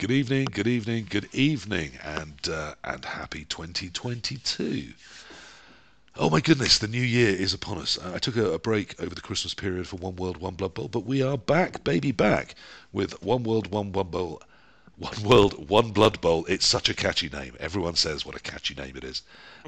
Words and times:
Good 0.00 0.12
evening, 0.12 0.46
good 0.50 0.66
evening, 0.66 1.08
good 1.10 1.28
evening, 1.34 1.90
and 2.02 2.48
uh, 2.50 2.72
and 2.82 3.04
happy 3.04 3.44
2022. 3.44 4.94
Oh 6.16 6.30
my 6.30 6.40
goodness, 6.40 6.78
the 6.78 6.88
new 6.88 7.02
year 7.02 7.28
is 7.28 7.52
upon 7.52 7.76
us. 7.76 7.98
I 8.02 8.16
took 8.16 8.34
a, 8.36 8.52
a, 8.52 8.58
break 8.58 8.98
over 8.98 9.14
the 9.14 9.20
Christmas 9.20 9.52
period 9.52 9.86
for 9.86 9.96
One 9.96 10.16
World, 10.16 10.38
One 10.38 10.54
Blood 10.54 10.72
Bowl, 10.72 10.88
but 10.88 11.04
we 11.04 11.22
are 11.22 11.36
back, 11.36 11.84
baby, 11.84 12.12
back 12.12 12.54
with 12.94 13.22
One 13.22 13.42
World, 13.42 13.70
One 13.70 13.90
Blood 13.90 14.10
Bowl. 14.10 14.42
One 14.96 15.22
World, 15.22 15.68
One 15.68 15.90
Blood 15.90 16.18
Bowl. 16.22 16.46
It's 16.46 16.64
such 16.64 16.88
a 16.88 16.94
catchy 16.94 17.28
name. 17.28 17.54
Everyone 17.60 17.94
says 17.94 18.24
what 18.24 18.34
a 18.34 18.40
catchy 18.40 18.74
name 18.74 18.96
it 18.96 19.04
is. 19.04 19.20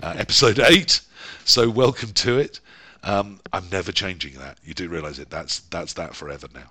Uh, 0.02 0.14
episode 0.16 0.58
8. 0.58 0.98
So 1.44 1.68
welcome 1.68 2.14
to 2.14 2.38
it. 2.38 2.58
Um, 3.02 3.38
I'm 3.52 3.68
never 3.70 3.92
changing 3.92 4.38
that. 4.38 4.56
You 4.64 4.72
do 4.72 4.88
realise 4.88 5.18
it. 5.18 5.28
That's 5.28 5.58
that's 5.68 5.92
that 5.94 6.16
forever 6.16 6.46
now. 6.54 6.70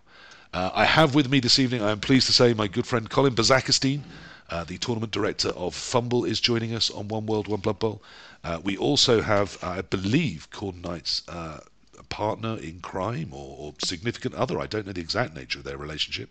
Uh, 0.54 0.70
I 0.74 0.84
have 0.84 1.16
with 1.16 1.30
me 1.30 1.40
this 1.40 1.60
evening, 1.60 1.82
I 1.82 1.92
am 1.92 2.02
pleased 2.02 2.28
to 2.28 2.34
say, 2.34 2.54
my 2.54 2.68
good 2.68 2.86
friend 2.86 3.10
Colin 3.10 3.34
Bazakastine, 3.34 4.02
uh, 4.50 4.66
the 4.66 4.78
tournament 4.78 5.14
director 5.14 5.50
of 5.50 5.74
FUMBBL, 5.74 6.28
is 6.28 6.42
joining 6.42 6.76
us 6.76 6.90
on 6.92 7.08
One 7.08 7.26
World, 7.26 7.48
One 7.48 7.62
Blood 7.62 7.80
Bowl. 7.80 8.02
Uh, 8.44 8.60
we 8.62 8.76
also 8.76 9.22
have, 9.22 9.58
I 9.64 9.82
believe, 9.82 10.50
Corn 10.52 10.82
Knight's 10.82 11.26
uh, 11.30 11.62
partner 12.10 12.58
in 12.58 12.82
crime 12.82 13.30
or, 13.32 13.56
or, 13.58 13.74
significant 13.82 14.36
other. 14.36 14.60
I 14.60 14.68
don't 14.68 14.86
know 14.86 14.92
the 14.92 15.00
exact 15.00 15.34
nature 15.34 15.60
of 15.60 15.64
their 15.64 15.78
relationship, 15.78 16.30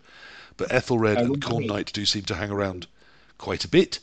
but 0.55 0.71
Ethelred 0.71 1.17
and 1.17 1.43
Corn 1.43 1.65
Knight 1.65 1.91
do 1.91 2.05
seem 2.05 2.23
to 2.25 2.35
hang 2.35 2.51
around 2.51 2.85
quite 3.39 3.65
a 3.65 3.67
bit. 3.67 3.97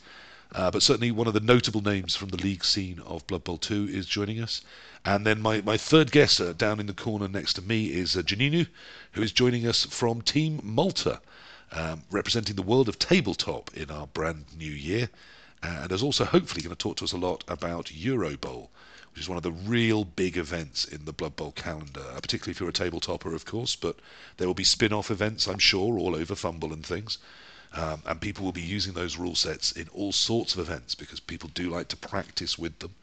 Uh, 0.51 0.71
but 0.71 0.81
certainly 0.81 1.11
one 1.11 1.27
of 1.27 1.33
the 1.33 1.39
notable 1.39 1.81
names 1.81 2.15
from 2.15 2.29
the 2.29 2.37
league 2.37 2.65
scene 2.65 2.99
of 3.05 3.25
Blood 3.27 3.43
Bowl 3.43 3.57
2 3.57 3.87
is 3.91 4.07
joining 4.07 4.41
us. 4.41 4.61
And 5.05 5.25
then 5.25 5.41
my, 5.41 5.61
my 5.61 5.77
third 5.77 6.11
guest 6.11 6.41
uh, 6.41 6.53
down 6.53 6.79
in 6.79 6.87
the 6.87 6.93
corner 6.93 7.27
next 7.27 7.53
to 7.53 7.61
me 7.61 7.93
is 7.93 8.17
uh, 8.17 8.21
Janninu, 8.21 8.67
who 9.11 9.21
is 9.21 9.31
joining 9.31 9.67
us 9.67 9.85
from 9.85 10.23
Team 10.23 10.59
Malta, 10.63 11.21
um, 11.71 12.01
representing 12.09 12.55
the 12.55 12.63
world 12.63 12.89
of 12.89 12.97
tabletop 12.97 13.69
in 13.75 13.91
our 13.91 14.07
brand 14.07 14.45
new 14.57 14.71
year. 14.71 15.09
And 15.61 15.91
is 15.91 16.01
also 16.01 16.25
hopefully 16.25 16.63
going 16.63 16.75
to 16.75 16.81
talk 16.81 16.97
to 16.97 17.03
us 17.03 17.11
a 17.11 17.17
lot 17.17 17.43
about 17.47 17.93
Euro 17.93 18.35
Bowl, 18.35 18.71
which 19.11 19.21
is 19.21 19.29
one 19.29 19.37
of 19.37 19.43
the 19.43 19.51
real 19.51 20.03
big 20.03 20.35
events 20.35 20.83
in 20.85 21.05
the 21.05 21.13
Blood 21.13 21.35
Bowl 21.35 21.51
calendar, 21.51 22.01
uh, 22.15 22.19
particularly 22.21 22.51
if 22.51 22.59
you're 22.59 22.69
a 22.69 22.73
tabletopper, 22.73 23.35
of 23.35 23.45
course. 23.45 23.75
But 23.75 23.97
there 24.37 24.47
will 24.47 24.55
be 24.55 24.63
spin 24.63 24.93
off 24.93 25.11
events, 25.11 25.47
I'm 25.47 25.59
sure, 25.59 25.99
all 25.99 26.15
over 26.15 26.33
FUMBBL 26.33 26.73
and 26.73 26.85
things. 26.85 27.19
Um, 27.73 28.01
and 28.05 28.19
people 28.19 28.43
will 28.45 28.51
be 28.51 28.61
using 28.61 28.93
those 28.93 29.17
rule 29.17 29.35
sets 29.35 29.71
in 29.73 29.87
all 29.93 30.11
sorts 30.11 30.53
of 30.53 30.59
events 30.59 30.95
because 30.95 31.19
people 31.19 31.49
do 31.53 31.69
like 31.69 31.87
to 31.89 31.97
practice 31.97 32.57
with 32.57 32.79
them. 32.79 32.95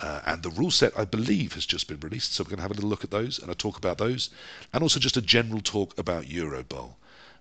Uh, 0.00 0.20
and 0.26 0.42
the 0.42 0.50
rule 0.50 0.70
set, 0.70 0.98
I 0.98 1.04
believe, 1.04 1.52
has 1.52 1.66
just 1.66 1.86
been 1.86 2.00
released, 2.00 2.32
so 2.32 2.42
we're 2.42 2.50
going 2.50 2.56
to 2.56 2.62
have 2.62 2.70
a 2.70 2.74
little 2.74 2.88
look 2.88 3.04
at 3.04 3.10
those 3.10 3.38
and 3.38 3.50
a 3.50 3.54
talk 3.54 3.76
about 3.76 3.98
those, 3.98 4.30
and 4.72 4.82
also 4.82 4.98
just 4.98 5.16
a 5.16 5.22
general 5.22 5.60
talk 5.60 5.96
about 5.98 6.28
Euro 6.28 6.62
Bowl. 6.62 6.96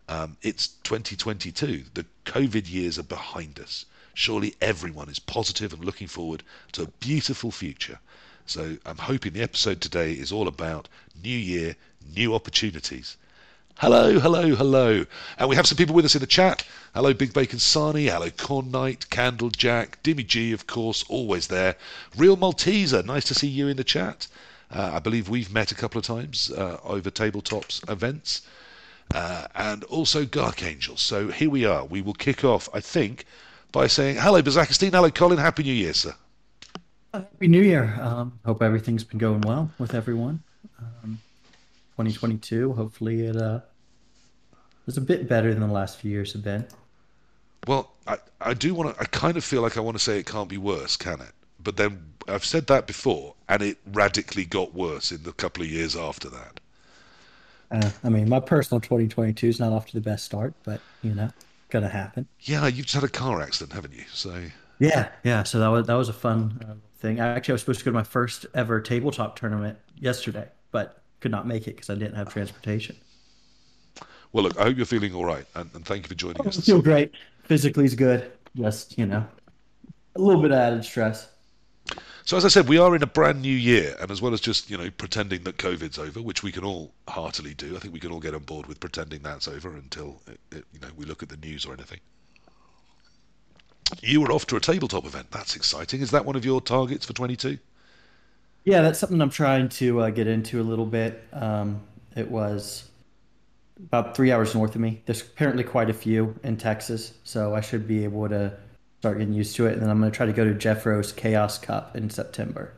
Um, 0.09 0.37
it's 0.41 0.67
2022. 0.83 1.85
The 1.93 2.05
COVID 2.25 2.69
years 2.69 2.99
are 2.99 3.03
behind 3.03 3.59
us. 3.59 3.85
Surely 4.13 4.55
everyone 4.59 5.07
is 5.07 5.19
positive 5.19 5.71
and 5.71 5.85
looking 5.85 6.07
forward 6.07 6.43
to 6.73 6.83
a 6.83 6.87
beautiful 6.87 7.51
future. 7.51 7.99
So 8.45 8.77
I'm 8.85 8.97
hoping 8.97 9.33
the 9.33 9.43
episode 9.43 9.79
today 9.79 10.13
is 10.13 10.31
all 10.31 10.47
about 10.47 10.89
new 11.23 11.37
year, 11.37 11.75
new 12.15 12.33
opportunities. 12.33 13.15
Hello, 13.79 14.19
hello, 14.19 14.55
hello. 14.55 15.05
And 15.37 15.49
we 15.49 15.55
have 15.55 15.65
some 15.65 15.77
people 15.77 15.95
with 15.95 16.03
us 16.03 16.13
in 16.13 16.19
the 16.19 16.27
chat. 16.27 16.65
Hello, 16.93 17.13
Big 17.13 17.31
Bacon 17.31 17.59
Sani. 17.59 18.07
Hello, 18.07 18.29
Corn 18.29 18.71
Knight, 18.71 19.09
Candle 19.09 19.49
Jack, 19.49 20.03
Dimmy 20.03 20.27
G, 20.27 20.51
of 20.51 20.67
course, 20.67 21.05
always 21.07 21.47
there. 21.47 21.77
Real 22.17 22.35
Malteser, 22.35 23.05
nice 23.05 23.23
to 23.23 23.33
see 23.33 23.47
you 23.47 23.69
in 23.69 23.77
the 23.77 23.85
chat. 23.85 24.27
Uh, 24.69 24.91
I 24.95 24.99
believe 24.99 25.29
we've 25.29 25.53
met 25.53 25.71
a 25.71 25.75
couple 25.75 25.97
of 25.97 26.03
times 26.03 26.51
uh, 26.51 26.77
over 26.83 27.09
tabletops 27.09 27.89
events. 27.89 28.41
Uh, 29.15 29.47
and 29.55 29.85
also 29.85 30.25
Gark 30.25 30.61
Angel. 30.61 30.97
So 30.97 31.29
here 31.29 31.49
we 31.49 31.63
are. 31.63 31.85
We 31.85 32.01
will 32.01 32.13
kick 32.13 32.43
off, 32.43 32.67
I 32.73 32.81
think, 32.81 33.23
by 33.71 33.87
saying 33.87 34.17
hello, 34.17 34.41
Bazakastine. 34.41 34.91
Hello, 34.91 35.09
Colin. 35.09 35.37
Happy 35.37 35.63
New 35.63 35.71
Year, 35.71 35.93
sir. 35.93 36.15
Happy 37.13 37.47
New 37.47 37.63
Year. 37.63 37.97
Um, 38.01 38.39
hope 38.45 38.61
everything's 38.61 39.05
been 39.05 39.19
going 39.19 39.39
well 39.39 39.71
with 39.79 39.93
everyone. 39.95 40.43
Um, 40.77 41.19
2022. 41.91 42.73
Hopefully, 42.73 43.21
it 43.21 43.35
uh, 43.35 43.59
is 44.89 44.97
a 44.97 45.01
bit 45.01 45.27
better 45.27 45.53
than 45.53 45.65
the 45.65 45.73
last 45.73 45.97
few 45.97 46.11
years 46.11 46.33
have 46.33 46.43
been. 46.43 46.65
Well, 47.67 47.91
I, 48.07 48.17
I 48.41 48.53
do 48.53 48.73
want 48.73 48.95
to. 48.95 49.01
I 49.01 49.05
kind 49.05 49.37
of 49.37 49.43
feel 49.43 49.61
like 49.61 49.77
I 49.77 49.81
want 49.81 49.97
to 49.97 50.03
say 50.03 50.19
it 50.19 50.25
can't 50.25 50.49
be 50.49 50.57
worse, 50.57 50.97
can 50.97 51.21
it? 51.21 51.31
But 51.61 51.77
then 51.77 52.13
I've 52.27 52.45
said 52.45 52.67
that 52.67 52.87
before, 52.87 53.35
and 53.47 53.61
it 53.61 53.77
radically 53.91 54.45
got 54.45 54.73
worse 54.73 55.11
in 55.11 55.23
the 55.23 55.33
couple 55.33 55.63
of 55.63 55.69
years 55.69 55.95
after 55.95 56.29
that. 56.29 56.59
Uh, 57.71 57.91
I 58.03 58.09
mean, 58.09 58.27
my 58.27 58.39
personal 58.39 58.81
2022 58.81 59.47
is 59.47 59.59
not 59.59 59.71
off 59.71 59.85
to 59.87 59.93
the 59.93 60.01
best 60.01 60.25
start, 60.25 60.53
but 60.63 60.81
you 61.03 61.13
know, 61.13 61.29
gonna 61.69 61.89
happen. 61.89 62.27
Yeah, 62.41 62.67
you've 62.67 62.87
just 62.87 62.95
had 62.95 63.03
a 63.03 63.09
car 63.09 63.41
accident, 63.41 63.73
haven't 63.73 63.93
you? 63.93 64.05
So. 64.11 64.41
Yeah, 64.79 65.09
yeah. 65.23 65.43
So 65.43 65.59
that 65.59 65.67
was 65.67 65.87
that 65.87 65.95
was 65.95 66.09
a 66.09 66.13
fun 66.13 66.65
uh, 66.67 66.73
thing. 66.99 67.19
Actually, 67.19 67.51
I 67.51 67.55
was 67.55 67.61
supposed 67.61 67.79
to 67.79 67.85
go 67.85 67.91
to 67.91 67.95
my 67.95 68.03
first 68.03 68.45
ever 68.53 68.79
tabletop 68.79 69.37
tournament 69.37 69.77
yesterday, 69.97 70.47
but 70.71 71.03
could 71.19 71.31
not 71.31 71.45
make 71.45 71.67
it 71.67 71.75
because 71.75 71.89
I 71.89 71.95
didn't 71.95 72.15
have 72.15 72.31
transportation. 72.31 72.95
Well, 74.31 74.43
look, 74.43 74.57
I 74.59 74.63
hope 74.63 74.77
you're 74.77 74.85
feeling 74.85 75.13
all 75.13 75.25
right, 75.25 75.45
and, 75.55 75.69
and 75.73 75.85
thank 75.85 76.03
you 76.03 76.07
for 76.09 76.15
joining 76.15 76.41
oh, 76.41 76.47
us. 76.49 76.59
I 76.59 76.61
feel 76.61 76.81
great. 76.81 77.11
Physically 77.43 77.85
is 77.85 77.95
good. 77.95 78.31
Just 78.55 78.97
you 78.97 79.05
know, 79.05 79.25
a 80.15 80.21
little 80.21 80.41
bit 80.41 80.51
of 80.51 80.57
added 80.57 80.85
stress. 80.85 81.29
So 82.25 82.37
as 82.37 82.45
I 82.45 82.49
said, 82.49 82.67
we 82.67 82.77
are 82.77 82.95
in 82.95 83.01
a 83.01 83.07
brand 83.07 83.41
new 83.41 83.55
year, 83.55 83.95
and 83.99 84.11
as 84.11 84.21
well 84.21 84.33
as 84.33 84.41
just 84.41 84.69
you 84.69 84.77
know 84.77 84.89
pretending 84.91 85.43
that 85.43 85.57
COVID's 85.57 85.97
over, 85.97 86.21
which 86.21 86.43
we 86.43 86.51
can 86.51 86.63
all 86.63 86.91
heartily 87.07 87.55
do, 87.55 87.75
I 87.75 87.79
think 87.79 87.93
we 87.93 87.99
can 87.99 88.11
all 88.11 88.19
get 88.19 88.35
on 88.35 88.43
board 88.43 88.67
with 88.67 88.79
pretending 88.79 89.23
that's 89.23 89.47
over 89.47 89.69
until 89.75 90.21
it, 90.27 90.39
it, 90.51 90.65
you 90.71 90.79
know 90.79 90.89
we 90.95 91.05
look 91.05 91.23
at 91.23 91.29
the 91.29 91.37
news 91.37 91.65
or 91.65 91.73
anything. 91.73 91.99
You 94.03 94.21
were 94.21 94.31
off 94.31 94.45
to 94.47 94.55
a 94.55 94.59
tabletop 94.59 95.05
event. 95.05 95.31
That's 95.31 95.55
exciting. 95.55 96.01
Is 96.01 96.11
that 96.11 96.23
one 96.23 96.35
of 96.35 96.45
your 96.45 96.61
targets 96.61 97.07
for 97.07 97.13
22? 97.13 97.57
Yeah, 98.63 98.83
that's 98.83 98.99
something 98.99 99.19
I'm 99.19 99.31
trying 99.31 99.69
to 99.69 100.01
uh, 100.01 100.09
get 100.11 100.27
into 100.27 100.61
a 100.61 100.63
little 100.63 100.85
bit. 100.85 101.23
Um, 101.33 101.81
it 102.15 102.29
was 102.29 102.88
about 103.87 104.15
three 104.15 104.31
hours 104.31 104.53
north 104.53 104.75
of 104.75 104.81
me. 104.81 105.01
There's 105.05 105.21
apparently 105.21 105.63
quite 105.63 105.89
a 105.89 105.93
few 105.93 106.35
in 106.43 106.57
Texas, 106.57 107.13
so 107.23 107.55
I 107.55 107.61
should 107.61 107.87
be 107.87 108.03
able 108.03 108.27
to 108.29 108.53
start 108.99 109.17
getting 109.17 109.33
used 109.33 109.55
to 109.55 109.67
it. 109.67 109.73
And 109.73 109.81
then 109.81 109.89
I'm 109.89 109.99
going 109.99 110.11
to 110.11 110.15
try 110.15 110.25
to 110.25 110.33
go 110.33 110.43
to 110.45 110.53
Jeffro's 110.53 111.11
Chaos 111.11 111.57
Cup 111.57 111.95
in 111.95 112.09
September. 112.09 112.73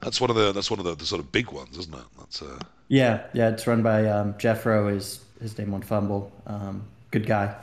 That's 0.00 0.20
one 0.20 0.30
of 0.30 0.36
the 0.36 0.52
that's 0.52 0.70
one 0.70 0.78
of 0.78 0.84
the, 0.84 0.94
the 0.94 1.06
sort 1.06 1.20
of 1.20 1.32
big 1.32 1.50
ones, 1.50 1.78
isn't 1.78 1.94
it? 1.94 2.04
That's 2.18 2.42
uh... 2.42 2.58
yeah, 2.88 3.24
yeah. 3.32 3.48
It's 3.48 3.66
run 3.66 3.82
by 3.82 4.06
um, 4.06 4.34
Jeffro 4.34 4.94
is 4.94 5.24
his 5.40 5.56
name 5.56 5.72
on 5.72 5.82
FUMBBL. 5.82 6.30
Um, 6.46 6.82
good 7.10 7.26
guy, 7.26 7.56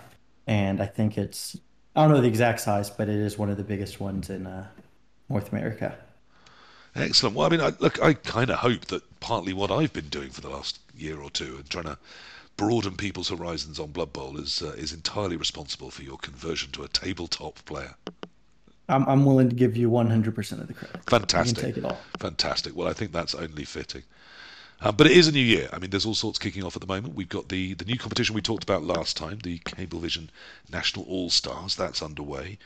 and 0.48 0.82
I 0.82 0.88
think 0.88 1.18
it's 1.18 1.56
I 1.96 2.02
don't 2.02 2.12
know 2.12 2.22
the 2.22 2.28
exact 2.28 2.62
size, 2.62 2.90
but 2.90 3.08
it 3.08 3.16
is 3.16 3.38
one 3.38 3.50
of 3.50 3.58
the 3.58 3.64
biggest 3.64 4.00
ones 4.00 4.32
in 4.32 4.48
uh, 4.48 4.68
North 5.30 5.52
America. 5.52 5.96
Excellent. 6.96 7.36
Well, 7.36 7.48
I 7.48 7.50
mean, 7.50 7.62
I, 7.62 7.74
look, 7.80 8.02
I 8.02 8.14
kind 8.14 8.50
of 8.50 8.60
hope 8.60 8.86
that 8.86 9.04
partly 9.20 9.54
what 9.54 9.72
I've 9.72 9.94
been 9.94 10.10
doing 10.10 10.30
for 10.30 10.42
the 10.42 10.50
last 10.50 10.80
year 10.96 11.20
or 11.20 11.30
two 11.30 11.56
and 11.58 11.70
trying 11.70 11.86
to 11.86 11.98
broaden 12.56 12.96
people's 12.96 13.30
horizons 13.30 13.80
on 13.80 13.92
Blood 13.92 14.14
Bowl 14.14 14.38
is 14.38 14.62
uh, 14.62 14.74
is 14.78 14.94
entirely 14.94 15.36
responsible 15.36 15.90
for 15.90 16.04
your 16.04 16.18
conversion 16.18 16.72
to 16.72 16.84
a 16.84 16.88
tabletop 16.88 17.64
player. 17.66 17.96
I'm 18.90 19.08
I'm 19.08 19.26
willing 19.26 19.50
to 19.50 19.56
give 19.56 19.76
you 19.76 19.90
100% 19.90 20.62
of 20.62 20.68
the 20.68 20.74
credit. 20.74 21.10
Fantastic. 21.10 21.64
take 21.64 21.78
it 21.78 21.86
all. 21.86 21.98
Fantastic. 22.20 22.76
Well, 22.76 22.88
I 22.88 22.94
think 22.94 23.12
that's 23.12 23.34
only 23.34 23.66
fitting. 23.66 24.04
Uh, 24.82 24.92
but 24.92 25.08
it 25.08 25.16
is 25.16 25.30
a 25.30 25.32
new 25.32 25.40
year. 25.40 25.70
I 25.72 25.80
mean, 25.80 25.92
there's 25.92 26.06
all 26.06 26.14
sorts 26.14 26.38
kicking 26.38 26.64
off 26.64 26.76
at 26.76 26.82
the 26.82 26.88
moment. 26.88 27.16
We've 27.16 27.30
got 27.30 27.48
the, 27.48 27.74
the 27.76 27.86
new 27.86 27.98
competition 27.98 28.36
we 28.36 28.42
talked 28.42 28.64
about 28.64 28.84
last 28.84 29.16
time, 29.16 29.40
the 29.40 29.60
Cabalvision 29.60 30.28
National 30.70 31.06
All 31.06 31.30
Stars. 31.30 31.76
That's 31.76 32.02
underway. 32.02 32.58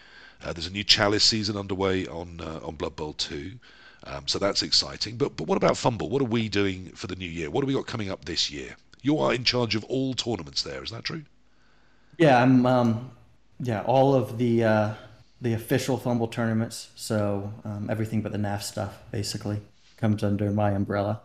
Uh, 0.43 0.51
there's 0.51 0.65
a 0.65 0.71
new 0.71 0.83
Chalice 0.83 1.23
season 1.23 1.55
underway 1.55 2.07
on 2.07 2.41
uh, 2.41 2.59
on 2.63 2.75
Blood 2.75 2.95
Bowl 2.95 3.13
2. 3.13 3.51
Um, 4.03 4.27
so 4.27 4.39
that's 4.39 4.63
exciting. 4.63 5.17
But 5.17 5.35
but 5.35 5.47
what 5.47 5.57
about 5.57 5.73
FUMBBL? 5.73 6.09
What 6.09 6.21
are 6.21 6.25
we 6.25 6.49
doing 6.49 6.91
for 6.95 7.07
the 7.07 7.15
new 7.15 7.29
year? 7.29 7.49
What 7.49 7.63
have 7.63 7.67
we 7.67 7.73
got 7.73 7.87
coming 7.87 8.09
up 8.09 8.25
this 8.25 8.49
year? 8.51 8.75
You 9.01 9.19
are 9.19 9.33
in 9.33 9.43
charge 9.43 9.75
of 9.75 9.83
all 9.85 10.13
tournaments 10.13 10.63
there, 10.63 10.83
is 10.83 10.91
that 10.91 11.03
true? 11.03 11.23
Yeah, 12.17 12.41
I'm. 12.41 12.65
Um, 12.65 13.11
yeah, 13.59 13.81
all 13.83 14.13
of 14.13 14.37
the 14.37 14.63
uh, 14.63 14.93
the 15.41 15.53
official 15.53 15.97
FUMBBL 15.97 16.31
tournaments. 16.31 16.89
So 16.95 17.51
um, 17.63 17.89
everything 17.89 18.21
but 18.21 18.31
the 18.31 18.37
NAF 18.37 18.63
stuff 18.63 18.99
basically 19.11 19.61
comes 19.97 20.23
under 20.23 20.51
my 20.51 20.71
umbrella. 20.71 21.21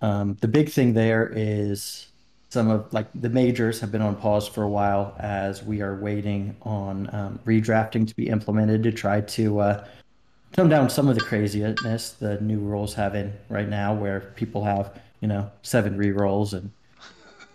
Um, 0.00 0.36
the 0.40 0.48
big 0.48 0.68
thing 0.68 0.94
there 0.94 1.32
is 1.34 2.08
some 2.50 2.70
of 2.70 2.92
like 2.92 3.08
the 3.14 3.28
majors 3.28 3.80
have 3.80 3.90
been 3.90 4.02
on 4.02 4.14
pause 4.16 4.46
for 4.46 4.62
a 4.62 4.68
while 4.68 5.16
as 5.18 5.62
we 5.62 5.80
are 5.82 5.96
waiting 5.96 6.56
on 6.62 7.08
um, 7.12 7.40
redrafting 7.44 8.06
to 8.06 8.14
be 8.14 8.28
implemented 8.28 8.82
to 8.84 8.92
try 8.92 9.20
to 9.20 9.58
uh, 9.58 9.84
tone 10.54 10.68
down 10.68 10.88
some 10.88 11.08
of 11.08 11.14
the 11.14 11.20
craziness 11.20 12.12
the 12.12 12.40
new 12.40 12.58
rules 12.58 12.94
have 12.94 13.14
in 13.14 13.32
right 13.48 13.68
now, 13.68 13.92
where 13.94 14.20
people 14.36 14.64
have 14.64 14.98
you 15.20 15.28
know 15.28 15.50
seven 15.62 15.96
re 15.96 16.10
rolls 16.10 16.54
and 16.54 16.70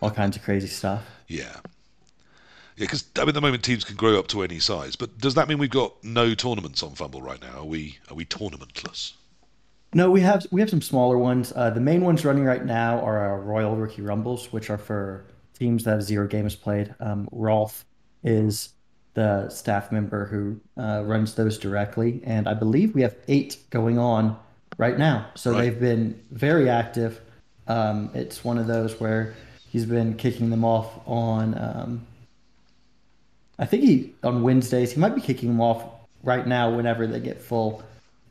all 0.01 0.11
kinds 0.11 0.37
of 0.37 0.43
crazy 0.43 0.67
stuff. 0.67 1.03
Yeah. 1.27 1.55
Yeah, 2.75 2.85
because 2.85 3.03
I 3.17 3.21
mean, 3.21 3.29
at 3.29 3.33
the 3.35 3.41
moment 3.41 3.63
teams 3.63 3.83
can 3.83 3.97
grow 3.97 4.17
up 4.17 4.27
to 4.29 4.41
any 4.41 4.59
size, 4.59 4.95
but 4.95 5.17
does 5.17 5.33
that 5.33 5.49
mean 5.49 5.57
we've 5.57 5.69
got 5.69 6.01
no 6.01 6.33
tournaments 6.33 6.81
on 6.81 6.91
FUMBBL 6.91 7.21
right 7.21 7.41
now? 7.41 7.59
Are 7.59 7.65
we 7.65 7.97
are 8.09 8.15
we 8.15 8.23
tournamentless? 8.23 9.13
No, 9.93 10.09
we 10.09 10.21
have 10.21 10.45
we 10.51 10.61
have 10.61 10.69
some 10.69 10.81
smaller 10.81 11.17
ones. 11.17 11.51
Uh, 11.55 11.71
the 11.71 11.81
main 11.81 12.01
ones 12.01 12.23
running 12.23 12.45
right 12.45 12.63
now 12.63 12.99
are 13.01 13.17
our 13.17 13.41
Royal 13.41 13.75
Rookie 13.75 14.01
Rumbles, 14.01 14.53
which 14.53 14.69
are 14.69 14.77
for 14.77 15.25
teams 15.57 15.83
that 15.83 15.91
have 15.91 16.03
zero 16.03 16.25
games 16.25 16.55
played. 16.55 16.95
Um, 17.01 17.27
Rolf 17.31 17.85
is 18.23 18.69
the 19.19 19.49
staff 19.49 19.91
member 19.91 20.25
who 20.27 20.57
uh, 20.81 21.03
runs 21.05 21.35
those 21.35 21.57
directly, 21.57 22.21
and 22.23 22.47
I 22.47 22.53
believe 22.53 22.95
we 22.95 23.01
have 23.01 23.17
eight 23.27 23.57
going 23.69 23.99
on 23.99 24.39
right 24.77 24.97
now. 24.97 25.25
So 25.35 25.51
Right. 25.51 25.63
they've 25.63 25.79
been 25.79 26.17
very 26.31 26.69
active. 26.69 27.19
Um, 27.67 28.09
it's 28.13 28.45
one 28.45 28.57
of 28.57 28.67
those 28.67 28.97
where 29.01 29.33
he's 29.69 29.85
been 29.85 30.15
kicking 30.15 30.49
them 30.49 30.63
off 30.63 31.05
on. 31.05 31.53
Um, 31.57 32.07
I 33.59 33.65
think 33.65 33.83
he 33.83 34.13
on 34.23 34.41
Wednesdays. 34.41 34.93
He 34.93 34.99
might 35.01 35.15
be 35.15 35.21
kicking 35.21 35.49
them 35.49 35.59
off 35.59 35.83
right 36.23 36.47
now 36.47 36.73
whenever 36.73 37.05
they 37.05 37.19
get 37.19 37.41
full. 37.41 37.83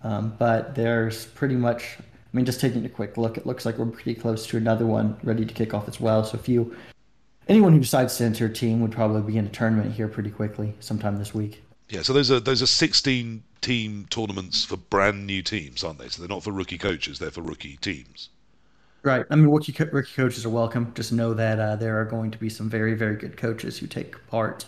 Um, 0.03 0.35
but 0.39 0.75
there's 0.75 1.27
pretty 1.27 1.57
much. 1.57 1.99
I 2.01 2.37
mean, 2.37 2.47
just 2.47 2.61
taking 2.63 2.83
a 2.87 2.89
quick 2.89 3.19
look, 3.19 3.37
it 3.37 3.45
looks 3.47 3.67
like 3.67 3.77
we're 3.77 3.87
pretty 3.87 4.15
close 4.15 4.47
to 4.47 4.57
another 4.57 4.87
one 4.87 5.19
ready 5.23 5.45
to 5.45 5.53
kick 5.53 5.75
off 5.75 5.87
as 5.87 6.01
well. 6.01 6.25
So 6.25 6.39
if 6.39 6.49
you, 6.49 6.75
anyone 7.49 7.73
who 7.73 7.81
decides 7.81 8.17
to 8.19 8.25
enter 8.25 8.47
a 8.47 8.53
team 8.53 8.81
would 8.81 8.93
probably 8.93 9.23
be 9.23 9.39
in 9.39 9.47
a 9.47 9.51
tournament 9.51 9.93
here 9.93 10.09
pretty 10.09 10.31
quickly 10.31 10.75
sometime 10.81 11.19
this 11.19 11.35
week. 11.35 11.63
Yeah, 11.89 12.03
so 12.03 12.13
those 12.13 12.31
are 12.31 12.41
those 12.41 12.63
are 12.63 12.67
16 12.67 13.43
team 13.61 14.07
tournaments 14.11 14.65
for 14.65 14.77
brand 14.77 15.27
new 15.27 15.43
teams, 15.43 15.83
aren't 15.83 15.99
they? 15.99 16.09
So 16.09 16.23
they're 16.23 16.29
not 16.29 16.43
for 16.43 16.53
rookie 16.53 16.79
coaches; 16.79 17.19
they're 17.19 17.31
for 17.31 17.43
rookie 17.43 17.79
teams. 17.79 18.29
Right. 19.03 19.25
I 19.31 19.37
mean, 19.37 19.49
rookie, 19.49 19.73
co- 19.73 19.89
rookie 19.91 20.13
coaches 20.15 20.45
are 20.45 20.51
welcome. 20.51 20.93
Just 20.95 21.13
know 21.13 21.33
that 21.33 21.59
uh, 21.59 21.77
there 21.77 22.01
are 22.01 22.05
going 22.05 22.31
to 22.31 22.39
be 22.39 22.49
some 22.49 22.69
very, 22.69 22.95
very 22.95 23.17
good 23.17 23.37
coaches 23.37 23.79
who 23.79 23.87
take 23.87 24.27
part 24.27 24.67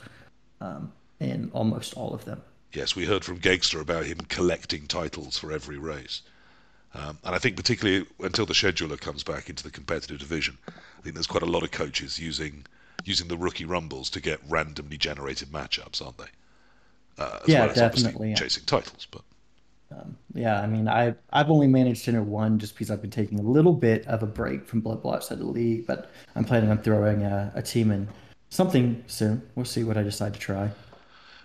um, 0.61 0.93
in 1.19 1.51
almost 1.53 1.95
all 1.95 2.15
of 2.15 2.25
them. 2.25 2.41
Yes, 2.73 2.95
we 2.95 3.05
heard 3.05 3.25
from 3.25 3.41
Gagster 3.41 3.81
about 3.81 4.07
him 4.07 4.19
collecting 4.29 4.87
titles 4.87 5.37
for 5.37 5.51
every 5.51 5.77
race. 5.77 6.23
Um, 6.95 7.19
and 7.25 7.35
I 7.35 7.39
think 7.39 7.57
particularly 7.57 8.07
until 8.21 8.47
the 8.47 8.55
scheduler 8.55 9.01
comes 9.01 9.23
back 9.23 9.49
into 9.49 9.63
the 9.63 9.71
competitive 9.71 10.19
division, 10.19 10.59
I 10.69 11.03
think 11.03 11.15
there's 11.15 11.27
quite 11.27 11.43
a 11.45 11.47
lot 11.47 11.63
of 11.63 11.71
coaches 11.71 12.19
using 12.19 12.67
using 13.05 13.29
the 13.29 13.37
rookie 13.39 13.65
rumbles 13.65 14.11
to 14.11 14.21
get 14.21 14.41
randomly 14.49 14.99
generated 14.99 15.49
matchups, 15.51 16.05
aren't 16.05 16.19
they? 16.19 16.25
Uh, 17.19 17.39
Yeah, 17.47 17.67
well 17.67 17.75
definitely. 17.75 18.35
chasing 18.35 18.65
titles, 18.65 19.07
but 19.11 19.23
Yeah, 20.35 20.61
I 20.61 20.67
mean, 20.67 20.89
I 20.89 21.15
I've 21.33 21.51
only 21.51 21.67
managed 21.67 22.05
to 22.05 22.11
enter 22.11 22.23
one 22.23 22.59
just 22.59 22.75
because 22.75 22.91
I've 22.91 23.01
been 23.03 23.11
taking 23.11 23.39
a 23.39 23.43
little 23.43 23.73
bit 23.73 24.07
of 24.07 24.23
a 24.23 24.27
break 24.27 24.67
from 24.67 24.81
Blood 24.81 25.03
Bowl 25.03 25.15
outside 25.15 25.39
the 25.39 25.45
league, 25.47 25.87
but 25.87 26.11
I'm 26.35 26.45
planning 26.45 26.71
on 26.71 26.79
throwing 26.79 27.23
a, 27.23 27.53
a 27.55 27.63
team 27.63 27.91
in 27.91 28.09
something 28.49 29.03
soon. 29.07 29.43
We'll 29.55 29.65
see 29.65 29.85
what 29.85 29.97
I 29.97 30.03
decide 30.03 30.35
to 30.35 30.41
try. 30.41 30.71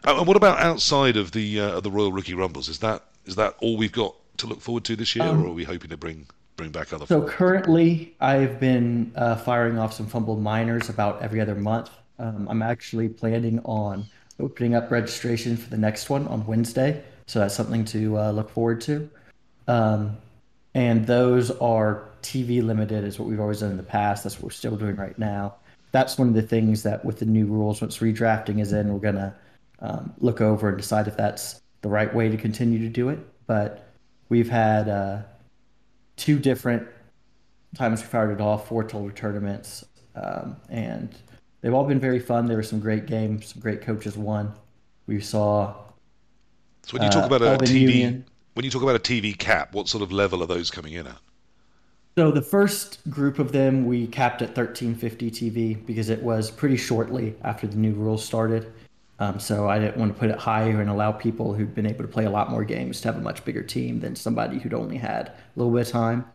Oh, 0.03 0.17
and 0.19 0.27
what 0.27 0.37
about 0.37 0.59
outside 0.59 1.17
of 1.17 1.31
the 1.31 1.59
uh, 1.59 1.79
the 1.79 1.91
Royal 1.91 2.11
Rookie 2.11 2.33
Rumbles? 2.35 2.69
Is 2.69 2.79
that 2.79 3.03
is 3.25 3.35
that 3.35 3.55
all 3.61 3.77
we've 3.77 3.91
got 3.91 4.15
to 4.37 4.47
look 4.47 4.61
forward 4.61 4.83
to 4.85 4.95
this 4.95 5.15
year, 5.15 5.25
or 5.25 5.47
are 5.47 5.51
we 5.51 5.63
hoping 5.63 5.89
to 5.89 5.97
bring 5.97 6.27
bring 6.55 6.71
back 6.71 6.93
other? 6.93 7.05
So 7.05 7.21
currently, 7.21 8.15
I've 8.19 8.59
been 8.59 9.11
uh, 9.15 9.35
firing 9.35 9.77
off 9.77 9.93
some 9.93 10.07
FUMBBL 10.07 10.39
minors 10.39 10.89
about 10.89 11.21
every 11.21 11.41
other 11.41 11.55
month. 11.55 11.89
Um, 12.19 12.47
I'm 12.49 12.61
actually 12.61 13.09
planning 13.09 13.59
on 13.65 14.05
opening 14.39 14.75
up 14.75 14.91
registration 14.91 15.57
for 15.57 15.69
the 15.69 15.77
next 15.77 16.09
one 16.09 16.27
on 16.27 16.45
Wednesday, 16.45 17.03
so 17.27 17.39
that's 17.39 17.55
something 17.55 17.85
to 17.85 18.17
uh, 18.17 18.31
look 18.31 18.49
forward 18.49 18.81
to. 18.81 19.09
Um, 19.67 20.17
and 20.73 21.07
those 21.07 21.51
are 21.51 22.09
TV 22.21 22.63
limited, 22.63 23.03
is 23.03 23.17
what 23.17 23.29
we've 23.29 23.39
always 23.39 23.61
done 23.61 23.71
in 23.71 23.77
the 23.77 23.83
past. 23.83 24.23
That's 24.23 24.35
what 24.35 24.45
we're 24.45 24.49
still 24.51 24.75
doing 24.75 24.95
right 24.95 25.17
now. 25.17 25.55
That's 25.91 26.17
one 26.17 26.27
of 26.27 26.33
the 26.33 26.41
things 26.41 26.83
that, 26.83 27.05
with 27.05 27.19
the 27.19 27.25
new 27.25 27.45
rules, 27.45 27.81
once 27.81 27.99
redrafting 27.99 28.59
is 28.59 28.73
in, 28.73 28.93
we're 28.93 28.99
gonna 28.99 29.33
um, 29.79 30.13
look 30.19 30.41
over 30.41 30.69
and 30.69 30.77
decide 30.77 31.07
if 31.07 31.15
that's 31.15 31.61
the 31.81 31.89
right 31.89 32.13
way 32.13 32.29
to 32.29 32.37
continue 32.37 32.79
to 32.79 32.89
do 32.89 33.09
it. 33.09 33.19
But 33.47 33.84
we've 34.29 34.49
had 34.49 34.89
uh, 34.89 35.19
two 36.15 36.39
different 36.39 36.87
times 37.75 38.01
we 38.01 38.07
fired 38.07 38.31
it 38.31 38.41
off, 38.41 38.67
four 38.67 38.83
total 38.83 39.11
tournaments, 39.11 39.85
um, 40.15 40.55
and 40.69 41.15
they've 41.61 41.73
all 41.73 41.85
been 41.85 41.99
very 41.99 42.19
fun. 42.19 42.45
There 42.45 42.57
were 42.57 42.63
some 42.63 42.79
great 42.79 43.05
games, 43.05 43.47
some 43.47 43.61
great 43.61 43.81
coaches 43.81 44.17
won. 44.17 44.53
We 45.07 45.19
saw 45.21 45.75
So 46.83 46.97
when 46.97 47.03
you 47.03 47.09
talk 47.09 47.31
uh, 47.31 47.35
about 47.35 47.61
a 47.61 47.65
TV, 47.65 47.79
Union. 47.81 48.25
when 48.53 48.65
you 48.65 48.71
talk 48.71 48.81
about 48.81 48.95
a 48.95 48.99
TV 48.99 49.37
cap, 49.37 49.73
what 49.73 49.87
sort 49.87 50.01
of 50.03 50.11
level 50.11 50.41
are 50.41 50.47
those 50.47 50.71
coming 50.71 50.93
in 50.93 51.07
at? 51.07 51.17
So 52.17 52.31
the 52.31 52.41
first 52.41 52.99
group 53.09 53.39
of 53.39 53.51
them 53.51 53.85
we 53.85 54.07
capped 54.07 54.41
at 54.41 54.55
1350 54.55 55.31
TV 55.31 55.85
because 55.85 56.09
it 56.09 56.23
was 56.23 56.49
pretty 56.49 56.77
shortly 56.77 57.35
after 57.43 57.67
the 57.67 57.75
new 57.75 57.93
rules 57.93 58.23
started. 58.23 58.71
Um, 59.19 59.39
so 59.39 59.69
I 59.69 59.79
didn't 59.79 59.97
want 59.97 60.13
to 60.13 60.19
put 60.19 60.29
it 60.29 60.37
higher 60.37 60.81
and 60.81 60.89
allow 60.89 61.11
people 61.11 61.53
who'd 61.53 61.73
been 61.73 61.85
able 61.85 62.01
to 62.01 62.07
play 62.07 62.25
a 62.25 62.29
lot 62.29 62.51
more 62.51 62.65
games 62.65 62.99
to 63.01 63.07
have 63.07 63.17
a 63.17 63.21
much 63.21 63.45
bigger 63.45 63.63
team 63.63 63.99
than 63.99 64.15
somebody 64.15 64.59
who'd 64.59 64.73
only 64.73 64.97
had 64.97 65.29
a 65.29 65.33
little 65.55 65.71
bit 65.71 65.87
of 65.87 65.91
time. 65.91 66.25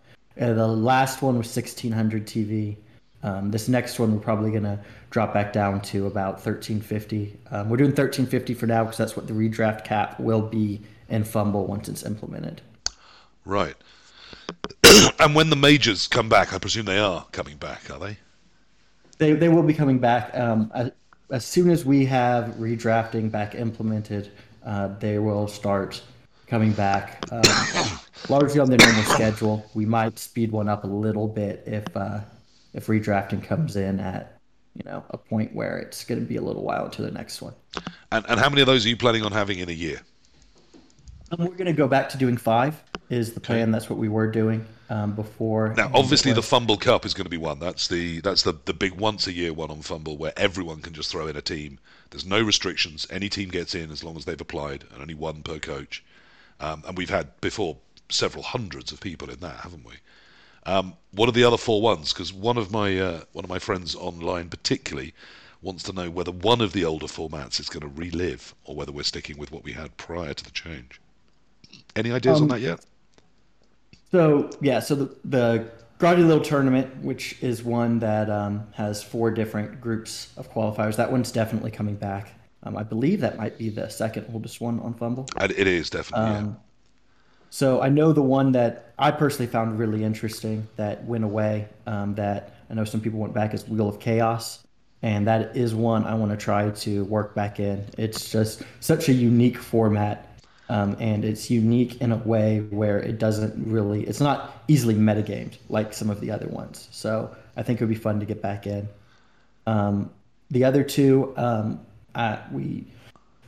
Uh, 0.41 0.55
the 0.55 0.67
last 0.67 1.21
one 1.21 1.37
was 1.37 1.55
1600 1.55 2.27
TV. 2.27 2.77
Um, 3.23 3.50
this 3.50 3.69
next 3.69 3.99
one 3.99 4.15
we're 4.15 4.21
probably 4.21 4.50
going 4.50 4.62
to 4.62 4.79
drop 5.11 5.35
back 5.35 5.53
down 5.53 5.82
to 5.82 6.06
about 6.06 6.35
1350. 6.35 7.38
Um, 7.50 7.69
we're 7.69 7.77
doing 7.77 7.91
1350 7.91 8.55
for 8.55 8.67
now 8.67 8.85
because 8.85 8.97
that's 8.97 9.17
what 9.17 9.27
the 9.27 9.35
redraft 9.35 9.85
cap 9.85 10.19
will 10.19 10.41
be 10.41 10.81
in 11.11 11.23
FUMBBL 11.23 11.67
once 11.67 11.88
it's 11.88 12.05
implemented. 12.05 12.62
Right. 13.44 13.75
and 15.19 15.35
when 15.35 15.50
the 15.50 15.56
majors 15.56 16.09
come 16.09 16.31
back, 16.31 16.55
I 16.55 16.59
presume 16.59 16.87
they 16.87 16.99
are 16.99 17.27
coming 17.32 17.56
back, 17.59 17.91
are 17.91 17.99
they? 17.99 18.17
They, 19.19 19.35
they 19.35 19.50
will 19.50 19.62
be 19.62 19.75
coming 19.75 19.99
back 19.99 20.35
um, 20.35 20.73
as 21.31 21.44
soon 21.44 21.71
as 21.71 21.85
we 21.85 22.05
have 22.06 22.47
redrafting 22.56 23.31
back 23.31 23.55
implemented. 23.55 24.31
Uh, 24.65 24.88
they 24.99 25.19
will 25.19 25.49
start 25.49 26.03
coming 26.47 26.73
back 26.73 27.25
um, 27.32 27.43
largely 28.29 28.61
on 28.61 28.69
their 28.69 28.79
normal 28.79 29.05
schedule. 29.05 29.65
We 29.75 29.87
might 29.87 30.19
speed 30.19 30.53
one 30.53 30.69
up 30.69 30.85
a 30.85 30.88
little 30.88 31.29
bit 31.29 31.62
if 31.67 31.97
uh, 31.97 32.21
if 32.75 32.87
redrafting 32.87 33.43
comes 33.43 33.77
in 33.77 34.00
at 34.00 34.38
you 34.75 34.82
know 34.85 35.03
a 35.11 35.17
point 35.17 35.55
where 35.55 35.79
it's 35.79 36.05
going 36.05 36.21
to 36.21 36.27
be 36.27 36.37
a 36.37 36.43
little 36.43 36.62
while 36.62 36.85
until 36.85 37.06
the 37.06 37.11
next 37.11 37.41
one. 37.41 37.55
And 38.12 38.27
and 38.29 38.38
how 38.38 38.50
many 38.50 38.61
of 38.61 38.67
those 38.67 38.85
are 38.85 38.88
you 38.88 38.97
planning 38.97 39.25
on 39.25 39.32
having 39.32 39.59
in 39.59 39.69
a 39.69 39.73
year? 39.73 40.03
Um, 41.31 41.47
we're 41.47 41.55
going 41.55 41.67
to 41.67 41.73
go 41.73 41.88
back 41.88 42.09
to 42.11 42.19
doing 42.19 42.37
five. 42.37 42.82
Is 43.09 43.32
the 43.32 43.41
plan? 43.41 43.71
That's 43.71 43.88
what 43.88 43.99
we 43.99 44.09
were 44.09 44.31
doing 44.31 44.67
um, 44.90 45.14
before. 45.14 45.72
Now, 45.76 45.90
obviously, 45.94 46.32
the 46.32 46.40
FUMBBL 46.40 46.81
Cup 46.81 47.06
is 47.06 47.14
going 47.14 47.25
to 47.25 47.31
be 47.31 47.37
one. 47.37 47.58
That's 47.60 47.88
the 47.88 48.20
that's 48.20 48.42
the, 48.42 48.54
the 48.64 48.75
big 48.75 48.92
once 48.92 49.26
a 49.26 49.32
year 49.32 49.52
one 49.52 49.70
on 49.70 49.78
FUMBBL 49.78 50.19
where 50.19 50.32
everyone 50.36 50.82
can 50.82 50.93
just 50.93 51.10
throw 51.10 51.29
in 51.29 51.36
a 51.36 51.41
team. 51.41 51.79
There's 52.10 52.26
no 52.26 52.43
restrictions. 52.43 53.06
Any 53.08 53.29
team 53.29 53.48
gets 53.48 53.74
in 53.74 53.91
as 53.91 54.05
long 54.05 54.17
as 54.17 54.24
they've 54.24 54.41
applied, 54.41 54.84
and 54.93 55.00
only 55.00 55.15
one 55.15 55.43
per 55.43 55.58
coach. 55.58 56.05
Um, 56.58 56.82
and 56.86 56.98
we've 56.98 57.08
had 57.08 57.41
before 57.41 57.76
several 58.10 58.43
hundreds 58.43 58.93
of 58.93 59.00
people 59.00 59.31
in 59.31 59.41
that, 59.41 59.60
haven't 59.60 59.86
we? 59.86 59.94
Um, 60.67 60.94
what 61.12 61.29
are 61.29 61.32
the 61.32 61.44
other 61.44 61.56
four 61.56 61.81
ones? 61.81 62.12
Because 62.12 62.32
one 62.32 62.58
of 62.58 62.70
my 62.70 62.98
uh, 62.98 63.20
one 63.32 63.44
of 63.44 63.48
my 63.48 63.60
friends 63.60 63.94
online, 63.94 64.48
particularly, 64.48 65.15
wants 65.62 65.84
to 65.84 65.93
know 65.93 66.10
whether 66.10 66.32
one 66.32 66.60
of 66.60 66.72
the 66.72 66.84
older 66.84 67.06
formats 67.06 67.60
is 67.60 67.69
going 67.69 67.82
to 67.82 68.00
relive, 68.00 68.55
or 68.65 68.74
whether 68.74 68.93
we're 68.93 69.05
sticking 69.05 69.38
with 69.38 69.53
what 69.53 69.62
we 69.62 69.72
had 69.72 69.96
prior 69.96 70.34
to 70.34 70.44
the 70.44 70.50
change. 70.50 71.00
Any 71.94 72.10
ideas 72.10 72.38
on 72.38 72.43
Um, 72.43 72.48
that 72.48 72.60
yet? 72.60 72.81
So 74.10 74.50
yeah, 74.60 74.81
so 74.81 74.94
the 74.94 75.17
the 75.24 75.70
Grotty 75.98 76.26
Little 76.26 76.43
tournament, 76.43 77.05
which 77.05 77.40
is 77.43 77.62
one 77.62 77.98
that 77.98 78.31
um, 78.31 78.67
has 78.72 79.02
four 79.02 79.31
different 79.31 79.81
groups 79.81 80.32
of 80.36 80.52
qualifiers, 80.52 80.96
that 80.96 81.12
one's 81.12 81.31
definitely 81.31 81.70
coming 81.70 81.94
back. 81.94 82.32
Um, 82.62 82.76
I 82.76 82.82
believe 82.82 83.20
that 83.20 83.36
might 83.38 83.58
be 83.58 83.69
the 83.69 83.88
second 83.88 84.26
oldest 84.32 84.60
one 84.60 84.81
on 84.81 84.94
FUMBBL. 84.94 85.50
It 85.50 85.67
is 85.67 85.90
definitely. 85.90 86.31
yeah. 86.31 86.38
Um, 86.38 86.56
so 87.50 87.82
I 87.82 87.88
know 87.88 88.12
the 88.12 88.22
one 88.22 88.52
that 88.52 88.94
I 88.98 89.10
personally 89.10 89.50
found 89.50 89.79
really 89.79 90.05
interesting 90.05 90.69
that 90.76 91.05
went 91.05 91.24
away. 91.24 91.69
Um, 91.86 92.14
that 92.14 92.55
I 92.70 92.74
know 92.74 92.84
some 92.84 93.00
people 93.00 93.19
went 93.19 93.34
back 93.34 93.55
is 93.55 93.67
Wheel 93.69 93.88
of 93.88 93.98
Chaos, 93.98 94.64
and 95.02 95.26
that 95.26 95.56
is 95.56 95.74
one 95.74 96.05
I 96.05 96.14
want 96.14 96.31
to 96.31 96.36
try 96.36 96.70
to 96.70 97.05
work 97.05 97.34
back 97.34 97.58
in. 97.58 97.84
It's 97.98 98.31
just 98.31 98.62
such 98.79 99.08
a 99.08 99.12
unique 99.12 99.58
format, 99.58 100.30
um, 100.70 100.96
and 101.00 101.24
it's 101.24 101.50
unique 101.50 102.00
in 102.00 102.12
a 102.12 102.17
way 102.17 102.60
where 102.60 103.00
it 103.00 103.19
doesn't 103.19 103.67
really. 103.67 104.05
It's 104.05 104.20
not 104.20 104.62
easily 104.69 104.94
metagamed 104.94 105.58
like 105.69 105.93
some 105.93 106.10
of 106.10 106.20
the 106.20 106.31
other 106.31 106.46
ones. 106.46 106.89
So 106.93 107.34
I 107.56 107.65
think 107.65 107.81
it 107.81 107.84
would 107.84 107.93
be 107.93 108.00
fun 108.00 108.20
to 108.20 108.27
get 108.27 108.41
back 108.41 108.69
in. 108.69 108.89
Um, 109.67 110.10
the 110.48 110.62
other 110.62 110.84
two, 110.84 111.34
um, 111.36 111.81
uh, 112.15 112.39
we 112.53 112.84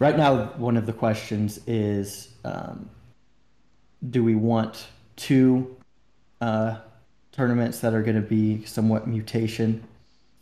right 0.01 0.17
now 0.17 0.47
one 0.57 0.77
of 0.77 0.85
the 0.85 0.93
questions 0.93 1.61
is 1.69 2.29
um, 2.45 2.91
do 4.11 4.25
we 4.25 4.35
want 4.35 4.89
two 5.15 5.77
uh, 6.41 6.79
tournaments 7.31 7.79
that 7.81 7.95
are 7.95 8.03
going 8.03 8.21
to 8.21 8.29
be 8.29 8.65
somewhat 8.65 9.07
mutation 9.07 9.85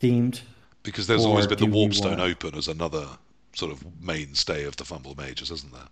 themed? 0.00 0.40
Because 0.82 1.06
there's 1.06 1.26
always 1.26 1.46
been 1.46 1.58
the 1.58 1.66
Warpstone 1.66 2.20
Open 2.20 2.54
as 2.56 2.68
another 2.68 3.06
sort 3.54 3.70
of 3.70 3.84
mainstay 4.02 4.64
of 4.64 4.76
the 4.76 4.84
FUMBBL 4.84 5.18
Majors, 5.18 5.50
isn't 5.50 5.72
there? 5.74 5.82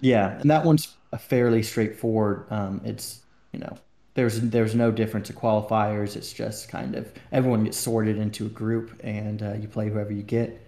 Yeah, 0.00 0.38
and 0.40 0.50
that 0.50 0.64
one's 0.64 0.96
a 1.12 1.18
fairly 1.18 1.62
straightforward. 1.62 2.46
Um, 2.50 2.80
it's 2.84 3.22
you 3.52 3.60
know 3.60 3.78
there's 4.14 4.40
there's 4.40 4.74
no 4.74 4.90
difference 4.92 5.30
of 5.30 5.36
qualifiers. 5.36 6.16
It's 6.16 6.32
just 6.32 6.68
kind 6.68 6.94
of 6.94 7.12
everyone 7.32 7.64
gets 7.64 7.78
sorted 7.78 8.18
into 8.18 8.46
a 8.46 8.48
group 8.50 8.98
and 9.02 9.42
uh, 9.42 9.54
you 9.54 9.68
play 9.68 9.88
whoever 9.90 10.12
you 10.12 10.22
get. 10.22 10.60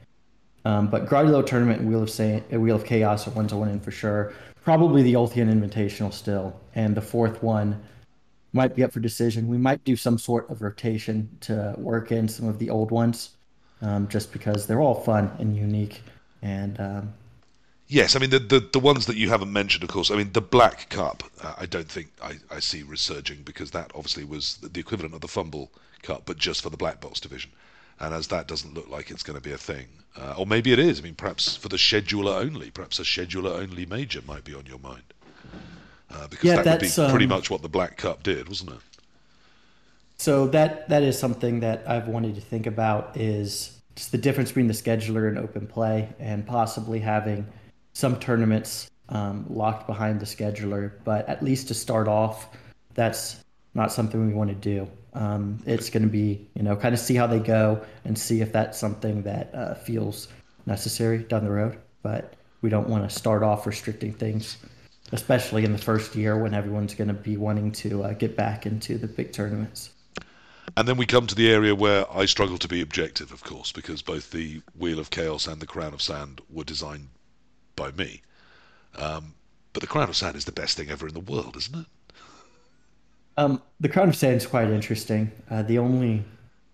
Um, 0.64 0.88
but 0.90 1.06
Grotty 1.06 1.26
Little 1.26 1.42
tournament 1.42 1.80
and 1.80 1.88
Wheel 1.88 2.02
of 2.02 2.10
Sa- 2.10 2.40
Wheel 2.50 2.76
of 2.76 2.84
Chaos 2.84 3.26
are 3.26 3.30
ones 3.32 3.52
I 3.52 3.56
want 3.56 3.70
in 3.70 3.80
for 3.80 3.90
sure. 3.90 4.32
Probably 4.62 5.02
the 5.02 5.16
Ulthian 5.16 5.48
Invitational 5.50 6.12
still, 6.12 6.60
and 6.74 6.94
the 6.96 7.00
fourth 7.02 7.42
one 7.42 7.82
might 8.52 8.74
be 8.74 8.82
up 8.84 8.92
for 8.92 9.00
decision. 9.00 9.48
We 9.48 9.58
might 9.58 9.84
do 9.84 9.96
some 9.96 10.18
sort 10.18 10.50
of 10.50 10.62
rotation 10.62 11.28
to 11.42 11.74
work 11.78 12.12
in 12.12 12.28
some 12.28 12.48
of 12.48 12.58
the 12.58 12.70
old 12.70 12.90
ones. 12.90 13.30
um, 13.82 14.08
just 14.08 14.32
because 14.32 14.66
they're 14.66 14.80
all 14.80 14.94
fun 15.02 15.30
and 15.38 15.56
unique. 15.56 16.02
And 16.42 16.78
um, 16.80 17.14
Yes, 17.92 18.14
I 18.14 18.20
mean 18.20 18.30
the, 18.30 18.38
the 18.38 18.60
the 18.60 18.78
ones 18.78 19.06
that 19.06 19.16
you 19.16 19.28
haven't 19.30 19.52
mentioned, 19.52 19.82
of 19.82 19.90
course. 19.90 20.12
I 20.12 20.14
mean 20.14 20.30
the 20.32 20.40
Black 20.40 20.88
Cup. 20.90 21.24
Uh, 21.42 21.54
I 21.58 21.66
don't 21.66 21.88
think 21.88 22.06
I, 22.22 22.36
I 22.48 22.60
see 22.60 22.84
resurging 22.84 23.42
because 23.42 23.72
that 23.72 23.90
obviously 23.96 24.22
was 24.22 24.58
the 24.58 24.78
equivalent 24.78 25.12
of 25.12 25.20
the 25.20 25.26
FUMBBL 25.26 25.68
Cup, 26.02 26.22
but 26.24 26.38
just 26.38 26.62
for 26.62 26.70
the 26.70 26.76
Black 26.76 27.00
Box 27.00 27.18
division. 27.18 27.50
And 27.98 28.14
as 28.14 28.28
that 28.28 28.46
doesn't 28.46 28.74
look 28.74 28.88
like 28.88 29.10
it's 29.10 29.24
going 29.24 29.36
to 29.36 29.42
be 29.42 29.50
a 29.50 29.58
thing, 29.58 29.88
uh, 30.16 30.36
or 30.38 30.46
maybe 30.46 30.72
it 30.72 30.78
is. 30.78 31.00
I 31.00 31.02
mean, 31.02 31.16
perhaps 31.16 31.56
for 31.56 31.68
the 31.68 31.76
scheduler 31.76 32.40
only, 32.40 32.70
perhaps 32.70 33.00
a 33.00 33.02
scheduler 33.02 33.58
only 33.58 33.84
major 33.86 34.22
might 34.24 34.44
be 34.44 34.54
on 34.54 34.66
your 34.66 34.78
mind, 34.78 35.02
uh, 36.12 36.28
because 36.28 36.44
Yeah, 36.44 36.62
that 36.62 36.66
would 36.66 36.80
be 36.80 36.86
that's, 36.86 37.10
pretty 37.10 37.24
um, 37.24 37.30
much 37.30 37.50
what 37.50 37.60
the 37.60 37.68
Black 37.68 37.96
Cup 37.96 38.22
did, 38.22 38.48
wasn't 38.48 38.70
it? 38.70 38.78
So 40.16 40.46
that 40.48 40.88
that 40.90 41.02
is 41.02 41.18
something 41.18 41.58
that 41.60 41.82
I've 41.88 42.06
wanted 42.06 42.36
to 42.36 42.40
think 42.40 42.66
about 42.68 43.16
is 43.16 43.80
just 43.96 44.12
the 44.12 44.18
difference 44.18 44.50
between 44.50 44.68
the 44.68 44.74
scheduler 44.74 45.26
and 45.28 45.36
open 45.38 45.66
play, 45.66 46.08
and 46.20 46.46
possibly 46.46 47.00
having 47.00 47.46
some 47.92 48.18
tournaments 48.18 48.90
um, 49.08 49.44
locked 49.48 49.86
behind 49.86 50.20
the 50.20 50.26
scheduler. 50.26 50.92
But 51.04 51.28
at 51.28 51.42
least 51.42 51.68
to 51.68 51.74
start 51.74 52.08
off, 52.08 52.48
that's 52.94 53.44
not 53.74 53.92
something 53.92 54.26
we 54.26 54.32
want 54.32 54.50
to 54.50 54.56
do. 54.56 54.88
Um, 55.12 55.58
it's 55.66 55.90
going 55.90 56.04
to 56.04 56.08
be 56.08 56.48
you 56.54 56.62
know 56.62 56.76
kind 56.76 56.94
of 56.94 57.00
see 57.00 57.16
how 57.16 57.26
they 57.26 57.40
go 57.40 57.84
and 58.04 58.16
see 58.16 58.40
if 58.40 58.52
that's 58.52 58.78
something 58.78 59.22
that 59.22 59.52
uh, 59.54 59.74
feels 59.74 60.28
necessary 60.66 61.18
down 61.18 61.44
the 61.44 61.50
road. 61.50 61.78
But 62.02 62.34
we 62.62 62.70
don't 62.70 62.88
want 62.88 63.08
to 63.08 63.14
start 63.14 63.42
off 63.42 63.66
restricting 63.66 64.12
things, 64.12 64.58
especially 65.12 65.64
in 65.64 65.72
the 65.72 65.78
first 65.78 66.14
year 66.14 66.38
when 66.38 66.54
everyone's 66.54 66.94
going 66.94 67.08
to 67.08 67.14
be 67.14 67.36
wanting 67.36 67.72
to 67.72 68.04
uh, 68.04 68.12
get 68.12 68.36
back 68.36 68.66
into 68.66 68.98
the 68.98 69.06
big 69.08 69.32
tournaments. 69.32 69.90
And 70.76 70.86
then 70.86 70.96
we 70.96 71.06
come 71.06 71.26
to 71.26 71.34
the 71.34 71.50
area 71.50 71.74
where 71.74 72.06
I 72.12 72.26
struggle 72.26 72.58
to 72.58 72.68
be 72.68 72.80
objective, 72.80 73.32
of 73.32 73.42
course, 73.42 73.72
because 73.72 74.02
both 74.02 74.30
the 74.30 74.62
Wheel 74.78 75.00
of 75.00 75.10
Chaos 75.10 75.48
and 75.48 75.60
the 75.60 75.66
Crown 75.66 75.92
of 75.92 76.00
Sand 76.00 76.40
were 76.48 76.64
designed 76.64 77.08
by 77.80 77.90
me. 77.92 78.22
Um, 78.96 79.34
but 79.72 79.80
the 79.80 79.86
Crown 79.86 80.08
of 80.08 80.16
Sand 80.16 80.36
is 80.36 80.44
the 80.44 80.52
best 80.52 80.76
thing 80.76 80.90
ever 80.90 81.08
in 81.08 81.14
the 81.14 81.20
world, 81.20 81.56
isn't 81.56 81.80
it? 81.80 81.86
Um, 83.36 83.62
the 83.78 83.88
Crown 83.88 84.08
of 84.08 84.16
Sand 84.16 84.36
is 84.36 84.46
quite 84.46 84.68
interesting. 84.68 85.30
Uh, 85.48 85.62
the 85.62 85.78
only 85.78 86.22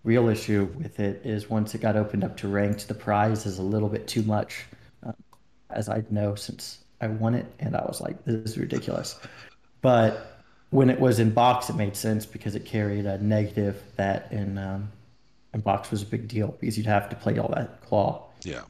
real 0.02 0.28
issue 0.28 0.68
with 0.76 0.98
it 0.98 1.20
is 1.24 1.48
once 1.48 1.74
it 1.74 1.80
got 1.80 1.96
opened 1.96 2.24
up 2.24 2.36
to 2.38 2.48
ranked, 2.48 2.88
the 2.88 2.94
prize 2.94 3.46
is 3.46 3.58
a 3.58 3.62
little 3.62 3.88
bit 3.88 4.08
too 4.08 4.22
much, 4.22 4.64
um, 5.04 5.14
as 5.70 5.88
I 5.88 6.02
know 6.10 6.34
since 6.34 6.78
I 7.00 7.08
won 7.08 7.34
it, 7.34 7.46
and 7.60 7.76
I 7.76 7.82
was 7.82 8.00
like, 8.00 8.24
this 8.24 8.50
is 8.50 8.58
ridiculous. 8.58 9.20
But 9.82 10.42
when 10.70 10.90
it 10.90 10.98
was 10.98 11.20
in 11.20 11.30
box, 11.30 11.70
it 11.70 11.76
made 11.76 11.94
sense 11.94 12.26
because 12.26 12.56
it 12.56 12.64
carried 12.64 13.06
a 13.06 13.22
negative 13.22 13.80
that 13.96 14.32
in 14.32 14.58
um, 14.58 14.90
in 15.54 15.60
box 15.60 15.90
was 15.90 16.02
a 16.02 16.06
big 16.06 16.26
deal 16.26 16.56
because 16.58 16.76
you'd 16.76 16.86
have 16.86 17.08
to 17.10 17.16
play 17.16 17.38
all 17.38 17.52
that 17.54 17.80
claw. 17.82 18.24
Yeah. 18.42 18.62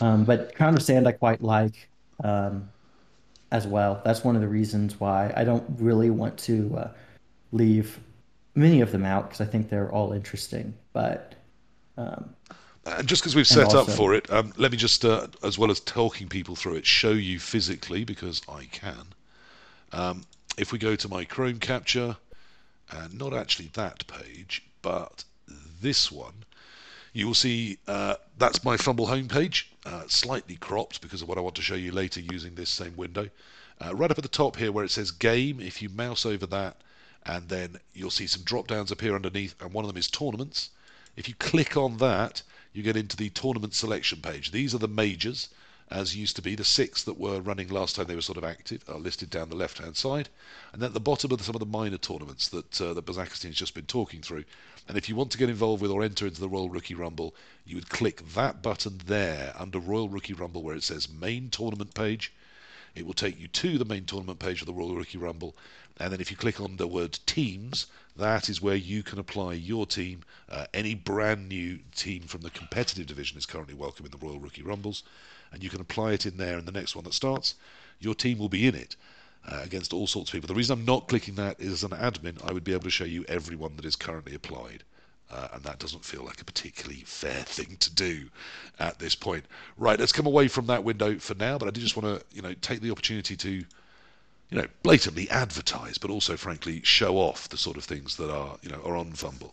Um, 0.00 0.24
but 0.24 0.54
Crown 0.54 0.74
of 0.76 0.82
Sand 0.82 1.08
I 1.08 1.12
quite 1.12 1.42
like 1.42 1.88
um, 2.22 2.68
as 3.50 3.66
well. 3.66 4.00
That's 4.04 4.24
one 4.24 4.36
of 4.36 4.42
the 4.42 4.48
reasons 4.48 5.00
why 5.00 5.32
I 5.36 5.44
don't 5.44 5.64
really 5.78 6.10
want 6.10 6.38
to 6.40 6.76
uh, 6.76 6.90
leave 7.52 7.98
many 8.54 8.80
of 8.80 8.92
them 8.92 9.04
out 9.04 9.24
because 9.28 9.40
I 9.40 9.50
think 9.50 9.70
they're 9.70 9.92
all 9.92 10.12
interesting. 10.12 10.74
But 10.92 11.34
um, 11.96 12.34
And 12.84 13.06
just 13.06 13.22
because 13.22 13.34
we've 13.34 13.46
set 13.46 13.74
up 13.74 13.88
for 13.88 14.14
it, 14.14 14.30
um, 14.30 14.52
let 14.56 14.70
me 14.70 14.78
just, 14.78 15.04
uh, 15.04 15.26
as 15.42 15.58
well 15.58 15.70
as 15.70 15.80
talking 15.80 16.28
people 16.28 16.56
through 16.56 16.76
it, 16.76 16.86
show 16.86 17.10
you 17.10 17.38
physically 17.38 18.04
because 18.04 18.40
I 18.48 18.64
can. 18.66 19.06
Um, 19.92 20.24
if 20.56 20.72
we 20.72 20.78
go 20.78 20.96
to 20.96 21.08
my 21.08 21.24
Chrome 21.24 21.58
capture, 21.58 22.16
and 22.90 23.18
not 23.18 23.34
actually 23.34 23.70
that 23.74 24.06
page, 24.06 24.62
but 24.82 25.24
this 25.80 26.10
one, 26.10 26.44
you 27.12 27.26
will 27.26 27.34
see 27.34 27.78
uh, 27.86 28.14
that's 28.38 28.64
my 28.64 28.76
FUMBBL 28.76 29.08
homepage, 29.08 29.64
uh, 29.88 30.06
slightly 30.06 30.56
cropped 30.56 31.00
because 31.00 31.22
of 31.22 31.28
what 31.28 31.38
I 31.38 31.40
want 31.40 31.54
to 31.56 31.62
show 31.62 31.74
you 31.74 31.92
later 31.92 32.20
using 32.20 32.54
this 32.54 32.68
same 32.68 32.94
window. 32.96 33.30
Uh, 33.80 33.94
right 33.94 34.10
up 34.10 34.18
at 34.18 34.22
the 34.22 34.28
top 34.28 34.56
here 34.56 34.70
where 34.70 34.84
it 34.84 34.90
says 34.90 35.10
Game, 35.10 35.60
if 35.60 35.80
you 35.80 35.88
mouse 35.88 36.26
over 36.26 36.46
that, 36.46 36.76
and 37.24 37.48
then 37.48 37.76
you'll 37.94 38.10
see 38.10 38.26
some 38.26 38.42
drop 38.42 38.66
downs 38.66 38.90
appear 38.90 39.14
underneath, 39.14 39.54
and 39.60 39.72
one 39.72 39.84
of 39.84 39.88
them 39.88 39.96
is 39.96 40.10
Tournaments. 40.10 40.70
If 41.16 41.26
you 41.26 41.34
click 41.34 41.76
on 41.76 41.96
that, 41.98 42.42
you 42.72 42.82
get 42.82 42.96
into 42.96 43.16
the 43.16 43.30
tournament 43.30 43.74
selection 43.74 44.20
page. 44.20 44.50
These 44.50 44.74
are 44.74 44.78
the 44.78 44.88
majors, 44.88 45.48
as 45.90 46.14
used 46.14 46.36
to 46.36 46.42
be. 46.42 46.54
The 46.54 46.64
six 46.64 47.02
that 47.04 47.18
were 47.18 47.40
running 47.40 47.68
last 47.68 47.96
time 47.96 48.06
they 48.06 48.14
were 48.14 48.20
sort 48.20 48.38
of 48.38 48.44
active 48.44 48.84
are 48.88 48.98
listed 48.98 49.30
down 49.30 49.48
the 49.48 49.56
left 49.56 49.78
hand 49.78 49.96
side. 49.96 50.28
And 50.72 50.82
at 50.82 50.92
the 50.92 51.00
bottom 51.00 51.32
are 51.32 51.42
some 51.42 51.54
of 51.54 51.60
the 51.60 51.66
minor 51.66 51.98
tournaments 51.98 52.48
that, 52.48 52.80
uh, 52.80 52.92
that 52.94 53.06
Bazakastine's 53.06 53.56
just 53.56 53.74
been 53.74 53.86
talking 53.86 54.20
through. 54.20 54.44
And 54.88 54.96
if 54.96 55.06
you 55.06 55.14
want 55.14 55.30
to 55.32 55.38
get 55.38 55.50
involved 55.50 55.82
with 55.82 55.90
or 55.90 56.02
enter 56.02 56.26
into 56.26 56.40
the 56.40 56.48
Royal 56.48 56.70
Rookie 56.70 56.94
Rumble, 56.94 57.34
you 57.66 57.76
would 57.76 57.90
click 57.90 58.26
that 58.32 58.62
button 58.62 59.02
there 59.04 59.54
under 59.58 59.78
Royal 59.78 60.08
Rookie 60.08 60.32
Rumble 60.32 60.62
where 60.62 60.76
it 60.76 60.82
says 60.82 61.10
Main 61.10 61.50
Tournament 61.50 61.92
Page. 61.92 62.32
It 62.94 63.04
will 63.04 63.12
take 63.12 63.38
you 63.38 63.48
to 63.48 63.76
the 63.76 63.84
main 63.84 64.06
tournament 64.06 64.38
page 64.38 64.62
of 64.62 64.66
the 64.66 64.72
Royal 64.72 64.96
Rookie 64.96 65.18
Rumble. 65.18 65.54
And 66.00 66.10
then 66.10 66.22
if 66.22 66.30
you 66.30 66.38
click 66.38 66.58
on 66.58 66.78
the 66.78 66.86
word 66.86 67.18
teams, 67.26 67.86
that 68.16 68.48
is 68.48 68.62
where 68.62 68.76
you 68.76 69.02
can 69.02 69.18
apply 69.18 69.52
your 69.52 69.84
team. 69.84 70.22
Uh, 70.48 70.64
any 70.72 70.94
brand 70.94 71.50
new 71.50 71.80
team 71.94 72.22
from 72.22 72.40
the 72.40 72.50
competitive 72.50 73.06
division 73.06 73.36
is 73.36 73.44
currently 73.44 73.74
welcome 73.74 74.06
in 74.06 74.10
the 74.10 74.16
Royal 74.16 74.40
Rookie 74.40 74.62
Rumbles. 74.62 75.02
And 75.52 75.62
you 75.62 75.68
can 75.68 75.82
apply 75.82 76.12
it 76.12 76.24
in 76.24 76.38
there, 76.38 76.56
and 76.56 76.66
the 76.66 76.72
next 76.72 76.96
one 76.96 77.04
that 77.04 77.14
starts, 77.14 77.56
your 78.00 78.14
team 78.14 78.38
will 78.38 78.48
be 78.48 78.66
in 78.66 78.74
it 78.74 78.96
uh, 79.50 79.60
against 79.64 79.92
all 79.92 80.06
sorts 80.06 80.30
of 80.30 80.32
people. 80.32 80.48
The 80.48 80.54
reason 80.54 80.78
I'm 80.78 80.84
not 80.84 81.08
clicking 81.08 81.36
that 81.36 81.58
is 81.58 81.72
as 81.72 81.84
an 81.84 81.90
admin, 81.90 82.36
I 82.44 82.52
would 82.52 82.64
be 82.64 82.72
able 82.72 82.82
to 82.82 82.90
show 82.90 83.04
you 83.04 83.24
everyone 83.28 83.76
that 83.76 83.84
is 83.84 83.96
currently 83.96 84.34
applied. 84.34 84.84
Uh, 85.30 85.48
and 85.52 85.62
that 85.62 85.78
doesn't 85.78 86.04
feel 86.04 86.24
like 86.24 86.40
a 86.40 86.44
particularly 86.44 87.02
fair 87.04 87.42
thing 87.42 87.76
to 87.80 87.92
do 87.94 88.28
at 88.78 88.98
this 88.98 89.14
point. 89.14 89.44
Right, 89.76 89.98
let's 89.98 90.12
come 90.12 90.26
away 90.26 90.48
from 90.48 90.66
that 90.66 90.84
window 90.84 91.18
for 91.18 91.34
now, 91.34 91.58
but 91.58 91.68
I 91.68 91.70
do 91.70 91.82
just 91.82 91.96
want 91.96 92.20
to, 92.20 92.26
you 92.34 92.40
know, 92.40 92.54
take 92.62 92.80
the 92.80 92.90
opportunity 92.90 93.36
to, 93.36 93.50
you 93.50 93.66
know, 94.50 94.66
blatantly 94.82 95.28
advertise, 95.28 95.98
but 95.98 96.10
also, 96.10 96.36
frankly, 96.38 96.80
show 96.82 97.16
off 97.18 97.48
the 97.50 97.58
sort 97.58 97.76
of 97.76 97.84
things 97.84 98.16
that 98.16 98.30
are, 98.30 98.56
you 98.62 98.70
know, 98.70 98.80
are 98.84 98.96
on 98.96 99.12
FUMBBL. 99.12 99.52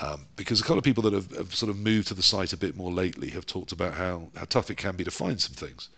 Um, 0.00 0.26
because 0.34 0.60
a 0.60 0.64
couple 0.64 0.78
of 0.78 0.84
people 0.84 1.04
that 1.04 1.12
have, 1.12 1.30
have 1.36 1.54
sort 1.54 1.70
of 1.70 1.78
moved 1.78 2.08
to 2.08 2.14
the 2.14 2.22
site 2.22 2.52
a 2.52 2.56
bit 2.56 2.76
more 2.76 2.92
lately 2.92 3.30
have 3.30 3.46
talked 3.46 3.70
about 3.70 3.94
how, 3.94 4.28
how 4.36 4.46
tough 4.46 4.70
it 4.70 4.76
can 4.76 4.96
be 4.96 5.04
to 5.04 5.12
find 5.12 5.40
some 5.40 5.54
things. 5.54 5.88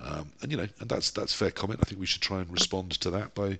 Um, 0.00 0.30
and 0.42 0.50
you 0.50 0.58
know, 0.58 0.68
and 0.80 0.88
that's 0.88 1.10
that's 1.10 1.32
fair 1.32 1.50
comment. 1.50 1.80
I 1.82 1.84
think 1.84 2.00
we 2.00 2.06
should 2.06 2.22
try 2.22 2.40
and 2.40 2.50
respond 2.52 2.92
to 3.00 3.10
that 3.10 3.34
by 3.34 3.58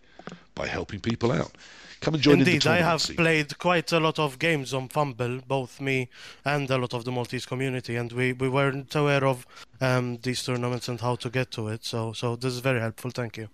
by 0.55 0.67
helping 0.67 1.01
people 1.01 1.33
out. 1.33 1.53
Come 2.01 2.15
and 2.15 2.23
join 2.23 2.35
in 2.35 2.45
the 2.45 2.55
Indeed, 2.55 2.67
I 2.67 2.79
have 2.79 3.01
scene. 3.01 3.17
played 3.17 3.59
quite 3.59 3.91
a 3.91 3.99
lot 3.99 4.19
of 4.19 4.39
games 4.39 4.75
on 4.75 4.89
FUMBBL, 4.89 5.47
both 5.49 5.81
me 5.81 6.11
and 6.45 6.71
a 6.71 6.77
lot 6.77 6.93
of 6.93 7.05
the 7.05 7.11
Maltese 7.11 7.47
community, 7.47 7.97
and 7.97 8.13
we, 8.13 8.35
we 8.35 8.51
weren't 8.51 8.95
aware 8.95 9.25
of 9.25 9.47
um, 9.81 10.19
these 10.23 10.45
tournaments 10.45 10.89
and 10.89 11.01
how 11.01 11.17
to 11.17 11.31
get 11.31 11.51
to 11.53 11.69
it. 11.69 11.85
So 11.87 12.13
so 12.13 12.37
this 12.37 12.53
is 12.53 12.61
very 12.61 12.81
helpful. 12.81 13.11
Thank 13.11 13.39
you. 13.39 13.49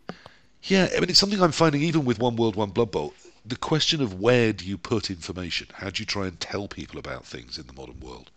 Yeah, 0.64 0.88
I 0.96 1.00
mean, 1.00 1.08
it's 1.10 1.18
something 1.18 1.40
I'm 1.40 1.52
finding 1.52 1.82
even 1.82 2.04
with 2.04 2.18
One 2.18 2.36
World, 2.36 2.56
One 2.56 2.70
Blood 2.70 2.90
Bowl. 2.90 3.14
The 3.44 3.56
question 3.56 4.00
of 4.00 4.20
where 4.20 4.52
do 4.52 4.64
you 4.64 4.78
put 4.78 5.10
information? 5.10 5.68
How 5.74 5.90
do 5.90 6.00
you 6.02 6.06
try 6.06 6.26
and 6.26 6.38
tell 6.38 6.68
people 6.68 6.98
about 6.98 7.24
things 7.24 7.58
in 7.58 7.66
the 7.66 7.72
modern 7.72 7.98
world? 8.00 8.30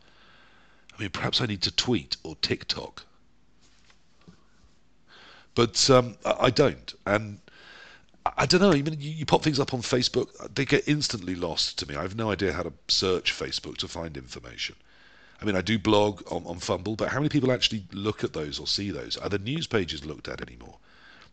I 0.98 1.02
mean, 1.02 1.12
perhaps 1.12 1.42
I 1.42 1.46
need 1.46 1.62
to 1.64 1.72
tweet 1.72 2.18
or 2.24 2.36
TikTok. 2.42 3.06
But 5.56 5.90
um, 5.90 6.18
I 6.26 6.36
I 6.48 6.50
don't. 6.52 6.94
And 7.06 7.40
I 8.26 8.32
I 8.38 8.46
don't 8.46 8.62
know, 8.62 8.74
even 8.74 9.00
you, 9.00 9.12
you 9.12 9.26
pop 9.26 9.44
things 9.44 9.60
up 9.60 9.74
on 9.74 9.82
Facebook, 9.82 10.30
they 10.54 10.66
get 10.66 10.88
instantly 10.88 11.36
lost 11.36 11.78
to 11.80 11.88
me. 11.88 11.96
I 11.96 12.02
have 12.02 12.16
no 12.16 12.32
idea 12.32 12.54
how 12.54 12.64
to 12.64 12.74
search 12.88 13.34
Facebook 13.34 13.78
to 13.78 13.88
find 13.88 14.18
information. 14.18 14.76
I 15.42 15.46
mean, 15.46 15.56
I 15.56 15.62
do 15.62 15.78
blog 15.78 16.24
on, 16.32 16.44
on 16.46 16.60
FUMBBL, 16.60 16.98
but 16.98 17.10
how 17.10 17.20
many 17.20 17.30
people 17.30 17.52
actually 17.52 17.84
look 17.92 18.24
at 18.24 18.34
those 18.34 18.58
or 18.60 18.68
see 18.68 18.90
those? 18.90 19.18
Are 19.18 19.30
the 19.30 19.38
news 19.38 19.68
pages 19.68 20.06
looked 20.06 20.28
at 20.28 20.42
anymore? 20.42 20.78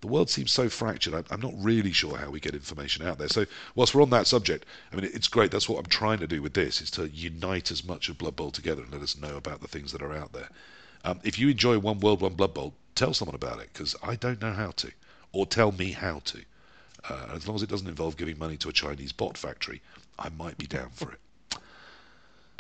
The 0.02 0.08
world 0.08 0.28
seems 0.28 0.50
so 0.50 0.68
fractured. 0.68 1.14
I- 1.14 1.32
I'm 1.32 1.40
not 1.40 1.54
really 1.56 1.92
sure 1.92 2.18
how 2.18 2.28
we 2.30 2.40
get 2.40 2.54
information 2.54 3.06
out 3.06 3.18
there. 3.18 3.28
So, 3.28 3.46
whilst 3.74 3.94
we're 3.94 4.02
on 4.02 4.10
that 4.10 4.26
subject, 4.26 4.66
I 4.92 4.96
mean, 4.96 5.08
it's 5.14 5.28
great. 5.28 5.50
That's 5.52 5.68
what 5.68 5.78
I'm 5.78 5.86
trying 5.86 6.18
to 6.18 6.26
do 6.26 6.42
with 6.42 6.54
this: 6.54 6.80
is 6.82 6.90
to 6.92 7.08
unite 7.08 7.70
as 7.70 7.84
much 7.84 8.08
of 8.08 8.18
Blood 8.18 8.36
Bowl 8.36 8.50
together 8.50 8.82
and 8.82 8.92
let 8.92 9.02
us 9.02 9.16
know 9.16 9.36
about 9.36 9.60
the 9.60 9.68
things 9.68 9.92
that 9.92 10.02
are 10.02 10.12
out 10.12 10.32
there. 10.32 10.48
Um, 11.04 11.20
if 11.22 11.38
you 11.38 11.48
enjoy 11.48 11.78
One 11.78 12.00
World, 12.00 12.20
One 12.20 12.34
Blood 12.34 12.52
Bowl, 12.54 12.74
tell 12.94 13.14
someone 13.14 13.34
about 13.34 13.60
it 13.60 13.70
because 13.72 13.94
I 14.02 14.16
don't 14.16 14.40
know 14.40 14.52
how 14.52 14.70
to, 14.72 14.90
or 15.32 15.46
tell 15.46 15.72
me 15.72 15.92
how 15.92 16.20
to. 16.26 16.38
Uh, 17.08 17.26
as 17.34 17.46
long 17.48 17.56
as 17.56 17.62
it 17.62 17.68
doesn't 17.68 17.88
involve 17.88 18.16
giving 18.16 18.38
money 18.38 18.56
to 18.58 18.68
a 18.68 18.72
Chinese 18.72 19.12
bot 19.12 19.36
factory, 19.36 19.80
I 20.18 20.28
might 20.30 20.56
be 20.58 20.66
down 20.66 20.90
for 20.94 21.10
it. 21.12 21.18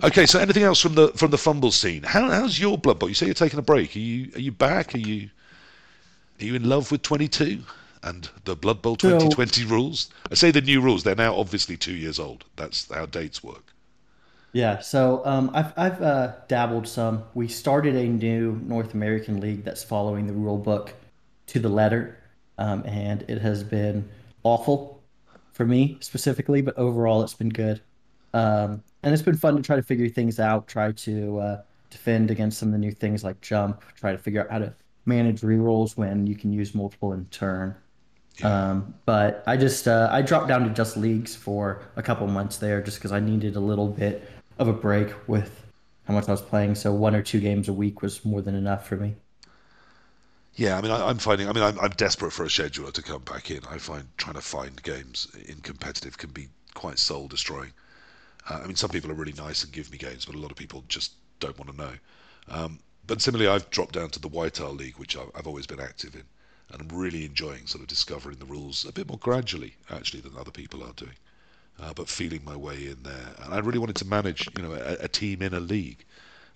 Okay, 0.02 0.26
so 0.26 0.40
anything 0.40 0.64
else 0.64 0.80
from 0.80 0.94
the 0.94 1.08
from 1.08 1.30
the 1.30 1.36
FUMBBL 1.36 1.72
scene? 1.72 2.02
How, 2.02 2.28
how's 2.28 2.58
your 2.58 2.76
Blood 2.76 2.98
Bowl? 2.98 3.08
You 3.08 3.14
say 3.14 3.26
you're 3.26 3.34
taking 3.34 3.58
a 3.60 3.62
break. 3.62 3.94
Are 3.94 4.00
you 4.00 4.32
are 4.34 4.40
you 4.40 4.50
back? 4.50 4.94
Are 4.94 4.98
you 4.98 5.30
are 6.40 6.44
you 6.44 6.54
in 6.56 6.68
love 6.68 6.90
with 6.90 7.02
22 7.02 7.62
and 8.02 8.28
the 8.44 8.56
Blood 8.56 8.82
Bowl 8.82 8.96
So- 9.00 9.10
2020 9.10 9.64
rules? 9.64 10.08
I 10.30 10.34
say 10.34 10.50
the 10.50 10.60
new 10.60 10.80
rules. 10.80 11.04
They're 11.04 11.14
now 11.14 11.36
obviously 11.36 11.76
two 11.76 11.94
years 11.94 12.18
old. 12.18 12.44
That's 12.56 12.92
how 12.92 13.06
dates 13.06 13.44
work. 13.44 13.71
Yeah, 14.52 14.80
so 14.80 15.22
um, 15.24 15.50
I've 15.54 15.72
I've 15.78 16.02
uh, 16.02 16.32
dabbled 16.46 16.86
some. 16.86 17.24
We 17.34 17.48
started 17.48 17.96
a 17.96 18.04
new 18.04 18.60
North 18.64 18.92
American 18.92 19.40
league 19.40 19.64
that's 19.64 19.82
following 19.82 20.26
the 20.26 20.34
rule 20.34 20.58
book 20.58 20.94
to 21.48 21.58
the 21.58 21.70
letter, 21.70 22.18
um, 22.58 22.84
and 22.86 23.24
it 23.28 23.40
has 23.40 23.64
been 23.64 24.08
awful 24.42 25.02
for 25.52 25.64
me 25.64 25.96
specifically, 26.00 26.60
but 26.60 26.76
overall 26.76 27.22
it's 27.22 27.34
been 27.34 27.48
good. 27.48 27.80
Um, 28.34 28.82
and 29.02 29.12
it's 29.12 29.22
been 29.22 29.36
fun 29.36 29.56
to 29.56 29.62
try 29.62 29.76
to 29.76 29.82
figure 29.82 30.08
things 30.08 30.38
out, 30.38 30.68
try 30.68 30.92
to 30.92 31.38
uh, 31.38 31.62
defend 31.90 32.30
against 32.30 32.58
some 32.58 32.68
of 32.68 32.72
the 32.72 32.78
new 32.78 32.92
things 32.92 33.24
like 33.24 33.40
jump, 33.40 33.82
try 33.96 34.12
to 34.12 34.18
figure 34.18 34.42
out 34.42 34.50
how 34.50 34.58
to 34.58 34.74
manage 35.06 35.40
rerolls 35.40 35.96
when 35.96 36.26
you 36.26 36.36
can 36.36 36.52
use 36.52 36.74
multiple 36.74 37.12
in 37.12 37.24
turn. 37.26 37.74
Yeah. 38.38 38.70
Um, 38.70 38.94
but 39.04 39.44
I 39.46 39.56
just 39.56 39.88
uh, 39.88 40.08
I 40.10 40.22
dropped 40.22 40.48
down 40.48 40.64
to 40.64 40.70
just 40.70 40.96
leagues 40.96 41.36
for 41.36 41.82
a 41.96 42.02
couple 42.02 42.26
months 42.26 42.56
there 42.58 42.80
just 42.82 42.98
because 42.98 43.12
I 43.12 43.20
needed 43.20 43.56
a 43.56 43.60
little 43.60 43.88
bit 43.88 44.26
of 44.62 44.68
a 44.68 44.72
break 44.72 45.12
with 45.28 45.66
how 46.06 46.14
much 46.14 46.28
I 46.28 46.32
was 46.32 46.42
playing. 46.42 46.74
So 46.74 46.92
one 46.92 47.14
or 47.14 47.22
two 47.22 47.40
games 47.40 47.68
a 47.68 47.72
week 47.72 48.02
was 48.02 48.24
more 48.24 48.40
than 48.40 48.54
enough 48.54 48.86
for 48.86 48.96
me. 48.96 49.14
Yeah, 50.54 50.76
I 50.76 50.82
mean, 50.82 50.90
I, 50.90 51.08
am 51.08 51.18
finding. 51.18 51.48
I 51.48 51.52
mean, 51.52 51.64
I'm, 51.64 51.78
I'm, 51.80 51.90
desperate 51.90 52.32
for 52.32 52.44
a 52.44 52.48
scheduler 52.48 52.92
to 52.92 53.02
come 53.02 53.22
back 53.22 53.50
in. 53.50 53.60
I 53.70 53.78
find 53.78 54.06
trying 54.18 54.34
to 54.34 54.42
find 54.42 54.82
games 54.82 55.28
in 55.48 55.56
competitive 55.56 56.18
can 56.18 56.30
be 56.30 56.48
quite 56.74 56.98
soul 56.98 57.26
destroying. 57.26 57.72
Uh, 58.48 58.60
I 58.62 58.66
mean, 58.66 58.76
some 58.76 58.90
people 58.90 59.10
are 59.10 59.14
really 59.14 59.32
nice 59.32 59.64
and 59.64 59.72
give 59.72 59.90
me 59.90 59.96
games, 59.96 60.26
but 60.26 60.34
a 60.34 60.38
lot 60.38 60.50
of 60.50 60.58
people 60.58 60.84
just 60.88 61.12
don't 61.40 61.58
want 61.58 61.70
to 61.70 61.76
know. 61.76 61.92
Um, 62.48 62.78
but 63.06 63.22
similarly, 63.22 63.50
I've 63.50 63.70
dropped 63.70 63.94
down 63.94 64.10
to 64.10 64.20
the 64.20 64.28
White 64.28 64.58
Whitehall 64.58 64.74
League, 64.74 64.98
which 64.98 65.16
I've, 65.16 65.30
I've 65.34 65.46
always 65.46 65.66
been 65.66 65.80
active 65.80 66.14
in, 66.14 66.24
and 66.70 66.82
I'm 66.82 66.98
really 66.98 67.24
enjoying 67.24 67.66
sort 67.66 67.82
of 67.82 67.88
discovering 67.88 68.38
the 68.38 68.44
rules 68.44 68.84
a 68.84 68.92
bit 68.92 69.08
more 69.08 69.18
gradually, 69.18 69.74
actually, 69.90 70.20
than 70.20 70.36
other 70.36 70.50
people 70.50 70.82
are 70.82 70.92
doing. 70.92 71.16
Uh, 71.80 71.92
but 71.94 72.08
feeling 72.08 72.42
my 72.44 72.54
way 72.54 72.86
in 72.86 73.02
there, 73.02 73.34
and 73.42 73.52
I 73.52 73.58
really 73.58 73.78
wanted 73.78 73.96
to 73.96 74.04
manage, 74.04 74.48
you 74.56 74.62
know, 74.62 74.72
a, 74.72 75.04
a 75.04 75.08
team 75.08 75.42
in 75.42 75.52
a 75.52 75.60
league 75.60 76.04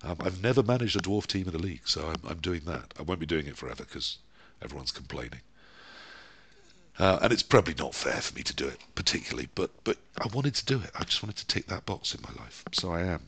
um, 0.03 0.17
I've 0.21 0.43
never 0.43 0.63
managed 0.63 0.97
a 0.97 1.01
dwarf 1.01 1.27
team 1.27 1.49
in 1.49 1.55
a 1.55 1.59
league, 1.59 1.83
so 1.85 2.07
I'm, 2.09 2.31
I'm 2.31 2.39
doing 2.39 2.63
that. 2.67 2.95
I 2.99 3.03
won't 3.03 3.21
be 3.21 3.27
doing 3.27 3.47
it 3.47 3.57
forever 3.57 3.85
because 3.85 4.19
everyone's 4.63 4.93
complaining. 4.93 5.41
Uh, 6.99 7.19
and 7.23 7.33
it's 7.33 7.43
probably 7.43 7.75
not 7.79 7.95
fair 7.95 8.21
for 8.21 8.35
me 8.35 8.43
to 8.43 8.55
do 8.55 8.67
it 8.67 8.79
particularly, 8.95 9.49
but 9.55 9.71
but 9.85 9.99
I 10.19 10.29
wanted 10.33 10.55
to 10.55 10.65
do 10.65 10.81
it. 10.81 10.91
I 10.99 11.05
just 11.05 11.23
wanted 11.23 11.37
to 11.37 11.47
tick 11.47 11.67
that 11.67 11.85
box 11.85 12.15
in 12.15 12.23
my 12.23 12.43
life, 12.43 12.65
so 12.73 12.93
I 12.93 13.03
am. 13.03 13.21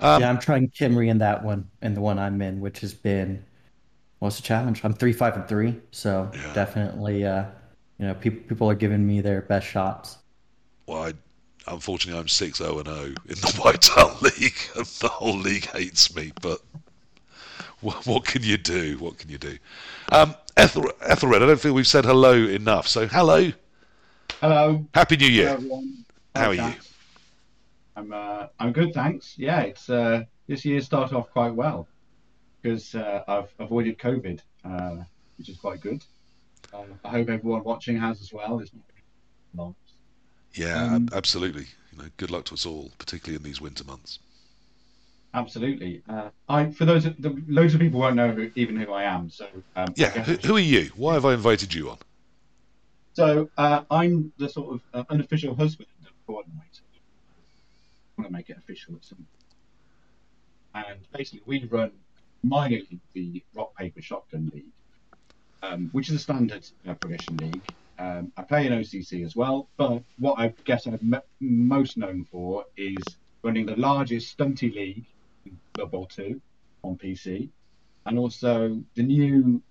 Um, 0.00 0.20
yeah, 0.20 0.28
I'm 0.28 0.38
trying 0.38 0.68
Khemri 0.68 1.08
in 1.08 1.18
that 1.18 1.42
one 1.42 1.68
and 1.82 1.96
the 1.96 2.00
one 2.00 2.18
I'm 2.18 2.40
in, 2.42 2.60
which 2.60 2.80
has 2.80 2.94
been 2.94 3.44
what's 4.20 4.36
the 4.36 4.42
challenge? 4.42 4.84
I'm 4.84 4.94
three, 4.94 5.12
five, 5.12 5.34
and 5.34 5.48
three, 5.48 5.80
so 5.90 6.30
yeah. 6.34 6.52
definitely, 6.54 7.24
uh, 7.24 7.46
you 7.98 8.06
know, 8.06 8.14
people 8.14 8.42
people 8.48 8.70
are 8.70 8.76
giving 8.76 9.04
me 9.04 9.20
their 9.20 9.42
best 9.42 9.66
shots. 9.66 10.18
Well, 10.86 11.04
I 11.04 11.12
unfortunately, 11.66 12.20
I'm 12.20 12.28
6 12.28 12.58
0 12.58 12.78
and 12.78 12.86
0 12.86 12.98
in 13.00 13.14
the 13.26 13.54
Whitehall 13.62 14.16
League, 14.20 14.56
and 14.76 14.86
the 14.86 15.08
whole 15.08 15.36
league 15.36 15.66
hates 15.66 16.14
me. 16.14 16.32
But 16.40 16.60
what, 17.80 18.06
what 18.06 18.24
can 18.24 18.42
you 18.42 18.56
do? 18.56 18.98
What 18.98 19.18
can 19.18 19.30
you 19.30 19.38
do? 19.38 19.58
Um, 20.12 20.34
Ethel, 20.56 20.90
Ethelred, 21.02 21.42
I 21.42 21.46
don't 21.46 21.60
feel 21.60 21.74
we've 21.74 21.86
said 21.86 22.04
hello 22.04 22.32
enough. 22.32 22.86
So, 22.86 23.06
hello. 23.06 23.52
Hello. 24.40 24.86
Happy 24.94 25.16
New 25.16 25.26
Year. 25.28 25.56
Hello, 25.56 25.82
How 26.34 26.48
are 26.48 26.54
you? 26.54 26.74
I'm 27.96 28.12
uh, 28.12 28.46
I'm 28.58 28.72
good, 28.72 28.92
thanks. 28.92 29.34
Yeah, 29.38 29.60
it's 29.60 29.88
uh, 29.88 30.24
this 30.48 30.64
year 30.64 30.80
started 30.80 31.16
off 31.16 31.30
quite 31.30 31.54
well 31.54 31.86
because 32.60 32.94
uh, 32.94 33.22
I've 33.28 33.54
avoided 33.58 33.98
COVID, 33.98 34.40
uh, 34.64 35.04
which 35.38 35.48
is 35.48 35.56
quite 35.56 35.80
good. 35.80 36.02
Um, 36.72 36.98
I 37.04 37.10
hope 37.10 37.28
everyone 37.28 37.62
watching 37.62 37.96
has 37.98 38.20
as 38.20 38.32
well. 38.32 38.58
It's 38.58 38.72
not 38.74 38.84
long. 39.54 39.74
Yeah, 40.54 40.94
um, 40.94 41.08
absolutely. 41.12 41.66
You 41.92 41.98
know, 41.98 42.08
good 42.16 42.30
luck 42.30 42.44
to 42.46 42.54
us 42.54 42.64
all, 42.64 42.90
particularly 42.98 43.36
in 43.36 43.42
these 43.42 43.60
winter 43.60 43.84
months. 43.84 44.18
Absolutely. 45.34 46.02
Uh, 46.08 46.30
I 46.48 46.70
for 46.70 46.84
those 46.84 47.04
the, 47.04 47.42
loads 47.48 47.74
of 47.74 47.80
people 47.80 47.98
won't 47.98 48.14
know 48.14 48.30
who, 48.30 48.50
even 48.54 48.76
who 48.76 48.92
I 48.92 49.02
am. 49.02 49.30
So 49.30 49.48
um, 49.74 49.92
yeah, 49.96 50.10
who, 50.10 50.34
who, 50.34 50.56
are 50.56 50.60
you? 50.60 50.90
Why 50.94 51.14
have 51.14 51.24
I 51.24 51.34
invited 51.34 51.74
you 51.74 51.90
on? 51.90 51.98
So 53.14 53.50
uh, 53.58 53.82
I'm 53.90 54.32
the 54.38 54.48
sort 54.48 54.74
of 54.74 54.80
uh, 54.92 55.04
unofficial 55.10 55.56
husband 55.56 55.88
of 56.00 56.06
the 56.06 56.10
coordinator. 56.26 56.82
I 58.16 58.22
want 58.22 58.28
to 58.28 58.32
make 58.32 58.48
it 58.48 58.56
official 58.58 58.94
at 58.94 59.04
some. 59.04 59.26
And 60.74 61.00
basically, 61.12 61.42
we 61.46 61.64
run 61.64 61.90
my 62.44 62.68
league, 62.68 63.00
the 63.12 63.42
Rock 63.54 63.76
Paper 63.76 64.02
Shotgun 64.02 64.52
League, 64.54 64.64
um, 65.62 65.88
which 65.92 66.10
is 66.10 66.14
a 66.14 66.18
standard 66.18 66.64
uh, 66.88 66.94
progression 66.94 67.36
league. 67.38 67.62
Um, 67.98 68.32
I 68.36 68.42
play 68.42 68.66
in 68.66 68.72
OCC 68.72 69.22
as 69.24 69.36
well, 69.36 69.70
but 69.76 70.02
what 70.18 70.38
I 70.38 70.48
guess 70.64 70.86
I'm 70.86 70.94
m- 71.14 71.22
most 71.40 71.96
known 71.96 72.24
for 72.24 72.64
is 72.76 73.18
running 73.42 73.66
the 73.66 73.76
largest 73.76 74.36
stunty 74.36 74.74
league 74.74 75.06
Blood 75.76 75.90
Bowl 75.92 76.06
2 76.06 76.40
on 76.82 76.98
PC, 76.98 77.52
and 78.06 78.18
also 78.18 78.82
the 78.96 79.02
new 79.02 79.62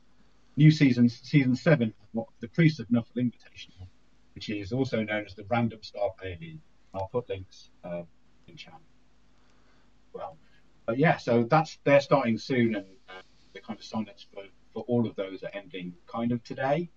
new 0.58 0.72
season, 0.72 1.10
season 1.10 1.56
seven, 1.56 1.94
what 2.12 2.28
the 2.42 2.48
Priest 2.50 2.80
of 2.80 2.88
Nuffle 2.90 3.18
Invitational, 3.18 3.90
which 4.36 4.50
is 4.50 4.72
also 4.72 5.04
known 5.04 5.26
as 5.26 5.36
the 5.36 5.46
Random 5.50 5.82
Star 5.84 6.12
Player 6.20 6.38
League. 6.40 6.62
I'll 6.94 7.10
put 7.10 7.30
links 7.30 7.72
uh, 7.84 8.04
in 8.48 8.56
chat. 8.58 8.80
Well, 10.14 10.40
but 10.86 10.98
yeah, 10.98 11.18
so 11.18 11.44
that's 11.44 11.80
they're 11.84 12.02
starting 12.02 12.38
soon, 12.38 12.76
and 12.76 12.86
uh, 13.10 13.22
the 13.54 13.62
kind 13.62 13.80
of 13.80 13.86
signups 13.86 14.26
for 14.34 14.44
for 14.74 14.84
all 14.84 15.08
of 15.08 15.16
those 15.16 15.44
are 15.44 15.52
ending 15.54 15.96
kind 16.08 16.32
of 16.32 16.44
today. 16.44 16.92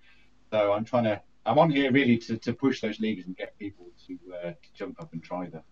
So 0.51 0.73
I'm 0.73 0.85
trying 0.85 1.05
to, 1.05 1.21
I'm 1.45 1.59
on 1.59 1.71
here 1.71 1.91
really 1.93 2.19
to, 2.19 2.37
to 2.39 2.53
push 2.53 2.81
those 2.81 3.01
leagues 3.01 3.27
and 3.27 3.37
get 3.37 3.59
people 3.59 3.87
to, 4.07 4.19
uh, 4.35 4.51
to 4.51 4.75
jump 4.75 5.01
up 5.01 5.13
and 5.13 5.23
try 5.23 5.47
them. 5.47 5.63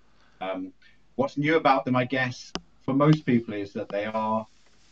Um, 0.41 0.73
what's 1.15 1.37
new 1.37 1.57
about 1.57 1.85
them, 1.85 1.97
I 1.97 2.05
guess, 2.05 2.53
for 2.85 2.95
most 2.95 3.25
people 3.25 3.55
is 3.55 3.73
that 3.73 3.89
they 3.89 4.05
are 4.05 4.47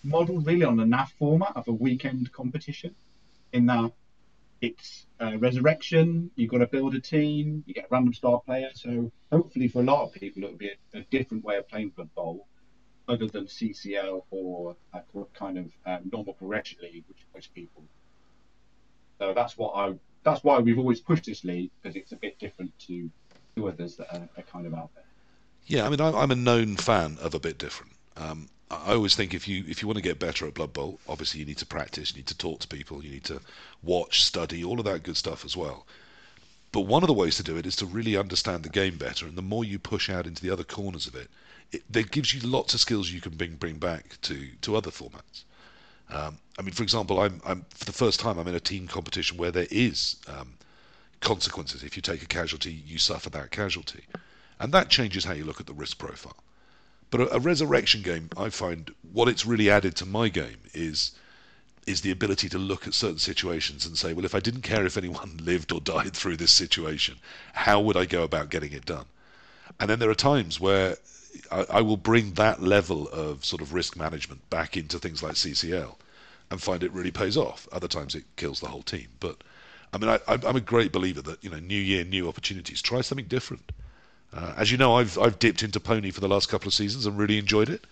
modeled 0.05 0.47
really 0.47 0.65
on 0.65 0.77
the 0.77 0.85
NAF 0.85 1.11
format 1.19 1.53
of 1.57 1.69
a 1.69 1.73
weekend 1.73 2.33
competition, 2.33 2.95
in 3.53 3.67
that 3.67 3.93
it's 4.61 5.07
uh, 5.21 5.37
resurrection, 5.39 6.31
you've 6.37 6.51
got 6.51 6.59
to 6.59 6.67
build 6.67 6.95
a 6.95 7.01
team, 7.01 7.65
you 7.67 7.75
get 7.75 7.85
a 7.85 7.89
random 7.91 8.15
star 8.15 8.41
player. 8.41 8.71
So 8.75 9.11
hopefully 9.31 9.69
for 9.69 9.81
a 9.81 9.85
lot 9.85 10.05
of 10.05 10.13
people, 10.13 10.45
it'll 10.45 10.57
be 10.57 10.71
a, 10.95 10.99
a 10.99 11.03
different 11.11 11.45
way 11.45 11.57
of 11.57 11.69
playing 11.69 11.91
Blood 11.91 12.15
Bowl 12.15 12.47
other 13.09 13.27
than 13.27 13.47
CCL 13.47 14.23
or 14.31 14.77
a 14.95 15.03
kind 15.35 15.59
of 15.59 15.73
um, 15.85 16.09
normal 16.13 16.35
progression 16.35 16.79
league, 16.83 17.05
which 17.09 17.27
most 17.35 17.53
people 17.55 17.83
so 19.23 19.33
that's 19.33 19.57
what 19.57 19.73
I 19.77 19.95
that's 20.25 20.43
why 20.43 20.59
we've 20.59 20.79
always 20.79 21.01
pushed 21.01 21.27
this 21.27 21.45
league 21.45 21.71
because 21.81 21.95
it's 21.95 22.11
a 22.11 22.17
bit 22.17 22.41
different 22.41 22.77
to 22.87 23.09
to 23.55 23.69
others 23.69 23.95
that 23.97 24.13
are, 24.13 24.29
are 24.37 24.43
kind 24.43 24.67
of 24.67 24.75
out 24.75 24.91
there. 24.97 25.05
Yeah, 25.67 25.87
I 25.87 25.91
mean, 25.91 26.01
I'm 26.01 26.33
a 26.33 26.35
known 26.35 26.75
fan 26.77 27.19
of 27.21 27.33
a 27.35 27.39
bit 27.39 27.57
different. 27.57 27.93
Um, 28.17 28.49
I 28.69 28.95
always 28.95 29.15
think 29.15 29.33
if 29.33 29.47
you 29.47 29.65
if 29.69 29.81
you 29.81 29.87
want 29.87 29.99
to 29.99 30.03
get 30.03 30.19
better 30.19 30.45
at 30.49 30.55
Blood 30.55 30.73
Bowl, 30.73 30.99
obviously 31.09 31.39
you 31.39 31.47
need 31.47 31.59
to 31.59 31.67
practice, 31.67 32.11
you 32.11 32.17
need 32.17 32.27
to 32.27 32.37
talk 32.37 32.59
to 32.61 32.69
people, 32.69 33.05
you 33.05 33.11
need 33.11 33.25
to 33.25 33.41
watch, 33.85 34.25
study, 34.25 34.65
all 34.65 34.81
of 34.81 34.87
that 34.87 35.05
good 35.05 35.17
stuff 35.17 35.45
as 35.45 35.57
well. 35.57 35.87
But 36.73 36.81
one 36.81 37.05
of 37.05 37.07
the 37.07 37.13
ways 37.13 37.37
to 37.37 37.45
do 37.45 37.57
it 37.57 37.67
is 37.67 37.77
to 37.77 37.87
really 37.87 38.17
understand 38.17 38.65
the 38.65 38.71
game 38.71 38.97
better, 38.97 39.27
and 39.27 39.37
the 39.37 39.43
more 39.43 39.65
you 39.65 39.79
push 39.79 40.11
out 40.11 40.27
into 40.27 40.43
the 40.43 40.51
other 40.51 40.65
corners 40.65 41.07
of 41.07 41.15
it, 41.15 41.31
it, 41.71 41.83
it 41.95 42.11
gives 42.11 42.35
you 42.35 42.41
lots 42.41 42.75
of 42.75 42.81
skills 42.81 43.13
you 43.13 43.21
can 43.21 43.37
bring 43.37 43.55
bring 43.55 43.79
back 43.79 44.21
to 44.23 44.49
to 44.63 44.75
other 44.75 44.91
formats. 44.91 45.45
Um, 46.13 46.39
I 46.59 46.63
mean, 46.63 46.73
for 46.73 46.83
example, 46.83 47.21
I'm, 47.21 47.41
I'm 47.45 47.65
for 47.71 47.87
the 47.87 47.93
first 47.93 48.21
time 48.21 48.39
I'm 48.39 48.47
in 48.47 48.55
a 48.55 48.61
team 48.61 48.87
competition 48.87 49.39
where 49.39 49.51
there 49.51 49.67
is 49.71 50.17
um, 50.29 50.55
consequences. 51.21 51.83
If 51.83 51.97
you 51.97 52.03
take 52.03 52.23
a 52.23 52.27
casualty, 52.27 52.83
you 52.87 52.99
suffer 52.99 53.31
that 53.31 53.51
casualty, 53.51 54.05
and 54.61 54.73
that 54.73 54.91
changes 54.91 55.25
how 55.25 55.33
you 55.33 55.45
look 55.45 55.61
at 55.61 55.67
the 55.67 55.73
risk 55.73 55.99
profile. 55.99 56.37
But 57.11 57.23
a, 57.23 57.37
a 57.37 57.39
resurrection 57.39 58.03
game, 58.03 58.29
I 58.37 58.51
find 58.51 58.93
what 59.13 59.29
it's 59.29 59.47
really 59.47 59.71
added 59.71 59.97
to 59.97 60.07
my 60.07 60.29
game 60.29 60.59
is 60.75 61.13
is 61.87 62.03
the 62.03 62.13
ability 62.13 62.49
to 62.49 62.59
look 62.59 62.87
at 62.87 62.95
certain 62.95 63.19
situations 63.19 63.85
and 63.85 63.99
say, 63.99 64.13
well, 64.13 64.25
if 64.25 64.37
I 64.37 64.41
didn't 64.41 64.63
care 64.63 64.87
if 64.87 64.97
anyone 64.97 65.39
lived 65.43 65.73
or 65.73 65.81
died 65.81 66.13
through 66.13 66.37
this 66.37 66.53
situation, 66.53 67.17
how 67.55 67.81
would 67.81 67.97
I 67.97 68.05
go 68.05 68.23
about 68.23 68.51
getting 68.51 68.73
it 68.73 68.85
done? 68.85 69.07
And 69.81 69.91
then 69.91 69.99
there 69.99 70.11
are 70.11 70.15
times 70.15 70.61
where 70.61 70.97
I, 71.51 71.67
I, 71.71 71.81
will 71.81 71.97
bring 71.97 72.33
that 72.35 72.63
level 72.63 73.09
of 73.09 73.45
sort 73.45 73.63
of 73.63 73.73
risk 73.73 73.97
management 73.97 74.49
back 74.51 74.77
into 74.77 74.99
things 74.99 75.23
like 75.23 75.35
CCL 75.35 75.95
and 76.51 76.63
find 76.63 76.83
it 76.83 76.93
really 76.93 77.11
pays 77.11 77.37
off. 77.37 77.69
Other 77.73 77.89
times 77.89 78.15
it 78.15 78.25
kills 78.37 78.61
the 78.61 78.69
whole 78.69 78.83
team. 78.83 79.09
But 79.21 79.37
I 79.93 79.99
mean, 79.99 80.11
I, 80.11 80.19
am 80.29 80.57
a 80.57 80.61
great 80.61 80.93
believer 80.93 81.23
that 81.23 81.43
you 81.43 81.51
know, 81.51 81.59
new 81.59 81.79
year, 81.79 82.05
new 82.05 82.29
opportunities. 82.29 82.83
Try 82.83 83.01
something 83.01 83.27
different. 83.27 83.73
Uh, 84.33 84.55
as 84.57 84.71
you 84.71 84.79
know, 84.79 84.97
I've 84.97 85.19
I've 85.19 85.39
dipped 85.39 85.63
into 85.63 85.81
PONI 85.81 86.11
for 86.11 86.21
the 86.21 86.29
last 86.29 86.49
couple 86.49 86.69
of 86.69 86.75
seasons 86.75 87.07
and 87.07 87.19
really 87.19 87.39
enjoyed 87.39 87.69
it. 87.69 87.87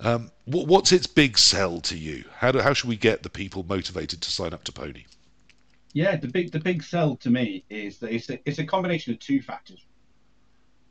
Um, 0.00 0.30
what, 0.44 0.66
what's 0.66 0.92
its 0.92 1.06
big 1.06 1.38
sell 1.38 1.80
to 1.82 1.96
you? 1.96 2.24
How 2.36 2.52
do 2.52 2.60
how 2.60 2.72
should 2.72 2.88
we 2.88 2.96
get 2.96 3.22
the 3.22 3.30
people 3.30 3.64
motivated 3.68 4.20
to 4.22 4.30
sign 4.30 4.52
up 4.52 4.64
to 4.64 4.72
PONI? 4.72 5.06
Yeah, 5.92 6.16
the 6.16 6.28
big 6.28 6.52
the 6.52 6.60
big 6.60 6.82
sell 6.82 7.16
to 7.16 7.30
me 7.30 7.64
is 7.70 7.98
that 7.98 8.12
it's 8.12 8.30
a, 8.30 8.38
it's 8.48 8.58
a 8.58 8.64
combination 8.64 9.12
of 9.12 9.20
two 9.20 9.40
factors 9.40 9.80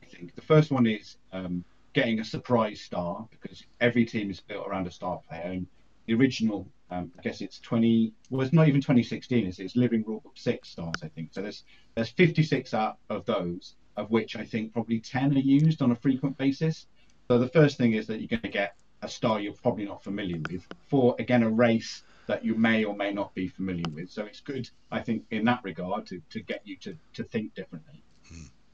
think. 0.08 0.34
The 0.34 0.42
first 0.42 0.70
one 0.70 0.86
is 0.86 1.16
um, 1.32 1.64
getting 1.92 2.20
a 2.20 2.24
surprise 2.24 2.80
star 2.80 3.26
because 3.30 3.64
every 3.80 4.04
team 4.04 4.30
is 4.30 4.40
built 4.40 4.66
around 4.66 4.86
a 4.86 4.90
star 4.90 5.20
player. 5.28 5.42
And 5.44 5.66
the 6.06 6.14
original, 6.14 6.66
um, 6.90 7.12
I 7.18 7.22
guess 7.22 7.40
it's 7.40 7.60
20, 7.60 8.12
well, 8.30 8.42
it's 8.42 8.52
not 8.52 8.68
even 8.68 8.80
2016, 8.80 9.46
it's, 9.46 9.58
it's 9.58 9.76
Living 9.76 10.04
Rulebook 10.04 10.36
6 10.36 10.68
stars, 10.68 10.94
I 11.02 11.08
think. 11.08 11.30
So 11.32 11.42
there's, 11.42 11.64
there's 11.94 12.10
56 12.10 12.74
out 12.74 12.98
of 13.10 13.24
those, 13.26 13.74
of 13.96 14.10
which 14.10 14.36
I 14.36 14.44
think 14.44 14.72
probably 14.72 15.00
10 15.00 15.34
are 15.34 15.38
used 15.38 15.82
on 15.82 15.90
a 15.90 15.96
frequent 15.96 16.38
basis. 16.38 16.86
So 17.28 17.38
the 17.38 17.48
first 17.48 17.76
thing 17.76 17.92
is 17.92 18.06
that 18.06 18.20
you're 18.20 18.28
going 18.28 18.42
to 18.42 18.48
get 18.48 18.74
a 19.02 19.08
star 19.08 19.40
you're 19.40 19.52
probably 19.52 19.84
not 19.84 20.02
familiar 20.02 20.40
with 20.50 20.66
for, 20.88 21.14
again, 21.18 21.42
a 21.42 21.50
race 21.50 22.02
that 22.26 22.44
you 22.44 22.54
may 22.54 22.84
or 22.84 22.94
may 22.94 23.12
not 23.12 23.34
be 23.34 23.48
familiar 23.48 23.84
with. 23.92 24.10
So 24.10 24.24
it's 24.24 24.40
good, 24.40 24.68
I 24.90 25.00
think, 25.00 25.24
in 25.30 25.44
that 25.44 25.60
regard 25.62 26.06
to, 26.06 26.20
to 26.30 26.40
get 26.40 26.62
you 26.64 26.76
to, 26.78 26.96
to 27.14 27.24
think 27.24 27.54
differently. 27.54 28.02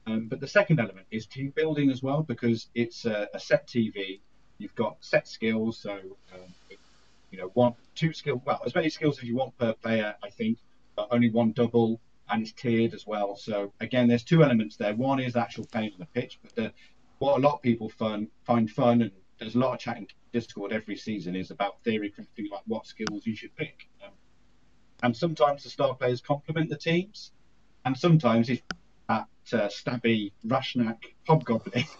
Um, 0.07 0.27
but 0.27 0.39
the 0.39 0.47
second 0.47 0.79
element 0.79 1.07
is 1.11 1.25
team 1.25 1.51
building 1.55 1.89
as 1.89 2.03
well 2.03 2.21
because 2.21 2.67
it's 2.75 3.05
a, 3.05 3.27
a 3.33 3.39
set 3.39 3.67
TV. 3.67 4.19
You've 4.57 4.75
got 4.75 4.97
set 5.01 5.27
skills, 5.27 5.79
so 5.79 5.93
um, 6.33 6.53
you 7.31 7.39
know 7.39 7.51
one, 7.55 7.73
two 7.95 8.13
skill, 8.13 8.41
well 8.45 8.61
as 8.65 8.75
many 8.75 8.89
skills 8.89 9.17
as 9.17 9.23
you 9.23 9.35
want 9.35 9.57
per 9.57 9.73
player, 9.73 10.15
I 10.23 10.29
think, 10.29 10.59
but 10.95 11.07
only 11.11 11.29
one 11.29 11.51
double, 11.51 11.99
and 12.29 12.43
it's 12.43 12.51
tiered 12.51 12.93
as 12.93 13.05
well. 13.07 13.35
So 13.35 13.73
again, 13.79 14.07
there's 14.07 14.23
two 14.23 14.43
elements 14.43 14.77
there. 14.77 14.93
One 14.93 15.19
is 15.19 15.35
actual 15.35 15.65
playing 15.65 15.93
on 15.93 15.99
the 15.99 16.05
pitch, 16.05 16.39
but 16.41 16.55
the, 16.55 16.71
what 17.17 17.37
a 17.37 17.41
lot 17.41 17.55
of 17.55 17.61
people 17.61 17.89
fun, 17.89 18.27
find 18.43 18.69
fun, 18.69 19.01
and 19.01 19.11
there's 19.39 19.55
a 19.55 19.59
lot 19.59 19.73
of 19.73 19.79
chat 19.79 19.97
in 19.97 20.07
Discord 20.31 20.71
every 20.71 20.95
season 20.95 21.35
is 21.35 21.51
about 21.51 21.83
theory 21.83 22.11
crafting, 22.11 22.51
like 22.51 22.63
what 22.67 22.85
skills 22.85 23.25
you 23.25 23.35
should 23.35 23.55
pick. 23.55 23.87
Um, 24.03 24.11
and 25.01 25.17
sometimes 25.17 25.63
the 25.63 25.69
star 25.69 25.95
players 25.95 26.21
complement 26.21 26.69
the 26.69 26.77
teams, 26.77 27.31
and 27.83 27.97
sometimes 27.97 28.49
if 28.49 28.61
that 29.07 29.27
uh, 29.53 29.67
stabby 29.67 30.31
Rashnak 30.47 30.97
hobgoblin. 31.27 31.85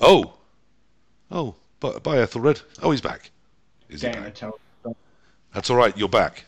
oh, 0.00 0.34
oh, 1.30 1.54
by, 1.80 1.98
by 1.98 2.18
Ethelred. 2.18 2.60
Oh, 2.82 2.90
he's 2.90 3.00
back. 3.00 3.30
Is 3.88 4.02
he 4.02 4.08
back? 4.08 4.34
tell- 4.34 4.58
That's 5.52 5.70
all 5.70 5.76
right. 5.76 5.96
You're 5.96 6.08
back. 6.08 6.44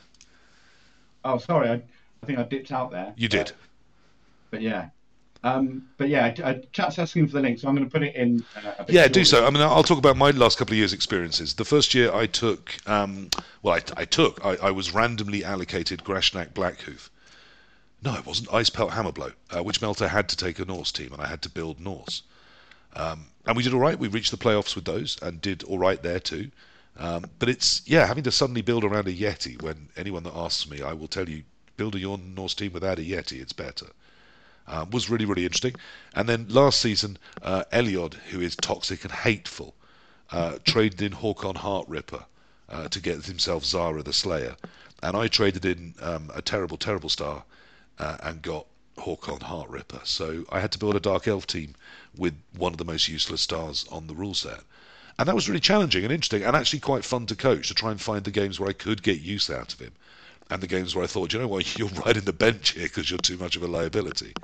Oh, 1.25 1.39
sorry, 1.39 1.69
I, 1.71 1.75
I 1.75 2.27
think 2.27 2.39
I 2.39 2.43
dipped 2.43 2.73
out 2.73 2.91
there. 2.91 3.13
You 3.17 3.29
did. 3.29 3.53
But 4.51 4.63
yeah. 4.63 4.89
Um, 5.43 5.89
but 5.99 6.09
yeah, 6.09 6.35
uh, 6.43 6.55
chat's 6.73 6.99
asking 6.99 7.27
for 7.27 7.35
the 7.35 7.43
link, 7.43 7.59
so 7.59 7.69
I'm 7.69 7.75
going 7.75 7.87
to 7.87 7.93
put 7.93 8.03
it 8.03 8.15
in. 8.15 8.43
Uh, 8.57 8.73
a 8.79 8.85
bit 8.85 8.95
Yeah, 8.95 9.09
do 9.09 9.25
so. 9.27 9.47
I 9.47 9.51
mean, 9.51 9.63
I'll 9.63 9.83
talk 9.83 9.99
about 9.99 10.17
my 10.17 10.31
last 10.31 10.57
couple 10.57 10.73
of 10.73 10.79
years' 10.79 10.95
experiences. 10.95 11.55
The 11.55 11.67
first 11.67 11.95
year 11.95 12.11
I 12.15 12.25
took, 12.27 12.75
um, 12.87 13.29
well, 13.63 13.75
I, 13.75 13.83
I 14.01 14.05
took, 14.07 14.43
I, 14.43 14.57
I 14.57 14.71
was 14.71 14.95
randomly 14.95 15.45
allocated 15.45 16.03
Grashnak 16.03 16.55
Blackhoof. 16.55 17.11
No, 18.05 18.15
it 18.15 18.27
wasn't 18.27 18.53
Ice 18.53 18.71
Pelt 18.71 18.91
Hammerblow, 18.91 19.33
uh, 19.51 19.63
which 19.63 19.81
Melter 19.81 20.09
had 20.09 20.29
to 20.29 20.37
take 20.37 20.59
a 20.59 20.65
Norse 20.65 20.93
team, 20.93 21.13
and 21.13 21.23
I 21.23 21.27
had 21.27 21.43
to 21.43 21.49
build 21.49 21.81
Norse. 21.81 22.23
Um, 22.95 23.27
and 23.47 23.57
we 23.57 23.63
did 23.63 23.73
all 23.73 23.81
right. 23.81 23.99
We 23.99 24.09
reached 24.09 24.31
the 24.31 24.37
playoffs 24.37 24.77
with 24.77 24.85
those 24.85 25.17
and 25.23 25.41
did 25.41 25.63
all 25.65 25.79
right 25.79 26.03
there 26.03 26.21
too. 26.21 26.51
Um, 26.99 27.25
but 27.39 27.49
it's, 27.49 27.83
yeah, 27.87 28.07
having 28.07 28.25
to 28.25 28.31
suddenly 28.31 28.63
build 28.63 28.85
around 28.85 29.09
a 29.09 29.13
Yeti 29.13 29.61
when 29.61 29.89
anyone 29.97 30.23
that 30.25 30.37
asks 30.37 30.69
me, 30.69 30.83
I 30.83 30.93
will 30.93 31.09
tell 31.09 31.29
you, 31.29 31.43
building 31.77 32.03
your 32.03 32.19
Norse 32.19 32.55
team 32.55 32.73
without 32.73 32.99
a 32.99 33.03
Yeti, 33.03 33.41
it's 33.41 33.53
better 33.53 33.87
um, 34.67 34.91
was 34.91 35.11
really, 35.11 35.25
really 35.25 35.45
interesting. 35.45 35.75
And 36.15 36.29
then 36.29 36.47
last 36.49 36.81
season, 36.81 37.19
uh, 37.43 37.65
Eliod, 37.73 38.15
who 38.31 38.41
is 38.41 38.57
toxic 38.57 39.05
and 39.05 39.13
hateful, 39.13 39.75
uh, 40.31 40.59
traded 40.65 41.03
in 41.03 41.13
Horkon 41.13 41.57
Heartripper 41.57 42.25
uh, 42.69 42.89
to 42.89 43.01
get 43.01 43.25
himself 43.27 43.65
Zara 43.65 44.03
the 44.03 44.13
Slayer. 44.13 44.57
And 45.03 45.17
I 45.17 45.29
traded 45.29 45.65
in 45.65 45.95
um, 46.01 46.31
a 46.35 46.41
terrible, 46.41 46.77
terrible 46.77 47.11
star 47.11 47.45
uh, 47.99 48.17
and 48.23 48.43
got 48.43 48.67
Horkon 48.99 49.41
Heartripper. 49.41 50.07
So 50.07 50.45
I 50.51 50.61
had 50.61 50.73
to 50.73 50.79
build 50.79 50.97
a 50.97 51.01
Dark 51.01 51.27
Elf 51.27 51.47
team 51.47 51.75
with 52.17 52.35
one 52.57 52.73
of 52.73 52.79
the 52.79 52.85
most 52.85 53.09
useless 53.09 53.43
stars 53.43 53.87
on 53.91 54.07
the 54.07 54.15
rule 54.15 54.35
set. 54.35 54.61
And 55.19 55.29
that 55.29 55.35
was 55.35 55.49
really 55.49 55.61
challenging 55.61 56.05
and 56.05 56.13
interesting 56.13 56.43
and 56.43 56.57
actually 56.57 56.81
quite 56.81 57.05
fun 57.05 57.27
to 57.27 57.37
coach 57.37 57.69
to 57.69 57.75
try 57.75 57.91
and 57.91 58.01
find 58.01 58.25
the 58.25 58.31
games 58.31 58.59
where 58.59 58.69
I 58.69 58.73
could 58.73 59.03
get 59.03 59.21
use 59.21 59.49
out 59.49 59.73
of 59.73 59.81
him 59.81 59.93
and 60.51 60.63
the 60.63 60.67
games 60.67 60.95
where 60.95 61.05
I 61.05 61.07
thought, 61.07 61.33
you 61.33 61.39
know 61.39 61.49
what, 61.49 61.79
you're 61.79 61.89
riding 61.89 62.25
the 62.25 62.33
bench 62.33 62.71
here 62.71 62.85
because 62.85 63.11
you're 63.11 63.19
too 63.19 63.37
much 63.37 63.57
of 63.57 63.63
a 63.63 63.67
liability. 63.67 64.35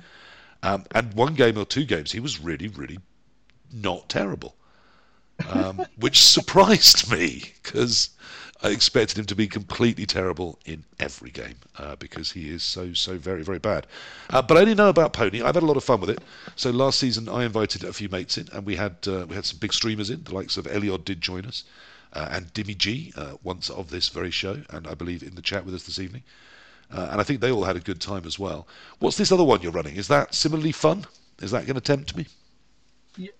Um, 0.62 0.84
and 0.92 1.14
one 1.14 1.34
game 1.34 1.56
or 1.56 1.64
two 1.64 1.84
games, 1.84 2.12
he 2.12 2.20
was 2.20 2.40
really, 2.40 2.68
really 2.68 2.98
not 3.72 4.08
terrible, 4.08 4.54
um, 5.48 5.84
which 5.96 6.22
surprised 6.22 7.10
me 7.10 7.52
because 7.62 8.10
I 8.62 8.68
expected 8.68 9.18
him 9.18 9.24
to 9.26 9.34
be 9.34 9.46
completely 9.46 10.04
terrible 10.04 10.58
in 10.66 10.84
every 10.98 11.30
game 11.30 11.56
uh, 11.78 11.96
because 11.96 12.32
he 12.32 12.50
is 12.50 12.62
so, 12.62 12.92
so 12.92 13.16
very, 13.16 13.42
very 13.42 13.58
bad. 13.58 13.86
Uh, 14.28 14.42
but 14.42 14.58
I 14.58 14.60
only 14.60 14.74
know 14.74 14.90
about 14.90 15.14
PONI. 15.14 15.42
I've 15.42 15.54
had 15.54 15.62
a 15.62 15.66
lot 15.66 15.78
of 15.78 15.84
fun 15.84 16.00
with 16.00 16.10
it. 16.10 16.18
So 16.56 16.70
last 16.70 16.98
season, 16.98 17.28
I 17.28 17.44
invited 17.44 17.84
a 17.84 17.92
few 17.92 18.10
mates 18.10 18.36
in, 18.36 18.48
and 18.52 18.66
we 18.66 18.76
had 18.76 18.96
uh, 19.06 19.24
we 19.26 19.34
had 19.34 19.46
some 19.46 19.58
big 19.58 19.72
streamers 19.72 20.10
in. 20.10 20.24
The 20.24 20.34
likes 20.34 20.58
of 20.58 20.66
Eliod 20.66 21.04
did 21.06 21.22
join 21.22 21.46
us, 21.46 21.64
uh, 22.12 22.28
and 22.30 22.52
Dimmy 22.52 22.76
G 22.76 23.14
uh, 23.16 23.36
once 23.42 23.70
of 23.70 23.88
this 23.88 24.08
very 24.08 24.30
show, 24.30 24.60
and 24.68 24.86
I 24.86 24.94
believe 24.94 25.22
in 25.22 25.36
the 25.36 25.42
chat 25.42 25.64
with 25.64 25.74
us 25.74 25.84
this 25.84 25.98
evening. 25.98 26.22
Uh, 26.92 27.08
and 27.12 27.20
I 27.20 27.24
think 27.24 27.40
they 27.40 27.52
all 27.52 27.64
had 27.64 27.76
a 27.76 27.80
good 27.80 28.00
time 28.00 28.26
as 28.26 28.38
well. 28.38 28.66
What's 28.98 29.16
this 29.16 29.32
other 29.32 29.44
one 29.44 29.62
you're 29.62 29.72
running? 29.72 29.96
Is 29.96 30.08
that 30.08 30.34
similarly 30.34 30.72
fun? 30.72 31.06
Is 31.40 31.52
that 31.52 31.64
going 31.64 31.76
to 31.76 31.80
tempt 31.80 32.16
me? 32.16 32.26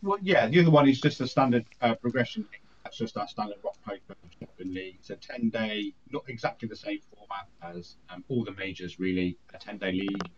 Well, 0.03 0.19
yeah, 0.23 0.47
the 0.47 0.61
other 0.61 0.71
one 0.71 0.89
is 0.89 1.01
just 1.01 1.21
a 1.21 1.27
standard 1.27 1.65
uh, 1.81 1.95
progression. 1.95 2.47
That's 2.91 2.99
just 2.99 3.17
our 3.17 3.29
standard 3.29 3.59
rock 3.63 3.77
paper 3.87 4.17
shotgun 4.37 4.75
league. 4.75 4.97
It's 4.99 5.11
a 5.11 5.15
ten 5.15 5.49
day, 5.49 5.95
not 6.11 6.25
exactly 6.27 6.69
the 6.69 6.75
same 6.75 6.99
format 7.15 7.47
as 7.77 7.95
um, 8.09 8.25
all 8.27 8.43
the 8.43 8.51
majors, 8.51 8.99
really. 8.99 9.39
A 9.55 9.59
ten 9.59 9.79
day 9.79 9.93
league. 9.93 10.29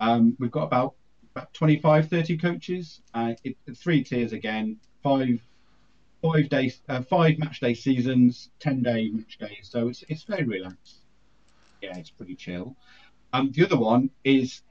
Um, 0.00 0.34
we've 0.38 0.50
got 0.50 0.62
about 0.62 0.94
about 1.36 1.52
25, 1.52 2.08
30 2.08 2.38
coaches. 2.38 3.02
Uh, 3.12 3.34
it, 3.44 3.58
three 3.76 4.02
tiers 4.02 4.32
again. 4.32 4.78
Five 5.02 5.46
five 6.22 6.48
days, 6.48 6.80
uh, 6.88 7.02
five 7.02 7.38
match 7.38 7.60
day 7.60 7.74
seasons, 7.74 8.48
ten 8.58 8.82
day 8.82 9.10
match 9.10 9.36
days. 9.36 9.68
So 9.70 9.88
it's 9.88 10.02
it's 10.08 10.22
very 10.22 10.44
relaxed. 10.44 11.00
Yeah, 11.82 11.98
it's 11.98 12.08
pretty 12.08 12.36
chill. 12.36 12.74
Um, 13.34 13.52
the 13.52 13.66
other 13.66 13.76
one 13.76 14.08
is 14.24 14.62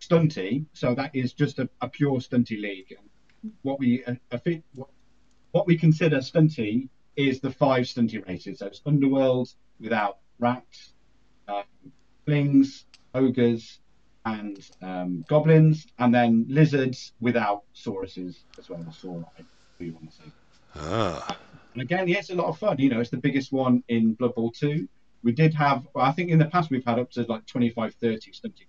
Stunty. 0.00 0.66
So 0.72 0.92
that 0.96 1.14
is 1.14 1.34
just 1.34 1.60
a, 1.60 1.68
a 1.80 1.88
pure 1.88 2.18
Stunty 2.18 2.60
league. 2.60 2.96
What 3.62 3.78
we 3.78 4.04
uh, 4.06 4.14
what, 4.74 4.88
what 5.54 5.68
we 5.68 5.78
consider 5.78 6.16
Stunty 6.16 6.88
is 7.14 7.38
the 7.38 7.50
five 7.50 7.84
Stunty 7.84 8.26
races. 8.26 8.58
So 8.58 8.66
it's 8.66 8.80
Underworld 8.84 9.48
without 9.78 10.18
rats, 10.40 10.94
um, 11.46 11.62
flings, 12.26 12.86
ogres, 13.14 13.78
and 14.24 14.58
um, 14.82 15.24
goblins, 15.28 15.86
and 16.00 16.12
then 16.12 16.44
lizards 16.48 17.12
without 17.20 17.62
sauruses 17.72 18.38
as 18.58 18.68
well. 18.68 18.84
Saur, 19.00 19.24
do 19.78 19.92
want 19.92 20.10
to 20.10 20.16
say. 20.16 20.24
Ah, 20.74 21.38
And 21.74 21.82
again, 21.82 22.08
yeah, 22.08 22.18
it's 22.18 22.30
a 22.30 22.34
lot 22.34 22.48
of 22.48 22.58
fun. 22.58 22.78
You 22.80 22.90
know, 22.90 22.98
it's 22.98 23.10
the 23.10 23.16
biggest 23.16 23.52
one 23.52 23.84
in 23.86 24.14
Blood 24.14 24.34
Bowl 24.34 24.50
2. 24.50 24.88
We 25.22 25.30
did 25.30 25.54
have, 25.54 25.86
well, 25.94 26.04
I 26.04 26.10
think 26.10 26.30
in 26.30 26.38
the 26.40 26.46
past 26.46 26.70
we've 26.70 26.84
had 26.84 26.98
up 26.98 27.12
to 27.12 27.22
like 27.28 27.46
25, 27.46 27.94
30 27.94 28.32
stunting 28.32 28.66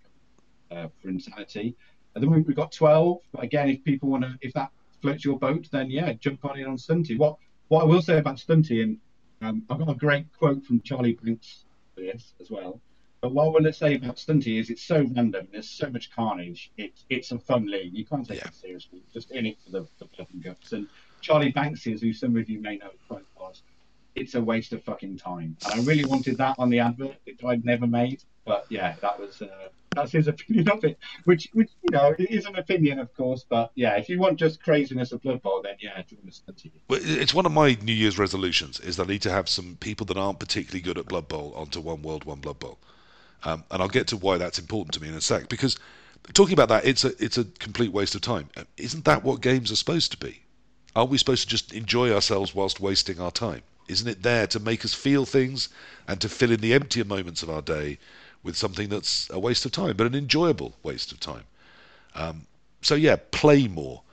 uh, 0.70 0.88
for 1.02 1.10
Insanity. 1.10 1.76
At 2.16 2.22
the 2.22 2.28
moment 2.28 2.46
we've 2.46 2.56
got 2.56 2.72
12. 2.72 3.18
But 3.32 3.44
again, 3.44 3.70
if 3.70 3.84
people 3.84 4.10
want 4.10 4.24
to, 4.24 4.36
if 4.42 4.54
that 4.54 4.70
floats 5.02 5.26
your 5.26 5.38
boat, 5.40 5.68
then 5.72 5.90
yeah, 5.92 6.14
jump 6.14 6.44
on 6.46 6.60
in 6.60 6.66
on 6.68 6.78
Stunty. 6.78 7.18
What 7.18 7.38
what 7.68 7.82
I 7.82 7.86
will 7.86 8.02
say 8.02 8.18
about 8.18 8.38
Stunty, 8.38 8.84
and 8.84 8.98
um, 9.42 9.64
I've 9.70 9.80
got 9.80 9.90
a 9.90 9.96
great 9.96 10.26
quote 10.38 10.64
from 10.66 10.82
Charlie 10.82 11.14
Banks 11.14 11.66
for 11.94 12.02
this 12.02 12.34
as 12.40 12.50
well. 12.50 12.80
But 13.22 13.32
what 13.34 13.46
I 13.46 13.48
want 13.48 13.66
to 13.66 13.74
say 13.74 13.96
about 13.96 14.18
Stunty 14.18 14.60
is 14.60 14.70
it's 14.70 14.84
so 14.84 15.04
random. 15.16 15.48
There's 15.52 15.70
so 15.70 15.90
much 15.90 16.12
carnage. 16.12 16.72
It's 16.78 17.06
it's 17.10 17.32
a 17.32 17.40
fun 17.40 17.66
league. 17.66 17.94
You 17.94 18.06
can't 18.06 18.28
take 18.28 18.40
Yeah. 18.40 18.48
it 18.48 18.54
seriously. 18.56 19.02
Just 19.14 19.32
in 19.32 19.46
it 19.48 19.58
for 19.64 19.72
the, 19.72 19.88
the 20.00 20.06
blood 20.06 20.28
and 20.34 20.44
guts. 20.44 20.74
And 20.74 20.88
Charlie 21.22 21.52
Banks 21.52 21.88
is, 21.88 22.02
who 22.02 22.14
some 22.14 22.36
of 22.38 22.50
you 22.50 22.62
may 22.62 22.78
know 22.78 22.92
quite 23.08 23.24
well. 23.40 23.54
It's 24.14 24.36
a 24.36 24.42
waste 24.42 24.72
of 24.74 24.84
fucking 24.84 25.18
time. 25.18 25.58
And 25.66 25.82
I 25.82 25.84
really 25.84 26.06
wanted 26.06 26.38
that 26.38 26.56
on 26.58 26.70
the 26.70 26.80
advert, 26.80 27.16
which 27.26 27.44
I'd 27.44 27.66
never 27.66 27.86
made. 27.88 28.24
But 28.46 28.66
yeah, 28.70 28.96
that 29.02 29.20
was 29.20 29.42
uh, 29.42 29.70
that's 29.96 30.12
his 30.12 30.28
opinion 30.28 30.70
of 30.70 30.84
it. 30.84 30.98
Which, 31.24 31.50
which 31.54 31.72
you 31.84 31.92
know, 31.92 32.14
is 32.18 32.46
an 32.46 32.56
opinion, 32.56 33.00
of 33.00 33.14
course. 33.16 33.46
But 33.48 33.72
yeah, 33.76 33.96
if 33.96 34.10
you 34.10 34.20
want 34.20 34.38
just 34.38 34.62
craziness 34.62 35.12
of 35.12 35.22
Blood 35.22 35.42
Bowl, 35.42 35.62
then 35.64 35.76
yeah, 35.80 36.02
join 36.04 36.28
us. 36.28 36.42
Well, 36.88 37.00
it's 37.04 37.34
one 37.34 37.46
of 37.46 37.52
my 37.52 37.78
New 37.82 37.94
Year's 37.94 38.20
resolutions 38.20 38.80
is 38.80 39.00
I 39.00 39.06
need 39.06 39.22
to 39.24 39.32
have 39.32 39.50
some 39.50 39.78
people 39.80 40.06
that 40.08 40.18
aren't 40.18 40.40
particularly 40.40 40.82
good 40.82 40.98
at 40.98 41.08
Blood 41.08 41.28
Bowl 41.28 41.54
onto 41.56 41.80
One 41.80 42.02
World, 42.02 42.26
One 42.26 42.40
Blood 42.40 42.60
Bowl, 42.60 42.78
um, 43.44 43.64
and 43.72 43.82
I'll 43.82 43.88
get 43.88 44.08
to 44.08 44.18
why 44.18 44.38
that's 44.38 44.60
important 44.60 44.94
to 44.94 45.02
me 45.02 45.08
in 45.08 45.16
a 45.16 45.22
sec. 45.22 45.50
Because 45.50 45.78
talking 46.34 46.54
about 46.54 46.70
that, 46.70 46.86
it's 46.86 47.04
a 47.04 47.12
it's 47.24 47.38
a 47.38 47.46
complete 47.46 47.92
waste 47.92 48.16
of 48.16 48.22
time. 48.22 48.50
Uh, 48.56 48.64
Isn't 48.78 49.06
that 49.06 49.24
what 49.24 49.42
games 49.42 49.72
are 49.72 49.76
supposed 49.76 50.12
to 50.12 50.18
be? 50.18 50.42
Are 50.96 51.06
we 51.06 51.18
supposed 51.18 51.44
to 51.44 51.50
just 51.50 51.74
enjoy 51.74 52.14
ourselves 52.14 52.56
whilst 52.56 52.80
wasting 52.80 53.20
our 53.20 53.32
time? 53.32 53.64
Isn't 53.88 54.08
it 54.08 54.24
there 54.24 54.48
to 54.48 54.60
make 54.60 54.84
us 54.84 54.94
feel 54.94 55.26
things 55.26 55.70
and 56.08 56.20
to 56.22 56.30
fill 56.30 56.52
in 56.52 56.62
the 56.62 56.74
emptier 56.74 57.06
moments 57.06 57.44
of 57.44 57.50
our 57.50 57.62
day 57.62 58.00
with 58.46 58.56
something 58.56 58.90
that's 58.90 59.30
a 59.32 59.40
waste 59.40 59.66
of 59.66 59.72
time, 59.72 59.98
but 59.98 60.08
an 60.08 60.16
enjoyable 60.16 60.76
waste 60.84 61.12
of 61.12 61.20
time? 61.20 61.44
Um, 62.14 62.46
so 62.82 62.96
yeah, 62.96 63.18
play 63.32 63.68
more. 63.68 64.04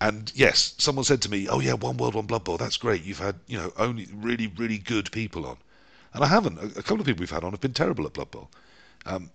And 0.00 0.30
yes, 0.34 0.74
someone 0.78 1.04
said 1.04 1.22
to 1.22 1.30
me, 1.30 1.48
"Oh 1.48 1.60
yeah, 1.60 1.74
One 1.74 1.96
World, 1.96 2.14
One 2.14 2.26
Blood 2.26 2.44
Bowl. 2.44 2.58
That's 2.58 2.76
great. 2.76 3.04
You've 3.04 3.20
had 3.20 3.36
you 3.46 3.56
know 3.56 3.72
only 3.76 4.08
really, 4.12 4.48
really 4.48 4.78
good 4.78 5.10
people 5.12 5.46
on." 5.46 5.56
And 6.12 6.24
I 6.24 6.26
haven't. 6.26 6.58
A, 6.76 6.82
couple 6.82 7.00
of 7.00 7.06
people 7.06 7.20
we've 7.20 7.30
had 7.30 7.44
on 7.44 7.52
have 7.52 7.60
been 7.60 7.72
terrible 7.72 8.06
at 8.06 8.12
Blood 8.12 8.30
Bowl. 8.30 8.50
Um, 9.06 9.30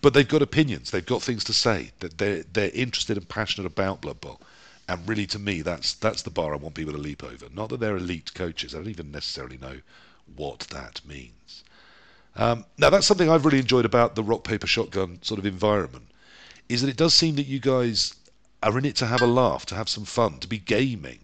but 0.00 0.14
they've 0.14 0.28
got 0.28 0.42
opinions. 0.42 0.90
They've 0.90 1.04
got 1.04 1.22
things 1.22 1.44
to 1.44 1.52
say. 1.52 1.90
That 2.00 2.18
they're 2.18 2.44
they're 2.44 2.70
interested 2.70 3.16
and 3.16 3.28
passionate 3.28 3.66
about 3.66 4.00
Blood 4.00 4.20
Bowl. 4.20 4.40
And 4.88 5.08
really, 5.08 5.26
to 5.26 5.38
me, 5.38 5.62
that's 5.62 5.94
that's 5.94 6.22
the 6.22 6.30
bar 6.30 6.52
I 6.52 6.56
want 6.56 6.74
people 6.74 6.92
to 6.92 6.98
leap 6.98 7.22
over. 7.22 7.46
Not 7.52 7.68
that 7.70 7.80
they're 7.80 7.96
elite 7.96 8.34
coaches. 8.34 8.74
I 8.74 8.78
don't 8.78 8.88
even 8.88 9.10
necessarily 9.10 9.58
know 9.58 9.80
what 10.36 10.60
that 10.70 11.00
means. 11.04 11.64
Um, 12.36 12.64
now, 12.78 12.90
that's 12.90 13.06
something 13.06 13.28
I've 13.28 13.44
really 13.44 13.58
enjoyed 13.58 13.84
about 13.84 14.14
the 14.14 14.22
rock 14.22 14.44
paper 14.44 14.66
shotgun 14.66 15.18
sort 15.22 15.38
of 15.38 15.46
environment. 15.46 16.06
Is 16.68 16.82
that 16.82 16.88
it 16.88 16.96
does 16.96 17.14
seem 17.14 17.36
that 17.36 17.46
you 17.46 17.58
guys 17.58 18.14
are 18.62 18.78
in 18.78 18.84
it 18.84 18.96
to 18.96 19.06
have 19.06 19.22
a 19.22 19.26
laugh, 19.26 19.66
to 19.66 19.74
have 19.74 19.88
some 19.88 20.04
fun, 20.04 20.38
to 20.38 20.48
be 20.48 20.58
gaming. 20.58 21.18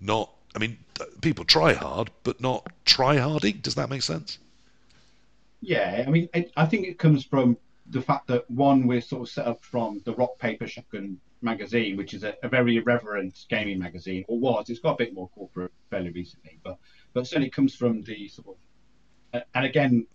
Not, 0.00 0.30
I 0.54 0.58
mean, 0.58 0.78
people 1.20 1.44
try 1.44 1.72
hard, 1.72 2.10
but 2.22 2.40
not 2.40 2.66
try 2.84 3.16
harding. 3.16 3.58
Does 3.58 3.74
that 3.74 3.90
make 3.90 4.02
sense? 4.02 4.38
Yeah, 5.60 6.04
I 6.06 6.10
mean, 6.10 6.28
it, 6.32 6.52
I 6.56 6.66
think 6.66 6.86
it 6.86 6.98
comes 6.98 7.24
from 7.24 7.56
the 7.88 8.00
fact 8.00 8.28
that 8.28 8.50
one 8.50 8.86
we're 8.86 9.00
sort 9.00 9.22
of 9.22 9.28
set 9.28 9.46
up 9.46 9.64
from 9.64 10.00
the 10.04 10.14
Rock 10.14 10.38
Paper 10.38 10.66
Shotgun 10.66 11.20
magazine, 11.42 11.96
which 11.96 12.14
is 12.14 12.22
a, 12.22 12.34
a 12.42 12.48
very 12.48 12.76
irreverent 12.76 13.44
gaming 13.48 13.78
magazine, 13.78 14.24
or 14.28 14.38
was. 14.38 14.70
It's 14.70 14.80
got 14.80 14.92
a 14.92 14.96
bit 14.96 15.14
more 15.14 15.28
corporate 15.28 15.72
fairly 15.90 16.10
recently, 16.10 16.58
but 16.62 16.78
but 17.12 17.26
certainly 17.26 17.50
comes 17.50 17.74
from 17.74 18.02
the 18.02 18.28
sort 18.28 18.48
of 18.48 19.40
uh, 19.40 19.44
and 19.54 19.64
again. 19.66 20.06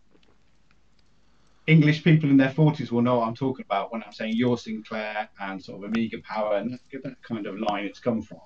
English 1.67 2.03
people 2.03 2.29
in 2.29 2.37
their 2.37 2.51
40s 2.51 2.91
will 2.91 3.01
know 3.01 3.19
what 3.19 3.27
I'm 3.27 3.35
talking 3.35 3.65
about 3.65 3.91
when 3.91 4.03
I'm 4.03 4.11
saying 4.11 4.33
your 4.35 4.57
Sinclair 4.57 5.29
and 5.39 5.63
sort 5.63 5.83
of 5.83 5.89
Amiga 5.89 6.17
Power 6.23 6.57
and 6.57 6.73
that, 6.73 7.15
kind 7.23 7.47
of 7.47 7.59
line 7.59 7.85
it's 7.85 7.99
come 7.99 8.21
from. 8.21 8.39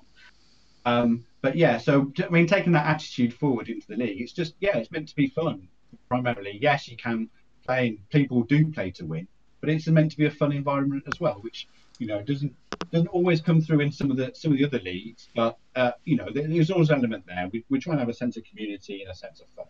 Um, 0.86 1.24
but 1.42 1.56
yeah, 1.56 1.78
so 1.78 2.12
I 2.24 2.28
mean, 2.30 2.46
taking 2.46 2.72
that 2.72 2.86
attitude 2.86 3.34
forward 3.34 3.68
into 3.68 3.86
the 3.88 3.96
league, 3.96 4.20
it's 4.20 4.32
just 4.32 4.54
yeah, 4.60 4.76
it's 4.76 4.90
meant 4.90 5.08
to 5.08 5.14
be 5.14 5.28
fun 5.28 5.68
primarily. 6.08 6.58
Yes, 6.60 6.88
you 6.88 6.96
can 6.96 7.28
play, 7.66 7.98
people 8.10 8.42
do 8.44 8.70
play 8.72 8.90
to 8.92 9.04
win, 9.04 9.28
but 9.60 9.68
it's 9.68 9.86
meant 9.86 10.10
to 10.12 10.16
be 10.16 10.26
a 10.26 10.30
fun 10.30 10.52
environment 10.52 11.04
as 11.06 11.20
well, 11.20 11.38
which 11.42 11.68
you 11.98 12.06
know 12.06 12.22
doesn't 12.22 12.54
doesn't 12.90 13.08
always 13.08 13.40
come 13.40 13.60
through 13.60 13.80
in 13.80 13.92
some 13.92 14.10
of 14.10 14.16
the 14.16 14.32
some 14.34 14.52
of 14.52 14.58
the 14.58 14.64
other 14.64 14.80
leagues. 14.80 15.28
But 15.34 15.58
uh, 15.76 15.92
you 16.04 16.16
know, 16.16 16.28
there's 16.32 16.70
always 16.70 16.90
an 16.90 16.98
element 16.98 17.24
there. 17.26 17.48
We, 17.52 17.64
we're 17.68 17.80
trying 17.80 17.96
to 17.96 18.00
have 18.00 18.08
a 18.08 18.14
sense 18.14 18.36
of 18.36 18.44
community 18.44 19.02
and 19.02 19.10
a 19.10 19.14
sense 19.14 19.40
of 19.40 19.48
fun, 19.50 19.66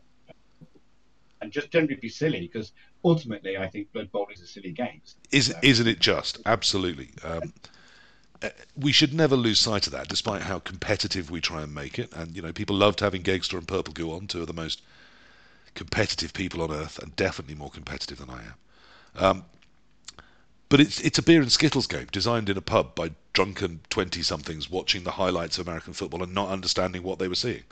and 1.40 1.53
just 1.53 1.70
generally 1.70 1.96
be 1.96 2.09
silly 2.09 2.40
because 2.40 2.72
ultimately, 3.05 3.57
I 3.57 3.68
think 3.68 3.92
Blood 3.92 4.12
Bowl 4.12 4.29
is 4.33 4.40
a 4.40 4.46
silly 4.46 4.72
game. 4.72 5.00
Is 5.31 5.55
isn't 5.62 5.87
it 5.87 6.00
just 6.00 6.40
absolutely? 6.46 7.11
Um, 7.24 7.53
uh, 8.42 8.48
we 8.76 8.92
should 8.92 9.12
never 9.12 9.37
lose 9.37 9.59
sight 9.59 9.87
of 9.87 9.92
that, 9.92 10.09
despite 10.09 10.42
how 10.42 10.59
competitive 10.59 11.31
we 11.31 11.40
try 11.40 11.62
and 11.62 11.74
make 11.74 11.98
it. 11.98 12.12
And 12.12 12.35
you 12.35 12.42
know, 12.42 12.53
people 12.53 12.76
loved 12.76 13.00
having 13.00 13.22
Gegster 13.22 13.59
and 13.59 13.68
Purple 13.68 13.92
Goo 13.92 14.12
on, 14.12 14.26
two 14.26 14.40
of 14.40 14.46
the 14.46 14.53
most 14.53 14.83
competitive 15.74 16.33
people 16.33 16.62
on 16.62 16.72
earth, 16.72 16.98
and 16.98 17.14
definitely 17.16 17.55
more 17.55 17.70
competitive 17.70 18.18
than 18.18 18.31
I 18.31 18.42
am. 18.42 18.55
Um, 19.16 19.44
but 20.68 20.81
it's 20.81 21.00
it's 21.00 21.18
a 21.18 21.22
beer 21.22 21.42
and 21.42 21.53
skittles 21.53 21.87
game 21.87 22.07
designed 22.12 22.48
in 22.48 22.57
a 22.57 22.62
pub 22.62 22.94
by 22.94 23.11
drunken 23.33 23.81
twenty 23.90 24.22
somethings 24.22 24.70
watching 24.70 25.05
the 25.05 25.12
highlights 25.12 25.59
of 25.59 25.66
American 25.66 25.92
football 25.92 26.22
and 26.22 26.35
not 26.35 26.48
understanding 26.48 27.03
what 27.03 27.18
they 27.18 27.29
were 27.29 27.35
seeing, 27.35 27.64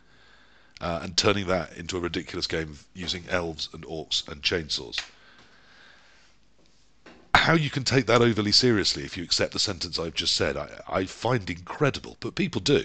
uh, 0.80 1.00
and 1.02 1.16
turning 1.16 1.46
that 1.46 1.76
into 1.76 1.96
a 1.96 2.00
ridiculous 2.00 2.46
game 2.46 2.78
using 2.94 3.24
elves 3.28 3.68
and 3.72 3.84
orcs 3.84 4.26
and 4.28 4.42
chainsaws. 4.42 5.00
How 7.34 7.54
you 7.54 7.70
can 7.70 7.84
take 7.84 8.06
that 8.06 8.22
overly 8.22 8.52
seriously 8.52 9.04
if 9.04 9.16
you 9.16 9.24
accept 9.24 9.52
the 9.52 9.58
sentence 9.58 9.98
I've 9.98 10.14
just 10.14 10.34
said, 10.34 10.56
I, 10.56 10.68
I 10.88 11.04
find 11.04 11.48
incredible, 11.48 12.16
but 12.20 12.34
people 12.34 12.60
do. 12.60 12.84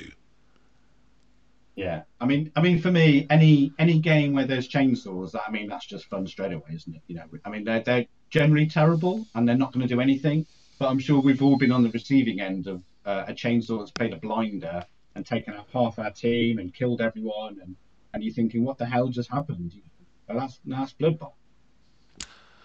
Yeah, 1.75 2.03
I 2.21 2.25
mean, 2.25 2.51
I 2.55 2.61
mean, 2.61 2.79
for 2.79 2.91
me, 2.91 3.25
any 3.31 3.73
any 3.79 3.99
game 3.99 4.33
where 4.33 4.45
there's 4.45 4.69
chainsaws, 4.69 5.35
I 5.35 5.49
mean, 5.49 5.67
that's 5.67 5.85
just 5.85 6.05
fun 6.05 6.27
straight 6.27 6.53
away, 6.53 6.69
isn't 6.71 6.95
it? 6.95 7.01
You 7.07 7.15
know, 7.15 7.23
I 7.45 7.49
mean, 7.49 7.63
they're 7.63 7.79
they're 7.81 8.05
generally 8.29 8.67
terrible 8.67 9.25
and 9.33 9.47
they're 9.47 9.57
not 9.57 9.73
going 9.73 9.87
to 9.87 9.93
do 9.93 9.99
anything. 9.99 10.45
But 10.77 10.89
I'm 10.89 10.99
sure 10.99 11.19
we've 11.19 11.41
all 11.41 11.57
been 11.57 11.71
on 11.71 11.83
the 11.83 11.89
receiving 11.89 12.41
end 12.41 12.67
of 12.67 12.83
uh, 13.05 13.25
a 13.27 13.33
chainsaw 13.33 13.79
that's 13.79 13.91
played 13.91 14.13
a 14.13 14.17
blinder 14.17 14.85
and 15.15 15.25
taken 15.25 15.53
out 15.53 15.67
half 15.73 15.97
our 15.97 16.11
team 16.11 16.59
and 16.59 16.73
killed 16.73 17.01
everyone, 17.01 17.59
and 17.63 17.75
and 18.13 18.23
you're 18.23 18.33
thinking, 18.33 18.63
what 18.63 18.77
the 18.77 18.85
hell 18.85 19.07
just 19.07 19.29
happened? 19.29 19.73
Well, 20.27 20.39
that's 20.39 20.59
that's 20.65 20.93
Blood 20.93 21.19
Bowl. 21.19 21.35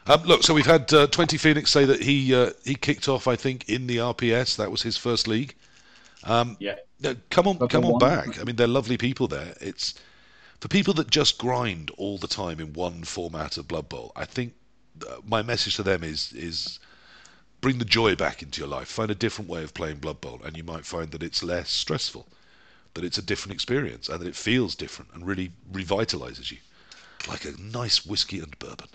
Um, 0.06 0.22
look, 0.22 0.42
so 0.42 0.54
we've 0.54 0.64
had 0.64 0.92
uh, 0.94 1.06
20 1.08 1.36
Phoenix 1.36 1.70
say 1.70 1.84
that 1.84 2.02
he 2.02 2.34
uh, 2.34 2.52
he 2.64 2.74
kicked 2.74 3.08
off, 3.08 3.28
I 3.28 3.36
think, 3.36 3.68
in 3.68 3.86
the 3.86 3.98
RPS. 3.98 4.56
That 4.56 4.70
was 4.70 4.82
his 4.82 4.96
first 4.96 5.28
league. 5.28 5.54
Um, 6.24 6.56
yeah. 6.60 6.76
No, 7.00 7.14
come 7.30 7.46
on, 7.46 7.58
come 7.68 7.84
on 7.84 7.98
back. 7.98 8.40
I 8.40 8.44
mean, 8.44 8.56
they're 8.56 8.66
lovely 8.66 8.96
people 8.96 9.28
there. 9.28 9.54
It's 9.60 9.94
for 10.60 10.68
people 10.68 10.94
that 10.94 11.10
just 11.10 11.38
grind 11.38 11.90
all 11.96 12.18
the 12.18 12.26
time 12.26 12.58
in 12.58 12.72
one 12.72 13.04
format 13.04 13.56
of 13.58 13.68
Blood 13.68 13.88
Bowl. 13.88 14.12
I 14.16 14.24
think 14.24 14.54
uh, 15.08 15.16
my 15.26 15.42
message 15.42 15.76
to 15.76 15.82
them 15.82 16.02
is 16.02 16.32
is 16.32 16.80
bring 17.60 17.78
the 17.78 17.84
joy 17.84 18.16
back 18.16 18.42
into 18.42 18.60
your 18.60 18.68
life. 18.68 18.88
Find 18.88 19.10
a 19.10 19.14
different 19.14 19.50
way 19.50 19.62
of 19.62 19.74
playing 19.74 19.98
Blood 19.98 20.20
Bowl, 20.20 20.40
and 20.44 20.56
you 20.56 20.64
might 20.64 20.86
find 20.86 21.10
that 21.10 21.22
it's 21.22 21.42
less 21.42 21.70
stressful, 21.70 22.26
that 22.98 23.06
it's 23.06 23.18
a 23.18 23.22
different 23.22 23.54
experience, 23.54 24.08
and 24.08 24.20
that 24.20 24.26
it 24.26 24.34
feels 24.34 24.74
different 24.74 25.12
and 25.14 25.24
really 25.24 25.52
revitalizes 25.72 26.50
you, 26.50 26.58
like 27.28 27.44
a 27.44 27.52
nice 27.60 28.04
whiskey 28.04 28.40
and 28.40 28.58
bourbon. 28.58 28.88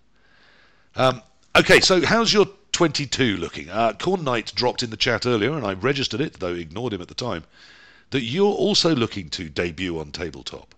Um, 0.98 1.22
okay, 1.56 1.80
so 1.80 2.06
how's 2.06 2.34
your 2.34 2.48
22 2.74 3.38
looking? 3.38 3.70
Uh, 3.70 3.94
Corn 3.94 4.26
Knight 4.26 4.52
dropped 4.54 4.84
in 4.84 4.90
the 4.90 4.98
chat 4.98 5.26
earlier, 5.26 5.54
and 5.54 5.66
I 5.66 5.74
registered 5.74 6.20
it, 6.20 6.34
though 6.34 6.54
ignored 6.54 6.92
him 6.92 7.02
at 7.02 7.08
the 7.08 7.14
time 7.14 7.46
that 8.10 8.24
you're 8.24 8.54
also 8.54 8.94
looking 8.94 9.30
to 9.30 9.50
debut 9.50 9.98
on 9.98 10.12
tabletop. 10.12 10.76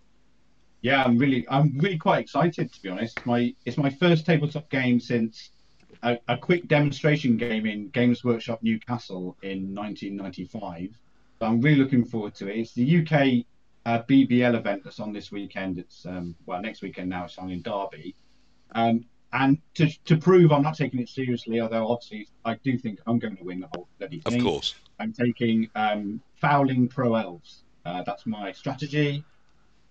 Yeah, 0.81 1.03
I'm 1.03 1.17
really, 1.17 1.45
I'm 1.49 1.77
really 1.77 1.97
quite 1.97 2.19
excited 2.19 2.71
to 2.71 2.81
be 2.81 2.89
honest. 2.89 3.25
My 3.25 3.55
it's 3.65 3.77
my 3.77 3.89
first 3.89 4.25
tabletop 4.25 4.69
game 4.69 4.99
since 4.99 5.49
a, 6.03 6.19
a 6.27 6.37
quick 6.37 6.67
demonstration 6.67 7.37
game 7.37 7.65
in 7.65 7.89
Games 7.89 8.23
Workshop 8.23 8.61
Newcastle 8.61 9.35
in 9.41 9.73
1995. 9.73 10.91
So 11.45 11.51
I'm 11.51 11.61
really 11.61 11.77
looking 11.77 12.03
forward 12.03 12.33
to 12.35 12.47
it. 12.47 12.57
It's 12.57 12.73
the 12.73 13.01
UK 13.01 13.45
uh, 13.85 14.01
BBL 14.09 14.55
event 14.55 14.83
that's 14.83 14.99
on 14.99 15.13
this 15.13 15.31
weekend. 15.31 15.77
It's 15.77 16.03
um, 16.07 16.33
well 16.47 16.59
next 16.59 16.81
weekend 16.81 17.07
now. 17.07 17.25
It's 17.25 17.37
on 17.37 17.51
in 17.51 17.61
Derby. 17.61 18.15
Um, 18.73 19.05
and 19.31 19.59
to, 19.75 19.87
to 20.05 20.17
prove 20.17 20.51
I'm 20.51 20.63
not 20.63 20.75
taking 20.75 20.99
it 20.99 21.07
seriously, 21.07 21.61
although 21.61 21.87
obviously 21.87 22.27
I 22.45 22.55
do 22.55 22.79
think 22.79 22.99
I'm 23.05 23.19
going 23.19 23.37
to 23.37 23.43
win 23.43 23.59
the 23.59 23.67
whole 23.75 23.87
bloody 23.99 24.21
thing. 24.21 24.39
Of 24.39 24.43
course. 24.43 24.73
I'm 24.99 25.13
taking 25.13 25.69
um, 25.75 26.19
fouling 26.33 26.87
pro 26.87 27.13
elves. 27.13 27.61
Uh, 27.85 28.01
that's 28.01 28.25
my 28.25 28.51
strategy. 28.51 29.23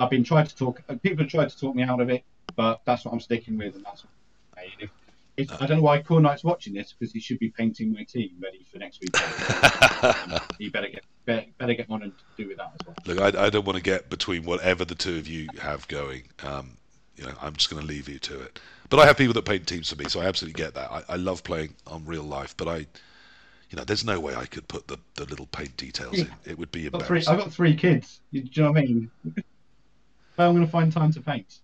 I've 0.01 0.11
been 0.11 0.25
trying 0.25 0.49
to 0.49 0.57
talk. 0.57 0.83
Uh, 0.89 0.97
people 0.97 1.23
have 1.23 1.31
tried 1.31 1.51
to 1.51 1.57
talk 1.57 1.77
me 1.77 1.85
out 1.85 2.01
of 2.01 2.11
it, 2.11 2.25
but 2.57 2.81
that's 2.85 3.05
what 3.05 3.15
I'm 3.15 3.21
sticking 3.21 3.57
with, 3.59 3.77
and 3.77 3.85
that's 3.85 4.03
what 4.03 4.11
I'm 4.57 4.71
if, 4.81 4.91
if, 5.37 5.51
I 5.61 5.67
don't 5.67 5.79
know 5.79 5.83
why 5.83 6.01
Corn 6.03 6.23
Knight's 6.23 6.45
watching 6.45 6.75
this 6.75 6.93
because 6.93 7.13
he 7.13 7.21
should 7.21 7.39
be 7.39 7.51
painting 7.51 7.93
my 7.93 8.05
team 8.05 8.37
ready 8.43 8.65
for 8.71 8.79
next 8.79 9.01
week. 9.01 9.17
he 10.59 10.69
better 10.69 10.89
get 10.89 11.05
better, 11.25 11.47
better, 11.59 11.75
get 11.75 11.91
on 11.91 12.03
and 12.03 12.13
do 12.37 12.49
with 12.49 12.59
that 12.59 12.73
as 12.81 12.87
well. 12.87 12.97
Look, 13.07 13.35
I, 13.35 13.47
I 13.47 13.51
don't 13.51 13.65
want 13.65 13.77
to 13.77 13.83
get 13.83 14.11
between 14.11 14.45
whatever 14.45 14.85
the 14.85 14.95
two 14.95 15.17
of 15.17 15.27
you 15.27 15.49
have 15.61 15.87
going. 15.89 16.25
Um, 16.43 16.77
you 17.17 17.25
know, 17.25 17.33
I'm 17.41 17.55
just 17.55 17.71
going 17.71 17.81
to 17.81 17.87
leave 17.87 18.09
you 18.09 18.19
to 18.21 18.41
it. 18.43 18.61
But 18.91 19.01
I 19.01 19.07
have 19.07 19.17
people 19.17 19.35
that 19.35 19.45
paint 19.45 19.67
teams 19.67 19.89
for 19.89 19.97
me, 19.97 20.07
so 20.09 20.21
I 20.21 20.27
absolutely 20.27 20.61
get 20.61 20.75
that. 20.75 20.91
I, 20.91 21.03
I 21.09 21.17
love 21.17 21.43
playing 21.43 21.75
on 21.87 22.05
real 22.05 22.25
life, 22.25 22.57
but 22.57 22.69
I 22.69 22.87
you 23.75 23.77
know, 23.77 23.85
there's 23.85 24.05
no 24.05 24.21
way 24.21 24.37
I 24.37 24.47
could 24.47 24.69
put 24.69 24.87
the, 24.87 24.99
the 25.17 25.25
little 25.25 25.47
paint 25.47 25.77
details 25.77 26.17
yeah. 26.17 26.25
in. 26.25 26.53
It 26.53 26.59
would 26.59 26.71
be 26.71 26.87
embarrassing. 26.87 27.33
I've 27.33 27.41
got 27.41 27.53
three 27.53 27.75
kids. 27.75 28.21
Do 28.33 28.39
you 28.39 28.63
know 28.63 28.71
what 28.71 28.79
I 28.79 28.83
mean? 28.83 29.11
well, 30.37 30.49
I'm 30.49 30.55
going 30.55 30.65
to 30.65 30.71
find 30.71 30.93
time 30.93 31.13
to 31.13 31.21
paint. 31.21 31.59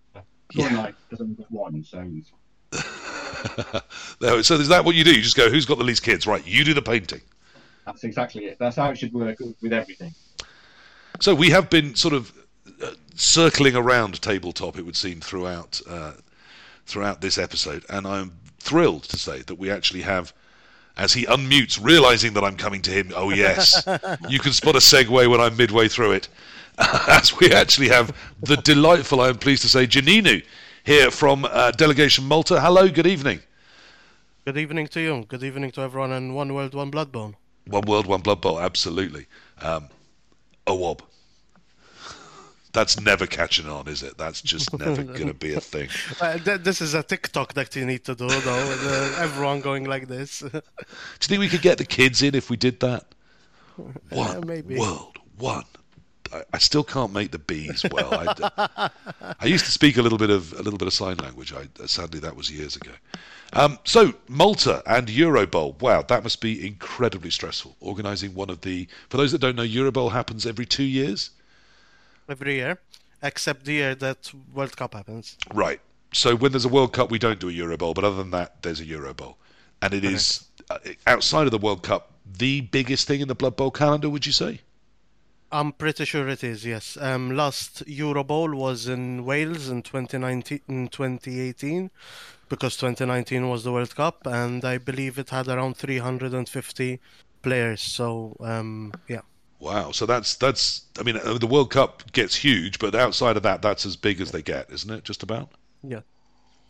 Yeah. 0.53 0.67
Night 0.69 0.95
has 1.09 1.21
only 1.21 1.35
got 1.35 1.49
one, 1.49 1.85
so. 1.85 2.05
so 4.43 4.55
is 4.55 4.67
that 4.67 4.83
what 4.83 4.95
you 4.95 5.03
do? 5.03 5.13
You 5.13 5.21
just 5.21 5.37
go, 5.37 5.49
who's 5.49 5.65
got 5.65 5.77
the 5.77 5.83
least 5.83 6.03
kids? 6.03 6.27
Right, 6.27 6.45
you 6.45 6.63
do 6.63 6.73
the 6.73 6.81
painting. 6.81 7.21
That's 7.85 8.03
exactly 8.03 8.45
it. 8.45 8.57
That's 8.59 8.75
how 8.75 8.89
it 8.91 8.97
should 8.97 9.13
work 9.13 9.37
with 9.61 9.73
everything. 9.73 10.13
So 11.19 11.35
we 11.35 11.49
have 11.49 11.69
been 11.69 11.95
sort 11.95 12.13
of 12.13 12.31
uh, 12.81 12.91
circling 13.15 13.75
around 13.75 14.21
tabletop, 14.21 14.77
it 14.77 14.85
would 14.85 14.95
seem, 14.95 15.19
throughout 15.21 15.81
uh, 15.89 16.13
throughout 16.85 17.21
this 17.21 17.37
episode, 17.37 17.85
and 17.89 18.07
I'm 18.07 18.33
thrilled 18.59 19.03
to 19.03 19.17
say 19.17 19.41
that 19.43 19.55
we 19.55 19.69
actually 19.69 20.01
have 20.01 20.33
as 20.97 21.13
he 21.13 21.25
unmutes, 21.25 21.83
realizing 21.83 22.33
that 22.33 22.43
I'm 22.43 22.57
coming 22.57 22.81
to 22.83 22.91
him. 22.91 23.11
Oh, 23.15 23.29
yes. 23.29 23.81
you 24.29 24.39
can 24.39 24.51
spot 24.51 24.75
a 24.75 24.79
segue 24.79 25.29
when 25.29 25.39
I'm 25.39 25.55
midway 25.55 25.87
through 25.87 26.11
it. 26.11 26.27
as 27.07 27.37
we 27.39 27.51
actually 27.51 27.89
have 27.89 28.15
the 28.41 28.57
delightful, 28.57 29.21
I 29.21 29.29
am 29.29 29.37
pleased 29.37 29.61
to 29.63 29.69
say, 29.69 29.87
Janninu 29.87 30.43
here 30.83 31.11
from 31.11 31.45
uh, 31.45 31.71
Delegation 31.71 32.25
Malta. 32.25 32.59
Hello, 32.59 32.87
good 32.87 33.07
evening. 33.07 33.39
Good 34.45 34.57
evening 34.57 34.87
to 34.87 35.01
you. 35.01 35.25
Good 35.27 35.43
evening 35.43 35.71
to 35.71 35.81
everyone 35.81 36.11
in 36.11 36.33
One 36.33 36.53
World, 36.53 36.73
One 36.73 36.89
Blood 36.89 37.11
Bowl. 37.11 37.35
One 37.67 37.83
World, 37.85 38.07
One 38.07 38.21
Blood 38.21 38.41
Bowl, 38.41 38.59
absolutely. 38.59 39.27
Um, 39.61 39.89
wob 40.67 41.03
that's 42.73 42.99
never 42.99 43.27
catching 43.27 43.67
on, 43.67 43.87
is 43.87 44.03
it? 44.03 44.17
That's 44.17 44.41
just 44.41 44.77
never 44.79 45.03
going 45.03 45.27
to 45.27 45.33
be 45.33 45.53
a 45.53 45.59
thing. 45.59 45.89
Uh, 46.19 46.37
th- 46.37 46.61
this 46.61 46.81
is 46.81 46.93
a 46.93 47.03
TikTok 47.03 47.53
that 47.53 47.75
you 47.75 47.85
need 47.85 48.05
to 48.05 48.15
do, 48.15 48.27
though. 48.27 48.75
Uh, 48.81 49.15
everyone 49.19 49.61
going 49.61 49.85
like 49.85 50.07
this. 50.07 50.39
do 50.39 50.47
you 50.49 50.61
think 51.19 51.39
we 51.39 51.49
could 51.49 51.61
get 51.61 51.77
the 51.77 51.85
kids 51.85 52.21
in 52.21 52.35
if 52.35 52.49
we 52.49 52.57
did 52.57 52.79
that? 52.79 53.05
One 54.09 54.37
uh, 54.37 54.41
maybe. 54.45 54.77
world, 54.77 55.17
one. 55.37 55.65
I, 56.33 56.43
I, 56.53 56.57
still 56.57 56.83
can't 56.83 57.13
make 57.13 57.31
the 57.31 57.39
B's 57.39 57.85
well. 57.91 58.13
I, 58.13 58.89
I, 59.39 59.45
used 59.45 59.65
to 59.65 59.71
speak 59.71 59.97
a 59.97 60.01
little 60.01 60.17
bit 60.17 60.29
of 60.29 60.53
a 60.53 60.61
little 60.61 60.77
bit 60.77 60.87
of 60.87 60.93
sign 60.93 61.17
language. 61.17 61.53
I, 61.53 61.67
sadly, 61.85 62.19
that 62.21 62.35
was 62.35 62.49
years 62.51 62.75
ago. 62.75 62.91
Um, 63.53 63.79
so 63.83 64.13
Malta 64.27 64.81
and 64.85 65.07
Eurobowl. 65.07 65.79
Wow, 65.81 66.03
that 66.03 66.23
must 66.23 66.41
be 66.41 66.65
incredibly 66.65 67.29
stressful. 67.29 67.75
Organising 67.79 68.33
one 68.33 68.49
of 68.49 68.61
the. 68.61 68.87
For 69.09 69.17
those 69.17 69.31
that 69.31 69.39
don't 69.39 69.55
know, 69.55 69.63
Eurobowl 69.63 70.11
happens 70.11 70.45
every 70.45 70.65
two 70.65 70.83
years 70.83 71.31
every 72.31 72.55
year, 72.55 72.79
except 73.21 73.65
the 73.65 73.73
year 73.73 73.95
that 73.95 74.31
World 74.53 74.75
Cup 74.77 74.93
happens. 74.93 75.37
Right. 75.53 75.81
So 76.13 76.35
when 76.35 76.51
there's 76.51 76.65
a 76.65 76.69
World 76.69 76.93
Cup, 76.93 77.11
we 77.11 77.19
don't 77.19 77.39
do 77.39 77.49
a 77.49 77.51
Euro 77.53 77.77
Bowl, 77.77 77.93
but 77.93 78.03
other 78.03 78.15
than 78.15 78.31
that, 78.31 78.63
there's 78.63 78.79
a 78.79 78.85
Euro 78.85 79.13
Bowl, 79.13 79.37
and 79.81 79.93
it 79.93 80.03
is 80.03 80.45
uh, 80.69 80.77
outside 81.07 81.45
of 81.45 81.51
the 81.51 81.57
World 81.57 81.83
Cup 81.83 82.11
the 82.37 82.61
biggest 82.61 83.07
thing 83.07 83.21
in 83.21 83.27
the 83.27 83.35
Blood 83.35 83.55
Bowl 83.55 83.71
calendar. 83.71 84.09
Would 84.09 84.25
you 84.25 84.31
say? 84.31 84.61
I'm 85.51 85.73
pretty 85.73 86.05
sure 86.05 86.27
it 86.29 86.43
is. 86.43 86.65
Yes. 86.65 86.97
Um, 86.99 87.35
last 87.35 87.83
Euro 87.87 88.23
Bowl 88.23 88.55
was 88.55 88.87
in 88.87 89.25
Wales 89.25 89.69
in 89.69 89.81
2019, 89.81 90.61
in 90.67 90.87
2018, 90.87 91.91
because 92.49 92.77
2019 92.77 93.49
was 93.49 93.63
the 93.63 93.71
World 93.71 93.95
Cup, 93.95 94.25
and 94.25 94.63
I 94.63 94.77
believe 94.77 95.19
it 95.19 95.29
had 95.29 95.47
around 95.47 95.75
350 95.77 96.99
players. 97.41 97.81
So 97.81 98.35
um, 98.39 98.93
yeah. 99.07 99.21
Wow. 99.59 99.91
So 99.91 100.05
that's 100.05 100.35
that's. 100.35 100.83
I 100.99 101.03
mean, 101.03 101.17
uh, 101.17 101.37
the 101.37 101.47
World 101.47 101.71
Cup 101.71 102.11
gets 102.11 102.35
huge, 102.35 102.79
but 102.79 102.95
outside 102.95 103.37
of 103.37 103.43
that, 103.43 103.61
that's 103.61 103.85
as 103.85 103.95
big 103.95 104.21
as 104.21 104.31
they 104.31 104.41
get, 104.41 104.71
isn't 104.71 104.89
it? 104.89 105.03
Just 105.03 105.23
about. 105.23 105.49
Yeah. 105.83 106.01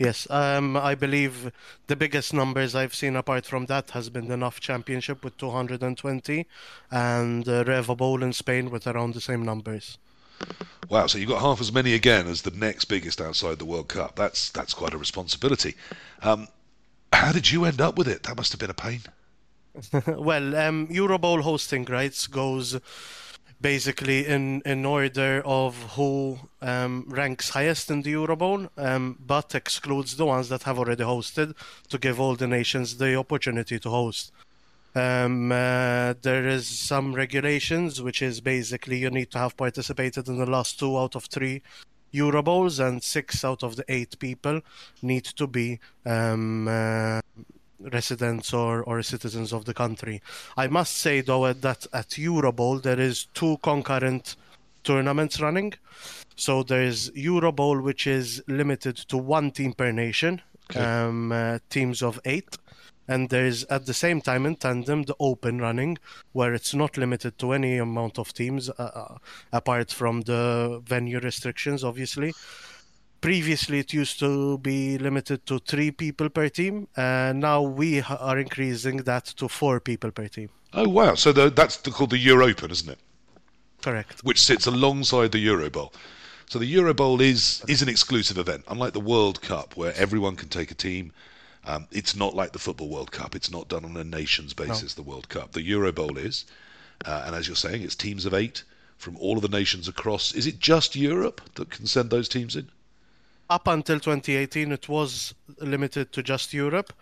Yes, 0.02 0.28
um, 0.32 0.76
I 0.76 0.96
believe 0.96 1.52
the 1.86 1.96
biggest 1.96 2.34
numbers 2.34 2.74
I've 2.74 2.96
seen 2.96 3.16
apart 3.16 3.46
from 3.46 3.68
that 3.68 3.92
has 3.92 4.10
been 4.10 4.30
the 4.30 4.36
NAF 4.36 4.60
Championship 4.60 5.24
with 5.24 5.38
220 5.38 6.48
and 6.90 7.48
uh, 7.48 7.64
Revo 7.64 7.96
Bowl 7.96 8.24
in 8.24 8.34
Spain 8.34 8.72
with 8.72 8.88
around 8.88 9.14
the 9.14 9.22
same 9.22 9.46
numbers. 9.46 10.00
Wow, 10.90 11.06
so 11.06 11.20
you've 11.20 11.30
got 11.30 11.42
half 11.42 11.62
as 11.62 11.72
many 11.72 11.94
again 11.94 12.26
as 12.26 12.42
the 12.42 12.50
next 12.50 12.86
biggest 12.86 13.22
outside 13.22 13.60
the 13.60 13.66
World 13.66 13.90
Cup. 13.90 14.16
That's 14.16 14.50
that's 14.50 14.74
quite 14.74 14.96
a 14.96 14.98
responsibility. 14.98 15.76
Um, 16.24 16.48
how 17.14 17.32
did 17.32 17.52
you 17.52 17.66
end 17.66 17.80
up 17.80 17.96
with 17.96 18.08
it? 18.08 18.24
That 18.24 18.38
must 18.38 18.52
have 18.54 18.60
been 18.60 18.72
a 18.72 18.74
pain. 18.74 19.02
well, 20.18 20.56
um, 20.56 20.88
Euro 20.90 21.20
Bowl 21.20 21.44
hosting 21.44 21.86
rights 21.86 22.26
goes 22.26 22.80
basically 23.62 24.26
in, 24.26 24.62
in 24.66 24.86
order 24.86 25.42
of 25.46 25.76
who 25.96 26.40
um, 26.62 27.06
ranks 27.08 27.50
highest 27.50 27.92
in 27.92 28.02
the 28.02 28.12
Euro 28.12 28.36
Bowl, 28.36 28.68
um, 28.78 29.18
but 29.26 29.54
excludes 29.56 30.16
the 30.16 30.26
ones 30.26 30.50
that 30.50 30.64
have 30.64 30.80
already 30.80 31.04
hosted 31.04 31.54
to 31.90 31.98
give 31.98 32.20
all 32.20 32.36
the 32.36 32.48
nations 32.48 32.98
the 32.98 33.16
opportunity 33.16 33.80
to 33.80 33.90
host. 33.90 34.32
Um, 34.94 35.52
uh, 35.52 36.16
there 36.22 36.48
is 36.48 36.68
some 36.68 37.14
regulations, 37.14 38.02
which 38.02 38.22
is 38.22 38.42
basically 38.42 38.98
you 38.98 39.10
need 39.10 39.32
to 39.32 39.38
have 39.38 39.56
participated 39.56 40.28
in 40.28 40.38
the 40.38 40.46
last 40.46 40.80
two 40.80 40.98
out 40.98 41.16
of 41.16 41.26
three 41.26 41.62
Euro 42.12 42.44
Bowls, 42.44 42.80
and 42.80 43.02
six 43.02 43.46
out 43.46 43.64
of 43.64 43.78
the 43.78 43.86
eight 43.88 44.20
people 44.20 44.60
need 45.02 45.24
to 45.24 45.48
be 45.48 45.80
um, 46.06 46.68
uh, 46.68 47.22
residents 47.92 48.54
or, 48.54 48.84
or 48.84 49.02
citizens 49.04 49.54
of 49.54 49.66
the 49.66 49.74
country. 49.74 50.22
I 50.58 50.68
must 50.68 50.98
say 50.98 51.22
though 51.22 51.52
that 51.54 51.88
at 51.94 52.18
Euro 52.18 52.52
Bowl 52.52 52.80
there 52.80 53.00
is 53.00 53.26
two 53.34 53.58
concurrent 53.64 54.36
tournaments 54.84 55.40
running. 55.40 55.74
So 56.36 56.64
there 56.64 56.82
is 56.82 57.12
Euro 57.14 57.52
Bowl, 57.52 57.82
which 57.82 58.08
is 58.08 58.42
limited 58.48 58.96
to 59.10 59.18
one 59.18 59.52
team 59.52 59.74
per 59.74 59.92
nation, 59.92 60.42
Okay. 60.70 60.80
um, 60.80 61.32
uh, 61.32 61.60
teams 61.70 62.02
of 62.02 62.20
eight. 62.26 62.58
And 63.08 63.30
there's 63.30 63.66
at 63.66 63.86
the 63.86 63.94
same 63.94 64.22
time 64.22 64.46
in 64.46 64.56
tandem 64.56 65.04
the 65.04 65.16
Open 65.20 65.60
running, 65.60 65.98
where 66.32 66.54
it's 66.54 66.74
not 66.74 66.98
limited 66.98 67.38
to 67.40 67.52
any 67.52 67.78
amount 67.78 68.18
of 68.18 68.34
teams, 68.34 68.70
uh, 68.70 68.74
uh, 68.78 69.18
apart 69.52 69.92
from 69.92 70.22
the 70.22 70.82
venue 70.86 71.20
restrictions, 71.20 71.84
obviously. 71.84 72.34
Previously, 73.22 73.78
it 73.78 73.94
used 73.94 74.18
to 74.20 74.58
be 74.58 74.98
limited 74.98 75.46
to 75.46 75.60
three 75.60 75.92
people 75.92 76.28
per 76.30 76.50
team, 76.50 76.88
and 76.98 77.40
now 77.40 77.62
we 77.62 78.02
are 78.02 78.40
increasing 78.40 78.98
that 78.98 79.26
to 79.26 79.48
four 79.48 79.80
people 79.80 80.10
per 80.10 80.28
team. 80.28 80.50
Oh 80.74 80.90
wow! 80.90 81.14
So 81.14 81.32
the, 81.32 81.52
that's 81.52 81.78
the, 81.78 81.92
called 81.92 82.10
the 82.10 82.18
Euro 82.18 82.48
Open, 82.48 82.72
isn't 82.72 82.90
it? 82.90 82.98
Correct. 83.82 84.24
Which 84.24 84.42
sits 84.42 84.66
alongside 84.66 85.32
the 85.32 85.40
Euro 85.40 85.70
Bowl. 85.70 85.94
So 86.50 86.58
the 86.58 86.66
Euro 86.66 86.96
Bowl 86.96 87.22
is 87.22 87.64
is 87.68 87.84
an 87.84 87.90
exclusive 87.90 88.40
event, 88.40 88.64
unlike 88.68 88.94
the 88.94 89.00
World 89.00 89.42
Cup, 89.42 89.78
where 89.78 89.94
everyone 89.96 90.36
can 90.36 90.50
take 90.50 90.72
a 90.72 90.76
team. 90.76 91.14
Um, 91.64 91.88
it's 91.92 92.16
not 92.16 92.36
like 92.36 92.54
the 92.54 92.60
Football 92.60 92.90
World 92.90 93.12
Cup. 93.12 93.36
It's 93.36 93.52
not 93.52 93.68
done 93.68 93.86
on 93.86 93.96
a 93.98 94.04
nations 94.04 94.54
basis. 94.56 94.96
The 94.96 95.04
World 95.04 95.30
Cup. 95.30 95.52
The 95.52 95.62
Euro 95.62 95.92
Bowl 95.92 96.18
is, 96.18 96.46
uh, 97.06 97.24
and 97.28 97.36
as 97.36 97.46
you're 97.46 97.56
saying, 97.56 97.84
it's 97.84 97.96
teams 97.96 98.26
of 98.26 98.34
eight 98.34 98.64
from 98.98 99.16
all 99.18 99.36
of 99.36 99.44
the 99.44 99.58
nations 99.60 99.88
across. 99.88 100.34
Is 100.34 100.48
it 100.48 100.60
just 100.60 100.96
Europe 100.96 101.40
that 101.54 101.70
can 101.70 101.86
send 101.86 102.10
those 102.10 102.28
teams 102.28 102.56
in? 102.56 102.70
Up 103.52 103.68
until 103.68 104.00
2018, 104.00 104.72
it 104.72 104.88
was 104.88 105.36
limited 105.60 106.14
to 106.14 106.24
just 106.24 106.54
Europe. 106.54 106.94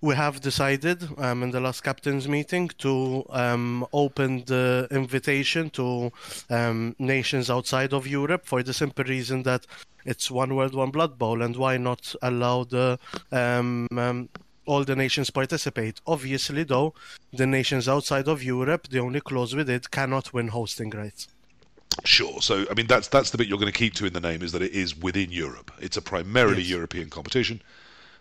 We 0.00 0.16
have 0.16 0.40
decided 0.40 1.08
um, 1.18 1.44
in 1.44 1.52
the 1.52 1.60
last 1.60 1.84
captains 1.84 2.26
meeting 2.26 2.66
to 2.78 3.24
um, 3.30 3.86
open 3.92 4.42
the 4.46 4.88
invitation 4.90 5.70
to 5.70 6.10
um, 6.50 6.96
nations 6.98 7.48
outside 7.48 7.92
of 7.92 8.08
Europe 8.08 8.44
for 8.44 8.64
the 8.64 8.74
simple 8.74 9.04
reason 9.04 9.44
that 9.44 9.68
it's 10.04 10.32
one 10.32 10.56
world, 10.56 10.74
one 10.74 10.90
blood 10.90 11.16
bowl, 11.16 11.42
and 11.42 11.56
why 11.56 11.76
not 11.76 12.12
allow 12.22 12.64
the 12.64 12.98
um, 13.30 13.86
um, 13.96 14.28
all 14.66 14.82
the 14.82 14.96
nations 14.96 15.30
participate? 15.30 16.00
Obviously, 16.08 16.64
though, 16.64 16.92
the 17.32 17.46
nations 17.46 17.88
outside 17.88 18.26
of 18.26 18.42
Europe, 18.42 18.88
the 18.88 18.98
only 18.98 19.20
clause 19.20 19.54
with 19.54 19.70
it 19.70 19.92
cannot 19.92 20.32
win 20.32 20.48
hosting 20.48 20.90
rights. 20.90 21.28
Sure. 22.04 22.40
So 22.40 22.64
I 22.70 22.74
mean, 22.74 22.86
that's 22.86 23.08
that's 23.08 23.30
the 23.30 23.38
bit 23.38 23.48
you're 23.48 23.58
going 23.58 23.72
to 23.72 23.76
keep 23.78 23.94
to 23.94 24.06
in 24.06 24.12
the 24.12 24.20
name 24.20 24.42
is 24.42 24.52
that 24.52 24.62
it 24.62 24.72
is 24.72 24.96
within 24.96 25.30
Europe. 25.30 25.70
It's 25.80 25.96
a 25.96 26.02
primarily 26.02 26.62
Yes. 26.62 26.70
European 26.70 27.10
competition, 27.10 27.60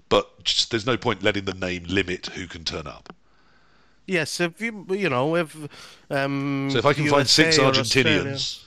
but 0.09 0.43
just, 0.43 0.71
there's 0.71 0.85
no 0.85 0.97
point 0.97 1.23
letting 1.23 1.45
the 1.45 1.53
name 1.53 1.83
limit 1.87 2.27
who 2.27 2.47
can 2.47 2.63
turn 2.63 2.87
up. 2.87 3.13
Yes, 4.05 4.39
if 4.39 4.59
you 4.61 4.85
you 4.89 5.09
know 5.09 5.35
if 5.35 5.55
um, 6.09 6.69
So 6.71 6.79
if 6.79 6.85
I 6.85 6.93
can 6.93 7.07
find 7.07 7.27
six 7.27 7.57
USA 7.57 7.63
or 7.65 7.69
Australia- 7.79 8.23
Argentinians 8.23 8.63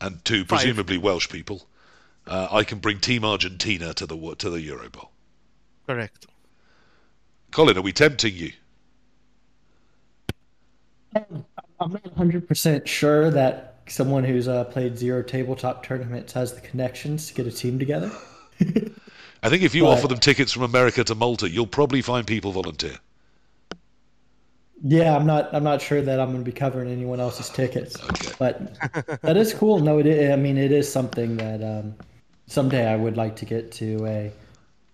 and 0.00 0.24
two 0.24 0.44
presumably 0.44 0.96
Welsh 0.98 1.28
people, 1.28 1.66
uh, 2.26 2.48
I 2.50 2.64
can 2.64 2.78
bring 2.78 3.00
Team 3.00 3.24
Argentina 3.24 3.92
to 3.94 4.06
the 4.06 4.16
wo- 4.16 4.34
to 4.34 4.48
the 4.50 4.60
Euro 4.62 4.88
Bowl. 4.90 5.10
correct. 5.86 6.26
Colin, 7.50 7.76
are 7.78 7.82
we 7.82 7.92
tempting 7.92 8.34
you? 8.34 8.52
I'm 11.14 11.44
not 11.92 12.02
100% 12.16 12.86
sure 12.86 13.30
that 13.30 13.73
someone 13.86 14.24
who's 14.24 14.48
uh, 14.48 14.64
played 14.64 14.96
zero 14.96 15.22
tabletop 15.22 15.84
tournaments 15.84 16.32
has 16.32 16.54
the 16.54 16.60
connections 16.60 17.28
to 17.28 17.34
get 17.34 17.46
a 17.46 17.50
team 17.52 17.78
together. 17.78 18.10
I 19.42 19.48
think 19.50 19.62
if 19.62 19.74
you 19.74 19.84
Right. 19.84 19.92
offer 19.98 20.08
them 20.08 20.18
tickets 20.18 20.52
from 20.52 20.62
America 20.62 21.04
to 21.04 21.14
Malta, 21.14 21.50
you'll 21.50 21.66
probably 21.66 22.00
find 22.02 22.26
people 22.26 22.52
volunteer. 22.52 22.96
Yeah, 24.86 25.16
I'm 25.16 25.26
not. 25.26 25.54
I'm 25.54 25.64
not 25.64 25.80
sure 25.80 26.02
that 26.02 26.20
I'm 26.20 26.32
going 26.32 26.44
to 26.44 26.50
be 26.50 26.52
covering 26.56 26.90
anyone 26.90 27.18
else's 27.20 27.48
tickets, 27.48 28.02
Okay. 28.02 28.32
but 28.38 28.76
that 29.22 29.36
is 29.36 29.54
cool. 29.54 29.78
No, 29.80 29.98
it. 29.98 30.06
Is, 30.06 30.30
I 30.30 30.36
mean, 30.36 30.58
it 30.58 30.72
is 30.72 30.90
something 30.90 31.36
that 31.38 31.62
um, 31.62 31.94
someday 32.46 32.86
I 32.86 32.96
would 32.96 33.16
like 33.16 33.34
to 33.36 33.44
get 33.46 33.72
to 33.72 34.04
a 34.06 34.32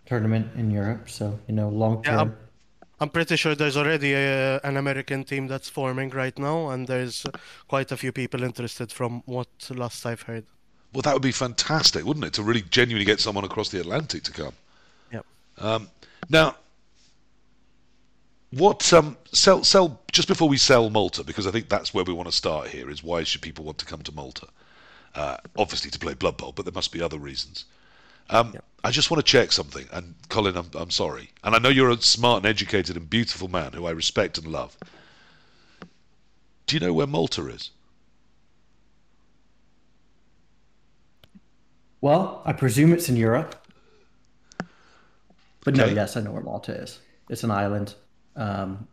tournament 0.06 0.48
in 0.54 0.70
Europe. 0.70 1.08
So 1.10 1.36
you 1.48 1.54
know, 1.54 1.68
long 1.70 2.02
term. 2.04 2.18
I'm- 2.18 2.36
I'm 3.00 3.08
pretty 3.08 3.36
sure 3.36 3.54
there's 3.54 3.78
already 3.78 4.12
a, 4.12 4.60
an 4.62 4.76
American 4.76 5.24
team 5.24 5.46
that's 5.46 5.70
forming 5.70 6.10
right 6.10 6.38
now, 6.38 6.68
and 6.68 6.86
there's 6.86 7.24
quite 7.66 7.90
a 7.92 7.96
few 7.96 8.12
people 8.12 8.42
interested 8.42 8.92
from 8.92 9.22
what 9.24 9.48
last 9.70 10.04
I've 10.04 10.22
heard. 10.22 10.44
Well, 10.92 11.02
that 11.02 11.14
would 11.14 11.22
be 11.22 11.32
fantastic, 11.32 12.04
wouldn't 12.04 12.26
it? 12.26 12.34
To 12.34 12.42
really 12.42 12.62
genuinely 12.62 13.06
get 13.06 13.20
someone 13.20 13.44
across 13.44 13.70
the 13.70 13.80
Atlantic 13.80 14.24
to 14.24 14.32
come. 14.32 14.52
Yep. 15.12 15.26
Um, 15.58 15.88
now, 16.28 16.56
what 18.50 18.92
um, 18.92 19.16
sell 19.32 19.64
sell 19.64 20.00
just 20.12 20.28
before 20.28 20.48
we 20.48 20.58
sell 20.58 20.90
Malta, 20.90 21.24
because 21.24 21.46
I 21.46 21.52
think 21.52 21.68
that's 21.68 21.94
where 21.94 22.04
we 22.04 22.12
want 22.12 22.28
to 22.28 22.36
start 22.36 22.68
here. 22.68 22.90
Is 22.90 23.02
why 23.02 23.22
should 23.22 23.40
people 23.40 23.64
want 23.64 23.78
to 23.78 23.86
come 23.86 24.02
to 24.02 24.12
Malta? 24.12 24.48
Uh, 25.14 25.36
obviously 25.56 25.90
to 25.90 25.98
play 25.98 26.14
Blood 26.14 26.36
Bowl, 26.36 26.52
but 26.52 26.64
there 26.64 26.72
must 26.72 26.92
be 26.92 27.00
other 27.00 27.18
reasons. 27.18 27.64
Um, 28.30 28.54
I 28.82 28.90
just 28.92 29.10
want 29.10 29.24
to 29.24 29.30
check 29.30 29.52
something, 29.52 29.86
and 29.92 30.14
Colin, 30.28 30.56
I'm, 30.56 30.70
I'm 30.74 30.90
sorry, 30.90 31.30
and 31.44 31.54
I 31.54 31.58
know 31.58 31.68
you're 31.68 31.90
a 31.90 32.00
smart 32.00 32.38
and 32.38 32.46
educated 32.46 32.96
and 32.96 33.10
beautiful 33.10 33.48
man 33.48 33.72
who 33.72 33.86
I 33.86 33.90
respect 33.90 34.38
and 34.38 34.46
love. 34.46 34.76
Do 36.66 36.76
you 36.76 36.80
know 36.80 36.92
where 36.92 37.08
Malta 37.08 37.48
is? 37.48 37.70
Well, 42.00 42.40
I 42.46 42.52
presume 42.52 42.92
it's 42.92 43.08
in 43.08 43.16
Europe. 43.16 43.56
But 45.64 45.76
no, 45.76 45.86
yes, 45.86 46.16
I 46.16 46.20
know 46.20 46.30
where 46.30 46.42
Malta 46.42 46.72
is. 46.72 47.00
It's 47.28 47.44
an 47.44 47.50
island 47.50 47.94
um, 48.36 48.88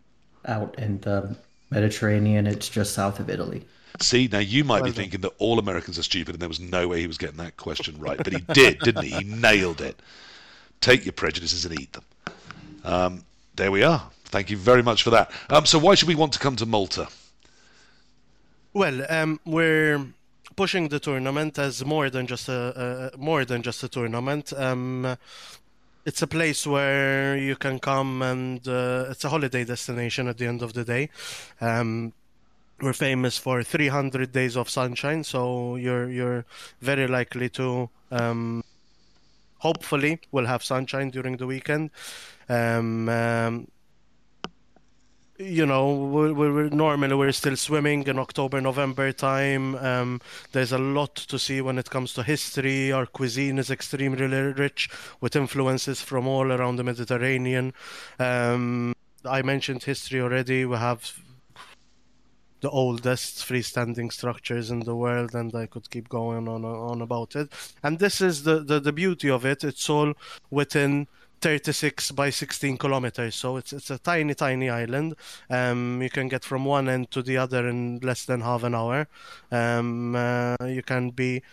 out 0.46 0.78
in 0.78 1.00
the 1.00 1.38
Mediterranean. 1.70 2.48
It's 2.48 2.68
just 2.68 2.94
south 2.94 3.20
of 3.20 3.30
Italy. 3.30 3.66
See, 4.02 4.28
now 4.32 4.40
you 4.40 4.64
might 4.64 4.84
be 4.84 4.90
done. 4.90 4.96
thinking 4.96 5.22
that 5.22 5.34
all 5.38 5.60
Americans 5.60 5.98
are 5.98 6.04
stupid 6.04 6.36
and 6.36 6.42
there 6.42 6.50
was 6.50 6.60
no 6.60 6.88
way 6.88 7.02
he 7.02 7.08
was 7.08 7.18
getting 7.18 7.38
that 7.38 7.58
question 7.58 8.00
right, 8.00 8.18
but 8.18 8.34
he 8.34 8.40
did, 8.54 8.80
didn't 8.80 9.04
he? 9.04 9.10
He 9.10 9.24
nailed 9.24 9.82
it. 9.82 10.00
Take 10.82 11.06
your 11.06 11.14
prejudices 11.14 11.66
and 11.66 11.80
eat 11.80 11.94
them. 11.94 12.04
Um, 12.84 13.26
there 13.56 13.72
we 13.72 13.84
are. 13.84 14.10
Thank 14.26 14.50
you 14.50 14.58
very 14.58 14.84
much 14.84 15.04
for 15.04 15.10
that. 15.12 15.32
Um, 15.50 15.66
so, 15.66 15.80
why 15.80 15.96
should 15.96 16.08
we 16.08 16.16
want 16.16 16.34
to 16.34 16.40
come 16.40 16.56
to 16.58 16.66
Malta? 16.66 17.08
Well, 18.74 19.06
um, 19.10 19.40
we're 19.46 20.06
pushing 20.56 20.90
the 20.90 21.00
tournament 21.00 21.58
as 21.58 21.84
more 21.86 22.10
than 22.10 22.28
just 22.28 22.50
a, 22.50 23.12
a 23.14 23.18
more 23.18 23.46
than 23.46 23.62
just 23.62 23.84
a 23.84 23.88
tournament. 23.88 24.54
Um, 24.54 25.18
it's 26.06 26.22
a 26.22 26.28
place 26.28 26.66
where 26.66 27.38
you 27.38 27.56
can 27.56 27.80
come 27.80 28.22
and 28.22 28.66
uh, 28.68 29.06
it's 29.10 29.26
a 29.26 29.30
holiday 29.30 29.66
destination 29.66 30.28
at 30.28 30.38
the 30.38 30.46
end 30.46 30.62
of 30.62 30.74
the 30.74 30.84
day. 30.84 31.10
Um, 31.60 32.14
we're 32.82 32.94
famous 32.94 33.38
for 33.38 33.64
300 33.64 34.32
days 34.32 34.56
of 34.56 34.70
sunshine, 34.70 35.24
so 35.24 35.76
you're 35.76 36.10
you're 36.10 36.46
very 36.82 37.08
likely 37.08 37.50
to 37.50 37.90
um, 38.12 38.64
hopefully 39.60 40.20
we'll 40.32 40.46
have 40.46 40.64
sunshine 40.64 41.10
during 41.10 41.38
the 41.38 41.48
weekend. 41.48 41.90
Um, 42.50 43.10
um, 43.10 43.68
you 45.40 45.66
know, 45.68 45.94
we're, 45.94 46.34
we're, 46.34 46.70
normally 46.70 47.14
we're 47.16 47.32
still 47.32 47.56
swimming 47.56 48.08
in 48.08 48.18
October, 48.18 48.60
November 48.60 49.12
time. 49.12 49.76
Um, 49.76 50.22
there's 50.52 50.72
a 50.72 50.80
lot 50.80 51.16
to 51.16 51.38
see 51.38 51.62
when 51.62 51.78
it 51.78 51.90
comes 51.92 52.14
to 52.14 52.24
history. 52.24 52.92
Our 52.92 53.06
cuisine 53.06 53.60
is 53.60 53.70
extremely 53.70 54.26
rich 54.26 54.90
with 55.22 55.36
influences 55.36 56.02
from 56.02 56.28
all 56.28 56.52
around 56.52 56.78
the 56.78 56.84
Mediterranean. 56.84 57.74
Um, 58.18 58.96
I 59.26 59.44
mentioned 59.44 59.84
history 59.84 60.22
already. 60.22 60.66
We 60.66 60.78
have 60.78 61.20
the 62.62 62.70
oldest 62.70 63.38
freestanding 63.48 64.12
structures 64.12 64.72
in 64.72 64.80
the 64.82 64.96
world, 64.96 65.36
and 65.36 65.54
I 65.56 65.68
could 65.68 65.90
keep 65.90 66.10
going 66.10 66.48
on 66.48 66.66
on 66.66 67.02
about 67.02 67.36
it. 67.36 67.52
And 67.84 68.00
this 68.00 68.22
is 68.22 68.44
the, 68.44 68.60
the, 68.60 68.80
the 68.80 68.94
beauty 68.94 69.30
of 69.30 69.46
it. 69.46 69.64
It's 69.64 69.90
all 69.90 70.14
within 70.50 71.08
36 71.42 72.12
by 72.12 72.32
16 72.32 72.78
kilometers 72.78 73.36
so 73.36 73.58
it's 73.58 73.72
it's 73.72 73.92
a 73.92 74.00
tiny 74.00 74.34
tiny 74.34 74.72
island 74.72 75.16
um, 75.52 76.02
you 76.02 76.10
can 76.10 76.28
get 76.28 76.44
from 76.44 76.66
one 76.66 76.90
end 76.90 77.12
to 77.12 77.22
the 77.22 77.38
other 77.38 77.68
in 77.68 78.00
less 78.00 78.26
than 78.26 78.42
half 78.42 78.64
an 78.64 78.74
hour 78.74 79.08
um, 79.52 80.16
uh, 80.16 80.56
you 80.66 80.82
can 80.82 81.12
be 81.12 81.44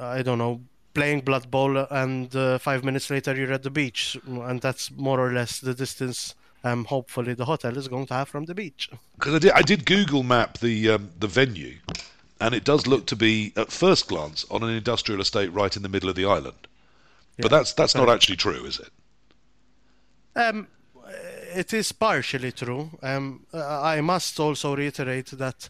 i 0.00 0.22
don't 0.22 0.38
know 0.38 0.60
playing 0.92 1.20
blood 1.20 1.50
bowl 1.50 1.78
and 1.90 2.34
uh, 2.36 2.58
five 2.58 2.84
minutes 2.84 3.08
later 3.10 3.34
you're 3.34 3.52
at 3.52 3.62
the 3.62 3.70
beach 3.70 4.18
and 4.26 4.60
that's 4.60 4.90
more 4.90 5.20
or 5.20 5.32
less 5.32 5.60
the 5.60 5.72
distance 5.72 6.34
um, 6.64 6.84
hopefully 6.84 7.34
the 7.34 7.44
hotel 7.44 7.76
is 7.76 7.88
going 7.88 8.06
to 8.06 8.14
have 8.14 8.28
from 8.28 8.44
the 8.44 8.54
beach 8.54 8.90
because 9.18 9.34
I 9.34 9.38
did, 9.38 9.52
I 9.52 9.62
did 9.62 9.84
google 9.86 10.22
map 10.22 10.58
the 10.58 10.90
um, 10.90 11.10
the 11.18 11.28
venue 11.28 11.76
and 12.40 12.54
it 12.54 12.64
does 12.64 12.86
look 12.86 13.06
to 13.06 13.16
be 13.16 13.52
at 13.56 13.70
first 13.70 14.08
glance 14.08 14.44
on 14.50 14.62
an 14.62 14.70
industrial 14.70 15.20
estate 15.20 15.52
right 15.52 15.74
in 15.76 15.82
the 15.82 15.88
middle 15.88 16.08
of 16.08 16.16
the 16.16 16.24
island 16.24 16.66
but 17.40 17.50
that's 17.50 17.72
that's 17.72 17.94
not 17.94 18.08
actually 18.08 18.36
true, 18.36 18.64
is 18.64 18.80
it? 18.80 18.90
Um, 20.36 20.68
it 21.54 21.72
is 21.72 21.92
partially 21.92 22.52
true. 22.52 22.90
Um, 23.02 23.46
I 23.52 24.00
must 24.00 24.38
also 24.38 24.76
reiterate 24.76 25.26
that 25.32 25.68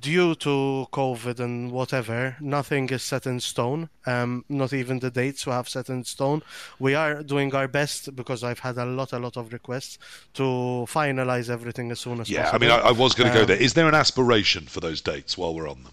due 0.00 0.34
to 0.36 0.86
COVID 0.92 1.40
and 1.40 1.70
whatever, 1.70 2.36
nothing 2.40 2.88
is 2.90 3.02
set 3.02 3.26
in 3.26 3.40
stone. 3.40 3.88
Um, 4.06 4.44
not 4.48 4.72
even 4.72 4.98
the 4.98 5.10
dates 5.10 5.46
we 5.46 5.52
have 5.52 5.68
set 5.68 5.88
in 5.88 6.04
stone. 6.04 6.42
We 6.78 6.94
are 6.94 7.22
doing 7.22 7.54
our 7.54 7.68
best 7.68 8.16
because 8.16 8.42
I've 8.42 8.60
had 8.60 8.78
a 8.78 8.86
lot, 8.86 9.12
a 9.12 9.18
lot 9.18 9.36
of 9.36 9.52
requests 9.52 9.98
to 10.34 10.42
finalize 10.88 11.50
everything 11.50 11.90
as 11.90 12.00
soon 12.00 12.20
as 12.20 12.30
yeah, 12.30 12.50
possible. 12.50 12.66
Yeah, 12.66 12.74
I 12.74 12.78
mean, 12.78 12.86
I, 12.86 12.88
I 12.88 12.92
was 12.92 13.14
going 13.14 13.30
to 13.30 13.38
um, 13.38 13.42
go 13.42 13.46
there. 13.46 13.62
Is 13.62 13.74
there 13.74 13.88
an 13.88 13.94
aspiration 13.94 14.64
for 14.64 14.80
those 14.80 15.00
dates 15.00 15.36
while 15.36 15.54
we're 15.54 15.68
on 15.68 15.82
them? 15.82 15.92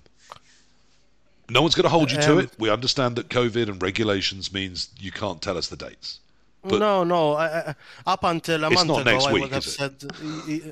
No 1.50 1.62
one's 1.62 1.76
going 1.76 1.84
to 1.84 1.90
hold 1.90 2.12
you 2.12 2.20
to 2.22 2.34
um, 2.34 2.40
it. 2.40 2.52
We 2.60 2.70
understand 2.70 3.16
that 3.16 3.30
COVID 3.30 3.70
and 3.70 3.82
regulations 3.82 4.54
means 4.54 4.90
you 5.00 5.12
can't 5.12 5.42
tell 5.42 5.58
us 5.58 5.68
the 5.68 5.78
dates. 5.78 6.20
But 6.68 6.80
no, 6.80 7.04
no. 7.04 7.34
Uh, 7.34 7.74
up 8.06 8.24
until 8.24 8.64
a 8.64 8.70
month 8.70 8.98
ago, 8.98 9.20
I 9.20 9.34
would 9.34 9.52
have 9.52 9.64
said 9.64 10.04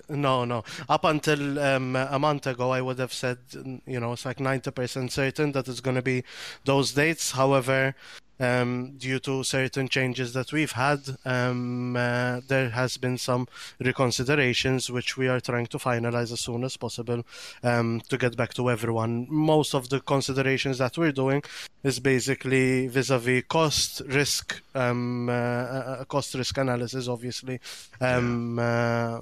no, 0.09 0.45
no. 0.45 0.63
Up 0.89 1.03
until 1.05 1.59
um, 1.59 1.95
a 1.95 2.19
month 2.19 2.47
ago, 2.47 2.71
I 2.71 2.81
would 2.81 2.99
have 2.99 3.13
said 3.13 3.37
you 3.85 3.99
know 3.99 4.13
it's 4.13 4.25
like 4.25 4.39
ninety 4.39 4.71
percent 4.71 5.11
certain 5.11 5.51
that 5.53 5.67
it's 5.67 5.79
going 5.81 5.95
to 5.95 6.01
be 6.01 6.23
those 6.65 6.93
dates. 6.93 7.31
However, 7.31 7.95
um, 8.39 8.97
due 8.97 9.19
to 9.19 9.43
certain 9.43 9.87
changes 9.87 10.33
that 10.33 10.51
we've 10.51 10.71
had, 10.71 10.99
um, 11.25 11.95
uh, 11.95 12.41
there 12.47 12.69
has 12.69 12.97
been 12.97 13.17
some 13.17 13.47
reconsiderations 13.81 14.89
which 14.89 15.17
we 15.17 15.27
are 15.27 15.39
trying 15.39 15.67
to 15.67 15.77
finalize 15.77 16.31
as 16.31 16.41
soon 16.41 16.63
as 16.63 16.77
possible 16.77 17.23
um, 17.63 18.01
to 18.09 18.17
get 18.17 18.35
back 18.35 18.53
to 18.53 18.69
everyone. 18.69 19.27
Most 19.29 19.73
of 19.73 19.89
the 19.89 19.99
considerations 19.99 20.77
that 20.79 20.97
we're 20.97 21.11
doing 21.11 21.43
is 21.83 21.99
basically 21.99 22.87
vis-a-vis 22.87 23.43
cost 23.47 24.01
risk, 24.07 24.61
um, 24.73 25.29
uh, 25.29 26.03
cost 26.05 26.33
risk 26.33 26.57
analysis, 26.57 27.07
obviously, 27.07 27.59
um, 28.01 28.59
uh, 28.59 29.19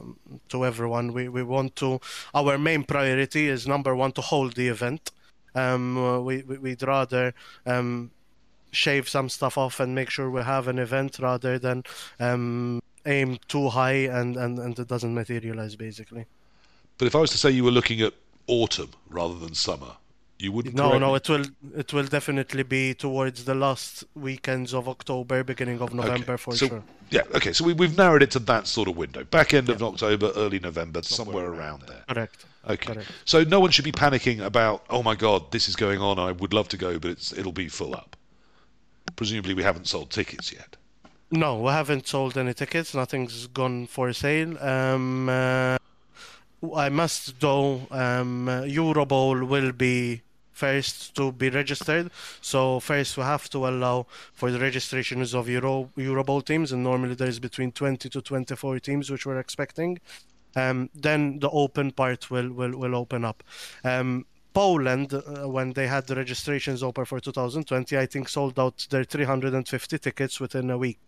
to 0.49 0.65
everyone. 0.65 1.13
We 1.13 1.29
we 1.29 1.43
want 1.43 1.75
to. 1.77 1.99
Our 2.33 2.57
main 2.57 2.83
priority 2.83 3.49
is 3.49 3.67
number 3.67 3.95
one 3.95 4.11
to 4.13 4.21
hold 4.21 4.53
the 4.55 4.67
event. 4.69 5.11
Um, 5.55 6.25
we, 6.25 6.41
we 6.41 6.57
would 6.57 6.81
rather 6.81 7.33
um, 7.65 8.11
shave 8.73 9.07
some 9.07 9.29
stuff 9.29 9.57
off 9.57 9.79
and 9.79 9.95
make 9.95 10.09
sure 10.09 10.29
we 10.29 10.41
have 10.41 10.67
an 10.67 10.79
event 10.79 11.19
rather 11.19 11.57
than 11.59 11.83
um, 12.19 12.81
aim 13.05 13.37
too 13.47 13.69
high 13.69 14.07
and, 14.19 14.35
and, 14.35 14.59
and 14.59 14.79
it 14.79 14.87
doesn't 14.87 15.13
materialize 15.13 15.75
basically. 15.75 16.25
But 16.97 17.07
if 17.07 17.15
I 17.15 17.19
was 17.19 17.31
to 17.31 17.37
say 17.37 17.51
you 17.51 17.63
were 17.63 17.71
looking 17.71 18.01
at 18.01 18.13
autumn 18.47 18.91
rather 19.09 19.35
than 19.35 19.53
summer, 19.53 19.97
you 20.39 20.51
wouldn't. 20.51 20.75
No, 20.75 20.97
no, 20.97 21.15
it 21.15 21.29
will 21.29 21.45
it 21.75 21.93
will 21.93 22.05
definitely 22.05 22.63
be 22.63 22.93
towards 22.93 23.45
the 23.45 23.55
last 23.55 24.03
weekends 24.13 24.73
of 24.73 24.89
October, 24.89 25.43
beginning 25.43 25.79
of 25.79 25.93
November 25.93 26.33
okay. 26.33 26.41
for 26.41 26.55
so, 26.55 26.67
sure. 26.67 26.83
Yeah, 27.09 27.21
okay. 27.35 27.53
So 27.53 27.63
we, 27.63 27.73
we've 27.73 27.97
narrowed 27.97 28.23
it 28.23 28.31
to 28.31 28.39
that 28.39 28.67
sort 28.67 28.89
of 28.89 28.97
window, 28.97 29.23
back 29.23 29.53
end 29.53 29.69
yeah. 29.69 29.75
of 29.75 29.83
October, 29.83 30.31
early 30.35 30.59
November, 30.59 31.01
somewhere, 31.01 31.45
somewhere 31.45 31.59
around 31.59 31.83
there. 31.87 32.03
Correct. 32.07 32.45
Okay. 32.67 32.93
Correct. 32.93 33.11
So 33.25 33.43
no 33.43 33.59
one 33.59 33.71
should 33.71 33.85
be 33.85 33.91
panicking 33.91 34.43
about, 34.43 34.83
oh 34.89 35.03
my 35.03 35.15
God, 35.15 35.51
this 35.51 35.69
is 35.69 35.75
going 35.75 35.99
on. 35.99 36.19
I 36.19 36.31
would 36.31 36.53
love 36.53 36.67
to 36.69 36.77
go, 36.77 36.99
but 36.99 37.11
it's 37.11 37.31
it'll 37.31 37.51
be 37.51 37.69
full 37.69 37.95
up 37.95 38.15
presumably 39.15 39.53
we 39.53 39.63
haven't 39.63 39.87
sold 39.87 40.09
tickets 40.09 40.51
yet. 40.51 40.77
No, 41.31 41.59
we 41.59 41.71
haven't 41.71 42.07
sold 42.07 42.37
any 42.37 42.53
tickets. 42.53 42.93
Nothing's 42.93 43.47
gone 43.47 43.87
for 43.87 44.13
sale. 44.13 44.57
Um, 44.63 45.29
uh, 45.29 45.77
I 46.75 46.89
must 46.89 47.39
though. 47.39 47.87
Um, 47.89 48.45
Eurobowl 48.47 49.47
will 49.47 49.71
be 49.71 50.21
first 50.51 51.15
to 51.15 51.31
be 51.31 51.49
registered. 51.49 52.11
So 52.41 52.79
first 52.79 53.17
we 53.17 53.23
have 53.23 53.49
to 53.49 53.67
allow 53.67 54.05
for 54.33 54.51
the 54.51 54.59
registrations 54.59 55.33
of 55.33 55.49
Euro 55.49 55.89
Eurobowl 55.97 56.45
teams, 56.45 56.71
and 56.71 56.83
normally 56.83 57.15
there 57.15 57.27
is 57.27 57.39
between 57.39 57.71
20 57.71 58.09
to 58.09 58.21
24 58.21 58.79
teams, 58.79 59.09
which 59.09 59.25
we're 59.25 59.39
expecting. 59.39 59.99
Um, 60.55 60.91
then 60.93 61.39
the 61.39 61.49
open 61.49 61.91
part 61.91 62.29
will 62.29 62.51
will, 62.51 62.77
will 62.77 62.95
open 62.95 63.25
up. 63.25 63.43
Um, 63.83 64.25
Poland, 64.53 65.13
uh, 65.13 65.49
when 65.49 65.73
they 65.73 65.87
had 65.87 66.07
the 66.07 66.15
registrations 66.15 66.83
open 66.83 67.05
for 67.05 67.19
2020, 67.19 67.97
I 67.97 68.05
think 68.05 68.29
sold 68.29 68.59
out 68.59 68.87
their 68.89 69.03
350 69.03 69.97
tickets 69.97 70.39
within 70.39 70.69
a 70.69 70.77
week. 70.77 70.99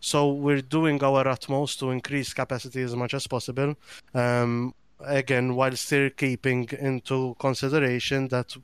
So 0.00 0.32
we're 0.32 0.62
doing 0.62 1.02
our 1.04 1.28
utmost 1.28 1.78
to 1.80 1.90
increase 1.90 2.32
capacity 2.32 2.82
as 2.82 2.96
much 2.96 3.12
as 3.12 3.26
possible. 3.26 3.74
Um, 4.14 4.74
again, 5.00 5.54
while 5.54 5.76
still 5.76 6.10
keeping 6.10 6.68
into 6.78 7.36
consideration 7.38 8.28
that 8.28 8.56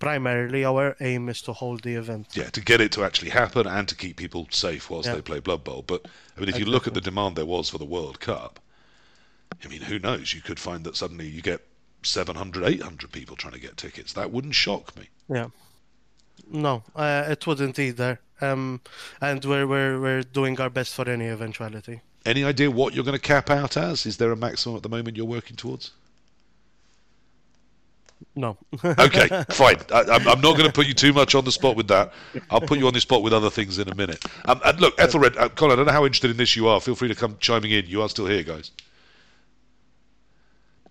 primarily 0.00 0.64
our 0.64 0.96
aim 1.00 1.28
is 1.28 1.42
to 1.42 1.52
hold 1.52 1.82
the 1.82 1.94
event. 1.94 2.28
Yeah, 2.34 2.50
to 2.50 2.60
get 2.60 2.80
it 2.80 2.90
to 2.92 3.04
actually 3.04 3.30
happen 3.30 3.66
and 3.66 3.86
to 3.86 3.94
keep 3.94 4.16
people 4.16 4.48
safe 4.50 4.90
whilst 4.90 5.08
yeah. 5.08 5.14
they 5.14 5.22
play 5.22 5.38
Blood 5.38 5.62
Bowl. 5.62 5.84
But 5.86 6.06
I 6.36 6.40
mean, 6.40 6.48
if 6.48 6.58
you 6.58 6.64
look 6.64 6.88
at 6.88 6.94
the 6.94 7.00
demand 7.00 7.36
there 7.36 7.46
was 7.46 7.68
for 7.68 7.78
the 7.78 7.84
World 7.84 8.18
Cup, 8.18 8.58
I 9.62 9.68
mean, 9.68 9.82
who 9.82 9.98
knows? 9.98 10.34
You 10.34 10.40
could 10.40 10.58
find 10.58 10.84
that 10.84 10.96
suddenly 10.96 11.28
you 11.28 11.42
get 11.42 11.60
700, 12.02 12.64
800 12.64 13.12
people 13.12 13.36
trying 13.36 13.54
to 13.54 13.60
get 13.60 13.76
tickets. 13.76 14.12
That 14.12 14.30
wouldn't 14.30 14.54
shock 14.54 14.96
me. 14.96 15.08
Yeah. 15.28 15.48
No, 16.50 16.82
uh, 16.96 17.26
it 17.28 17.46
wouldn't 17.46 17.78
either. 17.78 18.18
Um, 18.40 18.80
and 19.20 19.44
we're, 19.44 19.66
we're, 19.66 20.00
we're 20.00 20.22
doing 20.22 20.60
our 20.60 20.70
best 20.70 20.94
for 20.94 21.08
any 21.08 21.26
eventuality. 21.26 22.00
Any 22.24 22.44
idea 22.44 22.70
what 22.70 22.94
you're 22.94 23.04
going 23.04 23.16
to 23.16 23.22
cap 23.22 23.50
out 23.50 23.76
as? 23.76 24.06
Is 24.06 24.16
there 24.16 24.32
a 24.32 24.36
maximum 24.36 24.76
at 24.76 24.82
the 24.82 24.88
moment 24.88 25.16
you're 25.16 25.26
working 25.26 25.56
towards? 25.56 25.92
No. 28.34 28.56
okay, 28.84 29.44
fine. 29.50 29.76
I, 29.92 30.16
am 30.16 30.40
not 30.40 30.56
going 30.56 30.66
to 30.66 30.72
put 30.72 30.86
you 30.86 30.94
too 30.94 31.12
much 31.12 31.34
on 31.34 31.44
the 31.44 31.52
spot 31.52 31.76
with 31.76 31.88
that. 31.88 32.12
I'll 32.50 32.60
put 32.60 32.78
you 32.78 32.86
on 32.86 32.94
the 32.94 33.00
spot 33.00 33.22
with 33.22 33.32
other 33.32 33.50
things 33.50 33.78
in 33.78 33.88
a 33.88 33.94
minute. 33.94 34.24
Um, 34.44 34.60
and 34.64 34.80
look, 34.80 34.94
Ethelred, 34.98 35.36
uh, 35.36 35.48
Colin, 35.48 35.72
I 35.72 35.76
don't 35.76 35.86
know 35.86 35.92
how 35.92 36.04
interested 36.04 36.30
in 36.30 36.36
this 36.36 36.54
you 36.54 36.68
are. 36.68 36.80
Feel 36.80 36.94
free 36.94 37.08
to 37.08 37.14
come 37.14 37.36
chiming 37.40 37.70
in. 37.70 37.86
You 37.86 38.02
are 38.02 38.08
still 38.08 38.26
here, 38.26 38.42
guys. 38.42 38.70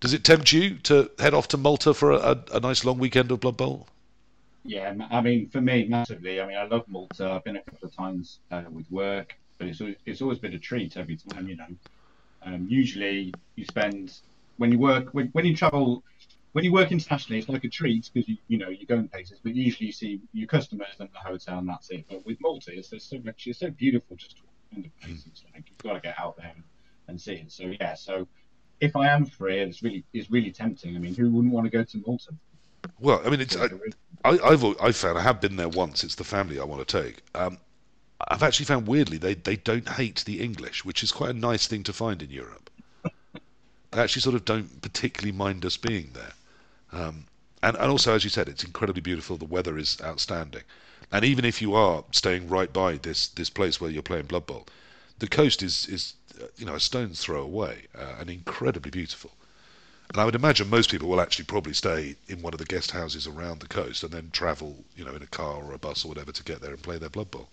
Does 0.00 0.14
it 0.14 0.24
tempt 0.24 0.50
you 0.50 0.76
to 0.78 1.10
head 1.18 1.34
off 1.34 1.48
to 1.48 1.58
Malta 1.58 1.92
for 1.92 2.12
a, 2.12 2.42
a, 2.52 2.60
nice 2.60 2.84
long 2.84 2.98
weekend 2.98 3.30
of 3.30 3.40
Blood 3.40 3.58
Bowl? 3.58 3.86
Yeah, 4.64 4.94
I 5.10 5.20
mean, 5.20 5.48
for 5.50 5.60
me, 5.60 5.86
massively. 5.88 6.40
I 6.40 6.46
mean, 6.46 6.56
I 6.56 6.64
love 6.64 6.84
Malta. 6.88 7.30
I've 7.30 7.44
been 7.44 7.56
a 7.56 7.62
couple 7.62 7.86
of 7.86 7.94
times 7.94 8.38
uh, 8.50 8.62
with 8.70 8.90
work, 8.90 9.36
but 9.58 9.68
it's 9.68 9.80
it's 10.06 10.22
always 10.22 10.38
been 10.38 10.54
a 10.54 10.58
treat 10.58 10.96
every 10.96 11.16
time. 11.16 11.48
You 11.48 11.56
know, 11.56 11.66
um, 12.42 12.66
usually 12.68 13.32
you 13.56 13.64
spend 13.64 14.18
when 14.56 14.72
you 14.72 14.78
work 14.78 15.10
when, 15.12 15.28
when 15.28 15.44
you 15.44 15.54
travel 15.54 16.02
when 16.52 16.64
you 16.64 16.72
work 16.72 16.92
internationally, 16.92 17.38
it's 17.38 17.48
like 17.48 17.64
a 17.64 17.68
treat 17.68 18.10
because 18.12 18.28
you 18.28 18.36
you 18.48 18.58
know 18.58 18.68
you're 18.68 18.86
going 18.86 19.08
places, 19.08 19.38
but 19.42 19.54
usually 19.54 19.86
you 19.86 19.92
see 19.92 20.20
your 20.32 20.46
customers 20.46 20.88
and 20.98 21.08
the 21.12 21.18
hotel 21.18 21.58
and 21.58 21.68
that's 21.68 21.90
it. 21.90 22.04
But 22.08 22.24
with 22.26 22.38
Malta, 22.40 22.72
it's, 22.72 22.92
it's 22.92 23.04
so 23.04 23.18
much 23.24 23.46
it's 23.46 23.60
so 23.60 23.70
beautiful 23.70 24.16
just 24.16 24.36
to 24.36 24.42
walk 24.42 24.84
the 24.84 25.06
places. 25.06 25.44
Like 25.54 25.64
you've 25.68 25.78
got 25.78 25.94
to 25.94 26.00
get 26.00 26.16
out 26.18 26.36
there 26.36 26.54
and 27.08 27.20
see 27.20 27.34
it. 27.34 27.52
So 27.52 27.72
yeah, 27.80 27.94
so 27.94 28.26
if 28.80 28.96
I 28.96 29.08
am 29.08 29.26
free, 29.26 29.58
it's 29.58 29.82
really 29.82 30.04
it's 30.12 30.30
really 30.30 30.50
tempting. 30.50 30.96
I 30.96 30.98
mean, 30.98 31.14
who 31.14 31.30
wouldn't 31.30 31.52
want 31.52 31.66
to 31.66 31.70
go 31.70 31.84
to 31.84 32.02
Malta? 32.06 32.32
Well, 32.98 33.22
I 33.24 33.30
mean, 33.30 33.40
it's 33.40 33.56
I, 33.56 33.68
I, 34.24 34.50
have 34.50 34.64
I've 34.80 34.96
found 34.96 35.18
I 35.18 35.22
have 35.22 35.40
been 35.40 35.56
there 35.56 35.68
once. 35.68 36.02
It's 36.02 36.14
the 36.14 36.24
family 36.24 36.58
I 36.58 36.64
want 36.64 36.86
to 36.86 37.02
take. 37.02 37.22
Um, 37.34 37.58
I've 38.28 38.42
actually 38.42 38.66
found 38.66 38.86
weirdly 38.86 39.18
they 39.18 39.34
they 39.34 39.56
don't 39.56 39.88
hate 39.88 40.24
the 40.24 40.40
English, 40.40 40.84
which 40.84 41.02
is 41.02 41.12
quite 41.12 41.30
a 41.30 41.34
nice 41.34 41.66
thing 41.66 41.82
to 41.84 41.92
find 41.92 42.22
in 42.22 42.30
Europe. 42.30 42.70
they 43.90 44.00
actually 44.00 44.22
sort 44.22 44.34
of 44.34 44.44
don't 44.44 44.80
particularly 44.82 45.36
mind 45.36 45.64
us 45.64 45.76
being 45.76 46.10
there. 46.14 46.32
Um, 46.92 47.26
and, 47.62 47.76
and 47.76 47.90
also, 47.90 48.14
as 48.14 48.24
you 48.24 48.30
said, 48.30 48.48
it's 48.48 48.64
incredibly 48.64 49.02
beautiful. 49.02 49.36
The 49.36 49.44
weather 49.44 49.76
is 49.76 49.98
outstanding. 50.02 50.62
And 51.12 51.24
even 51.24 51.44
if 51.44 51.60
you 51.60 51.74
are 51.74 52.04
staying 52.12 52.48
right 52.48 52.72
by 52.72 52.96
this, 52.96 53.28
this 53.28 53.50
place 53.50 53.80
where 53.80 53.90
you're 53.90 54.02
playing 54.02 54.26
Blood 54.26 54.46
Bowl, 54.46 54.66
the 55.18 55.28
coast 55.28 55.62
is, 55.62 55.86
is 55.88 56.14
you 56.56 56.66
know 56.66 56.74
a 56.74 56.80
stone's 56.80 57.20
throw 57.20 57.42
away 57.42 57.86
uh, 57.96 58.16
and 58.20 58.30
incredibly 58.30 58.90
beautiful. 58.90 59.30
And 60.10 60.18
I 60.20 60.24
would 60.24 60.34
imagine 60.34 60.68
most 60.68 60.90
people 60.90 61.08
will 61.08 61.20
actually 61.20 61.44
probably 61.44 61.72
stay 61.72 62.16
in 62.28 62.42
one 62.42 62.52
of 62.52 62.58
the 62.58 62.64
guest 62.64 62.90
houses 62.90 63.28
around 63.28 63.60
the 63.60 63.68
coast 63.68 64.02
and 64.02 64.10
then 64.10 64.30
travel, 64.32 64.76
you 64.96 65.04
know, 65.04 65.14
in 65.14 65.22
a 65.22 65.26
car 65.26 65.62
or 65.62 65.72
a 65.72 65.78
bus 65.78 66.04
or 66.04 66.08
whatever 66.08 66.32
to 66.32 66.42
get 66.42 66.60
there 66.60 66.72
and 66.72 66.82
play 66.82 66.98
their 66.98 67.08
Blood 67.08 67.30
Bowl. 67.30 67.48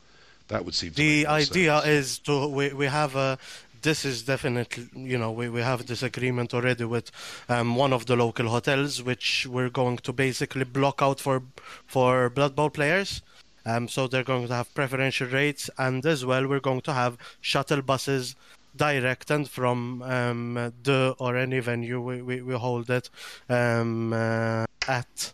That 0.47 0.65
would 0.65 0.73
seem 0.73 0.91
to 0.91 0.95
the 0.95 1.27
idea 1.27 1.81
sense. 1.81 1.87
is 1.87 2.19
to 2.19 2.47
we, 2.47 2.73
we 2.73 2.87
have 2.87 3.15
a 3.15 3.37
this 3.81 4.05
is 4.05 4.23
definitely 4.23 4.87
you 4.95 5.17
know 5.17 5.31
we, 5.31 5.49
we 5.49 5.61
have 5.61 5.85
this 5.85 6.01
agreement 6.03 6.53
already 6.53 6.83
with 6.83 7.11
um, 7.47 7.75
one 7.75 7.93
of 7.93 8.05
the 8.05 8.15
local 8.15 8.49
hotels 8.49 9.03
which 9.03 9.45
we're 9.47 9.69
going 9.69 9.97
to 9.97 10.11
basically 10.13 10.63
block 10.63 11.01
out 11.01 11.19
for 11.19 11.43
for 11.85 12.29
blood 12.29 12.55
bowl 12.55 12.69
players 12.69 13.21
um, 13.65 13.87
so 13.87 14.07
they're 14.07 14.23
going 14.23 14.47
to 14.47 14.53
have 14.53 14.73
preferential 14.73 15.27
rates 15.27 15.69
and 15.77 16.05
as 16.05 16.25
well 16.25 16.47
we're 16.47 16.59
going 16.59 16.81
to 16.81 16.93
have 16.93 17.17
shuttle 17.41 17.81
buses 17.81 18.35
direct 18.77 19.31
and 19.31 19.49
from 19.49 20.01
um, 20.03 20.73
the 20.83 21.15
or 21.19 21.35
any 21.35 21.59
venue 21.59 21.99
we, 22.01 22.21
we, 22.21 22.41
we 22.41 22.53
hold 22.53 22.89
it 22.89 23.09
um, 23.49 24.13
uh, 24.13 24.65
at 24.87 25.33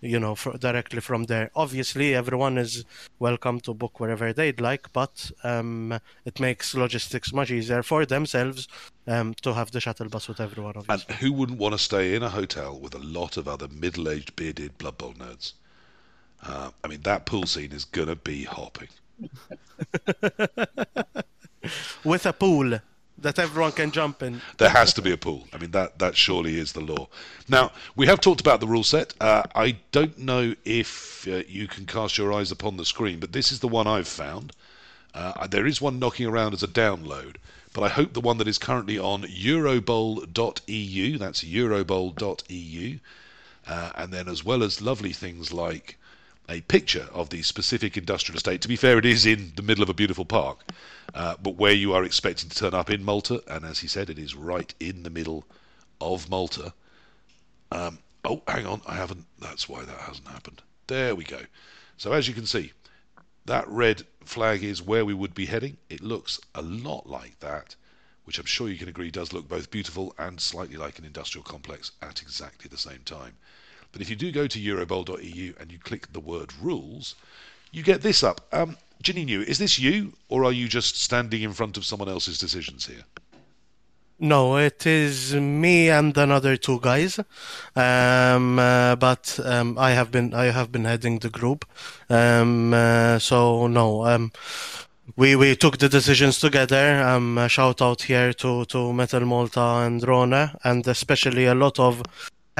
you 0.00 0.18
know, 0.18 0.34
fr 0.34 0.56
directly 0.56 1.00
from 1.00 1.24
there. 1.24 1.50
Obviously, 1.54 2.14
everyone 2.14 2.58
is 2.58 2.84
welcome 3.18 3.60
to 3.60 3.74
book 3.74 4.00
wherever 4.00 4.32
they'd 4.32 4.60
like, 4.60 4.92
but 4.92 5.30
um, 5.44 5.98
it 6.24 6.40
makes 6.40 6.74
logistics 6.74 7.32
much 7.32 7.50
easier 7.50 7.82
for 7.82 8.06
themselves 8.06 8.66
um, 9.06 9.34
to 9.42 9.52
have 9.54 9.70
the 9.70 9.80
shuttle 9.80 10.08
bus 10.08 10.28
with 10.28 10.40
everyone. 10.40 10.74
And 10.88 11.02
who 11.02 11.32
wouldn't 11.32 11.58
want 11.58 11.74
to 11.74 11.78
stay 11.78 12.14
in 12.14 12.22
a 12.22 12.30
hotel 12.30 12.78
with 12.78 12.94
a 12.94 12.98
lot 12.98 13.36
of 13.36 13.46
other 13.46 13.68
middle-aged, 13.68 14.36
bearded 14.36 14.78
Blood 14.78 14.98
Bowl 14.98 15.12
nerds? 15.12 15.52
Uh, 16.42 16.70
I 16.82 16.88
mean, 16.88 17.02
that 17.02 17.26
pool 17.26 17.44
scene 17.44 17.72
is 17.72 17.84
gonna 17.84 18.16
be 18.16 18.44
hopping. 18.44 18.88
with 22.04 22.26
a 22.26 22.32
pool 22.32 22.80
that 23.18 23.38
everyone 23.38 23.72
can 23.72 23.90
jump 23.90 24.22
in. 24.22 24.40
There 24.56 24.70
has 24.70 24.94
to 24.94 25.02
be 25.02 25.12
a 25.12 25.16
pool. 25.16 25.46
I 25.52 25.58
mean, 25.58 25.72
that 25.72 25.98
that 25.98 26.16
surely 26.16 26.58
is 26.58 26.72
the 26.72 26.80
law. 26.80 27.08
Now, 27.48 27.72
we 27.94 28.06
have 28.06 28.20
talked 28.20 28.40
about 28.40 28.60
the 28.60 28.66
rule 28.66 28.84
set. 28.84 29.14
Uh, 29.20 29.42
I 29.54 29.76
don't 29.92 30.18
know 30.18 30.54
if 30.64 31.28
uh, 31.28 31.42
you 31.46 31.66
can 31.68 31.86
cast 31.86 32.16
your 32.16 32.32
eyes 32.32 32.50
upon 32.50 32.76
the 32.76 32.84
screen, 32.84 33.20
but 33.20 33.32
this 33.32 33.52
is 33.52 33.60
the 33.60 33.68
one 33.68 33.86
I've 33.86 34.08
found. 34.08 34.52
Uh, 35.12 35.46
there 35.46 35.66
is 35.66 35.80
one 35.80 35.98
knocking 35.98 36.26
around 36.26 36.54
as 36.54 36.62
a 36.62 36.68
download, 36.68 37.36
but 37.72 37.82
I 37.82 37.88
hope 37.88 38.12
the 38.12 38.20
one 38.20 38.38
that 38.38 38.48
is 38.48 38.58
currently 38.58 38.98
on 38.98 39.22
Eurobowl.eu. 39.22 41.18
That's 41.18 41.44
Eurobowl.eu, 41.44 42.98
uh, 43.66 43.90
and 43.96 44.12
then 44.12 44.28
as 44.28 44.44
well 44.44 44.62
as 44.62 44.80
lovely 44.80 45.12
things 45.12 45.52
like 45.52 45.98
a 46.48 46.60
picture 46.62 47.08
of 47.12 47.30
the 47.30 47.42
specific 47.42 47.96
industrial 47.96 48.36
estate. 48.36 48.60
To 48.62 48.68
be 48.68 48.76
fair, 48.76 48.98
it 48.98 49.04
is 49.04 49.26
in 49.26 49.52
the 49.56 49.62
middle 49.62 49.82
of 49.82 49.88
a 49.88 49.94
beautiful 49.94 50.24
park, 50.24 50.64
uh, 51.14 51.34
but 51.42 51.56
where 51.56 51.72
you 51.72 51.92
are 51.92 52.04
expecting 52.04 52.48
to 52.48 52.56
turn 52.56 52.74
up 52.74 52.90
in 52.90 53.04
Malta, 53.04 53.42
and 53.48 53.64
as 53.64 53.78
he 53.80 53.88
said, 53.88 54.10
it 54.10 54.18
is 54.18 54.34
right 54.34 54.72
in 54.80 55.02
the 55.02 55.10
middle 55.10 55.44
of 56.00 56.30
Malta. 56.30 56.72
Um, 57.72 57.98
oh, 58.24 58.42
hang 58.46 58.66
on, 58.66 58.82
I 58.86 58.94
haven't. 58.94 59.26
That's 59.38 59.68
why 59.68 59.84
that 59.84 60.00
hasn't 60.00 60.28
happened. 60.28 60.62
There 60.86 61.14
we 61.14 61.24
go. 61.24 61.40
So 61.96 62.12
as 62.12 62.28
you 62.28 62.34
can 62.34 62.46
see, 62.46 62.72
that 63.46 63.68
red 63.68 64.04
flag 64.24 64.62
is 64.62 64.82
where 64.82 65.04
we 65.04 65.14
would 65.14 65.34
be 65.34 65.46
heading. 65.46 65.76
It 65.88 66.00
looks 66.02 66.40
a 66.54 66.62
lot 66.62 67.08
like 67.08 67.40
that, 67.40 67.74
which 68.24 68.38
I'm 68.38 68.46
sure 68.46 68.68
you 68.68 68.78
can 68.78 68.88
agree 68.88 69.10
does 69.10 69.32
look 69.32 69.48
both 69.48 69.70
beautiful 69.70 70.14
and 70.18 70.40
slightly 70.40 70.76
like 70.76 70.98
an 70.98 71.04
industrial 71.04 71.44
complex 71.44 71.92
at 72.02 72.22
exactly 72.22 72.68
the 72.68 72.78
same 72.78 73.00
time. 73.04 73.36
But 73.92 74.02
if 74.02 74.10
you 74.10 74.16
do 74.16 74.30
go 74.30 74.46
to 74.46 74.60
eurobowl.eu 74.60 75.54
and 75.58 75.72
you 75.72 75.78
click 75.78 76.12
the 76.12 76.20
word 76.20 76.52
rules, 76.60 77.16
you 77.72 77.82
get 77.82 78.02
this 78.02 78.22
up. 78.22 78.46
Um, 78.52 78.76
Janninu, 79.02 79.42
is 79.44 79.58
this 79.58 79.78
you, 79.78 80.12
or 80.28 80.44
are 80.44 80.52
you 80.52 80.68
just 80.68 81.00
standing 81.00 81.42
in 81.42 81.52
front 81.52 81.76
of 81.76 81.84
someone 81.84 82.08
else's 82.08 82.38
decisions 82.38 82.86
here? 82.86 83.04
No, 84.22 84.58
it 84.58 84.86
is 84.86 85.34
me 85.34 85.88
and 85.88 86.14
another 86.18 86.58
two 86.58 86.78
guys, 86.80 87.18
um, 87.74 88.58
uh, 88.58 88.94
but 88.96 89.40
um, 89.42 89.78
I 89.78 89.92
have 89.92 90.10
been 90.10 90.34
I 90.34 90.50
have 90.50 90.70
been 90.70 90.84
heading 90.84 91.20
the 91.20 91.30
group, 91.30 91.64
um, 92.10 92.74
uh, 92.74 93.18
so 93.18 93.66
no, 93.66 94.04
um, 94.04 94.30
we 95.16 95.36
we 95.36 95.56
took 95.56 95.78
the 95.78 95.88
decisions 95.88 96.38
together. 96.38 97.02
Um, 97.02 97.48
shout 97.48 97.80
out 97.80 98.02
here 98.02 98.34
to 98.34 98.66
to 98.66 98.92
Metal 98.92 99.24
Malta 99.24 99.86
and 99.86 100.06
Rona, 100.06 100.54
and 100.64 100.86
especially 100.86 101.46
a 101.46 101.54
lot 101.54 101.78
of 101.78 102.02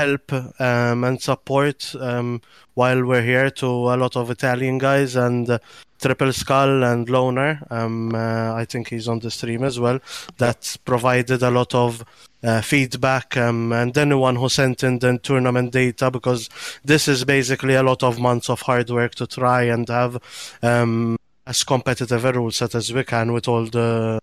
help 0.00 0.32
um, 0.60 1.04
and 1.04 1.20
support 1.20 1.94
um, 2.00 2.40
while 2.74 3.04
we're 3.04 3.28
here 3.32 3.50
to 3.50 3.66
a 3.66 3.96
lot 3.96 4.16
of 4.16 4.30
Italian 4.30 4.78
guys 4.78 5.16
and 5.16 5.48
uh, 5.50 5.58
Triple 6.00 6.32
Skull 6.32 6.82
and 6.84 7.08
Loner. 7.08 7.60
Um, 7.70 8.14
uh, 8.14 8.54
I 8.54 8.64
think 8.64 8.88
he's 8.88 9.08
on 9.08 9.18
the 9.20 9.30
stream 9.30 9.62
as 9.64 9.78
well. 9.78 9.98
That 10.38 10.76
provided 10.84 11.42
a 11.42 11.50
lot 11.50 11.74
of 11.74 12.04
uh, 12.42 12.62
feedback 12.62 13.36
um, 13.36 13.72
and 13.72 13.96
anyone 13.98 14.36
who 14.36 14.48
sent 14.48 14.82
in 14.82 14.98
the 14.98 15.18
tournament 15.18 15.72
data 15.72 16.10
because 16.10 16.48
this 16.84 17.06
is 17.06 17.24
basically 17.24 17.74
a 17.74 17.82
lot 17.82 18.02
of 18.02 18.18
months 18.18 18.48
of 18.48 18.62
hard 18.62 18.88
work 18.88 19.14
to 19.16 19.26
try 19.26 19.64
and 19.64 19.88
have 19.88 20.16
um, 20.62 21.16
as 21.46 21.64
competitive 21.64 22.24
a 22.24 22.32
rule 22.32 22.50
set 22.50 22.74
as 22.74 22.92
we 22.92 23.04
can 23.04 23.32
with 23.34 23.46
all 23.48 23.66
the 23.66 24.18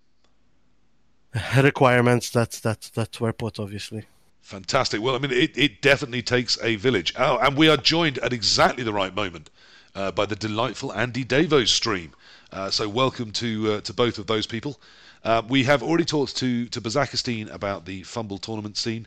requirements 1.62 2.32
that 2.32 2.52
that 2.64 2.82
that 2.96 3.22
were 3.22 3.34
put 3.34 3.60
obviously. 3.60 4.04
Fantastic. 4.48 5.02
Well, 5.02 5.14
I 5.14 5.20
mean, 5.20 5.32
it, 5.32 5.58
it 5.58 5.82
definitely 5.82 6.22
takes 6.22 6.58
a 6.64 6.78
village. 6.78 7.14
Oh, 7.18 7.38
and 7.38 7.58
we 7.58 7.68
are 7.68 7.76
joined 7.76 8.18
at 8.20 8.32
exactly 8.32 8.82
the 8.82 8.94
right 8.94 9.14
moment 9.14 9.50
uh, 9.94 10.12
by 10.12 10.26
the 10.26 10.38
delightful 10.38 10.94
Andy 10.94 11.26
Davos 11.26 11.70
stream. 11.70 12.14
Uh, 12.54 12.70
so 12.70 12.88
welcome 12.88 13.34
to 13.34 13.74
uh, 13.74 13.82
to 13.82 13.94
both 13.94 14.18
of 14.18 14.28
those 14.28 14.48
people. 14.48 14.80
Uh, 15.26 15.42
we 15.50 15.66
have 15.66 15.84
already 15.84 16.06
talked 16.06 16.38
to 16.38 16.66
to 16.68 16.80
Bazakastine 16.80 17.54
about 17.54 17.84
the 17.84 18.04
FUMBBL 18.04 18.40
tournament 18.40 18.78
scene, 18.78 19.06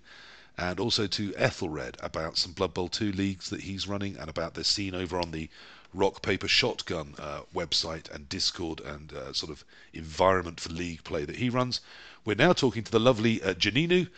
and 0.59 0.78
also 0.78 1.07
to 1.07 1.32
Ethelred 1.36 1.97
about 2.03 2.36
some 2.36 2.53
Blood 2.53 2.74
Bowl 2.74 2.88
2 2.88 3.11
leagues 3.12 3.49
that 3.49 3.62
he's 3.62 3.88
running, 3.88 4.18
and 4.18 4.28
about 4.28 4.53
the 4.53 4.62
scene 4.62 4.95
over 4.95 5.18
on 5.18 5.30
the 5.30 5.49
Rock 5.95 6.20
Paper 6.20 6.49
Shotgun 6.49 7.14
uh, 7.18 7.41
website 7.55 8.11
and 8.11 8.28
Discord 8.28 8.80
and 8.80 9.14
uh, 9.14 9.32
sort 9.32 9.51
of 9.51 9.64
environment 9.95 10.61
for 10.61 10.68
league 10.68 11.03
play 11.03 11.24
that 11.24 11.36
he 11.36 11.49
runs. 11.49 11.80
We're 12.26 12.36
now 12.36 12.53
talking 12.53 12.84
to 12.84 12.93
the 12.93 13.01
lovely 13.01 13.38
Janninu 13.38 14.09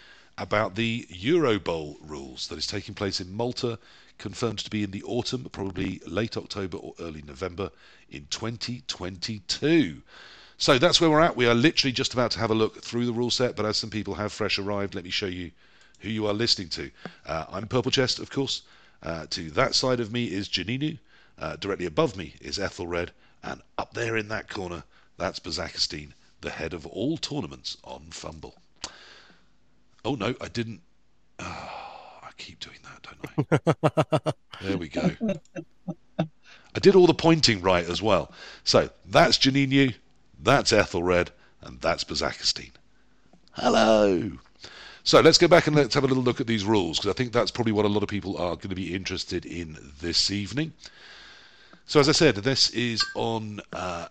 about 0.42 0.74
the 0.74 1.06
Euro 1.08 1.60
Bowl 1.60 1.96
rules 2.00 2.48
that 2.48 2.58
is 2.58 2.66
taking 2.66 2.94
place 2.94 3.20
in 3.20 3.32
Malta, 3.32 3.78
confirmed 4.18 4.58
to 4.58 4.70
be 4.70 4.82
in 4.82 4.90
the 4.90 5.04
autumn, 5.04 5.44
probably 5.52 6.00
late 6.04 6.36
October 6.36 6.78
or 6.78 6.94
early 6.98 7.22
November 7.22 7.70
in 8.10 8.26
2022. 8.28 10.02
So 10.58 10.78
that's 10.78 11.00
where 11.00 11.10
we're 11.10 11.20
at. 11.20 11.36
We 11.36 11.46
are 11.46 11.54
literally 11.54 11.92
just 11.92 12.12
about 12.12 12.32
to 12.32 12.40
have 12.40 12.50
a 12.50 12.54
look 12.54 12.82
through 12.82 13.06
the 13.06 13.12
rule 13.12 13.30
set, 13.30 13.54
but 13.54 13.64
as 13.64 13.76
some 13.76 13.88
people 13.88 14.14
have 14.14 14.32
fresh 14.32 14.58
arrived, 14.58 14.96
let 14.96 15.04
me 15.04 15.10
show 15.10 15.26
you 15.26 15.52
who 16.00 16.08
you 16.08 16.26
are 16.26 16.34
listening 16.34 16.70
to. 16.70 16.90
Uh, 17.24 17.44
I'm 17.48 17.68
Purple 17.68 17.92
Chest, 17.92 18.18
of 18.18 18.28
course. 18.28 18.62
Uh, 19.00 19.26
to 19.30 19.48
that 19.52 19.76
side 19.76 20.00
of 20.00 20.12
me 20.12 20.24
is 20.24 20.48
Janninu. 20.48 20.98
Uh, 21.38 21.54
directly 21.54 21.86
above 21.86 22.16
me 22.16 22.34
is 22.40 22.58
Ethelred. 22.58 23.12
And 23.44 23.62
up 23.78 23.94
there 23.94 24.16
in 24.16 24.26
that 24.28 24.48
corner, 24.48 24.82
that's 25.18 25.38
Bazakastine, 25.38 26.14
the 26.40 26.50
head 26.50 26.74
of 26.74 26.84
all 26.84 27.16
tournaments 27.16 27.76
on 27.84 28.06
FUMBBL. 28.10 28.54
Oh 30.04 30.14
no, 30.14 30.34
I 30.40 30.48
didn't. 30.48 30.80
Oh, 31.38 32.20
I 32.22 32.30
keep 32.36 32.58
doing 32.60 32.78
that, 32.82 33.02
don't 33.02 34.02
I? 34.24 34.32
there 34.62 34.78
we 34.78 34.88
go. 34.88 35.10
I 36.74 36.80
did 36.80 36.96
all 36.96 37.06
the 37.06 37.14
pointing 37.14 37.60
right 37.60 37.88
as 37.88 38.00
well. 38.00 38.32
So 38.64 38.90
that's 39.06 39.38
Janninu, 39.38 39.94
that's 40.42 40.72
Ethelred, 40.72 41.30
and 41.60 41.80
that's 41.80 42.04
Bazakastine. 42.04 42.72
Hello. 43.52 44.32
So 45.04 45.20
let's 45.20 45.38
go 45.38 45.48
back 45.48 45.66
and 45.66 45.76
let's 45.76 45.94
have 45.94 46.04
a 46.04 46.06
little 46.06 46.22
look 46.22 46.40
at 46.40 46.46
these 46.46 46.64
rules 46.64 46.98
because 46.98 47.10
I 47.10 47.14
think 47.14 47.32
that's 47.32 47.50
probably 47.50 47.72
what 47.72 47.84
a 47.84 47.88
lot 47.88 48.02
of 48.02 48.08
people 48.08 48.36
are 48.38 48.54
going 48.56 48.70
to 48.70 48.74
be 48.74 48.94
interested 48.94 49.44
in 49.44 49.76
this 50.00 50.30
evening. 50.30 50.72
So 51.86 52.00
as 52.00 52.08
I 52.08 52.12
said, 52.12 52.36
this 52.36 52.70
is 52.70 53.04
on 53.14 53.60
uh, 53.72 54.06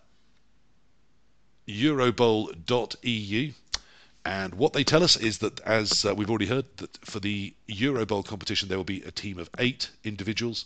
Eurobowl.eu. 1.67 3.53
And 4.24 4.53
what 4.55 4.74
they 4.74 4.84
tell 4.84 5.03
us 5.03 5.17
is 5.17 5.39
that, 5.39 5.59
as 5.61 6.05
uh, 6.05 6.13
we've 6.13 6.30
already 6.30 6.45
heard, 6.45 6.65
that 6.78 6.97
for 7.05 7.19
the 7.19 7.53
Euro 7.67 8.05
Bowl 8.05 8.24
competition 8.24 8.69
there 8.69 8.78
will 8.78 8.84
be 8.84 9.01
a 9.01 9.11
team 9.11 9.39
of 9.39 9.49
eight 9.57 9.89
individuals. 10.03 10.65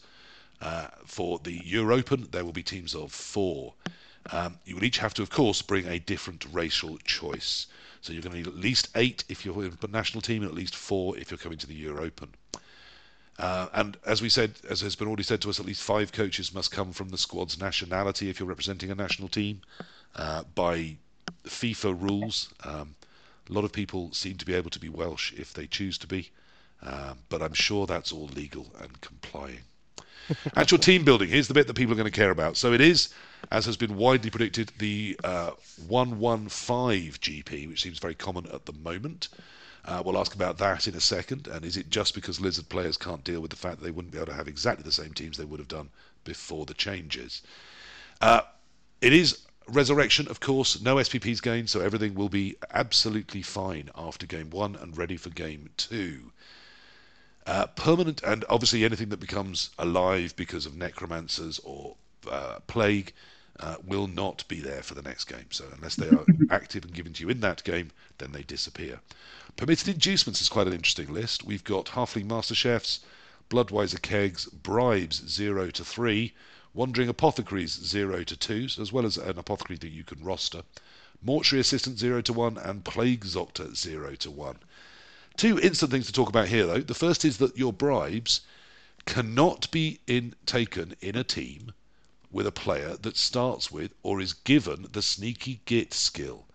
Uh, 0.61 0.87
for 1.05 1.39
the 1.39 1.61
Euro 1.65 1.95
Open, 1.95 2.27
there 2.31 2.43
will 2.43 2.53
be 2.53 2.63
teams 2.63 2.95
of 2.95 3.11
four. 3.11 3.73
Um, 4.31 4.59
you 4.65 4.75
will 4.75 4.83
each 4.83 4.97
have 4.97 5.13
to, 5.15 5.21
of 5.21 5.29
course, 5.29 5.61
bring 5.61 5.85
a 5.87 5.99
different 5.99 6.45
racial 6.51 6.97
choice. 6.99 7.67
So 8.01 8.13
you're 8.13 8.21
going 8.21 8.33
to 8.33 8.37
need 8.39 8.47
at 8.47 8.55
least 8.55 8.89
eight 8.95 9.23
if 9.29 9.45
you're 9.45 9.63
in 9.63 9.77
the 9.79 9.87
national 9.87 10.21
team, 10.21 10.41
and 10.41 10.51
at 10.51 10.57
least 10.57 10.75
four 10.75 11.17
if 11.17 11.31
you're 11.31 11.37
coming 11.37 11.57
to 11.59 11.67
the 11.67 11.75
Euro 11.75 12.03
Open. 12.03 12.29
Uh, 13.37 13.67
and 13.73 13.97
as 14.05 14.21
we 14.21 14.29
said, 14.29 14.53
as 14.69 14.81
has 14.81 14.95
been 14.95 15.07
already 15.07 15.23
said 15.23 15.41
to 15.41 15.49
us, 15.49 15.59
at 15.59 15.65
least 15.65 15.81
five 15.81 16.11
coaches 16.11 16.53
must 16.53 16.71
come 16.71 16.93
from 16.93 17.09
the 17.09 17.17
squad's 17.17 17.59
nationality 17.59 18.29
if 18.29 18.39
you're 18.39 18.47
representing 18.47 18.91
a 18.91 18.95
national 18.95 19.27
team. 19.27 19.61
Uh, 20.15 20.43
by 20.55 20.95
FIFA 21.45 22.01
rules, 22.01 22.53
um, 22.63 22.95
a 23.49 23.53
lot 23.53 23.65
of 23.65 23.71
people 23.71 24.11
seem 24.13 24.37
to 24.37 24.45
be 24.45 24.53
able 24.53 24.69
to 24.71 24.79
be 24.79 24.89
Welsh 24.89 25.33
if 25.33 25.53
they 25.53 25.67
choose 25.67 25.97
to 25.99 26.07
be, 26.07 26.31
um, 26.81 27.19
but 27.29 27.41
I'm 27.41 27.53
sure 27.53 27.85
that's 27.85 28.11
all 28.11 28.27
legal 28.27 28.67
and 28.79 28.99
complying. 29.01 29.61
Actual 30.55 30.79
team 30.79 31.03
building, 31.03 31.29
here's 31.29 31.47
the 31.47 31.53
bit 31.53 31.67
that 31.67 31.75
people 31.75 31.93
are 31.93 31.97
going 31.97 32.11
to 32.11 32.19
care 32.19 32.31
about. 32.31 32.57
So 32.57 32.73
it 32.73 32.81
is 32.81 33.09
as 33.51 33.65
has 33.65 33.77
been 33.77 33.95
widely 33.95 34.29
predicted, 34.29 34.71
the 34.77 35.19
uh, 35.23 35.51
115 35.87 37.11
GP, 37.11 37.67
which 37.67 37.81
seems 37.81 37.99
very 37.99 38.15
common 38.15 38.47
at 38.51 38.65
the 38.65 38.73
moment. 38.73 39.27
Uh, 39.83 40.01
we'll 40.03 40.17
ask 40.17 40.33
about 40.33 40.57
that 40.57 40.87
in 40.87 40.95
a 40.95 41.01
second. 41.01 41.47
And 41.47 41.63
is 41.63 41.77
it 41.77 41.89
just 41.89 42.15
because 42.15 42.41
Lizard 42.41 42.69
players 42.69 42.97
can't 42.97 43.23
deal 43.23 43.39
with 43.39 43.51
the 43.51 43.57
fact 43.57 43.79
that 43.79 43.85
they 43.85 43.91
wouldn't 43.91 44.11
be 44.11 44.17
able 44.17 44.27
to 44.27 44.33
have 44.33 44.47
exactly 44.47 44.83
the 44.83 44.91
same 44.91 45.13
teams 45.13 45.37
they 45.37 45.45
would 45.45 45.59
have 45.59 45.67
done 45.67 45.89
before 46.23 46.65
the 46.65 46.73
changes? 46.73 47.41
Uh, 48.21 48.41
it 49.01 49.13
is 49.13 49.44
Resurrection, 49.67 50.27
of 50.27 50.39
course, 50.39 50.79
no 50.81 50.95
SPPs 50.95 51.41
gained, 51.41 51.69
so 51.69 51.79
everything 51.79 52.13
will 52.13 52.29
be 52.29 52.55
absolutely 52.71 53.41
fine 53.41 53.89
after 53.95 54.27
game 54.27 54.49
one 54.49 54.75
and 54.75 54.97
ready 54.97 55.17
for 55.17 55.29
game 55.29 55.69
two. 55.77 56.31
Uh, 57.47 57.67
permanent, 57.67 58.21
and 58.23 58.45
obviously 58.49 58.83
anything 58.83 59.09
that 59.09 59.19
becomes 59.19 59.69
alive 59.77 60.35
because 60.35 60.65
of 60.65 60.75
necromancers 60.75 61.59
or 61.63 61.95
uh, 62.29 62.59
plague 62.67 63.13
uh, 63.59 63.75
will 63.85 64.07
not 64.07 64.43
be 64.47 64.59
there 64.59 64.81
for 64.83 64.95
the 64.95 65.01
next 65.01 65.25
game. 65.25 65.45
So 65.49 65.65
unless 65.75 65.95
they 65.95 66.09
are 66.09 66.25
active 66.49 66.83
and 66.83 66.93
given 66.93 67.13
to 67.13 67.23
you 67.23 67.29
in 67.29 67.39
that 67.41 67.63
game, 67.63 67.91
then 68.17 68.31
they 68.31 68.43
disappear. 68.43 68.99
Permitted 69.55 69.87
inducements 69.87 70.41
is 70.41 70.49
quite 70.49 70.67
an 70.67 70.73
interesting 70.73 71.13
list. 71.13 71.43
We've 71.43 71.63
got 71.63 71.85
Halfling 71.85 72.25
Master 72.25 72.55
Chefs, 72.55 72.99
Bloodweiser 73.49 74.01
Kegs, 74.01 74.45
Bribes 74.45 75.23
0 75.27 75.71
to 75.71 75.85
3, 75.85 76.33
Wandering 76.75 77.07
Apothecaries 77.07 77.71
0 77.71 78.25
to 78.25 78.35
2, 78.35 78.67
as 78.81 78.91
well 78.91 79.05
as 79.05 79.15
an 79.15 79.39
apothecary 79.39 79.77
that 79.77 79.93
you 79.93 80.03
can 80.03 80.21
roster. 80.21 80.63
Mortuary 81.21 81.61
Assistant 81.61 81.97
0 81.97 82.19
to 82.23 82.33
1 82.33 82.57
and 82.57 82.83
Plague 82.83 83.25
Doctor 83.31 83.73
0 83.73 84.15
to 84.15 84.29
1. 84.29 84.59
Two 85.37 85.57
instant 85.57 85.91
things 85.91 86.05
to 86.07 86.11
talk 86.11 86.27
about 86.27 86.49
here 86.49 86.67
though. 86.67 86.81
The 86.81 86.93
first 86.93 87.23
is 87.23 87.37
that 87.37 87.57
your 87.57 87.71
bribes 87.71 88.41
cannot 89.05 89.71
be 89.71 90.01
in, 90.05 90.35
taken 90.45 90.97
in 90.99 91.15
a 91.15 91.23
team 91.23 91.71
with 92.29 92.45
a 92.45 92.51
player 92.51 92.97
that 92.97 93.15
starts 93.15 93.71
with 93.71 93.93
or 94.03 94.19
is 94.19 94.33
given 94.33 94.89
the 94.91 95.01
sneaky 95.01 95.61
git 95.63 95.93
skill. 95.93 96.45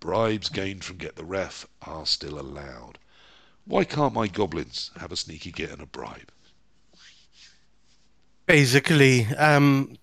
Bribes 0.00 0.48
gained 0.48 0.82
from 0.82 0.96
get 0.96 1.14
the 1.14 1.24
ref 1.24 1.64
are 1.82 2.06
still 2.06 2.40
allowed. 2.40 2.98
Why 3.66 3.84
can't 3.84 4.14
my 4.14 4.26
goblins 4.26 4.90
have 4.96 5.12
a 5.12 5.16
sneaky 5.16 5.52
git 5.52 5.70
and 5.70 5.80
a 5.80 5.86
bribe? 5.86 6.32
Basically, 8.46 9.26
um, 9.36 9.96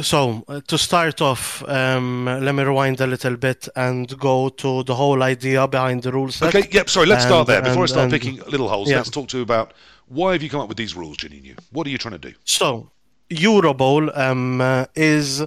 so 0.00 0.44
uh, 0.46 0.60
to 0.68 0.78
start 0.78 1.20
off, 1.20 1.64
um, 1.68 2.26
let 2.26 2.54
me 2.54 2.62
rewind 2.62 3.00
a 3.00 3.06
little 3.06 3.36
bit 3.36 3.68
and 3.74 4.16
go 4.18 4.48
to 4.48 4.84
the 4.84 4.94
whole 4.94 5.22
idea 5.22 5.66
behind 5.66 6.02
the 6.02 6.12
rules. 6.12 6.40
Okay, 6.40 6.68
yep. 6.70 6.88
Sorry, 6.88 7.06
let's 7.06 7.24
and, 7.24 7.30
start 7.30 7.46
there. 7.48 7.62
Before 7.62 7.74
and, 7.74 7.82
I 7.82 7.86
start 7.86 8.02
and, 8.04 8.12
picking 8.12 8.36
little 8.48 8.68
holes, 8.68 8.88
yeah. 8.88 8.96
let's 8.96 9.10
talk 9.10 9.28
to 9.28 9.38
you 9.38 9.42
about 9.42 9.72
why 10.06 10.32
have 10.32 10.42
you 10.42 10.50
come 10.50 10.60
up 10.60 10.68
with 10.68 10.78
these 10.78 10.94
rules, 10.94 11.18
New? 11.22 11.54
What 11.72 11.86
are 11.86 11.90
you 11.90 11.98
trying 11.98 12.18
to 12.18 12.30
do? 12.30 12.34
So, 12.44 12.90
Euro 13.28 13.74
Bowl 13.74 14.16
um, 14.18 14.60
uh, 14.60 14.86
is 14.94 15.44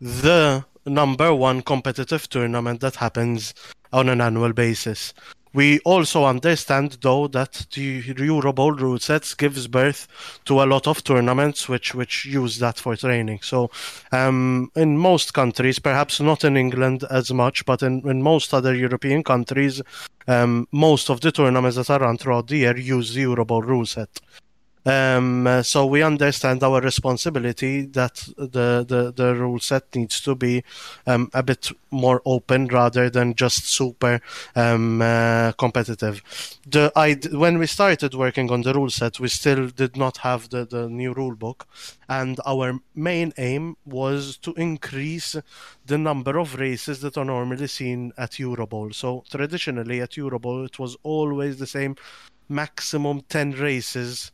the 0.00 0.64
number 0.86 1.34
one 1.34 1.62
competitive 1.62 2.28
tournament 2.28 2.80
that 2.80 2.96
happens 2.96 3.54
on 3.92 4.08
an 4.08 4.20
annual 4.20 4.52
basis. 4.52 5.14
We 5.52 5.80
also 5.80 6.24
understand, 6.24 6.98
though, 7.00 7.26
that 7.28 7.66
the 7.72 8.02
Euro 8.18 8.52
Bowl 8.52 8.72
rule 8.72 8.98
sets 9.00 9.34
gives 9.34 9.66
birth 9.66 10.06
to 10.44 10.62
a 10.62 10.64
lot 10.64 10.86
of 10.86 11.02
tournaments 11.02 11.68
which, 11.68 11.94
which 11.94 12.24
use 12.24 12.58
that 12.60 12.78
for 12.78 12.94
training. 12.94 13.40
So, 13.42 13.70
um, 14.12 14.70
in 14.76 14.96
most 14.96 15.34
countries, 15.34 15.80
perhaps 15.80 16.20
not 16.20 16.44
in 16.44 16.56
England 16.56 17.04
as 17.10 17.32
much, 17.32 17.64
but 17.64 17.82
in, 17.82 18.08
in 18.08 18.22
most 18.22 18.54
other 18.54 18.74
European 18.74 19.24
countries, 19.24 19.82
um, 20.28 20.68
most 20.70 21.10
of 21.10 21.20
the 21.20 21.32
tournaments 21.32 21.76
that 21.76 21.90
are 21.90 22.00
run 22.00 22.16
throughout 22.16 22.46
the 22.46 22.58
year 22.58 22.76
use 22.76 23.14
the 23.14 23.22
Euro 23.22 23.44
Bowl 23.44 23.62
rule 23.62 23.86
set. 23.86 24.20
Um, 24.86 25.46
uh, 25.46 25.62
so 25.62 25.84
we 25.84 26.02
understand 26.02 26.62
our 26.62 26.80
responsibility 26.80 27.82
that 27.86 28.14
the, 28.36 28.84
the, 28.86 29.12
the 29.14 29.34
rule 29.34 29.58
set 29.58 29.94
needs 29.94 30.20
to 30.22 30.34
be 30.34 30.64
um, 31.06 31.30
a 31.34 31.42
bit 31.42 31.70
more 31.90 32.22
open 32.24 32.66
rather 32.68 33.10
than 33.10 33.34
just 33.34 33.68
super 33.68 34.20
um, 34.56 35.02
uh, 35.02 35.52
competitive. 35.52 36.22
The 36.66 36.90
I, 36.96 37.18
when 37.32 37.58
we 37.58 37.66
started 37.66 38.14
working 38.14 38.50
on 38.50 38.62
the 38.62 38.72
rule 38.72 38.90
set, 38.90 39.20
we 39.20 39.28
still 39.28 39.68
did 39.68 39.96
not 39.96 40.18
have 40.18 40.48
the, 40.48 40.64
the 40.64 40.88
new 40.88 41.12
rule 41.12 41.34
book, 41.34 41.66
and 42.08 42.40
our 42.46 42.80
main 42.94 43.34
aim 43.36 43.76
was 43.84 44.38
to 44.38 44.54
increase 44.54 45.36
the 45.84 45.98
number 45.98 46.38
of 46.38 46.54
races 46.54 47.00
that 47.00 47.18
are 47.18 47.24
normally 47.24 47.66
seen 47.66 48.12
at 48.16 48.38
Euro 48.38 48.66
Bowl. 48.66 48.92
So 48.92 49.24
traditionally 49.30 50.00
at 50.00 50.16
Euro 50.16 50.38
Bowl, 50.38 50.64
it 50.64 50.78
was 50.78 50.96
always 51.02 51.58
the 51.58 51.66
same 51.66 51.96
maximum 52.48 53.20
10 53.28 53.52
races 53.52 54.32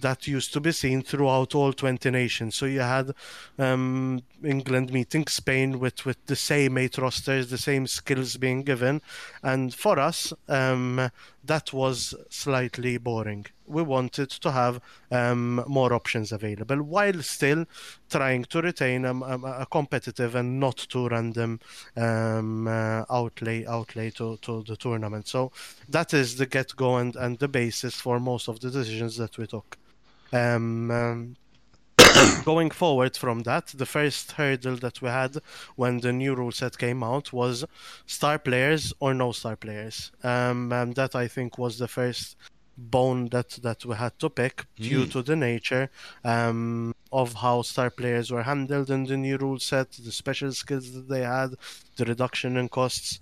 that 0.00 0.26
used 0.26 0.52
to 0.52 0.60
be 0.60 0.72
seen 0.72 1.02
throughout 1.02 1.54
all 1.54 1.72
20 1.72 2.10
nations. 2.10 2.54
So 2.54 2.66
you 2.66 2.80
had 2.80 3.12
um, 3.58 4.22
England 4.44 4.92
meeting 4.92 5.26
Spain 5.26 5.78
with, 5.78 6.04
with 6.04 6.24
the 6.26 6.36
same 6.36 6.78
eight 6.78 6.98
rosters, 6.98 7.50
the 7.50 7.58
same 7.58 7.86
skills 7.86 8.36
being 8.36 8.62
given. 8.62 9.02
And 9.42 9.74
for 9.74 9.98
us, 9.98 10.32
um, 10.48 11.10
that 11.44 11.72
was 11.72 12.14
slightly 12.28 12.98
boring. 12.98 13.46
We 13.66 13.82
wanted 13.82 14.30
to 14.30 14.50
have 14.50 14.80
um, 15.10 15.64
more 15.66 15.92
options 15.92 16.32
available 16.32 16.82
while 16.82 17.22
still 17.22 17.64
trying 18.10 18.44
to 18.46 18.60
retain 18.60 19.04
a, 19.04 19.14
a, 19.14 19.66
competitive 19.70 20.34
and 20.34 20.58
not 20.60 20.76
too 20.76 21.08
random 21.08 21.60
um, 21.96 22.66
uh, 22.66 23.04
outlay 23.08 23.64
outlay 23.66 24.10
to, 24.10 24.36
to 24.42 24.64
the 24.64 24.76
tournament. 24.76 25.28
So 25.28 25.52
that 25.88 26.12
is 26.12 26.36
the 26.36 26.46
get 26.46 26.74
go 26.76 26.96
and, 26.96 27.14
and 27.16 27.38
the 27.38 27.48
basis 27.48 27.94
for 27.94 28.18
most 28.18 28.48
of 28.48 28.60
the 28.60 28.70
decisions 28.70 29.16
that 29.16 29.38
we 29.38 29.46
took. 29.46 29.78
Um, 30.32 30.90
um, 30.90 31.36
going 32.44 32.70
forward 32.70 33.16
from 33.16 33.42
that, 33.42 33.68
the 33.68 33.86
first 33.86 34.32
hurdle 34.32 34.76
that 34.76 35.02
we 35.02 35.08
had 35.08 35.36
when 35.76 35.98
the 35.98 36.12
new 36.12 36.34
rule 36.34 36.52
set 36.52 36.78
came 36.78 37.02
out 37.02 37.32
was 37.32 37.64
star 38.06 38.38
players 38.38 38.92
or 39.00 39.14
no 39.14 39.32
star 39.32 39.56
players. 39.56 40.12
Um, 40.22 40.72
and 40.72 40.94
that 40.94 41.14
I 41.14 41.28
think 41.28 41.58
was 41.58 41.78
the 41.78 41.88
first 41.88 42.36
bone 42.76 43.28
that, 43.28 43.50
that 43.62 43.84
we 43.84 43.94
had 43.94 44.18
to 44.18 44.30
pick 44.30 44.64
due 44.76 45.06
to 45.06 45.22
the 45.22 45.36
nature 45.36 45.90
um, 46.24 46.94
of 47.12 47.34
how 47.34 47.62
star 47.62 47.90
players 47.90 48.30
were 48.30 48.42
handled 48.42 48.90
in 48.90 49.04
the 49.04 49.16
new 49.16 49.36
rule 49.36 49.58
set, 49.58 49.90
the 49.92 50.12
special 50.12 50.52
skills 50.52 50.92
that 50.92 51.08
they 51.08 51.22
had, 51.22 51.50
the 51.96 52.04
reduction 52.04 52.56
in 52.56 52.68
costs 52.68 53.20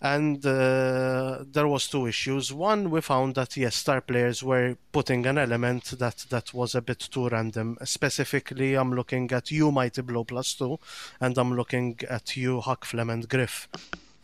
and 0.00 0.44
uh, 0.46 1.44
there 1.50 1.66
was 1.66 1.88
two 1.88 2.06
issues. 2.06 2.52
One 2.52 2.90
we 2.90 3.00
found 3.00 3.34
that 3.34 3.56
yes 3.56 3.76
star 3.76 4.00
players 4.00 4.42
were 4.42 4.76
putting 4.92 5.26
an 5.26 5.38
element 5.38 5.98
that 5.98 6.24
that 6.30 6.54
was 6.54 6.74
a 6.74 6.82
bit 6.82 7.00
too 7.00 7.28
random. 7.28 7.78
Specifically 7.84 8.74
i'm 8.74 8.92
looking 8.92 9.30
at 9.32 9.50
you 9.50 9.70
mighty 9.70 10.02
blow 10.02 10.24
plus 10.24 10.54
two 10.54 10.78
and 11.20 11.36
i'm 11.38 11.54
looking 11.54 11.98
at 12.08 12.36
you 12.36 12.60
Hakflem 12.60 13.12
and 13.12 13.28
griff 13.28 13.68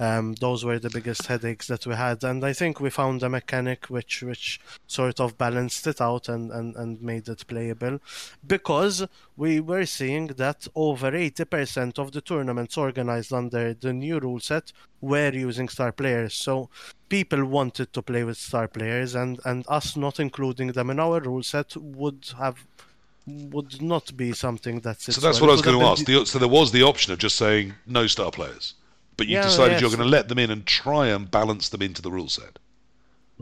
um, 0.00 0.34
those 0.34 0.64
were 0.64 0.78
the 0.78 0.90
biggest 0.90 1.26
headaches 1.26 1.66
that 1.68 1.86
we 1.86 1.94
had. 1.94 2.24
And 2.24 2.44
i 2.44 2.52
think 2.52 2.80
we 2.80 2.90
found 2.90 3.22
a 3.22 3.28
mechanic 3.28 3.86
which 3.86 4.22
which 4.22 4.60
sort 4.86 5.20
of 5.20 5.38
balanced 5.38 5.86
it 5.86 6.00
out 6.00 6.28
and, 6.28 6.50
and, 6.50 6.74
and 6.76 7.00
made 7.00 7.28
it 7.28 7.46
playable. 7.46 8.00
Because 8.46 9.06
we 9.36 9.60
were 9.60 9.86
seeing 9.86 10.28
that 10.28 10.66
over 10.74 11.10
80% 11.12 11.98
of 11.98 12.12
the 12.12 12.20
tournaments 12.20 12.76
organized 12.76 13.32
under 13.32 13.74
the 13.74 13.92
new 13.92 14.18
rule 14.18 14.40
set 14.40 14.72
were 15.00 15.32
using 15.32 15.68
star 15.68 15.92
players. 15.92 16.34
So 16.34 16.70
people 17.08 17.44
wanted 17.44 17.92
to 17.92 18.02
play 18.02 18.24
with 18.24 18.36
star 18.36 18.66
players 18.66 19.14
and 19.14 19.40
and 19.44 19.64
us 19.68 19.96
not 19.96 20.18
including 20.18 20.72
them 20.72 20.90
in 20.90 20.98
our 20.98 21.20
rule 21.20 21.42
set 21.42 21.76
would 21.76 22.24
have 22.38 22.58
would 23.26 23.80
not 23.80 24.16
be 24.16 24.32
something 24.32 24.80
that's 24.80 25.12
So 25.14 25.20
that's 25.20 25.40
what 25.40 25.50
I 25.50 25.52
was 25.52 25.62
going 25.62 25.78
to 25.78 25.86
ask. 25.86 26.04
The, 26.04 26.26
so 26.26 26.38
there 26.38 26.48
was 26.48 26.72
the 26.72 26.82
option 26.82 27.12
of 27.12 27.18
just 27.18 27.36
saying 27.36 27.74
no 27.86 28.06
star 28.06 28.30
players, 28.30 28.74
but 29.16 29.28
you 29.28 29.36
Yeah, 29.36 29.38
decided 29.38 29.80
you're 29.80 29.90
going 29.90 29.98
to 30.00 30.04
let 30.04 30.28
them 30.28 30.38
in 30.38 30.50
and 30.50 30.66
try 30.66 31.08
and 31.08 31.30
balance 31.30 31.68
them 31.68 31.82
into 31.82 32.02
the 32.02 32.10
rule 32.12 32.28
set. 32.28 32.58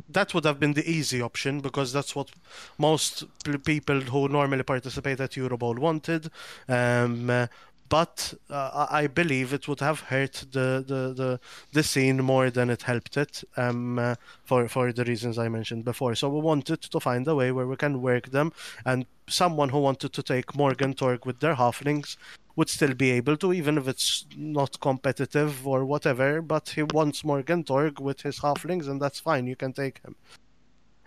that 0.09 0.33
would 0.33 0.45
have 0.45 0.59
been 0.59 0.73
the 0.73 0.89
easy 0.91 1.21
option 1.21 1.61
because 1.61 1.93
that's 1.93 2.17
what 2.17 2.31
most 2.79 3.25
people 3.65 4.01
who 4.01 4.29
normally 4.29 4.63
participate 4.63 5.21
at 5.21 5.37
Euro 5.37 5.57
Bowl 5.59 5.75
wanted. 5.75 6.31
Um, 6.69 7.29
uh, 7.29 7.47
but 7.93 8.33
uh, 8.49 8.87
I 8.91 9.03
I 9.03 9.07
believe 9.21 9.49
it 9.53 9.65
would 9.69 9.83
have 9.89 10.01
hurt 10.13 10.37
the, 10.57 10.69
the, 10.91 11.03
the, 11.21 11.31
the 11.77 11.83
scene 11.83 12.19
more 12.33 12.49
than 12.57 12.71
it 12.75 12.83
helped 12.93 13.15
it 13.25 13.35
um, 13.65 13.99
uh, 13.99 14.15
for, 14.49 14.61
for 14.75 14.85
the 14.99 15.05
reasons 15.13 15.35
I 15.45 15.49
mentioned 15.59 15.85
before. 15.93 16.15
So 16.15 16.27
we 16.37 16.41
wanted 16.53 16.81
to 16.95 16.99
find 17.09 17.25
a 17.29 17.35
way 17.41 17.49
where 17.53 17.69
we 17.73 17.77
can 17.85 17.95
work 18.11 18.25
them, 18.31 18.49
and 18.91 19.01
someone 19.29 19.69
who 19.73 19.81
wanted 19.89 20.13
to 20.19 20.23
take 20.33 20.49
Morg 20.61 20.81
'n' 20.83 20.95
Thorg 20.95 21.21
with 21.27 21.39
their 21.41 21.57
halflings 21.63 22.09
would 22.57 22.71
still 22.77 22.95
be 23.05 23.11
able 23.19 23.37
to, 23.43 23.53
even 23.61 23.75
if 23.81 23.87
it's 23.93 24.25
not 24.37 24.73
competitive 24.89 25.53
or 25.73 25.81
whatever. 25.93 26.29
But 26.55 26.65
he 26.77 26.83
wants 26.99 27.19
Morg 27.25 27.51
'n' 27.51 27.65
Thorg 27.65 27.95
with 28.09 28.19
his 28.27 28.37
halflings, 28.45 28.87
and 28.91 28.99
that's 29.03 29.21
fine. 29.21 29.45
You 29.53 29.57
can 29.65 29.73
take 29.83 29.97
him. 30.05 30.15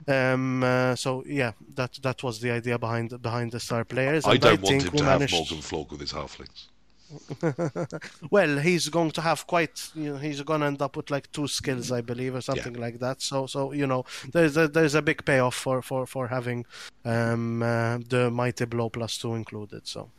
Um. 0.07 0.63
uh, 0.63 0.95
so 0.95 1.23
yeah, 1.41 1.53
that 1.79 1.93
that 2.05 2.21
was 2.21 2.35
the 2.43 2.51
idea 2.59 2.77
behind 2.77 3.09
behind 3.29 3.47
the 3.55 3.61
star 3.67 3.83
players. 3.93 4.23
I 4.25 4.33
and 4.33 4.41
don't 4.41 4.61
want 4.61 4.67
think 4.73 4.83
him 4.83 4.97
to 4.99 5.03
have 5.03 5.19
managed- 5.19 5.33
Morgan 5.39 5.61
Flog 5.69 5.87
with 5.91 6.01
his 6.01 6.13
halflings. 6.19 6.59
well, 8.31 8.57
he's 8.57 8.89
going 8.89 9.11
to 9.11 9.21
have 9.21 9.45
quite. 9.47 9.89
You 9.95 10.13
know, 10.13 10.17
he's 10.17 10.41
going 10.41 10.61
to 10.61 10.67
end 10.67 10.81
up 10.81 10.97
with 10.97 11.11
like 11.11 11.31
two 11.31 11.47
skills, 11.47 11.91
I 11.91 12.01
believe, 12.01 12.35
or 12.35 12.41
something 12.41 12.73
like 12.73 12.99
that. 12.99 13.21
So, 13.21 13.45
so 13.47 13.71
you 13.71 13.87
know, 13.87 14.05
there's 14.31 14.57
a 14.57 14.67
there's 14.67 14.95
a 14.95 15.01
big 15.01 15.23
payoff 15.25 15.55
for 15.55 15.81
for 15.81 16.05
for 16.05 16.27
having 16.27 16.65
um 17.03 17.61
uh, 17.61 17.99
the 18.09 18.31
mighty 18.31 18.65
blow 18.65 18.89
plus 18.89 19.17
two 19.17 19.35
included. 19.35 19.87
So. 19.87 20.09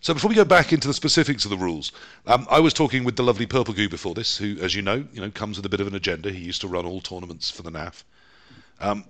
So 0.00 0.12
before 0.12 0.28
we 0.28 0.34
go 0.34 0.44
back 0.44 0.70
into 0.74 0.86
the 0.86 0.92
specifics 0.92 1.46
of 1.46 1.50
the 1.50 1.56
rules, 1.56 1.90
um, 2.26 2.46
I 2.50 2.60
was 2.60 2.74
talking 2.74 3.04
with 3.04 3.16
the 3.16 3.22
lovely 3.22 3.46
Purple 3.46 3.72
Goo 3.72 3.88
before 3.88 4.12
this, 4.12 4.36
who, 4.36 4.58
as 4.60 4.74
you 4.74 4.82
know, 4.82 5.06
you 5.14 5.22
know, 5.22 5.30
comes 5.30 5.56
with 5.56 5.64
a 5.64 5.70
bit 5.70 5.80
of 5.80 5.86
an 5.86 5.94
agenda. 5.94 6.30
He 6.30 6.40
used 6.44 6.60
to 6.60 6.68
run 6.68 6.84
all 6.84 7.00
tournaments 7.00 7.50
for 7.50 7.62
the 7.62 7.70
NAF. 7.70 8.04
Um, 8.80 9.06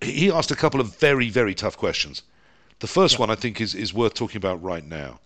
he 0.00 0.32
asked 0.32 0.50
a 0.50 0.56
couple 0.56 0.80
of 0.80 0.96
very, 0.96 1.28
very 1.28 1.54
tough 1.54 1.76
questions. 1.76 2.22
The 2.78 2.86
first 2.86 3.18
one 3.18 3.28
I 3.28 3.34
think 3.34 3.60
is, 3.60 3.74
is 3.74 3.92
worth 3.92 4.14
talking 4.14 4.38
about 4.38 4.62
right 4.62 4.84
now. 4.84 5.20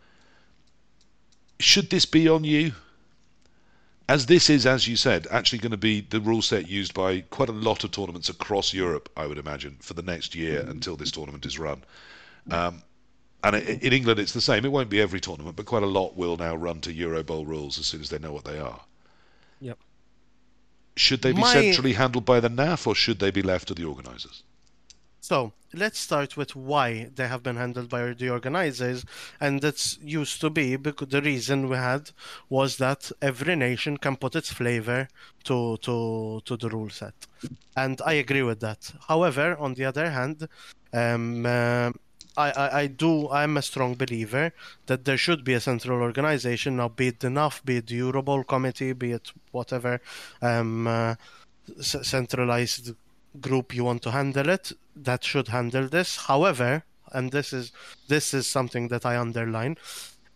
Should 1.61 1.91
this 1.91 2.07
be 2.07 2.29
on 2.29 2.45
you? 2.45 2.73
As 4.07 4.27
this 4.27 4.51
is, 4.51 4.67
as 4.67 4.87
you 4.87 4.97
said, 4.97 5.27
actually 5.31 5.61
going 5.61 5.71
to 5.71 5.79
be 5.79 6.03
the 6.03 6.21
rule 6.21 6.43
set 6.43 6.69
used 6.69 6.93
by 6.93 7.23
quite 7.23 7.49
a 7.49 7.53
lot 7.53 7.85
of 7.85 7.91
tournaments 7.91 8.29
across 8.29 8.75
Europe, 8.75 9.09
I 9.17 9.27
would 9.27 9.39
imagine, 9.39 9.79
for 9.81 9.95
the 9.95 10.03
next 10.03 10.35
year 10.35 10.61
until 10.69 10.97
this 10.97 11.11
tournament 11.11 11.47
is 11.47 11.59
run. 11.59 11.83
Um, 12.51 12.83
and 13.43 13.57
in 13.57 13.93
England, 13.93 14.21
it's 14.21 14.33
the 14.33 14.43
same. 14.43 14.65
It 14.65 14.73
won't 14.73 14.91
be 14.91 15.01
every 15.01 15.21
tournament, 15.21 15.57
but 15.57 15.65
quite 15.65 15.83
a 15.83 15.87
lot 15.87 16.17
will 16.17 16.37
now 16.37 16.55
run 16.55 16.81
to 16.83 16.93
Euro 16.93 17.23
Bowl 17.23 17.47
rules 17.47 17.79
as 17.79 17.87
soon 17.87 18.03
as 18.03 18.11
they 18.11 18.19
know 18.19 18.33
what 18.33 18.45
they 18.45 18.59
are. 18.59 18.81
Yep. 19.61 19.79
Should 20.97 21.23
they 21.23 21.33
be 21.33 21.41
My- 21.41 21.53
centrally 21.53 21.95
handled 21.95 22.27
by 22.27 22.41
the 22.41 22.51
NAF, 22.51 22.87
or 22.87 22.95
should 22.95 23.21
they 23.21 23.31
be 23.31 23.43
left 23.43 23.69
to 23.69 23.75
the 23.75 23.85
organisers? 23.85 24.43
So 25.25 25.55
let's 25.73 25.99
start 25.99 26.37
with 26.37 26.55
why 26.55 27.09
they 27.15 27.29
have 27.29 27.43
been 27.43 27.57
handled 27.57 27.89
by 27.89 28.13
the 28.13 28.29
organizers, 28.29 29.07
and 29.41 29.63
that's 29.63 29.97
used 30.03 30.39
to 30.43 30.51
be 30.51 30.77
because 30.77 31.09
the 31.09 31.23
reason 31.23 31.71
we 31.71 31.79
had 31.79 32.11
was 32.51 32.77
that 32.77 33.11
every 33.23 33.57
nation 33.57 33.97
can 33.97 34.17
put 34.17 34.37
its 34.37 34.53
flavor 34.53 35.09
to 35.45 35.79
to 35.79 36.43
to 36.45 36.59
the 36.59 36.69
rule 36.69 36.91
set, 36.91 37.15
and 37.75 38.03
I 38.05 38.13
agree 38.25 38.43
with 38.43 38.61
that. 38.61 38.93
However, 39.09 39.57
on 39.57 39.73
the 39.73 39.87
other 39.87 40.11
hand, 40.11 40.47
um, 40.93 41.47
uh, 41.47 41.93
I, 42.37 42.51
I, 42.51 42.81
I 42.81 42.87
do 42.89 43.31
I'm 43.31 43.57
a 43.57 43.63
strong 43.63 43.95
believer 43.95 44.53
that 44.89 45.07
there 45.07 45.17
should 45.17 45.43
be 45.43 45.55
a 45.55 45.61
central 45.71 46.03
organization 46.03 46.77
now, 46.77 46.89
be 46.89 47.09
it 47.09 47.21
the 47.21 47.29
NAF, 47.29 47.65
be 47.65 47.79
it 47.79 47.87
the 47.87 47.99
Eurobowl 47.99 48.47
committee, 48.47 48.93
be 48.93 49.13
it 49.13 49.33
whatever 49.53 50.03
um, 50.43 50.87
uh, 50.87 51.15
centralized 51.81 52.95
group 53.41 53.75
you 53.75 53.85
want 53.85 54.03
to 54.03 54.11
handle 54.11 54.49
it 54.49 54.73
that 54.97 55.25
should 55.25 55.49
handle 55.49 55.89
this. 55.89 56.17
However 56.17 56.85
and 57.13 57.31
this 57.31 57.53
is 57.53 57.73
this 58.09 58.35
is 58.35 58.47
something 58.47 58.89
that 58.89 59.07
i 59.07 59.17
underline 59.17 59.77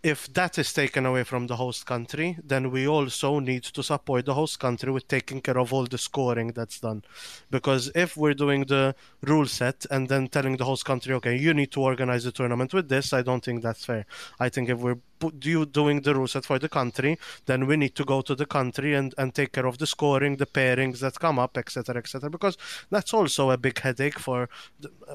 if 0.02 0.32
that 0.32 0.58
is 0.58 0.72
taken 0.72 1.04
away 1.04 1.24
from 1.24 1.48
the 1.48 1.56
host 1.56 1.84
country 1.84 2.38
then 2.44 2.70
we 2.70 2.86
also 2.86 3.40
need 3.40 3.64
to 3.64 3.82
support 3.82 4.24
the 4.24 4.34
host 4.34 4.60
country 4.60 4.92
with 4.92 5.08
taking 5.08 5.40
care 5.40 5.58
of 5.58 5.72
all 5.72 5.86
the 5.86 5.98
scoring 5.98 6.52
that's 6.52 6.78
done. 6.78 7.02
Because 7.50 7.90
if 7.96 8.16
we're 8.16 8.34
doing 8.34 8.64
the 8.66 8.94
rule 9.22 9.46
set 9.46 9.84
and 9.90 10.08
then 10.08 10.28
telling 10.28 10.56
the 10.56 10.64
host 10.64 10.84
country 10.84 11.12
okay 11.14 11.36
you 11.36 11.52
need 11.52 11.72
to 11.72 11.80
organize 11.80 12.22
the 12.22 12.30
tournament 12.30 12.72
with 12.72 12.88
this 12.88 13.12
i 13.12 13.22
don't 13.22 13.44
think 13.44 13.60
that's 13.60 13.84
fair. 13.84 14.06
I 14.38 14.48
think 14.48 14.68
if 14.68 14.78
we're 14.78 15.00
you 15.42 15.66
doing 15.66 16.00
the 16.02 16.14
rule 16.14 16.28
set 16.28 16.44
for 16.44 16.58
the 16.58 16.68
country 16.68 17.18
then 17.46 17.66
we 17.66 17.76
need 17.76 17.94
to 17.94 18.04
go 18.04 18.20
to 18.20 18.34
the 18.34 18.46
country 18.46 18.94
and, 18.94 19.14
and 19.18 19.34
take 19.34 19.52
care 19.52 19.66
of 19.66 19.78
the 19.78 19.86
scoring 19.86 20.36
the 20.36 20.46
pairings 20.46 21.00
that 21.00 21.18
come 21.18 21.38
up 21.38 21.56
etc 21.56 21.96
etc 21.96 22.30
because 22.30 22.56
that's 22.90 23.12
also 23.12 23.50
a 23.50 23.56
big 23.56 23.78
headache 23.78 24.18
for 24.18 24.48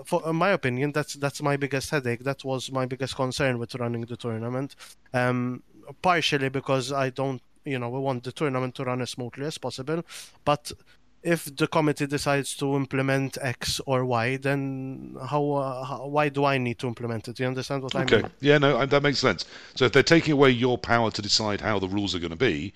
for 0.06 0.22
in 0.30 0.36
my 0.36 0.50
opinion 0.50 0.92
that's 0.92 1.14
that's 1.16 1.42
my 1.42 1.58
biggest 1.58 1.90
headache. 1.90 2.24
That 2.24 2.44
was 2.44 2.72
my 2.72 2.86
biggest 2.86 3.16
concern 3.16 3.60
with 3.60 3.76
running 3.76 4.02
the 4.02 4.18
tournament 4.18 4.76
um 5.14 5.64
partially 6.02 6.50
because 6.50 6.92
i 6.92 7.10
don't 7.10 7.42
you 7.66 7.80
know 7.80 7.90
we 7.90 8.00
want 8.00 8.24
the 8.24 8.32
tournament 8.32 8.76
to 8.76 8.84
run 8.84 9.02
as 9.02 9.12
smoothly 9.12 9.46
as 9.46 9.58
possible 9.58 10.04
but 10.46 10.72
if 11.24 11.56
the 11.56 11.68
committee 11.68 12.06
decides 12.06 12.56
to 12.58 12.76
implement 12.76 13.38
X 13.42 13.80
or 13.86 14.04
Y, 14.06 14.38
then 14.38 15.16
how, 15.28 15.52
uh, 15.52 15.84
how 15.84 16.08
why 16.08 16.30
do 16.30 16.44
I 16.44 16.58
need 16.58 16.80
to 16.80 16.88
implement 16.88 17.28
it? 17.28 17.38
Do 17.38 17.44
you 17.44 17.48
understand 17.48 17.82
what 17.84 17.96
I 17.96 18.00
mean? 18.00 18.14
Okay. 18.14 18.28
Yeah, 18.42 18.58
no, 18.58 18.86
that 18.86 19.02
makes 19.02 19.20
sense. 19.20 19.46
So 19.76 19.86
if 19.86 19.94
they're 19.94 20.04
taking 20.04 20.34
away 20.34 20.50
your 20.52 20.78
power 20.78 21.12
to 21.12 21.22
decide 21.22 21.62
how 21.62 21.80
the 21.80 21.88
rules 21.88 22.14
are 22.14 22.20
going 22.20 22.32
to 22.32 22.36
be, 22.36 22.74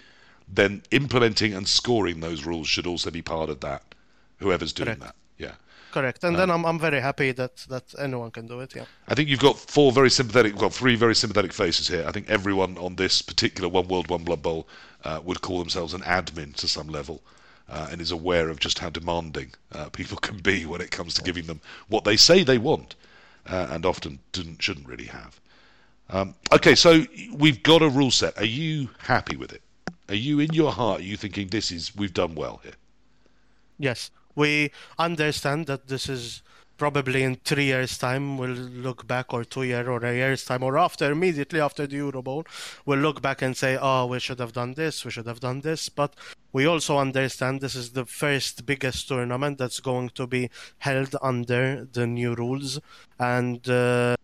then 0.47 0.81
implementing 0.91 1.53
and 1.53 1.67
scoring 1.67 2.21
those 2.21 2.45
rules 2.45 2.67
should 2.67 2.87
also 2.87 3.11
be 3.11 3.21
part 3.21 3.49
of 3.49 3.59
that. 3.59 3.83
Whoever's 4.37 4.71
doing 4.71 4.87
Correct. 4.87 5.01
that. 5.01 5.15
Yeah. 5.37 5.55
Correct. 5.91 6.23
And 6.23 6.37
then 6.37 6.49
I'm 6.49 6.65
I'm 6.65 6.79
very 6.79 7.01
happy 7.01 7.31
that 7.33 7.57
that 7.69 7.83
anyone 7.99 8.31
can 8.31 8.47
do 8.47 8.59
it. 8.61 8.75
Yeah. 8.75 8.85
I 9.07 9.15
think 9.15 9.29
you've 9.29 9.39
got 9.39 9.57
four 9.57 9.91
very 9.91 10.09
sympathetic, 10.09 10.59
well, 10.59 10.69
three 10.69 10.95
very 10.95 11.15
sympathetic 11.15 11.53
faces 11.53 11.87
here. 11.87 12.05
I 12.07 12.11
think 12.11 12.29
everyone 12.29 12.77
on 12.77 12.95
this 12.95 13.21
particular 13.21 13.67
One 13.67 13.87
World, 13.87 14.09
One 14.09 14.23
Blood 14.23 14.41
Bowl 14.41 14.67
uh, 15.03 15.19
would 15.23 15.41
call 15.41 15.59
themselves 15.59 15.93
an 15.93 16.01
admin 16.01 16.55
to 16.55 16.67
some 16.67 16.87
level 16.87 17.21
uh, 17.69 17.87
and 17.91 18.01
is 18.01 18.11
aware 18.11 18.49
of 18.49 18.59
just 18.59 18.79
how 18.79 18.89
demanding 18.89 19.53
uh, 19.73 19.89
people 19.89 20.17
can 20.21 20.37
be 20.37 20.65
when 20.65 20.81
it 20.81 20.91
comes 20.91 21.13
to 21.15 21.23
giving 21.23 21.45
them 21.45 21.61
what 21.87 22.03
they 22.03 22.17
say 22.17 22.43
they 22.43 22.57
want 22.57 22.95
uh, 23.47 23.67
and 23.71 23.85
often 23.85 24.19
didn't, 24.31 24.61
shouldn't 24.61 24.87
really 24.87 25.05
have. 25.05 25.39
Um, 26.09 26.35
okay, 26.53 26.75
so 26.75 27.05
we've 27.33 27.61
got 27.63 27.81
a 27.81 27.89
rule 27.89 28.11
set. 28.11 28.37
Are 28.37 28.45
you 28.45 28.89
happy 28.99 29.35
with 29.35 29.51
it? 29.51 29.61
Are 30.09 30.15
you 30.15 30.39
in 30.39 30.53
your 30.53 30.71
heart? 30.71 31.01
Are 31.01 31.03
you 31.03 31.17
thinking 31.17 31.47
this 31.47 31.71
is 31.71 31.95
we've 31.95 32.13
done 32.13 32.35
well 32.35 32.61
here? 32.63 32.73
Yes, 33.77 34.09
we 34.35 34.71
understand 34.97 35.67
that 35.67 35.87
this 35.87 36.07
is 36.07 36.41
probably 36.77 37.23
in 37.23 37.35
three 37.35 37.65
years' 37.65 37.97
time 37.97 38.37
we'll 38.37 38.49
look 38.87 39.07
back, 39.07 39.33
or 39.33 39.43
two 39.43 39.63
year, 39.63 39.89
or 39.89 40.03
a 40.05 40.13
year's 40.13 40.45
time, 40.45 40.63
or 40.63 40.77
after 40.77 41.11
immediately 41.11 41.59
after 41.59 41.87
the 41.87 41.95
Euro 41.97 42.21
Bowl, 42.21 42.45
we'll 42.85 42.99
look 42.99 43.21
back 43.21 43.41
and 43.41 43.55
say, 43.57 43.77
"Oh, 43.79 44.05
we 44.05 44.19
should 44.19 44.39
have 44.39 44.53
done 44.53 44.73
this. 44.73 45.03
We 45.05 45.11
should 45.11 45.27
have 45.27 45.39
done 45.39 45.61
this." 45.61 45.89
But 45.89 46.15
we 46.53 46.65
also 46.65 46.97
understand 46.97 47.61
this 47.61 47.75
is 47.75 47.91
the 47.91 48.05
first 48.05 48.65
biggest 48.65 49.07
tournament 49.07 49.57
that's 49.57 49.79
going 49.79 50.09
to 50.11 50.27
be 50.27 50.49
held 50.79 51.15
under 51.21 51.87
the 51.91 52.07
new 52.07 52.35
rules, 52.35 52.79
and. 53.19 53.67
Uh, 53.69 54.15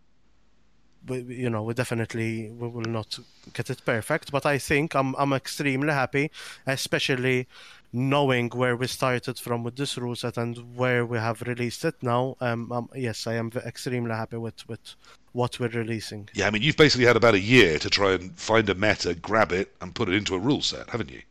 we, 1.05 1.19
you 1.19 1.49
know, 1.49 1.63
we 1.63 1.73
definitely 1.73 2.49
we 2.51 2.67
will 2.67 2.89
not 2.89 3.19
get 3.53 3.69
it 3.69 3.81
perfect, 3.85 4.31
but 4.31 4.45
I 4.45 4.57
think 4.57 4.95
I'm 4.95 5.15
I'm 5.15 5.33
extremely 5.33 5.91
happy, 5.91 6.31
especially 6.65 7.47
knowing 7.93 8.49
where 8.49 8.75
we 8.75 8.87
started 8.87 9.37
from 9.37 9.63
with 9.63 9.75
this 9.75 9.97
rule 9.97 10.15
set 10.15 10.35
and 10.37 10.75
where 10.75 11.05
we 11.05 11.19
have 11.19 11.41
released 11.43 11.85
it 11.85 11.95
now. 12.01 12.35
Um, 12.41 12.71
um 12.71 12.89
yes, 12.95 13.27
I 13.27 13.35
am 13.35 13.51
extremely 13.65 14.11
happy 14.11 14.37
with 14.37 14.67
with 14.67 14.95
what 15.31 15.59
we're 15.59 15.69
releasing. 15.69 16.27
Yeah, 16.33 16.47
I 16.47 16.51
mean, 16.51 16.63
you've 16.63 16.77
basically 16.77 17.05
had 17.05 17.15
about 17.15 17.35
a 17.35 17.39
year 17.39 17.79
to 17.79 17.89
try 17.89 18.13
and 18.13 18.37
find 18.37 18.69
a 18.69 18.75
meta, 18.75 19.13
grab 19.15 19.51
it, 19.51 19.73
and 19.81 19.93
put 19.93 20.09
it 20.09 20.15
into 20.15 20.35
a 20.35 20.39
rule 20.39 20.61
set, 20.61 20.89
haven't 20.89 21.11
you? 21.11 21.21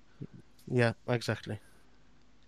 Yeah, 0.71 0.93
exactly. 1.09 1.59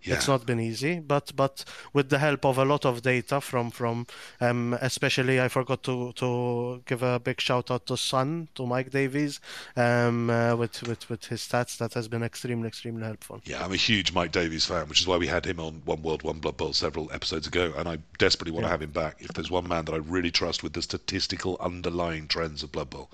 Yeah. 0.01 0.15
It's 0.15 0.27
not 0.27 0.45
been 0.45 0.59
easy, 0.59 0.99
but 0.99 1.31
but 1.35 1.65
with 1.91 2.09
the 2.09 2.19
help 2.19 2.45
of 2.45 2.59
a 2.59 2.65
lot 2.65 2.85
of 2.85 3.01
data 3.01 3.41
from 3.41 3.71
from 3.71 4.05
um, 4.39 4.77
especially 4.79 5.41
I 5.41 5.47
forgot 5.47 5.81
to 5.83 6.13
to 6.13 6.83
give 6.85 7.01
a 7.01 7.19
big 7.19 7.41
shout 7.41 7.71
out 7.71 7.87
to 7.87 7.97
Sun 7.97 8.49
to 8.53 8.67
Mike 8.67 8.91
Davies 8.91 9.39
um, 9.75 10.29
uh, 10.29 10.55
with 10.55 10.83
with 10.83 11.09
with 11.09 11.25
his 11.25 11.41
stats 11.41 11.77
that 11.77 11.95
has 11.95 12.07
been 12.07 12.21
extremely 12.21 12.67
extremely 12.67 13.03
helpful. 13.03 13.41
Yeah, 13.45 13.63
I'm 13.63 13.71
a 13.71 13.77
huge 13.77 14.13
Mike 14.13 14.31
Davies 14.31 14.65
fan, 14.65 14.87
which 14.87 15.01
is 15.01 15.07
why 15.07 15.17
we 15.17 15.27
had 15.27 15.45
him 15.45 15.59
on 15.59 15.81
One 15.85 16.03
World, 16.03 16.21
One 16.21 16.39
Blood 16.39 16.57
Bowl 16.57 16.73
several 16.73 17.11
episodes 17.11 17.47
ago, 17.47 17.73
and 17.75 17.89
I 17.89 17.97
desperately 18.19 18.51
want 18.51 18.65
to 18.65 18.69
have 18.69 18.83
him 18.83 18.91
back. 18.91 19.17
If 19.19 19.29
there's 19.29 19.49
one 19.49 19.67
man 19.67 19.85
that 19.85 19.93
I 19.93 19.97
really 19.97 20.31
trust 20.31 20.61
with 20.61 20.73
the 20.73 20.83
statistical 20.83 21.57
underlying 21.59 22.27
trends 22.27 22.61
of 22.61 22.71
Blood 22.71 22.91
Bowl, 22.91 23.09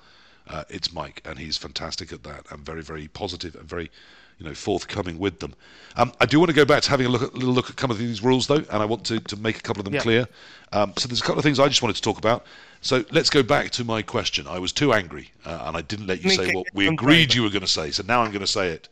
uh, 0.48 0.64
it's 0.68 0.92
Mike, 0.92 1.22
and 1.24 1.38
he's 1.38 1.56
fantastic 1.56 2.12
at 2.12 2.22
that, 2.24 2.50
and 2.50 2.66
very, 2.66 2.82
very 2.82 3.08
positive 3.08 3.54
and 3.54 3.68
very, 3.68 3.90
you 4.42 4.48
know, 4.48 4.54
forthcoming 4.54 5.18
with 5.18 5.38
them. 5.38 5.54
Um, 5.96 6.12
I 6.20 6.26
do 6.26 6.40
want 6.40 6.50
to 6.50 6.56
go 6.56 6.64
back 6.64 6.82
to 6.82 6.90
having 6.90 7.06
a 7.06 7.08
look 7.08 7.22
at, 7.22 7.34
little 7.34 7.54
look 7.54 7.70
at 7.70 7.78
some 7.78 7.90
of 7.92 7.98
these 7.98 8.22
rules, 8.22 8.48
though, 8.48 8.56
and 8.56 8.70
I 8.70 8.84
want 8.84 9.04
to, 9.06 9.20
to 9.20 9.36
make 9.36 9.58
a 9.58 9.60
couple 9.60 9.80
of 9.80 9.84
them 9.84 9.94
Yeah. 9.94 10.00
clear. 10.00 10.28
Um, 10.72 10.92
so 10.96 11.06
there's 11.06 11.20
a 11.20 11.22
couple 11.22 11.38
of 11.38 11.44
things 11.44 11.60
I 11.60 11.68
just 11.68 11.80
wanted 11.82 11.96
to 11.96 12.02
talk 12.02 12.18
about. 12.18 12.44
So 12.80 13.04
let's 13.12 13.30
go 13.30 13.42
back 13.44 13.70
to 13.72 13.84
my 13.84 14.02
question. 14.02 14.48
I 14.48 14.58
was 14.58 14.72
too 14.72 14.92
angry, 14.92 15.30
uh, 15.44 15.64
and 15.66 15.76
I 15.76 15.82
didn't 15.82 16.08
let 16.08 16.24
you 16.24 16.30
say 16.30 16.52
what 16.52 16.66
we 16.74 16.88
agreed 16.88 17.34
you 17.34 17.42
were 17.44 17.50
going 17.50 17.62
to 17.62 17.68
say. 17.68 17.92
So 17.92 18.02
now 18.04 18.22
I'm 18.22 18.32
going 18.32 18.40
to 18.40 18.46
say 18.50 18.70
it. 18.70 18.88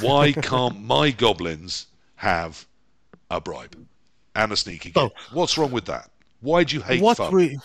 Why 0.00 0.32
can't 0.50 0.82
my 0.82 1.10
goblins 1.12 1.86
have 2.16 2.66
a 3.30 3.40
bribe 3.40 3.76
and 4.34 4.50
a 4.50 4.56
sneaky 4.56 4.90
game? 4.90 5.10
Oh. 5.12 5.12
What's 5.32 5.56
wrong 5.56 5.70
with 5.70 5.84
that? 5.84 6.10
Why 6.40 6.64
do 6.64 6.74
you 6.74 6.82
hate 6.82 7.00
what 7.00 7.18
fun? 7.18 7.32
we 7.32 7.58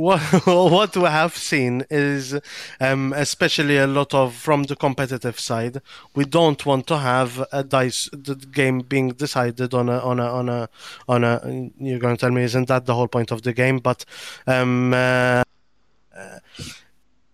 what 0.00 0.20
what 0.46 0.96
we 0.96 1.08
have 1.20 1.36
seen 1.36 1.84
is 1.90 2.38
um, 2.80 3.12
especially 3.16 3.76
a 3.76 3.86
lot 3.86 4.14
of 4.14 4.34
from 4.34 4.64
the 4.64 4.76
competitive 4.76 5.38
side 5.38 5.80
we 6.14 6.24
don't 6.24 6.64
want 6.66 6.86
to 6.86 6.98
have 6.98 7.44
a 7.52 7.62
dice 7.62 8.08
the 8.12 8.34
game 8.34 8.80
being 8.80 9.08
decided 9.10 9.74
on 9.74 9.88
a 9.88 9.98
on 9.98 10.18
a 10.18 10.28
on 10.40 10.48
a 10.48 10.68
on 11.08 11.24
a 11.24 11.70
you're 11.78 11.98
going 11.98 12.16
to 12.16 12.20
tell 12.20 12.30
me 12.30 12.42
isn't 12.42 12.68
that 12.68 12.86
the 12.86 12.94
whole 12.94 13.08
point 13.08 13.30
of 13.30 13.42
the 13.42 13.52
game? 13.52 13.78
But 13.78 14.04
um 14.46 14.94
uh, 14.94 15.42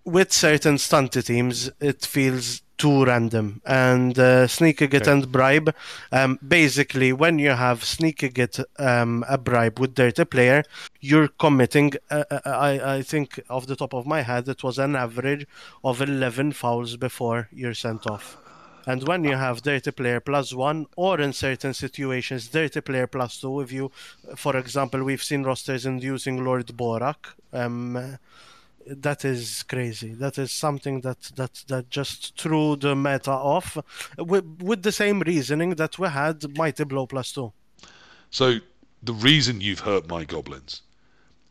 with 0.04 0.32
certain 0.32 0.76
stunty 0.76 1.24
teams, 1.24 1.70
it 1.80 2.04
feels 2.04 2.62
too 2.78 3.04
random. 3.04 3.60
And 3.64 4.18
uh, 4.18 4.46
sneaky 4.46 4.86
git 4.86 5.06
and 5.06 5.30
bribe, 5.30 5.74
um, 6.12 6.38
basically, 6.46 7.12
when 7.12 7.38
you 7.38 7.50
have 7.50 7.84
sneaky 7.84 8.28
git 8.28 8.58
um, 8.78 9.24
a 9.28 9.38
bribe 9.38 9.78
with 9.78 9.94
dirty 9.94 10.24
player, 10.24 10.62
you're 11.00 11.28
committing. 11.28 11.92
Uh, 12.10 12.24
uh, 12.30 12.40
I 12.44 12.96
I 12.96 13.02
think 13.02 13.40
off 13.48 13.66
the 13.66 13.76
top 13.76 13.94
of 13.94 14.06
my 14.06 14.22
head, 14.22 14.48
it 14.48 14.62
was 14.62 14.78
an 14.78 14.96
average 14.96 15.46
of 15.84 16.00
11 16.00 16.52
fouls 16.52 16.96
before 16.96 17.48
you're 17.52 17.74
sent 17.74 18.06
off. 18.06 18.36
And 18.88 19.02
when 19.02 19.24
you 19.24 19.34
have 19.34 19.62
dirty 19.62 19.90
player 19.90 20.20
plus 20.20 20.54
one, 20.54 20.86
or 20.96 21.20
in 21.20 21.32
certain 21.32 21.74
situations, 21.74 22.46
dirty 22.46 22.80
player 22.80 23.08
plus 23.08 23.40
two, 23.40 23.60
if 23.60 23.72
you, 23.72 23.90
for 24.36 24.56
example, 24.56 25.02
we've 25.02 25.24
seen 25.24 25.42
rosters 25.42 25.86
inducing 25.86 26.44
Lord 26.44 26.68
Borak. 26.68 27.34
Um, 27.52 28.18
that 28.86 29.24
is 29.24 29.62
crazy. 29.64 30.12
That 30.14 30.38
is 30.38 30.52
something 30.52 31.00
that 31.00 31.20
that 31.36 31.64
that 31.68 31.90
just 31.90 32.38
threw 32.38 32.76
the 32.76 32.94
meta 32.94 33.32
off, 33.32 33.76
with 34.18 34.44
with 34.62 34.82
the 34.82 34.92
same 34.92 35.20
reasoning 35.20 35.70
that 35.70 35.98
we 35.98 36.08
had 36.08 36.56
Mighty 36.56 36.84
Blow 36.84 37.06
plus 37.06 37.32
two. 37.32 37.52
So 38.30 38.58
the 39.02 39.12
reason 39.12 39.60
you've 39.60 39.80
hurt 39.80 40.08
my 40.08 40.24
goblins 40.24 40.82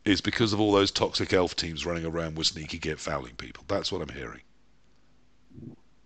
is 0.04 0.20
because 0.20 0.52
of 0.52 0.60
all 0.60 0.72
those 0.72 0.90
toxic 0.90 1.32
elf 1.32 1.56
teams 1.56 1.84
running 1.84 2.06
around 2.06 2.36
with 2.36 2.46
sneaky 2.46 2.78
git 2.78 3.00
fouling 3.00 3.34
people. 3.34 3.64
That's 3.66 3.90
what 3.90 4.02
I'm 4.02 4.14
hearing. 4.14 4.42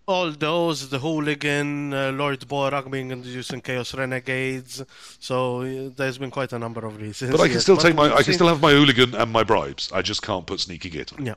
All 0.07 0.31
those, 0.31 0.89
the 0.89 0.99
hooligan, 0.99 1.93
uh, 1.93 2.11
Lord 2.11 2.41
Borak 2.41 2.89
being 2.91 3.11
introduced 3.11 3.53
in 3.53 3.61
Chaos 3.61 3.93
Renegades. 3.93 4.83
So 5.19 5.61
uh, 5.61 5.89
there's 5.95 6.17
been 6.17 6.31
quite 6.31 6.51
a 6.53 6.59
number 6.59 6.85
of 6.85 6.99
reasons. 6.99 7.31
But 7.31 7.39
I 7.41 7.45
can 7.45 7.53
yes. 7.53 7.63
still 7.63 7.75
But 7.75 7.83
take 7.83 7.95
my 7.95 8.05
I 8.11 8.15
can 8.15 8.23
seen- 8.25 8.33
still 8.33 8.47
have 8.47 8.61
my 8.61 8.71
hooligan 8.71 9.15
and 9.15 9.31
my 9.31 9.43
bribes. 9.43 9.91
I 9.93 10.01
just 10.01 10.21
can't 10.21 10.45
put 10.45 10.59
sneaky 10.59 10.89
git 10.89 11.13
on. 11.13 11.25
Yeah, 11.25 11.35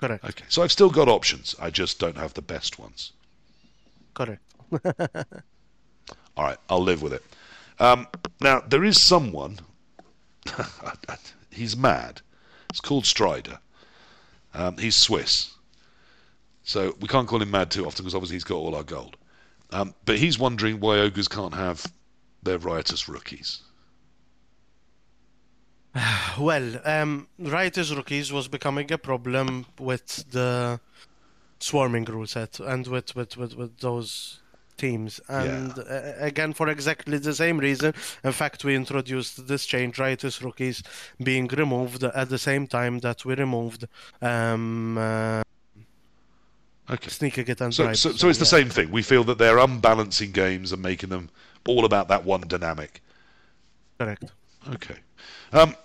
correct, 0.00 0.24
Okay. 0.24 0.44
So 0.48 0.62
I've 0.62 0.72
still 0.72 0.90
got 0.90 1.08
options. 1.08 1.54
I 1.60 1.70
just 1.70 1.98
don't 2.00 2.16
have 2.16 2.34
the 2.34 2.42
best 2.42 2.78
ones. 2.78 3.12
correct. 4.14 4.42
All 6.36 6.44
right, 6.44 6.58
I'll 6.68 6.82
live 6.82 7.02
with 7.02 7.12
it. 7.12 7.22
Um, 7.78 8.08
now 8.40 8.60
there 8.66 8.84
is 8.84 9.00
someone. 9.00 9.58
he's 11.50 11.76
mad. 11.76 12.20
It's 12.70 12.80
called 12.80 13.06
Strider. 13.06 13.58
Um, 14.54 14.76
he's 14.76 14.96
Swiss, 14.96 15.50
so 16.64 16.94
we 17.00 17.08
can't 17.08 17.28
call 17.28 17.42
him 17.42 17.50
mad 17.50 17.70
too 17.70 17.86
often 17.86 18.04
because 18.04 18.14
obviously 18.14 18.36
he's 18.36 18.44
got 18.44 18.56
all 18.56 18.74
our 18.74 18.84
gold. 18.84 19.16
Um, 19.70 19.94
but 20.04 20.18
he's 20.18 20.38
wondering 20.38 20.80
why 20.80 20.98
ogres 20.98 21.28
can't 21.28 21.54
have 21.54 21.84
their 22.42 22.58
riotous 22.58 23.08
rookies. 23.08 23.60
Well, 26.38 26.80
um, 26.86 27.28
Riotous 27.38 27.92
Rookies 27.94 28.32
was 28.32 28.48
becoming 28.48 28.90
a 28.90 28.96
problem 28.96 29.66
with 29.78 30.30
the 30.30 30.80
swarming 31.58 32.04
rule 32.06 32.26
set 32.26 32.58
and 32.58 32.86
with, 32.86 33.14
with, 33.14 33.36
with, 33.36 33.54
with 33.54 33.78
those 33.78 34.40
teams. 34.78 35.20
And 35.28 35.78
uh, 35.78 36.12
again, 36.18 36.54
for 36.54 36.68
exactly 36.68 37.18
the 37.18 37.34
same 37.34 37.58
reason, 37.58 37.94
in 38.24 38.32
fact, 38.32 38.64
we 38.64 38.74
introduced 38.74 39.46
this 39.46 39.66
change, 39.66 39.98
Riotous 39.98 40.42
Rookies 40.42 40.82
being 41.22 41.46
removed 41.48 42.02
at 42.02 42.28
the 42.30 42.38
same 42.38 42.66
time 42.66 43.00
that 43.00 43.24
we 43.24 43.34
removed 43.34 43.86
um, 44.20 44.96
uh, 44.98 45.42
Okay. 46.90 47.08
Sneaky 47.08 47.44
Git 47.44 47.58
So, 47.58 47.92
so, 47.92 48.12
so 48.12 48.28
it's 48.28 48.38
the 48.38 48.44
yeah. 48.44 48.62
same 48.62 48.68
thing. 48.68 48.90
We 48.90 49.02
feel 49.02 49.24
that 49.24 49.38
they're 49.38 49.58
unbalancing 49.58 50.32
games 50.32 50.72
and 50.72 50.82
making 50.82 51.10
them 51.10 51.30
all 51.66 51.84
about 51.84 52.08
that 52.08 52.24
one 52.24 52.42
dynamic. 52.42 53.00
Correct. 53.98 54.24
Okay. 54.74 54.96
Um, 55.52 55.76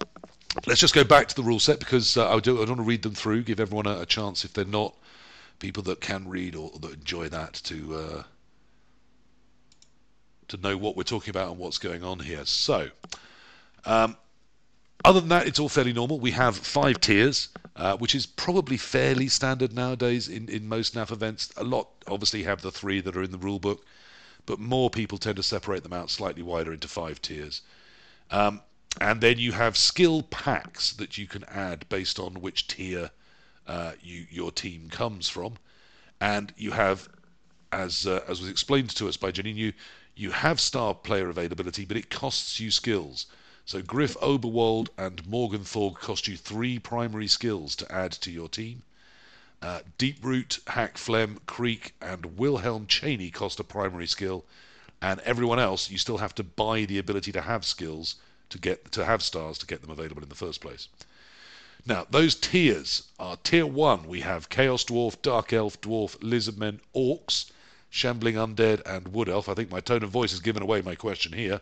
let's 0.65 0.79
just 0.79 0.95
go 0.95 1.03
back 1.03 1.27
to 1.27 1.35
the 1.35 1.43
rule 1.43 1.59
set 1.59 1.79
because 1.79 2.17
uh, 2.17 2.33
I, 2.33 2.39
do, 2.39 2.55
I 2.55 2.65
don't 2.65 2.77
want 2.77 2.79
to 2.79 2.83
read 2.83 3.03
them 3.03 3.13
through, 3.13 3.43
give 3.43 3.59
everyone 3.59 3.85
a, 3.85 4.01
a 4.01 4.05
chance 4.05 4.43
if 4.43 4.53
they're 4.53 4.65
not 4.65 4.95
people 5.59 5.83
that 5.83 6.01
can 6.01 6.27
read 6.27 6.55
or, 6.55 6.71
that 6.79 6.93
enjoy 6.93 7.29
that 7.29 7.53
to 7.53 7.95
uh, 7.95 8.23
to 10.47 10.57
know 10.57 10.77
what 10.77 10.95
we're 10.95 11.03
talking 11.03 11.29
about 11.29 11.49
and 11.49 11.59
what's 11.59 11.77
going 11.77 12.03
on 12.03 12.19
here. 12.19 12.45
So, 12.45 12.89
um, 13.85 14.15
other 15.05 15.19
than 15.19 15.29
that, 15.29 15.47
it's 15.47 15.59
all 15.59 15.69
fairly 15.69 15.93
normal. 15.93 16.19
We 16.19 16.31
have 16.31 16.57
five 16.57 16.99
tiers, 16.99 17.49
uh, 17.75 17.97
which 17.97 18.15
is 18.15 18.25
probably 18.25 18.77
fairly 18.77 19.27
standard 19.27 19.73
nowadays 19.73 20.27
in, 20.27 20.49
in 20.49 20.67
most 20.67 20.95
NAF 20.95 21.11
events. 21.11 21.53
A 21.57 21.63
lot 21.63 21.87
obviously 22.07 22.43
have 22.43 22.61
the 22.61 22.71
three 22.71 23.01
that 23.01 23.15
are 23.15 23.23
in 23.23 23.31
the 23.31 23.37
rule 23.37 23.59
book, 23.59 23.85
but 24.45 24.59
more 24.59 24.89
people 24.89 25.17
tend 25.17 25.37
to 25.37 25.43
separate 25.43 25.83
them 25.83 25.93
out 25.93 26.09
slightly 26.09 26.41
wider 26.41 26.73
into 26.73 26.87
five 26.87 27.21
tiers. 27.21 27.61
Um, 28.31 28.61
and 28.99 29.21
then 29.21 29.37
you 29.37 29.51
have 29.51 29.77
skill 29.77 30.23
packs 30.23 30.91
that 30.93 31.17
you 31.17 31.27
can 31.27 31.43
add 31.45 31.87
based 31.89 32.19
on 32.19 32.41
which 32.41 32.67
tier 32.67 33.11
uh, 33.67 33.91
you, 34.01 34.25
your 34.31 34.51
team 34.51 34.89
comes 34.89 35.29
from. 35.29 35.53
And 36.19 36.51
you 36.57 36.71
have, 36.71 37.07
as 37.71 38.07
uh, 38.07 38.23
as 38.27 38.41
was 38.41 38.49
explained 38.49 38.89
to 38.95 39.07
us 39.07 39.17
by 39.17 39.31
Janine, 39.31 39.73
you 40.15 40.31
have 40.31 40.59
star 40.59 40.95
player 40.95 41.29
availability, 41.29 41.85
but 41.85 41.97
it 41.97 42.09
costs 42.09 42.59
you 42.59 42.71
skills. 42.71 43.27
So 43.67 43.81
Griff 43.81 44.15
Oberwald 44.21 44.87
and 44.97 45.27
Morg 45.27 45.53
'n' 45.53 45.65
Thorg 45.65 45.95
cost 45.95 46.25
you 46.29 46.37
three 46.37 46.79
primary 46.79 47.27
skills 47.27 47.75
to 47.75 47.91
add 47.91 48.13
to 48.13 48.31
your 48.31 48.47
team. 48.47 48.83
Uh, 49.61 49.81
Deeproot, 49.97 50.65
Hack 50.69 50.97
Flem, 50.97 51.41
Kreek, 51.45 51.91
and 51.99 52.37
Wilhelm 52.37 52.87
Chaney 52.87 53.29
cost 53.29 53.59
a 53.59 53.65
primary 53.65 54.07
skill, 54.07 54.45
and 55.01 55.19
everyone 55.19 55.59
else 55.59 55.91
you 55.91 55.97
still 55.97 56.19
have 56.19 56.33
to 56.35 56.45
buy 56.45 56.85
the 56.85 56.97
ability 56.97 57.33
to 57.33 57.41
have 57.41 57.65
skills 57.65 58.15
to 58.51 58.57
get 58.57 58.89
to 58.93 59.03
have 59.03 59.21
stars 59.21 59.57
to 59.57 59.65
get 59.65 59.81
them 59.81 59.91
available 59.91 60.23
in 60.23 60.29
the 60.29 60.35
first 60.35 60.61
place. 60.61 60.87
Now 61.85 62.07
those 62.09 62.35
tiers 62.35 63.03
are 63.19 63.35
tier 63.35 63.65
one. 63.67 64.07
We 64.07 64.21
have 64.21 64.47
Chaos 64.47 64.85
Dwarf, 64.85 65.21
Dark 65.21 65.51
Elf, 65.51 65.81
Dwarf, 65.81 66.15
Lizardmen, 66.19 66.79
Orcs, 66.95 67.51
Shambling 67.89 68.35
Undead, 68.35 68.81
and 68.85 69.09
Wood 69.09 69.27
Elf. 69.27 69.49
I 69.49 69.55
think 69.55 69.69
my 69.69 69.81
tone 69.81 70.03
of 70.03 70.09
voice 70.09 70.31
has 70.31 70.39
given 70.39 70.63
away 70.63 70.81
my 70.81 70.95
question 70.95 71.33
here. 71.33 71.59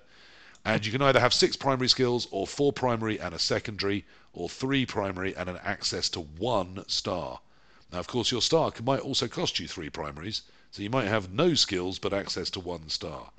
And 0.66 0.84
you 0.84 0.92
can 0.92 1.04
either 1.04 1.20
have 1.20 1.34
six 1.34 1.56
primary 1.56 1.88
skills, 1.88 2.28
or 2.32 2.48
four 2.48 2.74
primary 2.74 3.20
and 3.20 3.36
a 3.36 3.40
secondary, 3.40 4.04
or 4.34 4.50
three 4.50 4.86
primary 4.86 5.36
and 5.36 5.48
an 5.48 5.60
access 5.64 6.10
to 6.10 6.22
one 6.22 6.84
star. 6.88 7.40
Now, 7.94 8.00
of 8.00 8.08
course, 8.08 8.32
your 8.32 8.42
star 8.42 8.74
might 8.84 9.02
also 9.02 9.28
cost 9.28 9.60
you 9.60 9.68
three 9.68 9.92
primaries, 9.92 10.42
so 10.72 10.82
you 10.82 10.90
might 10.90 11.08
have 11.08 11.32
no 11.32 11.54
skills 11.54 12.00
but 12.00 12.14
access 12.14 12.50
to 12.50 12.60
one 12.60 12.90
star. 12.90 13.30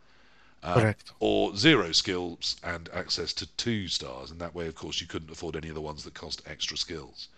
Uh, 0.62 0.74
Correct. 0.74 1.12
Or 1.18 1.54
zero 1.56 1.92
skills 1.92 2.56
and 2.62 2.88
access 2.94 3.32
to 3.34 3.46
two 3.56 3.88
stars, 3.88 4.30
and 4.30 4.40
that 4.40 4.54
way, 4.54 4.68
of 4.68 4.76
course, 4.76 5.00
you 5.00 5.06
couldn't 5.06 5.30
afford 5.30 5.56
any 5.56 5.68
of 5.68 5.74
the 5.74 5.80
ones 5.80 6.04
that 6.04 6.14
cost 6.14 6.42
extra 6.46 6.76
skills. 6.76 7.28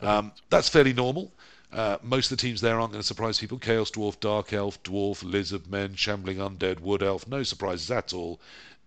Um, 0.00 0.32
that's 0.50 0.68
fairly 0.68 0.92
normal. 0.92 1.32
Uh, 1.72 1.96
most 2.02 2.30
of 2.30 2.38
the 2.38 2.42
teams 2.42 2.60
there 2.60 2.78
aren't 2.78 2.92
going 2.92 3.02
to 3.02 3.06
surprise 3.06 3.40
people. 3.40 3.58
Chaos 3.58 3.90
Dwarf, 3.90 4.20
Dark 4.20 4.52
Elf, 4.52 4.80
Dwarf, 4.82 5.22
Lizard 5.22 5.66
Men, 5.66 5.94
Shambling 5.96 6.36
Undead, 6.36 6.80
Wood 6.80 7.02
Elf, 7.02 7.26
no 7.26 7.42
surprises 7.42 7.90
at 7.90 8.12
all, 8.12 8.38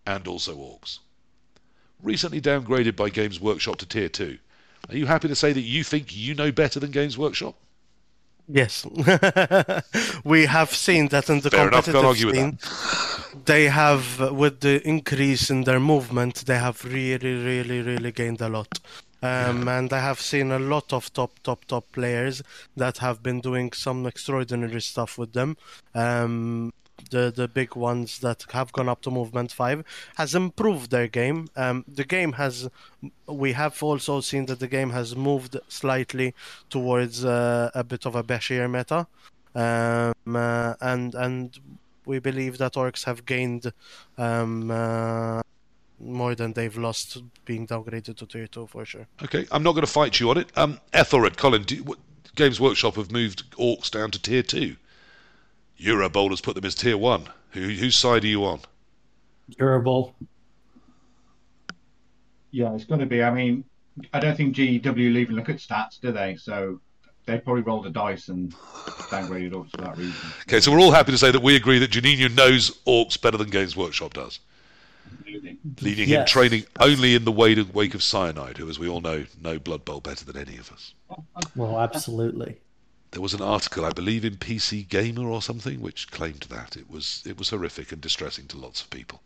and 0.05 0.27
also 0.27 0.55
Orcs. 0.55 0.99
Recently 2.01 2.41
downgraded 2.41 2.95
by 2.95 3.09
Games 3.09 3.39
Workshop 3.39 3.77
to 3.77 3.85
Tier 3.85 4.09
2. 4.09 4.37
Are 4.89 4.95
you 4.95 5.05
happy 5.05 5.27
to 5.27 5.35
say 5.35 5.53
that 5.53 5.61
you 5.61 5.83
think 5.83 6.15
you 6.15 6.33
know 6.33 6.51
better 6.51 6.79
than 6.79 6.91
Games 6.91 7.17
Workshop? 7.17 7.55
Yes, 8.51 8.83
we 10.23 10.47
have 10.47 10.73
seen 10.73 11.09
that 11.09 11.29
in 11.29 11.41
the 11.41 11.51
Fair 11.51 11.67
enough, 11.67 11.85
competitive 11.85 11.93
can't 11.93 12.05
argue 12.05 12.27
with 12.27 12.35
scene. 12.35 13.43
They 13.45 13.65
have, 13.65 14.31
with 14.31 14.61
the 14.61 14.81
increase 14.87 15.51
in 15.51 15.65
their 15.65 15.79
movement, 15.79 16.45
they 16.47 16.57
have 16.57 16.83
really, 16.83 17.35
really, 17.35 17.81
really 17.81 18.11
gained 18.11 18.41
a 18.41 18.49
lot. 18.49 18.79
Um, 19.21 19.67
And 19.67 19.93
I 19.93 19.99
have 19.99 20.19
seen 20.19 20.51
a 20.51 20.57
lot 20.57 20.93
of 20.93 21.13
top, 21.13 21.37
top, 21.43 21.65
top 21.65 21.91
players 21.91 22.41
that 22.75 22.97
have 22.99 23.21
been 23.21 23.39
doing 23.39 23.71
some 23.73 24.07
extraordinary 24.07 24.81
stuff 24.81 25.17
with 25.19 25.33
them. 25.33 25.57
Um, 25.93 26.73
the 27.11 27.31
the 27.35 27.47
big 27.47 27.75
ones 27.75 28.19
that 28.19 28.45
have 28.51 28.71
gone 28.71 28.89
up 28.89 29.01
to 29.01 29.11
movement 29.11 29.51
five 29.51 29.83
has 30.15 30.35
improved 30.35 30.91
their 30.91 31.07
game. 31.07 31.47
Um, 31.55 31.85
the 31.87 32.03
game 32.03 32.33
has 32.33 32.69
we 33.27 33.53
have 33.53 33.81
also 33.81 34.21
seen 34.21 34.45
that 34.47 34.59
the 34.59 34.67
game 34.67 34.91
has 34.91 35.15
moved 35.15 35.57
slightly 35.67 36.33
towards 36.69 37.25
uh, 37.25 37.71
a 37.73 37.83
bit 37.83 38.05
of 38.05 38.15
a 38.15 38.23
bashier 38.23 38.69
meta, 38.69 39.07
um, 39.55 40.35
uh, 40.35 40.73
and 40.81 41.15
and 41.15 41.59
we 42.05 42.19
believe 42.19 42.57
that 42.57 42.73
orcs 42.73 43.05
have 43.05 43.25
gained 43.25 43.71
um, 44.17 44.71
uh, 44.71 45.41
more 45.99 46.33
than 46.33 46.53
they've 46.53 46.77
lost 46.77 47.21
being 47.45 47.67
downgraded 47.67 48.15
to 48.17 48.25
tier 48.25 48.47
two 48.47 48.67
for 48.67 48.85
sure. 48.85 49.07
Okay, 49.23 49.45
I'm 49.51 49.63
not 49.63 49.73
going 49.73 49.85
to 49.85 49.91
fight 49.91 50.19
you 50.19 50.29
on 50.29 50.37
it. 50.37 50.49
Um, 50.55 50.79
Ethelred, 50.93 51.37
Colin, 51.37 51.63
do, 51.63 51.83
what, 51.83 51.99
Games 52.35 52.59
Workshop 52.59 52.95
have 52.95 53.11
moved 53.11 53.51
Orcs 53.57 53.91
down 53.91 54.11
to 54.11 54.21
Tier 54.21 54.43
2. 54.43 54.77
Eurobowl 55.79 56.29
has 56.29 56.41
put 56.41 56.55
them 56.55 56.65
as 56.65 56.75
Tier 56.75 56.97
1. 56.97 57.27
Who, 57.51 57.61
whose 57.61 57.95
side 57.95 58.23
are 58.23 58.27
you 58.27 58.45
on? 58.45 58.59
Durable. 59.57 60.15
Yeah, 62.51 62.73
it's 62.73 62.85
going 62.85 62.99
to 62.99 63.05
be. 63.05 63.23
I 63.23 63.31
mean, 63.31 63.63
I 64.13 64.19
don't 64.19 64.35
think 64.35 64.55
GW 64.55 64.97
even 65.17 65.35
look 65.35 65.49
at 65.49 65.57
stats, 65.57 65.99
do 65.99 66.11
they? 66.11 66.35
So 66.35 66.79
they 67.25 67.39
probably 67.39 67.61
rolled 67.61 67.85
a 67.85 67.89
dice 67.89 68.27
and 68.29 68.51
downgraded 68.53 69.51
orcs 69.51 69.71
for 69.71 69.81
that 69.81 69.97
reason. 69.97 70.15
Okay, 70.47 70.59
so 70.59 70.71
we're 70.71 70.79
all 70.79 70.91
happy 70.91 71.11
to 71.11 71.17
say 71.17 71.31
that 71.31 71.41
we 71.41 71.55
agree 71.55 71.79
that 71.79 71.91
Janninu 71.91 72.35
knows 72.35 72.79
Orcs 72.85 73.19
better 73.21 73.37
than 73.37 73.49
Games 73.49 73.75
Workshop 73.75 74.13
does. 74.13 74.39
Leading 75.81 76.07
him 76.07 76.19
Yes. 76.21 76.29
training 76.31 76.65
only 76.79 77.15
in 77.15 77.25
the 77.25 77.31
wake 77.31 77.57
of, 77.57 77.73
wake 77.73 77.93
of 77.93 78.01
Cyanide, 78.01 78.57
who, 78.57 78.67
as 78.69 78.79
we 78.79 78.87
all 78.87 79.01
know, 79.01 79.25
know 79.41 79.59
Blood 79.59 79.85
Bowl 79.85 79.99
better 79.99 80.25
than 80.25 80.37
any 80.37 80.57
of 80.57 80.71
us. 80.71 80.93
Well, 81.55 81.79
absolutely. 81.79 82.57
There 83.11 83.21
was 83.21 83.33
an 83.33 83.41
article, 83.41 83.85
I 83.85 83.91
believe, 83.91 84.23
in 84.23 84.35
PC 84.37 84.87
Gamer 84.87 85.27
or 85.27 85.41
something, 85.41 85.81
which 85.81 86.11
claimed 86.11 86.41
that 86.49 86.77
it 86.77 86.89
was 86.89 87.23
it 87.25 87.37
was 87.37 87.49
horrific 87.49 87.91
and 87.91 88.01
distressing 88.01 88.45
to 88.47 88.57
lots 88.57 88.81
of 88.81 88.89
people. 88.89 89.21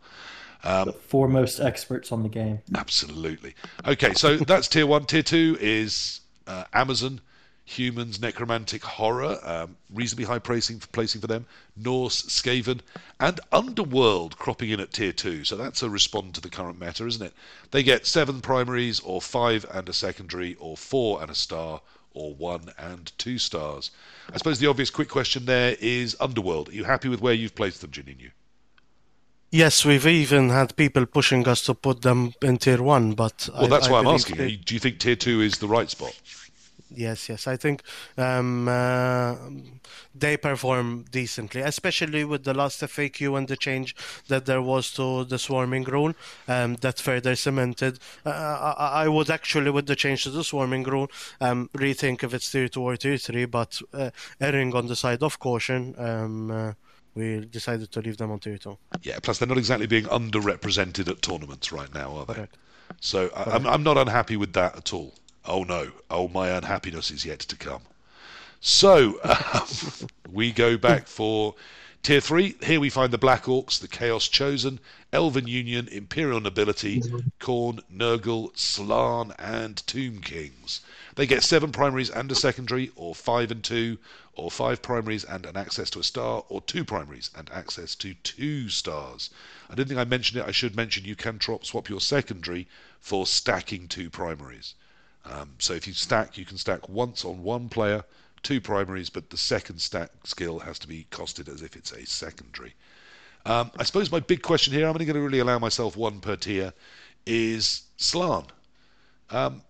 the 0.62 0.92
foremost 0.92 1.60
experts 1.60 2.10
on 2.10 2.22
the 2.22 2.28
game. 2.28 2.60
Absolutely. 2.74 3.54
Okay, 3.86 4.14
so 4.14 4.36
that's 4.52 4.68
tier 4.68 4.86
one. 4.86 5.04
Tier 5.04 5.22
two 5.22 5.58
is 5.60 6.20
uh, 6.46 6.64
Amazon, 6.72 7.20
humans, 7.66 8.20
necromantic 8.20 8.82
horror, 8.84 9.38
um, 9.42 9.76
reasonably 9.92 10.24
high 10.24 10.38
placing 10.38 10.78
for 10.78 10.86
placing 10.88 11.20
for 11.20 11.26
them. 11.26 11.46
Norse, 11.76 12.22
Skaven, 12.22 12.80
and 13.20 13.40
Underworld 13.52 14.38
cropping 14.38 14.70
in 14.70 14.80
at 14.80 14.92
tier 14.92 15.12
two. 15.12 15.44
So 15.44 15.56
that's 15.56 15.82
a 15.82 15.90
respond 15.90 16.34
to 16.34 16.40
the 16.40 16.50
current 16.50 16.80
meta, 16.80 17.06
isn't 17.06 17.24
it? 17.24 17.34
They 17.70 17.82
get 17.82 18.06
seven 18.06 18.40
primaries, 18.40 19.00
or 19.00 19.20
five 19.20 19.66
and 19.70 19.88
a 19.88 19.92
secondary, 19.92 20.54
or 20.54 20.76
four 20.76 21.20
and 21.20 21.30
a 21.30 21.34
star, 21.34 21.80
or 22.14 22.34
one 22.34 22.70
and 22.78 23.12
two 23.18 23.38
stars. 23.38 23.90
I 24.32 24.38
suppose 24.38 24.58
the 24.60 24.68
obvious 24.68 24.88
quick 24.90 25.08
question 25.08 25.44
there 25.44 25.76
is 25.80 26.16
Underworld. 26.20 26.68
Are 26.70 26.72
you 26.72 26.84
happy 26.84 27.08
with 27.08 27.20
where 27.20 27.34
you've 27.34 27.54
placed 27.54 27.80
them, 27.80 27.90
Janninu? 27.90 28.30
Yes, 29.50 29.84
we've 29.84 30.06
even 30.06 30.48
had 30.50 30.74
people 30.76 31.06
pushing 31.06 31.46
us 31.46 31.62
to 31.62 31.74
put 31.74 32.02
them 32.02 32.32
in 32.42 32.58
tier 32.58 32.82
one, 32.82 33.12
but 33.12 33.48
Well, 33.52 33.66
I, 33.66 33.68
that's 33.68 33.86
I 33.88 33.92
why 33.92 33.98
I'm 34.00 34.06
asking. 34.08 34.36
they- 34.36 34.56
Do 34.56 34.74
you 34.74 34.80
think 34.80 34.98
tier 34.98 35.14
two 35.16 35.40
is 35.42 35.58
the 35.58 35.68
right 35.68 35.88
spot? 35.90 36.18
Yes, 36.96 37.28
yes. 37.28 37.46
I 37.46 37.56
think 37.56 37.82
um, 38.16 38.68
uh, 38.68 39.36
they 40.14 40.36
perform 40.36 41.04
decently, 41.10 41.60
especially 41.60 42.24
with 42.24 42.44
the 42.44 42.54
last 42.54 42.80
FAQ 42.80 43.36
and 43.36 43.48
the 43.48 43.56
change 43.56 43.94
that 44.28 44.46
there 44.46 44.62
was 44.62 44.92
to 44.92 45.24
the 45.24 45.38
swarming 45.38 45.84
rule 45.84 46.14
um, 46.48 46.76
that 46.76 47.00
further 47.00 47.34
cemented. 47.36 47.98
Uh, 48.24 48.74
I, 48.78 49.04
I 49.04 49.08
would 49.08 49.30
actually, 49.30 49.70
with 49.70 49.86
the 49.86 49.96
change 49.96 50.24
to 50.24 50.30
the 50.30 50.44
swarming 50.44 50.84
rule, 50.84 51.10
um, 51.40 51.68
rethink 51.74 52.22
if 52.22 52.32
it's 52.34 52.50
tier 52.50 52.68
two 52.68 52.82
or 52.82 52.96
tier 52.96 53.18
three, 53.18 53.44
but 53.44 53.80
uh, 53.92 54.10
erring 54.40 54.74
on 54.74 54.86
the 54.86 54.96
side 54.96 55.22
of 55.22 55.38
caution, 55.38 55.94
um, 55.98 56.50
uh, 56.50 56.72
we 57.14 57.44
decided 57.46 57.90
to 57.92 58.00
leave 58.00 58.16
them 58.16 58.30
on 58.30 58.38
tier 58.38 58.58
two. 58.58 58.78
Yeah, 59.02 59.18
plus 59.22 59.38
they're 59.38 59.48
not 59.48 59.58
exactly 59.58 59.86
being 59.86 60.04
underrepresented 60.04 61.08
at 61.08 61.22
tournaments 61.22 61.72
right 61.72 61.92
now, 61.94 62.16
are 62.16 62.26
they? 62.26 62.34
Correct. 62.34 62.56
So 63.00 63.30
I, 63.34 63.52
I'm, 63.52 63.66
I'm 63.66 63.82
not 63.82 63.98
unhappy 63.98 64.36
with 64.36 64.52
that 64.54 64.76
at 64.76 64.92
all. 64.92 65.14
Oh 65.46 65.62
no, 65.62 65.92
oh 66.10 66.26
my 66.28 66.48
unhappiness 66.48 67.10
is 67.10 67.26
yet 67.26 67.40
to 67.40 67.56
come. 67.56 67.82
So 68.62 69.20
um, 69.22 70.08
we 70.32 70.52
go 70.52 70.78
back 70.78 71.06
for 71.06 71.54
tier 72.02 72.22
three. 72.22 72.56
Here 72.62 72.80
we 72.80 72.88
find 72.88 73.12
the 73.12 73.18
Black 73.18 73.44
Orcs, 73.44 73.78
the 73.78 73.86
Chaos 73.86 74.26
Chosen, 74.26 74.80
Elven 75.12 75.46
Union, 75.46 75.86
Imperial 75.88 76.40
Nobility, 76.40 77.02
Khorne, 77.40 77.80
Nurgle, 77.92 78.56
Slann, 78.56 79.34
and 79.38 79.86
Tomb 79.86 80.22
Kings. 80.22 80.80
They 81.14 81.26
get 81.26 81.42
seven 81.42 81.72
primaries 81.72 82.08
and 82.08 82.32
a 82.32 82.34
secondary, 82.34 82.90
or 82.96 83.14
five 83.14 83.50
and 83.50 83.62
two, 83.62 83.98
or 84.32 84.50
five 84.50 84.80
primaries 84.80 85.24
and 85.24 85.44
an 85.44 85.58
access 85.58 85.90
to 85.90 85.98
a 85.98 86.04
star, 86.04 86.44
or 86.48 86.62
two 86.62 86.86
primaries 86.86 87.30
and 87.36 87.50
access 87.50 87.94
to 87.96 88.14
two 88.14 88.70
stars. 88.70 89.28
I 89.68 89.74
didn't 89.74 89.88
think 89.88 90.00
I 90.00 90.04
mentioned 90.04 90.40
it. 90.40 90.48
I 90.48 90.52
should 90.52 90.74
mention 90.74 91.04
you 91.04 91.16
can 91.16 91.36
drop 91.36 91.66
swap 91.66 91.90
your 91.90 92.00
secondary 92.00 92.66
for 92.98 93.26
stacking 93.26 93.88
two 93.88 94.08
primaries. 94.08 94.72
Um, 95.24 95.50
so 95.58 95.72
if 95.72 95.86
you 95.86 95.92
stack, 95.94 96.36
you 96.36 96.44
can 96.44 96.58
stack 96.58 96.88
once 96.88 97.24
on 97.24 97.42
one 97.42 97.68
player, 97.68 98.04
two 98.42 98.60
primaries, 98.60 99.08
but 99.10 99.30
the 99.30 99.36
second 99.38 99.80
stack 99.80 100.10
skill 100.24 100.58
has 100.60 100.78
to 100.80 100.88
be 100.88 101.06
costed 101.10 101.48
as 101.48 101.62
if 101.62 101.76
it's 101.76 101.92
a 101.92 102.04
secondary. 102.06 102.74
Um, 103.46 103.70
I 103.78 103.84
suppose 103.84 104.10
my 104.10 104.20
big 104.20 104.42
question 104.42 104.72
here, 104.72 104.84
I'm 104.86 104.94
only 104.94 105.04
going 105.04 105.16
to 105.16 105.22
really 105.22 105.38
allow 105.38 105.58
myself 105.58 105.96
one 105.96 106.20
per 106.20 106.36
tier, 106.36 106.72
is 107.26 107.82
Slann. 107.96 108.44
Um, 109.30 109.62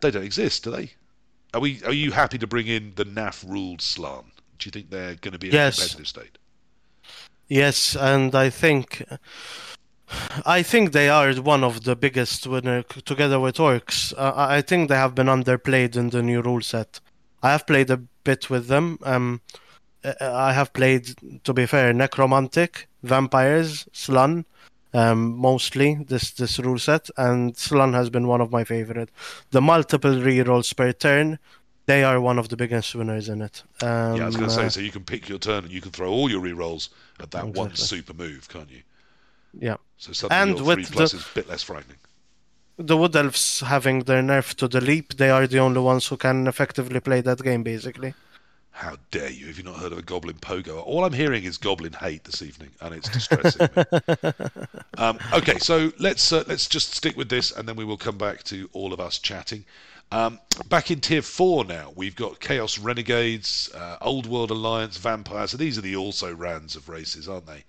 they 0.00 0.10
don't 0.10 0.24
exist, 0.24 0.64
do 0.64 0.70
they? 0.70 0.92
Are 1.54 1.60
we? 1.60 1.82
Are 1.84 1.92
you 1.92 2.12
happy 2.12 2.38
to 2.38 2.46
bring 2.46 2.66
in 2.66 2.92
the 2.96 3.04
NAF 3.04 3.48
ruled 3.48 3.82
Slann? 3.82 4.24
Do 4.58 4.66
you 4.66 4.70
think 4.70 4.90
they're 4.90 5.16
going 5.16 5.32
to 5.32 5.38
be 5.38 5.48
in 5.48 5.54
Yes. 5.54 5.76
a 5.78 5.80
competitive 5.80 6.08
state? 6.08 6.38
Yes, 7.48 7.94
and 7.94 8.34
I 8.34 8.48
think 8.50 9.04
I 10.44 10.62
think 10.62 10.92
they 10.92 11.08
are 11.08 11.32
one 11.34 11.64
of 11.64 11.84
the 11.84 11.96
biggest 11.96 12.46
winner 12.46 12.82
together 12.82 13.38
with 13.40 13.56
Orcs. 13.56 14.12
Uh, 14.16 14.32
I 14.34 14.62
think 14.62 14.88
they 14.88 14.96
have 14.96 15.14
been 15.14 15.26
underplayed 15.26 15.96
in 15.96 16.10
the 16.10 16.22
new 16.22 16.42
rule 16.42 16.60
set. 16.60 17.00
I 17.42 17.52
have 17.52 17.66
played 17.66 17.90
a 17.90 17.96
bit 17.96 18.50
with 18.50 18.68
them. 18.68 18.98
Um, 19.02 19.40
uh, 20.04 20.14
I 20.20 20.52
have 20.52 20.72
played, 20.72 21.14
to 21.44 21.52
be 21.52 21.66
fair, 21.66 21.92
Necromantic, 21.92 22.88
Vampires, 23.02 23.86
Slann, 23.92 24.44
um, 24.94 25.36
mostly 25.36 25.94
this 26.08 26.32
this 26.32 26.58
rule 26.58 26.78
set, 26.78 27.08
and 27.16 27.56
Slann 27.56 27.94
has 27.94 28.10
been 28.10 28.26
one 28.26 28.40
of 28.40 28.50
my 28.52 28.64
favorite. 28.64 29.10
The 29.50 29.60
multiple 29.60 30.12
rerolls 30.12 30.76
per 30.76 30.92
turn, 30.92 31.38
they 31.86 32.04
are 32.04 32.20
one 32.20 32.38
of 32.38 32.48
the 32.48 32.56
biggest 32.56 32.94
winners 32.94 33.28
in 33.28 33.42
it. 33.42 33.62
Um, 33.82 34.16
yeah, 34.16 34.24
I 34.24 34.26
was 34.26 34.36
going 34.36 34.50
to 34.50 34.54
uh, 34.54 34.62
say, 34.64 34.68
so 34.68 34.80
you 34.80 34.90
can 34.90 35.04
pick 35.04 35.28
your 35.28 35.38
turn 35.38 35.64
and 35.64 35.72
you 35.72 35.80
can 35.80 35.92
throw 35.92 36.10
all 36.10 36.30
your 36.30 36.42
rerolls 36.42 36.90
at 37.20 37.30
that 37.30 37.46
one 37.46 37.74
super 37.74 38.12
move, 38.12 38.48
can't 38.48 38.70
you? 38.70 38.82
Yeah. 39.58 39.76
So 39.98 40.12
suddenly 40.12 40.52
And 40.58 40.66
with 40.66 40.86
three 40.88 40.96
the- 40.96 41.02
is 41.04 41.14
a 41.14 41.34
bit 41.34 41.48
less 41.48 41.62
frightening. 41.62 41.98
the 42.78 42.96
Wood 42.96 43.14
Elves 43.14 43.60
having 43.60 44.00
their 44.04 44.22
nerf 44.22 44.54
to 44.54 44.66
the 44.68 44.80
leap, 44.80 45.14
they 45.14 45.30
are 45.30 45.46
the 45.46 45.58
only 45.60 45.80
ones 45.80 46.06
who 46.08 46.16
can 46.16 46.46
effectively 46.46 47.00
play 47.00 47.20
that 47.20 47.42
game, 47.42 47.62
basically. 47.62 48.14
How 48.74 48.96
dare 49.10 49.30
you? 49.30 49.46
Have 49.48 49.58
you 49.58 49.64
not 49.64 49.76
heard 49.76 49.92
of 49.92 49.98
a 49.98 50.02
goblin 50.02 50.36
pogo? 50.36 50.82
All 50.84 51.04
I'm 51.04 51.12
hearing 51.12 51.44
is 51.44 51.58
goblin 51.58 51.92
hate 51.92 52.24
this 52.24 52.40
evening, 52.40 52.70
and 52.80 52.94
it's 52.94 53.08
distressing 53.10 53.68
me. 53.76 53.84
Um, 54.98 55.18
okay, 55.32 55.58
so 55.58 55.92
let's 55.98 56.32
uh, 56.32 56.44
let's 56.46 56.66
just 56.68 56.94
stick 56.94 57.16
with 57.16 57.28
this, 57.28 57.50
and 57.52 57.66
then 57.68 57.76
we 57.76 57.84
will 57.84 57.96
come 57.96 58.16
back 58.18 58.42
to 58.44 58.68
all 58.72 58.92
of 58.92 59.00
us 59.00 59.18
chatting. 59.18 59.64
Um, 60.10 60.38
back 60.68 60.90
in 60.90 61.00
tier 61.00 61.22
four 61.22 61.64
now, 61.64 61.92
we've 61.96 62.16
got 62.16 62.40
Chaos 62.40 62.78
Renegades, 62.78 63.70
uh, 63.74 63.96
Old 64.00 64.26
World 64.26 64.50
Alliance, 64.50 64.96
Vampires. 64.98 65.50
So 65.52 65.56
these 65.56 65.76
are 65.78 65.82
the 65.82 65.96
also 65.96 66.34
rans 66.34 66.76
of 66.76 66.88
races, 66.88 67.28
aren't 67.28 67.46
they? 67.46 67.64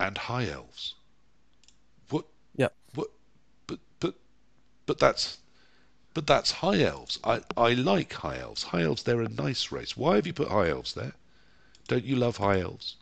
And 0.00 0.18
High 0.18 0.48
Elves. 0.48 0.94
What? 2.08 2.24
Yeah. 2.56 2.68
What? 2.94 3.08
But 3.68 3.78
but 4.00 4.14
but 4.86 4.98
that's 4.98 5.38
but 6.14 6.26
that's 6.26 6.50
high 6.50 6.82
elves. 6.82 7.18
I, 7.22 7.40
I 7.56 7.74
like 7.74 8.12
high 8.12 8.38
elves. 8.38 8.64
High 8.64 8.82
elves, 8.82 9.04
they're 9.04 9.20
a 9.20 9.28
nice 9.28 9.70
race. 9.70 9.96
Why 9.96 10.16
have 10.16 10.26
you 10.26 10.32
put 10.32 10.48
high 10.48 10.70
elves 10.70 10.94
there? 10.94 11.12
Don't 11.86 12.04
you 12.04 12.16
love 12.16 12.38
high 12.38 12.60
elves? 12.60 12.96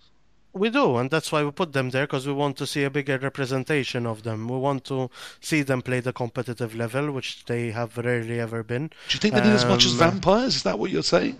We 0.52 0.70
do, 0.70 0.96
and 0.96 1.10
that's 1.10 1.30
why 1.30 1.44
we 1.44 1.50
put 1.50 1.72
them 1.72 1.90
there 1.90 2.06
because 2.06 2.26
we 2.26 2.32
want 2.32 2.56
to 2.58 2.66
see 2.66 2.84
a 2.84 2.90
bigger 2.90 3.18
representation 3.18 4.06
of 4.06 4.24
them. 4.24 4.48
We 4.48 4.58
want 4.58 4.84
to 4.86 5.10
see 5.40 5.62
them 5.62 5.82
play 5.82 6.00
the 6.00 6.12
competitive 6.12 6.74
level, 6.74 7.12
which 7.12 7.44
they 7.44 7.70
have 7.70 7.96
rarely 7.96 8.40
ever 8.40 8.62
been. 8.62 8.88
Do 8.88 9.14
you 9.14 9.20
think 9.20 9.34
they 9.34 9.40
need 9.40 9.52
as 9.52 9.64
much 9.64 9.84
as 9.86 9.92
Um, 9.92 9.98
vampires? 9.98 10.56
Is 10.56 10.62
that 10.64 10.78
what 10.78 10.90
you're 10.90 11.02
saying? 11.02 11.38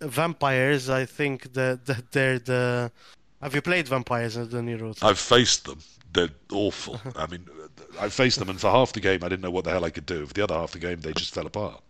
Vampires, 0.00 0.88
I 0.88 1.04
think 1.06 1.52
that 1.54 1.86
that 1.86 2.12
they're 2.12 2.38
the. 2.38 2.92
Have 3.40 3.54
you 3.54 3.62
played 3.62 3.88
vampires 3.88 4.36
in 4.36 4.66
the 4.66 4.74
rules? 4.74 5.02
I've 5.02 5.18
faced 5.18 5.64
them. 5.64 5.80
They're 6.12 6.28
awful. 6.52 7.00
I 7.16 7.26
mean, 7.26 7.46
I 7.98 8.08
faced 8.08 8.38
them, 8.38 8.50
and 8.50 8.60
for 8.60 8.70
half 8.70 8.92
the 8.92 9.00
game, 9.00 9.24
I 9.24 9.28
didn't 9.28 9.42
know 9.42 9.50
what 9.50 9.64
the 9.64 9.70
hell 9.70 9.84
I 9.84 9.90
could 9.90 10.06
do. 10.06 10.26
For 10.26 10.34
the 10.34 10.42
other 10.42 10.54
half 10.54 10.74
of 10.74 10.80
the 10.80 10.86
game, 10.86 11.00
they 11.00 11.12
just 11.12 11.32
fell 11.32 11.46
apart. 11.46 11.82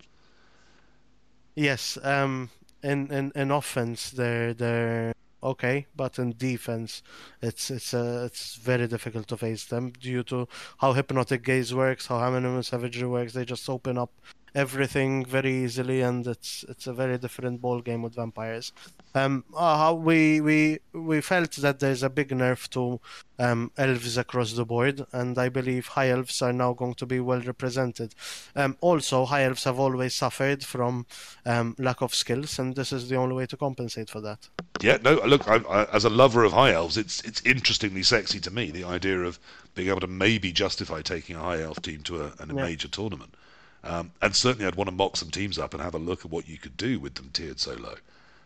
Yes, 1.54 1.98
um, 2.02 2.50
in, 2.82 3.10
in, 3.12 3.32
in 3.34 3.50
offense 3.50 4.10
they're 4.10 4.54
they're 4.54 5.12
okay, 5.42 5.86
but 5.96 6.18
in 6.18 6.34
defense 6.36 7.02
it's 7.42 7.70
it's 7.70 7.92
uh, 7.92 8.22
it's 8.26 8.56
very 8.56 8.86
difficult 8.86 9.26
to 9.28 9.36
face 9.36 9.64
them 9.64 9.90
due 9.90 10.22
to 10.24 10.48
how 10.78 10.92
hypnotic 10.92 11.42
gaze 11.44 11.74
works, 11.74 12.06
how 12.06 12.20
animal 12.20 12.62
savagery 12.62 13.08
works. 13.08 13.32
They 13.32 13.44
just 13.44 13.68
open 13.68 13.98
up 13.98 14.12
everything 14.54 15.24
very 15.24 15.64
easily, 15.64 16.02
and 16.02 16.26
it's 16.26 16.64
it's 16.68 16.86
a 16.86 16.92
very 16.92 17.18
different 17.18 17.60
ball 17.60 17.80
game 17.80 18.02
with 18.02 18.14
vampires. 18.14 18.72
Um, 19.14 19.44
uh, 19.56 19.94
we 19.98 20.40
we 20.40 20.78
we 20.92 21.20
felt 21.20 21.52
that 21.56 21.80
there's 21.80 22.02
a 22.02 22.10
big 22.10 22.28
nerf 22.28 22.68
to 22.70 23.00
um, 23.38 23.72
elves 23.76 24.16
across 24.16 24.52
the 24.52 24.64
board, 24.64 25.04
and 25.12 25.36
I 25.36 25.48
believe 25.48 25.88
high 25.88 26.10
elves 26.10 26.40
are 26.42 26.52
now 26.52 26.74
going 26.74 26.94
to 26.94 27.06
be 27.06 27.18
well 27.18 27.40
represented. 27.40 28.14
Um, 28.54 28.76
also, 28.80 29.24
high 29.24 29.44
elves 29.44 29.64
have 29.64 29.80
always 29.80 30.14
suffered 30.14 30.64
from 30.64 31.06
um, 31.44 31.74
lack 31.78 32.02
of 32.02 32.14
skills, 32.14 32.58
and 32.58 32.76
this 32.76 32.92
is 32.92 33.08
the 33.08 33.16
only 33.16 33.34
way 33.34 33.46
to 33.46 33.56
compensate 33.56 34.10
for 34.10 34.20
that. 34.20 34.48
Yeah, 34.80 34.98
no. 35.02 35.14
Look, 35.26 35.48
I, 35.48 35.56
I, 35.56 35.84
as 35.92 36.04
a 36.04 36.10
lover 36.10 36.44
of 36.44 36.52
high 36.52 36.72
elves, 36.72 36.96
it's 36.96 37.20
it's 37.22 37.42
interestingly 37.44 38.04
sexy 38.04 38.38
to 38.40 38.50
me. 38.50 38.70
The 38.70 38.84
idea 38.84 39.20
of 39.22 39.40
being 39.74 39.88
able 39.88 40.00
to 40.00 40.06
maybe 40.06 40.52
justify 40.52 41.02
taking 41.02 41.34
a 41.36 41.40
high 41.40 41.62
elf 41.62 41.82
team 41.82 42.02
to 42.02 42.22
a, 42.22 42.26
a 42.38 42.46
Yeah. 42.46 42.52
major 42.62 42.88
tournament, 42.88 43.34
um, 43.82 44.12
and 44.22 44.36
certainly 44.36 44.66
I'd 44.66 44.76
want 44.76 44.88
to 44.88 44.94
mock 44.94 45.16
some 45.16 45.30
teams 45.30 45.58
up 45.58 45.74
and 45.74 45.82
have 45.82 45.94
a 45.94 45.98
look 45.98 46.24
at 46.24 46.30
what 46.30 46.48
you 46.48 46.58
could 46.58 46.76
do 46.76 47.00
with 47.00 47.14
them 47.14 47.30
tiered 47.32 47.58
so 47.58 47.74
low. 47.74 47.96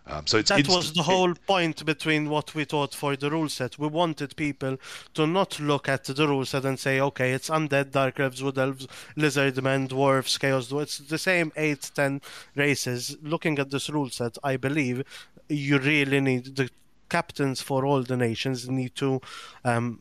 Um, 0.07 0.27
so 0.27 0.39
it's 0.39 0.51
That 0.51 0.69
was 0.69 0.93
the 0.93 1.03
whole 1.03 1.35
point 1.47 1.85
between 1.87 2.29
what 2.29 2.55
we 2.55 2.65
thought 2.65 2.95
for 2.95 3.17
the 3.17 3.31
rule 3.31 3.49
set. 3.49 3.79
We 3.79 3.87
wanted 3.87 4.37
people 4.37 4.77
to 5.15 5.27
not 5.27 5.59
look 5.59 5.89
at 5.89 6.05
the 6.05 6.29
rule 6.29 6.45
set 6.45 6.67
and 6.67 6.79
say, 6.79 7.01
okay, 7.01 7.33
it's 7.33 7.49
undead, 7.49 7.93
dark 7.93 8.21
elves, 8.21 8.43
wood 8.43 8.59
elves, 8.59 8.87
lizard 9.17 9.63
men, 9.63 9.89
dwarves, 9.89 10.39
chaos. 10.39 10.69
dwarves. 10.69 10.83
It's 10.83 10.99
the 10.99 11.19
same 11.19 11.53
eight, 11.57 11.91
ten 11.95 12.21
races. 12.55 13.17
Looking 13.23 13.59
at 13.59 13.71
this 13.71 13.89
rule 13.89 14.11
set, 14.11 14.37
I 14.45 14.59
believe 14.59 15.05
you 15.49 15.79
really 15.79 16.21
need 16.21 16.57
the 16.57 16.69
captains 17.09 17.63
for 17.63 17.87
all 17.87 18.03
the 18.03 18.17
nations 18.17 18.69
need 18.69 18.95
to 18.97 19.21
um, 19.65 20.01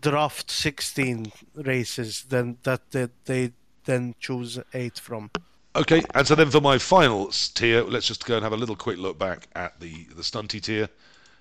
draft 0.00 0.50
16 0.50 1.32
races 1.54 2.24
then 2.28 2.58
that 2.62 2.90
they, 2.90 3.08
they 3.24 3.52
then 3.84 4.14
choose 4.18 4.58
eight 4.72 4.98
from. 4.98 5.30
Okay, 5.76 6.04
and 6.14 6.26
so 6.26 6.36
then 6.36 6.50
for 6.50 6.60
my 6.60 6.78
final 6.78 7.30
tier, 7.30 7.82
let's 7.82 8.06
just 8.06 8.24
go 8.24 8.36
and 8.36 8.44
have 8.44 8.52
a 8.52 8.56
little 8.56 8.76
quick 8.76 8.96
look 8.96 9.18
back 9.18 9.48
at 9.56 9.80
the 9.80 10.04
the 10.14 10.22
stunty 10.22 10.62
tier, 10.62 10.88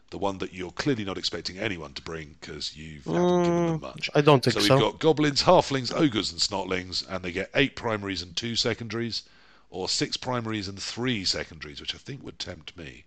the 0.09 0.17
one 0.17 0.39
that 0.39 0.53
you're 0.53 0.71
clearly 0.71 1.05
not 1.05 1.19
expecting 1.19 1.59
anyone 1.59 1.93
to 1.93 2.01
bring 2.01 2.35
because 2.41 2.75
you 2.75 2.99
haven't 3.05 3.43
given 3.43 3.67
them 3.67 3.79
mm, 3.79 3.81
much. 3.81 4.09
I 4.15 4.21
don't 4.21 4.43
think 4.43 4.55
so. 4.55 4.59
so. 4.61 4.75
we've 4.75 4.83
got 4.83 4.99
goblins, 4.99 5.43
halflings, 5.43 5.93
ogres, 5.93 6.31
and 6.31 6.41
snotlings, 6.41 7.07
and 7.07 7.23
they 7.23 7.31
get 7.31 7.51
eight 7.53 7.75
primaries 7.75 8.23
and 8.23 8.35
two 8.35 8.55
secondaries, 8.55 9.21
or 9.69 9.87
six 9.87 10.17
primaries 10.17 10.67
and 10.67 10.81
three 10.81 11.25
secondaries, 11.25 11.79
which 11.79 11.93
I 11.93 11.99
think 11.99 12.23
would 12.23 12.39
tempt 12.39 12.75
me. 12.75 13.03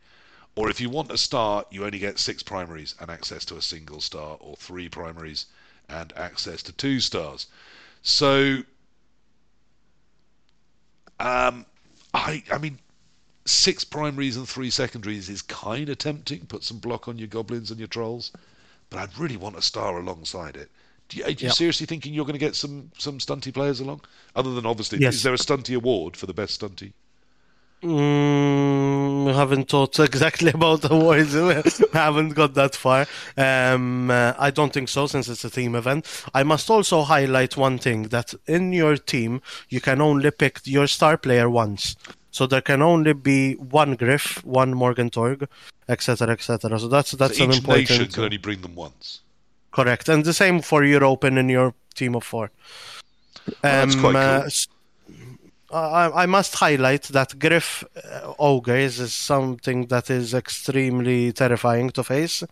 Or 0.55 0.71
if 0.71 0.81
you 0.81 0.89
want 0.89 1.11
a 1.11 1.19
star, 1.19 1.67
you 1.71 1.85
only 1.85 1.99
get 1.99 2.21
six 2.21 2.43
primaries 2.45 2.95
and 3.01 3.11
access 3.11 3.45
to 3.47 3.57
a 3.57 3.63
single 3.63 4.01
star, 4.01 4.37
or 4.39 4.55
three 4.57 4.89
primaries 4.89 5.47
and 5.89 6.13
access 6.17 6.63
to 6.63 6.73
two 6.73 7.01
stars. 7.01 7.47
So 8.03 8.63
Um, 11.21 11.67
I, 12.15 12.43
I 12.51 12.59
mean, 12.59 12.79
six 13.45 13.85
primaries 13.85 14.37
and 14.37 14.49
three 14.49 14.71
secondaries 14.71 15.29
is 15.29 15.43
kind 15.43 15.89
of 15.89 15.99
tempting. 15.99 16.47
Put 16.47 16.65
some 16.65 16.79
block 16.79 17.09
on 17.09 17.19
your 17.19 17.29
goblins 17.29 17.71
and 17.71 17.79
your 17.81 17.89
trolls, 17.89 18.33
but 18.91 18.99
I'd 18.99 19.19
really 19.19 19.37
want 19.37 19.57
a 19.57 19.63
star 19.63 19.99
alongside 19.99 20.57
it. 20.57 20.71
Do 21.09 21.19
you, 21.19 21.25
are 21.25 21.31
you 21.31 21.49
Yep. 21.49 21.53
seriously 21.53 21.87
thinking 21.87 22.15
you're 22.15 22.25
going 22.25 22.35
to 22.35 22.39
get 22.47 22.57
some 22.57 22.91
some 22.99 23.19
stunty 23.19 23.53
players 23.55 23.81
along? 23.81 24.03
Other 24.35 24.55
than 24.55 24.67
obviously, 24.67 24.99
Yes. 24.99 25.15
is 25.15 25.23
there 25.23 25.35
a 25.35 25.39
stunty 25.39 25.77
award 25.77 26.17
for 26.17 26.27
the 26.27 26.35
best 26.35 26.61
stunty? 26.61 26.93
Mm, 27.83 28.16
haven't 29.37 29.69
thought 29.69 29.99
exactly 30.01 30.51
about 30.55 30.83
the 30.83 30.93
awards. 30.93 31.35
We 31.81 31.89
haven't 31.93 32.31
got 32.31 32.55
that 32.55 32.75
far. 32.75 33.07
Um, 33.37 34.11
uh, 34.11 34.35
I 34.39 34.51
don't 34.51 34.73
think 34.73 34.89
so, 34.89 35.07
since 35.07 35.29
it's 35.29 35.45
a 35.45 35.51
team 35.51 35.75
event. 35.75 36.07
I 36.35 36.43
must 36.43 36.69
also 36.71 37.03
highlight 37.03 37.57
one 37.57 37.79
thing: 37.79 38.05
that 38.09 38.35
in 38.47 38.73
your 38.73 38.97
team, 38.97 39.41
you 39.69 39.81
can 39.81 40.01
only 40.01 40.31
pick 40.31 40.61
your 40.65 40.87
star 40.87 41.17
player 41.17 41.49
once. 41.49 41.97
So 42.31 42.47
there 42.47 42.61
can 42.61 42.83
only 42.83 43.15
be 43.15 43.55
one 43.55 43.95
Griff, 43.95 44.45
one 44.45 44.75
Morg 44.75 44.99
'n' 44.99 45.11
Thorg, 45.11 45.49
etc., 45.89 46.33
etc. 46.33 46.79
So 46.79 46.89
that's 46.89 47.13
that's 47.13 47.39
so 47.39 47.45
an 47.45 47.51
each 47.51 47.59
important. 47.59 47.91
nation 47.91 48.07
can 48.09 48.25
only 48.25 48.37
bring 48.37 48.61
them 48.61 48.75
once. 48.75 49.21
Correct, 49.71 50.09
and 50.09 50.25
the 50.25 50.35
same 50.35 50.61
for 50.61 50.85
European 50.85 51.39
in 51.39 51.49
your 51.49 51.75
team 51.95 52.15
of 52.15 52.25
four. 52.25 52.51
Well, 53.47 53.55
that's 53.63 53.95
quite 53.95 54.13
cool. 54.13 54.17
uh, 54.17 54.49
I, 55.71 56.23
I 56.23 56.27
must 56.27 56.55
highlight 56.55 57.05
that 57.05 57.39
Griff 57.39 57.85
uh, 57.97 58.35
ogres 58.39 59.01
is 59.01 59.13
something 59.13 59.87
that 59.87 60.11
is 60.11 60.35
extremely 60.35 61.33
terrifying 61.33 61.91
to 61.91 62.05
face. 62.05 62.45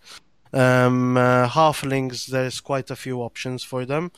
Um, 0.52 1.16
uh, 1.16 1.48
halflings, 1.48 2.26
there's 2.26 2.60
quite 2.60 2.90
a 2.90 2.96
few 2.96 3.20
options 3.22 3.62
for 3.62 3.84
them. 3.84 4.12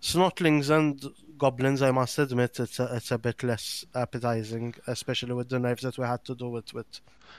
Snotlings 0.00 0.70
and 0.70 1.02
goblins, 1.38 1.82
I 1.82 1.90
must 1.90 2.18
admit, 2.18 2.58
it's 2.60 2.78
a, 2.78 2.96
it's 2.96 3.10
a 3.10 3.18
bit 3.18 3.42
less 3.42 3.84
appetizing, 3.94 4.74
especially 4.86 5.32
with 5.34 5.48
the 5.48 5.58
nerfs 5.58 5.82
that 5.82 5.96
we 5.98 6.04
had 6.04 6.24
to 6.24 6.34
do 6.34 6.48
with. 6.48 6.72
with 6.74 6.86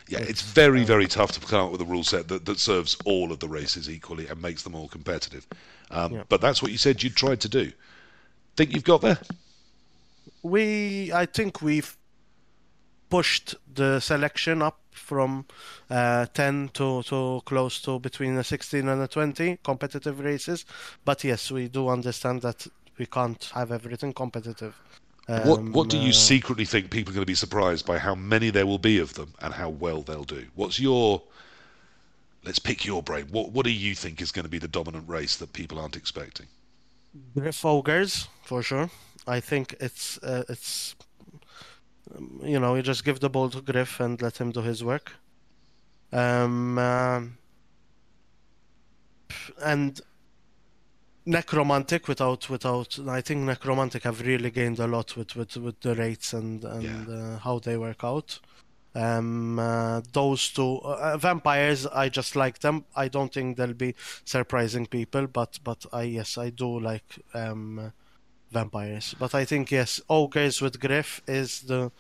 Yeah, 0.08 0.20
it's 0.20 0.42
very, 0.42 0.84
very 0.84 1.08
tough 1.08 1.32
to 1.34 1.40
come 1.40 1.66
up 1.66 1.72
with 1.72 1.82
a 1.82 1.86
rule 1.86 2.04
set 2.04 2.28
that, 2.30 2.46
that 2.46 2.60
serves 2.60 2.98
all 3.06 3.32
of 3.32 3.40
the 3.40 3.48
races 3.48 3.90
equally 3.90 4.28
and 4.28 4.42
makes 4.42 4.64
them 4.64 4.76
all 4.76 4.88
competitive. 4.88 5.48
Um, 5.92 6.14
Yeah. 6.14 6.24
But 6.30 6.42
that's 6.42 6.62
what 6.62 6.72
you 6.72 6.78
said 6.78 7.04
you'd 7.04 7.16
tried 7.16 7.42
to 7.42 7.50
do. 7.50 7.72
Think 8.56 8.74
you've 8.74 8.84
got 8.84 9.02
there? 9.02 9.20
We 10.44 11.12
i 11.14 11.26
think 11.26 11.62
we've 11.62 11.98
pushed 13.10 13.56
the 13.74 14.00
selection 14.00 14.62
up 14.62 14.80
from 14.92 15.46
uh, 15.90 16.26
10 16.34 16.70
to, 16.74 17.02
to 17.04 17.42
close 17.46 17.82
to 17.82 18.00
between 18.00 18.38
a 18.38 18.44
16 18.44 18.88
and 18.88 19.02
a 19.02 19.08
20 19.08 19.58
competitive 19.64 20.20
races 20.20 20.66
but 21.06 21.24
yes 21.24 21.52
we 21.52 21.68
do 21.68 21.90
understand 21.90 22.42
that 22.42 22.68
we 22.98 23.06
can't 23.06 23.52
have 23.56 23.72
everything 23.72 24.14
competitive 24.14 24.76
What 25.28 25.60
Um, 25.60 25.72
What 25.74 25.90
do 25.90 25.98
you 25.98 26.10
uh, 26.10 26.14
secretly 26.34 26.66
think 26.66 26.90
people 26.90 27.12
are 27.12 27.16
going 27.16 27.26
to 27.26 27.34
be 27.36 27.36
surprised 27.36 27.86
by 27.86 28.00
how 28.00 28.16
many 28.16 28.50
there 28.52 28.66
will 28.66 28.80
be 28.80 29.00
of 29.00 29.14
them 29.14 29.34
and 29.42 29.54
how 29.54 29.70
well 29.70 30.02
they'll 30.02 30.24
do? 30.24 30.46
What's 30.56 30.80
your 30.80 31.22
Let's 32.44 32.60
pick 32.60 32.86
your 32.86 33.04
brain. 33.04 33.28
What 33.32 33.52
What 33.52 33.66
do 33.66 33.72
you 33.72 33.94
think 33.96 34.22
is 34.22 34.32
going 34.32 34.46
to 34.46 34.50
be 34.50 34.60
the 34.60 34.68
dominant 34.68 35.08
race 35.08 35.36
that 35.38 35.54
people 35.54 35.78
aren't 35.80 35.96
expecting? 35.96 36.48
Griff 37.36 37.66
ogres 37.66 38.28
for 38.44 38.64
sure 38.64 38.90
i 39.28 39.40
think 39.40 39.76
it's 39.80 40.18
uh, 40.24 40.44
it's 40.50 40.96
um, 42.16 42.42
you 42.44 42.60
know 42.60 42.76
you 42.76 42.82
just 42.82 43.04
give 43.04 43.20
the 43.20 43.30
ball 43.30 43.50
to 43.50 43.62
griff 43.62 44.00
and 44.00 44.22
let 44.22 44.38
him 44.38 44.52
do 44.52 44.62
his 44.62 44.84
work. 44.84 45.14
Um, 46.12 46.80
um 46.80 47.38
and 49.62 50.02
necromantic 51.26 52.08
without 52.08 52.50
without 52.50 52.98
i 53.08 53.22
think 53.22 53.42
necromantic 53.42 54.04
have 54.04 54.22
really 54.22 54.50
gained 54.50 54.80
a 54.80 54.88
lot 54.88 55.16
with 55.16 55.36
with, 55.36 55.56
with 55.58 55.80
the 55.82 55.94
rates 55.96 56.34
and 56.34 56.64
and 56.64 57.10
uh, 57.10 57.38
how 57.40 57.60
they 57.60 57.78
work 57.78 58.04
out. 58.04 58.40
Um 58.96 59.60
uh, 59.60 60.02
those 60.14 60.50
two 60.50 60.80
uh, 60.84 61.16
vampires 61.18 61.86
i 61.86 62.10
just 62.10 62.36
like 62.36 62.60
them. 62.60 62.86
I 62.96 63.08
don't 63.08 63.32
think 63.32 63.58
they'll 63.58 63.74
be 63.74 63.94
surprising 64.26 64.88
people 64.88 65.28
but 65.28 65.60
but 65.64 65.86
i 65.94 66.04
yes 66.04 66.38
i 66.40 66.50
do 66.50 66.80
like 66.80 67.20
um 67.36 67.94
vampires 68.52 69.16
but 69.20 69.34
i 69.36 69.46
think 69.46 69.72
yes 69.72 70.02
ogres 70.10 70.62
with 70.62 70.80
griff 70.80 71.22
is 71.28 71.62
the 71.62 71.92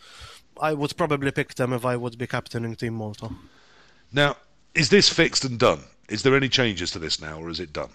i 0.61 0.73
would 0.73 0.95
probably 0.97 1.31
pick 1.31 1.55
them 1.55 1.73
if 1.73 1.85
i 1.85 1.95
would 1.95 2.17
be 2.17 2.27
captaining 2.27 2.75
team 2.75 2.95
malta 2.95 3.29
Now, 4.11 4.37
is 4.73 4.89
this 4.89 5.09
fixed 5.09 5.45
and 5.45 5.59
done? 5.59 5.81
Is 6.09 6.23
there 6.23 6.35
any 6.35 6.49
changes 6.49 6.91
to 6.91 6.99
this 6.99 7.21
now, 7.21 7.39
or 7.39 7.49
is 7.49 7.59
it 7.59 7.71
done? 7.71 7.89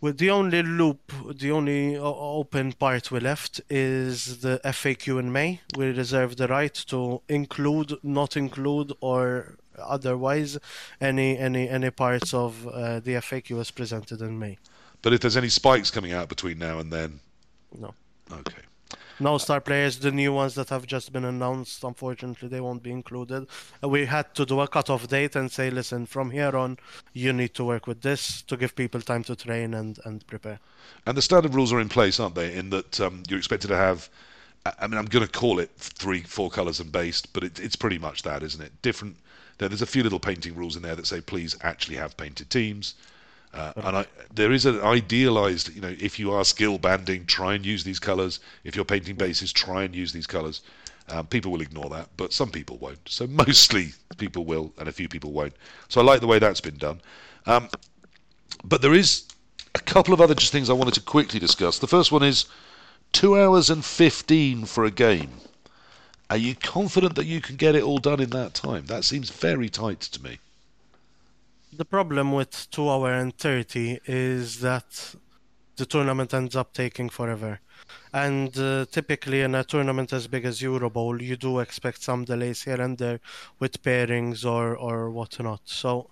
With 0.00 0.18
the 0.18 0.30
only 0.30 0.62
loop, 0.62 1.12
the 1.38 1.52
only 1.52 1.96
open 1.96 2.72
part 2.72 3.10
we 3.10 3.20
left 3.20 3.60
is 3.70 4.40
the 4.40 4.60
FAQ 4.64 5.18
in 5.20 5.32
May. 5.32 5.60
We 5.76 5.86
reserve 5.92 6.36
the 6.36 6.48
right 6.48 6.74
to 6.88 7.22
include, 7.28 7.94
not 8.02 8.36
include, 8.36 8.92
or 9.00 9.56
otherwise 9.78 10.58
any 11.00 11.38
any 11.38 11.68
any 11.68 11.90
parts 11.90 12.34
of 12.34 12.66
uh, 12.66 13.00
the 13.00 13.14
FAQ 13.14 13.60
as 13.60 13.70
presented 13.70 14.20
in 14.20 14.38
May. 14.38 14.58
But 15.00 15.12
if 15.12 15.20
there's 15.20 15.36
any 15.36 15.48
spikes 15.48 15.90
coming 15.90 16.12
out 16.12 16.28
between 16.28 16.58
now 16.58 16.80
and 16.80 16.92
then, 16.92 17.20
No. 17.78 17.94
okay. 18.30 18.62
No 19.20 19.38
star 19.38 19.60
players, 19.60 19.98
the 19.98 20.10
new 20.10 20.32
ones 20.32 20.54
that 20.54 20.68
have 20.70 20.86
just 20.86 21.12
been 21.12 21.24
announced, 21.24 21.84
unfortunately, 21.84 22.48
they 22.48 22.60
won't 22.60 22.82
be 22.82 22.90
included. 22.90 23.46
Uh, 23.82 23.88
We 23.88 24.06
had 24.06 24.34
to 24.34 24.44
do 24.44 24.60
a 24.60 24.66
cutoff 24.68 25.06
date 25.08 25.36
and 25.36 25.50
say, 25.50 25.70
listen, 25.70 26.06
from 26.06 26.30
here 26.30 26.56
on, 26.56 26.78
you 27.12 27.32
need 27.32 27.54
to 27.54 27.64
work 27.64 27.86
with 27.86 28.00
this 28.02 28.42
to 28.42 28.56
give 28.56 28.74
people 28.74 29.00
time 29.00 29.22
to 29.24 29.36
train 29.36 29.74
and, 29.74 29.98
and 30.04 30.26
prepare. 30.26 30.58
And 31.06 31.16
the 31.16 31.22
standard 31.22 31.54
rules 31.54 31.72
are 31.72 31.80
in 31.80 31.88
place, 31.88 32.18
aren't 32.18 32.34
they? 32.34 32.54
In 32.54 32.70
that 32.70 33.00
um, 33.00 33.22
you're 33.28 33.38
expected 33.38 33.68
to 33.68 33.76
have. 33.76 34.08
I- 34.66 34.86
mean, 34.86 34.98
I'm 34.98 35.06
going 35.06 35.24
to 35.26 35.30
call 35.30 35.58
it 35.60 35.70
three, 35.76 36.22
four 36.22 36.50
colours 36.50 36.80
and 36.80 36.90
based, 36.90 37.32
but 37.32 37.44
it, 37.44 37.60
it's 37.60 37.76
pretty 37.76 37.98
much 37.98 38.22
that, 38.22 38.42
isn't 38.42 38.62
it? 38.62 38.72
Different. 38.82 39.16
There, 39.58 39.68
there's 39.68 39.82
a 39.82 39.86
few 39.86 40.02
little 40.02 40.20
painting 40.20 40.54
rules 40.56 40.74
in 40.76 40.82
there 40.82 40.96
that 40.96 41.06
say 41.06 41.20
please 41.20 41.56
actually 41.62 41.96
have 41.96 42.16
painted 42.16 42.50
teams. 42.50 42.94
Uh, 43.54 43.72
and 43.76 43.96
I, 43.98 44.06
there 44.34 44.50
is 44.50 44.66
an 44.66 44.80
idealized, 44.80 45.72
you 45.74 45.80
know, 45.80 45.94
if 46.00 46.18
you 46.18 46.32
are 46.32 46.44
skill 46.44 46.76
banding, 46.76 47.24
try 47.24 47.54
and 47.54 47.64
use 47.64 47.84
these 47.84 48.00
colors. 48.00 48.40
If 48.64 48.74
you're 48.74 48.84
painting 48.84 49.14
bases, 49.14 49.52
try 49.52 49.84
and 49.84 49.94
use 49.94 50.12
these 50.12 50.26
colors. 50.26 50.62
Um, 51.08 51.26
people 51.26 51.52
will 51.52 51.60
ignore 51.60 51.88
that, 51.90 52.08
but 52.16 52.32
some 52.32 52.50
people 52.50 52.78
won't. 52.78 53.08
So 53.08 53.26
mostly 53.46 53.92
people 54.16 54.44
will, 54.44 54.72
and 54.76 54.88
a 54.88 54.92
few 54.92 55.08
people 55.08 55.30
won't. 55.30 55.54
So 55.88 56.00
I 56.00 56.04
like 56.04 56.20
the 56.20 56.26
way 56.26 56.40
that's 56.40 56.60
been 56.60 56.78
done. 56.78 57.00
Um, 57.46 57.68
but 58.64 58.82
there 58.82 58.94
is 58.94 59.24
a 59.74 59.80
couple 59.80 60.14
of 60.14 60.20
other 60.20 60.34
just 60.34 60.50
things 60.50 60.68
I 60.68 60.74
wanted 60.74 60.94
to 60.94 61.02
quickly 61.02 61.38
discuss. 61.38 61.78
The 61.78 61.86
first 61.86 62.10
one 62.10 62.24
is 62.24 62.46
two 63.12 63.38
hours 63.38 63.70
and 63.70 63.84
15 63.84 64.64
for 64.64 64.84
a 64.84 64.90
game. 64.90 65.30
Are 66.28 66.36
you 66.36 66.56
confident 66.56 67.14
that 67.14 67.26
you 67.26 67.40
can 67.40 67.54
get 67.54 67.76
it 67.76 67.84
all 67.84 67.98
done 67.98 68.20
in 68.20 68.30
that 68.30 68.54
time? 68.54 68.86
That 68.86 69.04
seems 69.04 69.30
very 69.30 69.68
tight 69.68 70.00
to 70.00 70.22
me. 70.22 70.38
The 71.76 71.84
problem 71.84 72.30
with 72.30 72.70
2 72.70 72.88
hour 72.88 73.12
and 73.12 73.36
30 73.36 73.98
is 74.06 74.60
that 74.60 75.16
the 75.74 75.84
tournament 75.84 76.32
ends 76.32 76.54
up 76.54 76.72
taking 76.72 77.08
forever. 77.08 77.58
And 78.12 78.56
uh, 78.56 78.84
typically 78.92 79.40
in 79.40 79.56
a 79.56 79.64
tournament 79.64 80.12
as 80.12 80.28
big 80.28 80.44
as 80.44 80.62
Euro 80.62 80.88
Bowl, 80.88 81.20
you 81.20 81.36
do 81.36 81.58
expect 81.58 82.00
some 82.00 82.24
delays 82.24 82.62
here 82.62 82.80
and 82.80 82.96
there 82.96 83.18
with 83.58 83.82
pairings 83.82 84.44
or, 84.44 84.76
or 84.76 85.10
whatnot. 85.10 85.62
So 85.64 86.10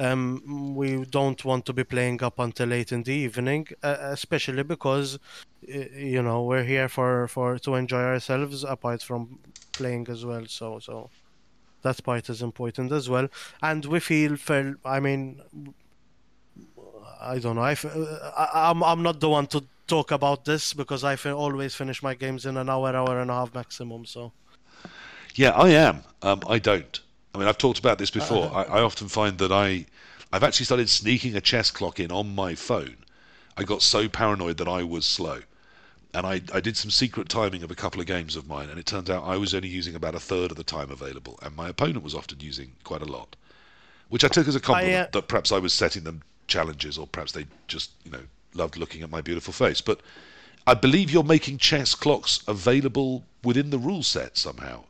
um, 0.00 0.74
we 0.74 1.04
don't 1.04 1.44
want 1.44 1.66
to 1.66 1.72
be 1.72 1.84
playing 1.84 2.24
up 2.24 2.40
until 2.40 2.68
late 2.68 2.90
in 2.90 3.04
the 3.04 3.14
evening, 3.14 3.68
uh, 3.84 3.96
especially 4.00 4.64
because 4.64 5.20
you 5.62 6.22
know 6.22 6.42
we're 6.42 6.64
here 6.64 6.88
for, 6.88 7.28
for 7.28 7.60
to 7.60 7.76
enjoy 7.76 8.02
ourselves 8.02 8.64
apart 8.64 9.02
from 9.02 9.38
playing 9.72 10.08
as 10.10 10.24
well. 10.24 10.46
So 10.46 10.80
so 10.80 11.10
that 11.86 12.02
part 12.08 12.28
is 12.34 12.42
important 12.42 12.92
as 12.92 13.08
well. 13.08 13.28
And 13.62 13.84
we 13.92 14.00
feel 14.00 14.36
fair. 14.36 14.76
I 14.84 14.98
mean, 15.06 15.22
I 17.20 17.38
don't 17.38 17.56
know. 17.56 17.62
I, 17.62 17.72
f- 17.72 17.84
uh, 17.84 18.30
I 18.36 18.70
am 18.70 18.82
I'm 18.82 19.02
not 19.02 19.20
the 19.20 19.30
one 19.38 19.46
to 19.48 19.64
talk 19.86 20.10
about 20.10 20.44
this 20.44 20.74
because 20.74 21.02
I 21.04 21.16
always 21.30 21.74
finish 21.74 22.02
my 22.02 22.14
games 22.14 22.46
in 22.46 22.56
an 22.56 22.68
hour, 22.68 22.94
hour 22.94 23.20
and 23.20 23.30
a 23.30 23.34
half 23.34 23.54
maximum. 23.54 24.04
So 24.04 24.32
Yeah, 25.34 25.50
I 25.50 25.68
am. 25.70 26.02
Um, 26.22 26.40
I 26.48 26.58
don't. 26.58 27.00
I 27.34 27.38
mean, 27.38 27.48
I've 27.48 27.58
talked 27.58 27.78
about 27.78 27.98
this 27.98 28.10
before. 28.10 28.50
I, 28.60 28.62
I 28.78 28.82
often 28.82 29.08
find 29.08 29.38
that 29.38 29.52
I, 29.52 29.86
I've 30.32 30.42
actually 30.42 30.64
started 30.64 30.88
sneaking 30.88 31.36
a 31.36 31.40
chess 31.40 31.70
clock 31.70 32.00
in 32.00 32.10
on 32.10 32.34
my 32.34 32.54
phone. 32.54 32.96
I 33.58 33.62
got 33.64 33.82
so 33.82 34.08
paranoid 34.08 34.56
that 34.56 34.68
I 34.68 34.82
was 34.82 35.04
slow, 35.04 35.40
and 36.16 36.26
I, 36.26 36.40
I 36.54 36.60
did 36.60 36.78
some 36.78 36.90
secret 36.90 37.28
timing 37.28 37.62
of 37.62 37.70
a 37.70 37.74
couple 37.74 38.00
of 38.00 38.06
games 38.06 38.36
of 38.36 38.48
mine, 38.48 38.70
and 38.70 38.78
it 38.78 38.86
turned 38.86 39.10
out 39.10 39.24
I 39.24 39.36
was 39.36 39.52
only 39.54 39.68
using 39.68 39.94
about 39.94 40.14
a 40.14 40.20
third 40.20 40.50
of 40.50 40.56
the 40.56 40.64
time 40.64 40.90
available, 40.90 41.38
and 41.42 41.54
my 41.54 41.68
opponent 41.68 42.02
was 42.02 42.14
often 42.14 42.40
using 42.40 42.72
quite 42.84 43.02
a 43.02 43.12
lot, 43.12 43.36
which 44.08 44.24
I 44.24 44.28
took 44.28 44.48
as 44.48 44.56
a 44.56 44.60
compliment 44.60 45.08
uh, 45.08 45.10
that 45.12 45.28
perhaps 45.28 45.52
I 45.52 45.58
was 45.58 45.74
setting 45.74 46.04
them 46.04 46.22
challenges, 46.46 46.96
or 46.96 47.06
perhaps 47.06 47.32
they 47.32 47.46
just 47.68 47.90
you 48.04 48.10
know 48.10 48.22
loved 48.54 48.78
looking 48.78 49.02
at 49.02 49.10
my 49.10 49.20
beautiful 49.20 49.52
face. 49.52 49.82
But 49.82 50.00
I 50.66 50.72
believe 50.72 51.10
you're 51.10 51.22
making 51.22 51.58
chess 51.58 51.94
clocks 51.94 52.42
available 52.48 53.22
within 53.44 53.68
the 53.68 53.78
rule 53.78 54.02
set 54.02 54.38
somehow. 54.38 54.84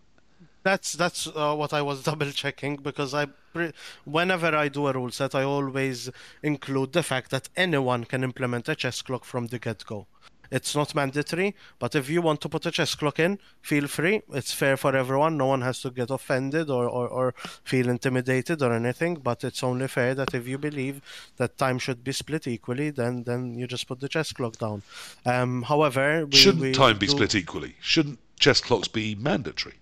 That's 0.62 0.92
that's 0.92 1.26
uh, 1.26 1.56
what 1.56 1.72
I 1.72 1.82
was 1.82 2.02
double 2.10 2.30
checking 2.30 2.76
because 2.76 3.14
I 3.14 3.26
pre- 3.52 3.72
whenever 4.04 4.54
I 4.54 4.68
do 4.68 4.86
a 4.86 4.92
rule 4.92 5.10
set 5.10 5.34
I 5.34 5.42
always 5.42 6.08
include 6.44 6.92
the 6.92 7.02
fact 7.02 7.32
that 7.32 7.48
anyone 7.56 8.04
can 8.04 8.22
implement 8.22 8.68
a 8.68 8.76
chess 8.76 9.02
clock 9.02 9.24
from 9.24 9.48
the 9.48 9.58
get 9.58 9.84
go. 9.86 10.06
It's 10.50 10.74
not 10.74 10.94
mandatory, 10.94 11.54
but 11.78 11.94
if 11.94 12.08
you 12.08 12.22
want 12.22 12.40
to 12.42 12.48
put 12.48 12.66
a 12.66 12.70
chess 12.70 12.94
clock 12.94 13.18
in, 13.18 13.38
feel 13.62 13.86
free. 13.86 14.22
It's 14.32 14.52
fair 14.52 14.76
for 14.76 14.94
everyone. 14.96 15.36
No 15.36 15.46
one 15.46 15.62
has 15.62 15.80
to 15.82 15.90
get 15.90 16.10
offended 16.10 16.70
or, 16.70 16.88
or, 16.88 17.08
or 17.08 17.34
feel 17.64 17.88
intimidated 17.88 18.62
or 18.62 18.72
anything. 18.72 19.16
But 19.16 19.44
it's 19.44 19.62
only 19.62 19.88
fair 19.88 20.14
that 20.14 20.34
if 20.34 20.46
you 20.46 20.58
believe 20.58 21.00
that 21.36 21.58
time 21.58 21.78
should 21.78 22.04
be 22.04 22.12
split 22.12 22.46
equally, 22.46 22.90
then 22.90 23.24
then 23.24 23.58
you 23.58 23.66
just 23.66 23.86
put 23.88 24.00
the 24.00 24.08
chess 24.08 24.32
clock 24.32 24.56
down. 24.58 24.82
Um, 25.24 25.62
however, 25.62 26.26
we, 26.26 26.36
Shouldn't 26.36 26.62
we 26.62 26.72
time 26.72 26.98
be 26.98 27.06
do- 27.06 27.12
split 27.12 27.34
equally? 27.34 27.76
Shouldn't 27.80 28.18
chess 28.38 28.60
clocks 28.60 28.88
be 28.88 29.14
mandatory? 29.14 29.74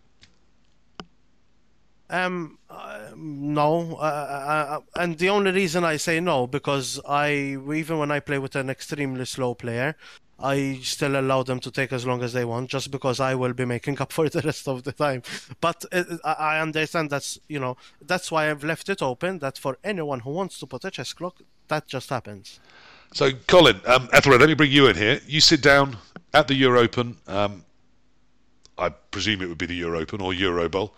Um, 2.11 2.59
uh, 2.69 3.09
no, 3.17 3.97
uh, 3.97 4.03
uh, 4.03 4.77
uh, 4.77 4.81
and 4.95 5.19
the 5.19 5.31
only 5.31 5.51
reason 5.51 5.85
I 5.85 5.97
say 5.97 6.21
no 6.21 6.47
because 6.47 7.01
I 7.09 7.57
even 7.75 7.99
when 7.99 8.11
I 8.11 8.21
play 8.21 8.39
with 8.39 8.55
an 8.57 8.69
extremely 8.69 9.25
slow 9.25 9.55
player, 9.55 9.97
I 10.39 10.81
still 10.83 11.19
allow 11.19 11.43
them 11.43 11.61
to 11.61 11.71
take 11.71 11.93
as 11.93 12.07
long 12.07 12.23
as 12.23 12.33
they 12.33 12.45
want, 12.45 12.69
just 12.69 12.91
because 12.91 13.21
I 13.21 13.35
will 13.35 13.53
be 13.53 13.65
making 13.65 14.01
up 14.01 14.13
for 14.17 14.29
the 14.29 14.43
rest 14.43 14.69
of 14.69 14.83
the 14.83 14.93
time. 14.93 15.23
But 15.61 15.85
uh, 15.93 16.05
I 16.25 16.33
I 16.33 16.61
understand 16.61 17.11
that's 17.11 17.39
you 17.49 17.61
know 17.61 17.77
that's 18.01 18.31
why 18.31 18.51
I've 18.51 18.65
left 18.65 18.89
it 18.89 19.03
open 19.03 19.39
that 19.39 19.59
for 19.59 19.79
anyone 19.85 20.21
who 20.21 20.31
wants 20.31 20.59
to 20.61 20.67
put 20.67 20.85
a 20.85 20.91
chess 20.91 21.13
clock, 21.13 21.41
that 21.69 21.87
just 21.87 22.11
happens. 22.11 22.61
So, 23.13 23.31
Colin, 23.47 23.81
um, 23.87 24.09
Ethelred, 24.13 24.41
let 24.41 24.49
me 24.49 24.55
bring 24.55 24.73
you 24.73 24.89
in 24.89 24.97
here. 24.97 25.21
You 25.27 25.41
sit 25.41 25.63
down 25.63 25.99
at 26.33 26.49
the 26.49 26.55
Euro 26.55 26.81
Open. 26.81 27.17
Um, 27.29 27.65
I 28.77 28.89
presume 28.89 29.41
it 29.41 29.49
would 29.49 29.59
be 29.59 29.67
the 29.67 29.77
Euro 29.77 30.01
Open 30.01 30.21
or 30.21 30.35
Euro 30.35 30.69
Bowl. 30.69 30.95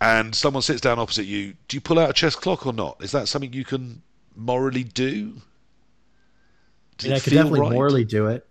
And 0.00 0.34
someone 0.34 0.62
sits 0.62 0.80
down 0.80 1.00
opposite 1.00 1.24
you. 1.24 1.54
Do 1.66 1.76
you 1.76 1.80
pull 1.80 1.98
out 1.98 2.10
a 2.10 2.12
chess 2.12 2.36
clock 2.36 2.64
or 2.64 2.72
not? 2.72 2.98
Is 3.00 3.10
that 3.10 3.26
something 3.26 3.52
you 3.52 3.64
can 3.64 4.02
morally 4.36 4.84
do? 4.84 5.42
I 7.00 7.02
Does 7.02 7.08
mean, 7.08 7.12
it 7.12 7.16
I 7.16 7.20
could 7.20 7.32
feel 7.32 7.32
definitely 7.32 7.60
right? 7.60 7.70
morally 7.70 8.04
do 8.04 8.26
it. 8.28 8.46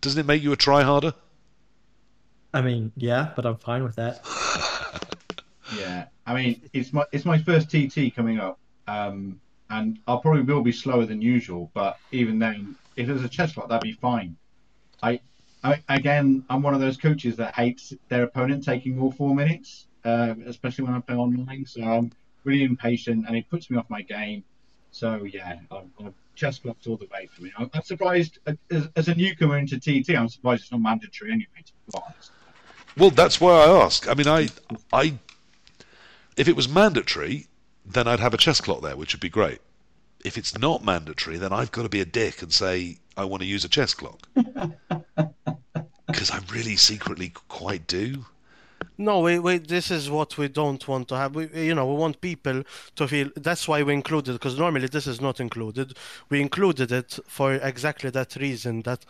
Doesn't 0.00 0.20
it 0.20 0.26
make 0.26 0.42
you 0.42 0.52
a 0.52 0.56
try 0.56 0.82
harder? 0.82 1.14
I 2.54 2.60
mean, 2.62 2.92
yeah, 2.96 3.32
but 3.34 3.46
I'm 3.46 3.56
fine 3.56 3.82
with 3.84 3.96
that. 3.96 4.20
Yeah, 5.68 6.06
I 6.26 6.34
mean, 6.34 6.68
it's 6.72 6.92
my 6.92 7.04
it's 7.12 7.24
my 7.24 7.38
first 7.38 7.70
TT 7.70 8.14
coming 8.14 8.38
up, 8.38 8.60
um, 8.86 9.40
and 9.70 9.98
I'll 10.06 10.20
probably 10.20 10.42
will 10.42 10.62
be 10.62 10.72
slower 10.72 11.06
than 11.06 11.22
usual. 11.22 11.70
But 11.74 11.98
even 12.10 12.38
then, 12.38 12.76
if 12.96 13.06
there's 13.06 13.24
a 13.24 13.28
chess 13.28 13.54
clock, 13.54 13.68
that'd 13.68 13.82
be 13.82 13.92
fine. 13.92 14.36
I, 15.02 15.20
I 15.64 15.82
again, 15.88 16.44
I'm 16.50 16.62
one 16.62 16.74
of 16.74 16.80
those 16.80 16.96
coaches 16.96 17.36
that 17.36 17.54
hates 17.54 17.92
their 18.08 18.24
opponent 18.24 18.64
taking 18.64 19.00
all 19.00 19.12
four 19.12 19.34
minutes, 19.34 19.88
uh, 20.04 20.34
especially 20.46 20.84
when 20.84 20.94
I 20.94 21.00
play 21.00 21.16
online. 21.16 21.64
So 21.66 21.82
I'm 21.82 22.12
really 22.44 22.64
impatient, 22.64 23.26
and 23.26 23.36
it 23.36 23.48
puts 23.50 23.70
me 23.70 23.78
off 23.78 23.88
my 23.88 24.02
game. 24.02 24.44
So 24.92 25.24
yeah, 25.24 25.58
chess 26.36 26.58
clocks 26.58 26.86
all 26.86 26.96
the 26.96 27.08
way 27.12 27.28
for 27.32 27.42
me. 27.42 27.52
I'm, 27.58 27.70
I'm 27.74 27.82
surprised 27.82 28.38
uh, 28.46 28.52
as, 28.70 28.88
as 28.94 29.08
a 29.08 29.14
newcomer 29.14 29.58
into 29.58 29.78
TT. 29.78 30.10
I'm 30.10 30.28
surprised 30.28 30.62
it's 30.62 30.72
not 30.72 30.80
mandatory 30.80 31.32
anyway. 31.32 31.64
To 31.64 31.72
be 31.72 31.98
honest. 32.06 32.30
Well, 32.96 33.10
that's 33.10 33.40
why 33.40 33.52
I 33.52 33.84
ask. 33.84 34.08
I 34.08 34.14
mean, 34.14 34.28
I, 34.28 34.48
I, 34.92 35.14
if 36.36 36.46
it 36.46 36.54
was 36.54 36.68
mandatory, 36.68 37.46
then 37.86 38.06
I'd 38.06 38.20
have 38.20 38.34
a 38.34 38.38
chess 38.38 38.60
clock 38.60 38.82
there, 38.82 38.96
which 38.96 39.14
would 39.14 39.20
be 39.20 39.30
great. 39.30 39.60
If 40.24 40.36
it's 40.38 40.56
not 40.58 40.84
mandatory, 40.84 41.38
then 41.38 41.52
I've 41.52 41.72
got 41.72 41.82
to 41.82 41.88
be 41.88 42.00
a 42.00 42.04
dick 42.04 42.42
and 42.42 42.52
say 42.52 42.98
I 43.16 43.24
want 43.24 43.42
to 43.42 43.46
use 43.46 43.64
a 43.64 43.68
chess 43.68 43.94
clock 43.94 44.28
because 46.06 46.30
I 46.30 46.38
really 46.52 46.76
secretly 46.76 47.32
quite 47.48 47.86
do. 47.86 48.26
No, 48.98 49.20
we, 49.20 49.38
we 49.38 49.58
this 49.58 49.90
is 49.90 50.10
what 50.10 50.38
we 50.38 50.48
don't 50.48 50.86
want 50.86 51.08
to 51.08 51.16
have. 51.16 51.34
We, 51.34 51.48
you 51.54 51.74
know, 51.74 51.86
we 51.86 51.96
want 51.96 52.20
people 52.20 52.62
to 52.96 53.08
feel. 53.08 53.30
That's 53.36 53.66
why 53.68 53.82
we 53.82 53.92
included 53.92 54.32
because 54.32 54.58
normally 54.58 54.88
this 54.88 55.06
is 55.06 55.20
not 55.20 55.40
included. 55.40 55.96
We 56.28 56.40
included 56.40 56.92
it 56.92 57.18
for 57.26 57.54
exactly 57.54 58.10
that 58.10 58.36
reason 58.36 58.82
that 58.82 59.04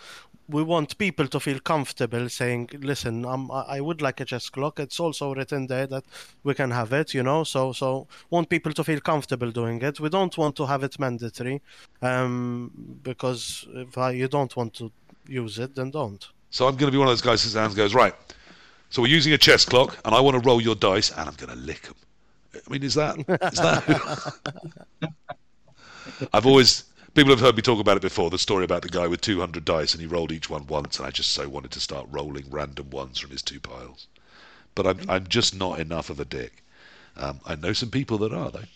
we 0.48 0.62
want 0.62 0.98
people 0.98 1.26
to 1.28 1.40
feel 1.40 1.60
comfortable 1.60 2.28
saying, 2.28 2.70
"Listen, 2.80 3.24
um, 3.24 3.50
I 3.50 3.80
would 3.80 4.02
like 4.02 4.20
a 4.20 4.24
chess 4.24 4.48
clock." 4.50 4.80
It's 4.80 5.00
also 5.00 5.34
written 5.34 5.66
there 5.66 5.86
that 5.86 6.04
we 6.42 6.54
can 6.54 6.70
have 6.70 6.92
it. 6.92 7.14
You 7.14 7.22
know, 7.22 7.44
so 7.44 7.72
so 7.72 8.08
want 8.30 8.48
people 8.48 8.72
to 8.72 8.84
feel 8.84 9.00
comfortable 9.00 9.50
doing 9.50 9.80
it. 9.82 10.00
We 10.00 10.08
don't 10.08 10.36
want 10.36 10.56
to 10.56 10.66
have 10.66 10.82
it 10.82 10.98
mandatory, 10.98 11.62
um, 12.00 12.70
because 13.02 13.66
if 13.74 13.96
I, 13.96 14.12
you 14.12 14.28
don't 14.28 14.54
want 14.56 14.74
to 14.74 14.90
use 15.26 15.58
it, 15.58 15.74
then 15.74 15.90
don't. 15.90 16.26
So 16.50 16.68
I'm 16.68 16.76
going 16.76 16.88
to 16.88 16.92
be 16.92 16.98
one 16.98 17.08
of 17.08 17.12
those 17.12 17.22
guys 17.22 17.42
who 17.42 17.48
sits 17.48 17.54
down 17.54 17.66
and 17.66 17.76
goes, 17.76 17.94
right. 17.94 18.14
So 18.92 19.00
we're 19.00 19.08
using 19.08 19.32
a 19.32 19.38
chess 19.38 19.64
clock, 19.64 19.96
and 20.04 20.14
I 20.14 20.20
want 20.20 20.34
to 20.34 20.46
roll 20.46 20.60
your 20.60 20.74
dice, 20.74 21.12
and 21.12 21.26
I'm 21.26 21.34
going 21.36 21.48
to 21.48 21.56
lick 21.56 21.80
them. 21.80 21.94
I 22.54 22.70
mean, 22.70 22.82
is 22.82 22.92
that 22.92 23.18
is 23.18 23.58
that? 23.58 24.34
I've 26.34 26.44
always 26.44 26.84
people 27.14 27.30
have 27.30 27.40
heard 27.40 27.56
me 27.56 27.62
talk 27.62 27.80
about 27.80 27.96
it 27.96 28.02
before. 28.02 28.28
The 28.28 28.36
story 28.36 28.66
about 28.66 28.82
the 28.82 28.90
guy 28.90 29.06
with 29.06 29.22
200 29.22 29.64
dice, 29.64 29.94
and 29.94 30.02
he 30.02 30.06
rolled 30.06 30.30
each 30.30 30.50
one 30.50 30.66
once, 30.66 30.98
and 30.98 31.06
I 31.06 31.10
just 31.10 31.32
so 31.32 31.48
wanted 31.48 31.70
to 31.70 31.80
start 31.80 32.06
rolling 32.10 32.44
random 32.50 32.90
ones 32.90 33.18
from 33.18 33.30
his 33.30 33.40
two 33.40 33.60
piles. 33.60 34.08
But 34.74 34.86
I'm 34.86 35.00
I'm 35.08 35.26
just 35.26 35.54
not 35.54 35.80
enough 35.80 36.10
of 36.10 36.20
a 36.20 36.26
dick. 36.26 36.62
Um, 37.16 37.40
I 37.46 37.54
know 37.54 37.72
some 37.72 37.90
people 37.90 38.18
that 38.18 38.34
are 38.34 38.50
though. 38.50 38.68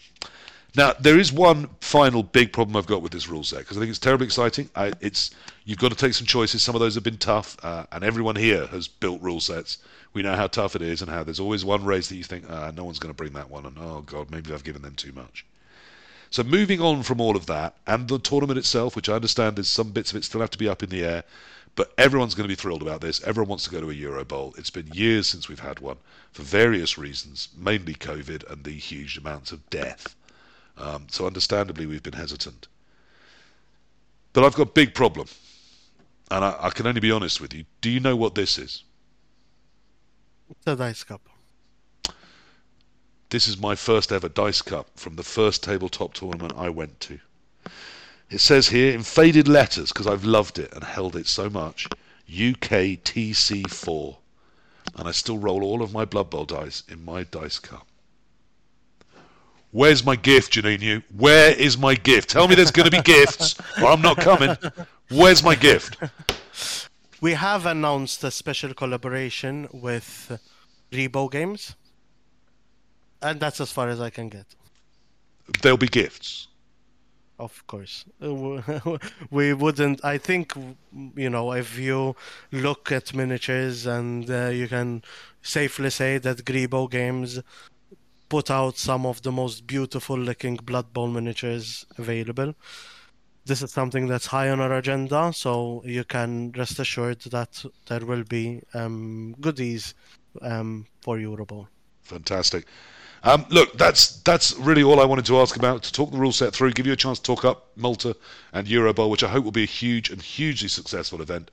Now 0.74 0.94
there 0.98 1.18
is 1.18 1.30
one 1.30 1.68
final 1.82 2.22
big 2.22 2.54
problem 2.54 2.74
I've 2.74 2.86
got 2.86 3.02
with 3.02 3.12
this 3.12 3.28
rule 3.28 3.44
set 3.44 3.58
because 3.58 3.76
I 3.76 3.80
think 3.80 3.90
it's 3.90 3.98
terribly 3.98 4.24
exciting. 4.24 4.70
I, 4.74 4.94
it's 5.02 5.32
you've 5.66 5.78
got 5.78 5.90
to 5.90 5.94
take 5.94 6.14
some 6.14 6.26
choices. 6.26 6.62
Some 6.62 6.74
of 6.74 6.80
those 6.80 6.94
have 6.94 7.04
been 7.04 7.18
tough, 7.18 7.58
uh, 7.62 7.84
and 7.92 8.02
everyone 8.02 8.36
here 8.36 8.66
has 8.68 8.88
built 8.88 9.20
rule 9.20 9.40
sets. 9.40 9.76
We 10.16 10.22
know 10.22 10.34
how 10.34 10.46
tough 10.46 10.74
it 10.74 10.80
is, 10.80 11.02
and 11.02 11.10
how 11.10 11.24
there's 11.24 11.40
always 11.40 11.62
one 11.62 11.84
race 11.84 12.08
that 12.08 12.16
you 12.16 12.24
think, 12.24 12.46
ah, 12.48 12.72
no 12.74 12.84
one's 12.84 12.98
going 12.98 13.12
to 13.12 13.16
bring 13.16 13.34
that 13.34 13.50
one, 13.50 13.66
and 13.66 13.76
oh 13.78 14.00
god, 14.00 14.30
maybe 14.30 14.50
I've 14.50 14.64
given 14.64 14.80
them 14.80 14.94
too 14.94 15.12
much. 15.12 15.44
So 16.30 16.42
moving 16.42 16.80
on 16.80 17.02
from 17.02 17.20
all 17.20 17.36
of 17.36 17.44
that 17.44 17.76
and 17.86 18.08
the 18.08 18.18
tournament 18.18 18.58
itself, 18.58 18.96
which 18.96 19.10
I 19.10 19.12
understand 19.12 19.56
there's 19.56 19.68
some 19.68 19.90
bits 19.90 20.12
of 20.12 20.16
it 20.16 20.24
still 20.24 20.40
have 20.40 20.52
to 20.52 20.58
be 20.58 20.70
up 20.70 20.82
in 20.82 20.88
the 20.88 21.04
air, 21.04 21.24
but 21.74 21.92
everyone's 21.98 22.34
going 22.34 22.48
to 22.48 22.48
be 22.48 22.58
thrilled 22.58 22.80
about 22.80 23.02
this. 23.02 23.22
Everyone 23.24 23.50
wants 23.50 23.64
to 23.64 23.70
go 23.70 23.78
to 23.82 23.90
a 23.90 23.92
Euro 23.92 24.24
Bowl. 24.24 24.54
It's 24.56 24.70
been 24.70 24.86
years 24.86 25.26
since 25.26 25.50
we've 25.50 25.60
had 25.60 25.80
one 25.80 25.98
for 26.32 26.44
various 26.44 26.96
reasons, 26.96 27.50
mainly 27.54 27.92
COVID 27.92 28.50
and 28.50 28.64
the 28.64 28.70
huge 28.70 29.18
amounts 29.18 29.52
of 29.52 29.68
death. 29.68 30.16
Um, 30.78 31.08
so 31.10 31.26
understandably, 31.26 31.84
we've 31.84 32.02
been 32.02 32.14
hesitant. 32.14 32.68
But 34.32 34.44
I've 34.46 34.54
got 34.54 34.68
a 34.68 34.80
big 34.80 34.94
problem, 34.94 35.28
and 36.30 36.42
I, 36.42 36.56
I 36.58 36.70
can 36.70 36.86
only 36.86 37.00
be 37.00 37.12
honest 37.12 37.38
with 37.38 37.52
you. 37.52 37.66
Do 37.82 37.90
you 37.90 38.00
know 38.00 38.16
what 38.16 38.34
this 38.34 38.56
is? 38.56 38.82
The 40.64 40.74
dice 40.74 41.04
cup. 41.04 41.28
This 43.30 43.48
is 43.48 43.58
my 43.58 43.74
first 43.74 44.12
ever 44.12 44.28
dice 44.28 44.62
cup 44.62 44.88
from 44.94 45.16
the 45.16 45.22
first 45.22 45.64
tabletop 45.64 46.14
tournament 46.14 46.54
I 46.56 46.68
went 46.68 47.00
to. 47.00 47.18
It 48.30 48.38
says 48.38 48.68
here 48.68 48.92
in 48.92 49.02
faded 49.02 49.48
letters, 49.48 49.92
because 49.92 50.06
I've 50.06 50.24
loved 50.24 50.58
it 50.58 50.72
and 50.72 50.82
held 50.82 51.16
it 51.16 51.26
so 51.26 51.48
much, 51.50 51.88
UKTC4. 52.30 54.16
And 54.96 55.08
I 55.08 55.12
still 55.12 55.38
roll 55.38 55.62
all 55.64 55.82
of 55.82 55.92
my 55.92 56.04
Blood 56.04 56.30
Bowl 56.30 56.44
dice 56.44 56.82
in 56.88 57.04
my 57.04 57.24
dice 57.24 57.58
cup. 57.58 57.86
Where's 59.72 60.04
my 60.04 60.16
gift, 60.16 60.54
Janninu? 60.54 61.02
Where 61.16 61.50
is 61.50 61.76
my 61.76 61.94
gift? 61.94 62.30
Tell 62.30 62.48
me 62.48 62.54
there's 62.54 62.70
going 62.70 62.88
to 62.88 62.96
be 62.96 63.02
gifts, 63.02 63.56
or 63.80 63.86
I'm 63.86 64.00
not 64.00 64.16
coming. 64.16 64.56
Where's 65.10 65.42
my 65.42 65.54
gift? 65.54 65.98
We 67.20 67.32
have 67.32 67.64
announced 67.64 68.22
a 68.24 68.30
special 68.30 68.74
collaboration 68.74 69.68
with 69.72 70.38
Greebo 70.92 71.30
Games, 71.30 71.74
and 73.22 73.40
that's 73.40 73.60
as 73.60 73.72
far 73.72 73.88
as 73.88 74.00
I 74.00 74.10
can 74.10 74.28
get. 74.28 74.46
There'll 75.62 75.78
be 75.78 75.88
gifts. 75.88 76.48
Of 77.38 77.66
course, 77.66 78.04
we 79.30 79.52
wouldn't. 79.54 80.04
I 80.04 80.18
think 80.18 80.54
you 81.16 81.30
know 81.30 81.52
if 81.52 81.78
you 81.78 82.16
look 82.52 82.92
at 82.92 83.14
miniatures, 83.14 83.86
and 83.86 84.30
uh, 84.30 84.48
you 84.48 84.68
can 84.68 85.02
safely 85.42 85.90
say 85.90 86.18
that 86.18 86.44
Greebo 86.44 86.90
Games 86.90 87.40
put 88.28 88.50
out 88.50 88.76
some 88.76 89.06
of 89.06 89.22
the 89.22 89.32
most 89.32 89.66
beautiful 89.66 90.18
looking 90.18 90.56
Blood 90.56 90.92
Bowl 90.92 91.08
miniatures 91.08 91.86
available. 91.96 92.54
This 93.46 93.62
is 93.62 93.70
something 93.70 94.08
that's 94.08 94.26
high 94.26 94.50
on 94.50 94.58
our 94.58 94.72
agenda, 94.72 95.32
so 95.32 95.80
you 95.84 96.02
can 96.02 96.50
rest 96.56 96.80
assured 96.80 97.20
that 97.20 97.64
there 97.86 98.04
will 98.04 98.24
be 98.24 98.60
um, 98.74 99.36
goodies 99.40 99.94
um, 100.42 100.86
for 101.00 101.16
Eurobowl. 101.16 101.68
Fantastic. 102.02 102.66
Um, 103.22 103.46
look, 103.50 103.78
that's 103.78 104.16
that's 104.22 104.56
really 104.56 104.82
all 104.82 105.00
I 105.00 105.04
wanted 105.04 105.26
to 105.26 105.38
ask 105.38 105.54
about. 105.56 105.84
To 105.84 105.92
talk 105.92 106.10
the 106.10 106.18
rule 106.18 106.32
set 106.32 106.54
through, 106.54 106.72
give 106.72 106.86
you 106.86 106.92
a 106.92 106.96
chance 106.96 107.20
to 107.20 107.24
talk 107.24 107.44
up 107.44 107.68
Malta 107.76 108.16
and 108.52 108.66
Eurobowl, 108.66 109.10
which 109.10 109.22
I 109.22 109.28
hope 109.28 109.44
will 109.44 109.52
be 109.52 109.62
a 109.62 109.66
huge 109.82 110.10
and 110.10 110.20
hugely 110.20 110.68
successful 110.68 111.22
event. 111.22 111.52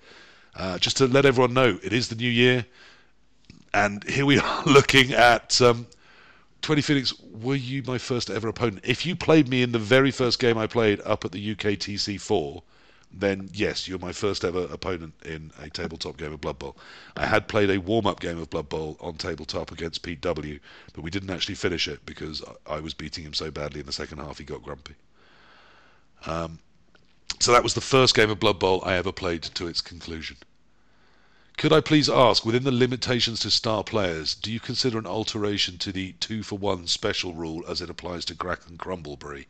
Uh, 0.56 0.80
just 0.80 0.98
to 0.98 1.06
let 1.08 1.26
everyone 1.26 1.54
know, 1.54 1.80
it 1.84 1.94
is 1.94 2.08
the 2.08 2.16
new 2.16 2.30
year, 2.30 2.66
and 3.72 4.04
here 4.06 4.26
we 4.26 4.40
are 4.40 4.64
looking 4.66 5.14
at. 5.14 5.62
20 6.64 6.82
Phoenix, 6.82 7.14
were 7.20 7.56
you 7.56 7.84
my 7.84 7.98
first 8.00 8.30
ever 8.32 8.48
opponent? 8.48 8.84
If 8.86 9.06
you 9.06 9.16
played 9.16 9.48
me 9.48 9.62
in 9.62 9.72
the 9.72 9.80
very 9.80 10.12
first 10.12 10.40
game 10.40 10.58
I 10.58 10.66
played 10.68 11.00
up 11.02 11.24
at 11.26 11.32
the 11.32 11.52
UK 11.52 11.78
TC4, 11.78 12.64
then 13.12 13.50
yes, 13.54 13.88
you're 13.88 14.00
my 14.00 14.12
first 14.14 14.44
ever 14.44 14.64
opponent 14.72 15.14
in 15.24 15.52
a 15.62 15.70
tabletop 15.70 16.18
game 16.18 16.34
of 16.34 16.42
Blood 16.42 16.58
Bowl. 16.60 16.76
I 17.16 17.28
had 17.28 17.48
played 17.48 17.70
a 17.70 17.80
warm 17.80 18.08
up 18.08 18.20
game 18.20 18.40
of 18.40 18.50
Blood 18.50 18.70
Bowl 18.70 18.98
on 19.00 19.16
tabletop 19.18 19.72
against 19.72 20.02
Pete 20.02 20.22
W, 20.22 20.60
but 20.94 21.04
we 21.04 21.12
didn't 21.12 21.30
actually 21.30 21.56
finish 21.56 21.88
it 21.88 22.06
because 22.06 22.42
I 22.68 22.78
I 22.78 22.80
was 22.80 22.94
beating 22.96 23.24
him 23.26 23.34
so 23.36 23.52
badly 23.52 23.82
in 23.82 23.86
the 23.86 23.92
second 23.94 24.18
half 24.20 24.40
he 24.40 24.44
got 24.46 24.64
grumpy. 24.64 24.96
Um, 26.26 26.60
So 27.40 27.52
that 27.54 27.64
was 27.64 27.74
the 27.76 27.82
first 27.82 28.16
game 28.16 28.32
of 28.32 28.40
Blood 28.40 28.60
Bowl 28.60 28.82
I 28.86 28.96
ever 28.96 29.12
played 29.12 29.44
to 29.44 29.68
its 29.68 29.82
conclusion. 29.82 30.38
Could 31.58 31.72
I 31.72 31.82
please 31.82 32.10
ask, 32.10 32.46
within 32.46 32.64
the 32.64 32.72
limitations 32.72 33.40
to 33.42 33.52
star 33.52 33.84
players, 33.84 34.36
do 34.36 34.52
you 34.52 34.60
consider 34.60 34.98
an 34.98 35.06
alteration 35.06 35.78
to 35.80 35.92
the 35.92 36.14
two 36.14 36.44
for 36.44 36.58
one 36.58 36.88
special 36.88 37.34
rule 37.34 37.64
as 37.68 37.82
it 37.82 37.90
applies 37.90 38.26
to 38.26 38.36
Grak 38.36 38.68
and 38.68 38.78
Crumbleberry 38.78 39.46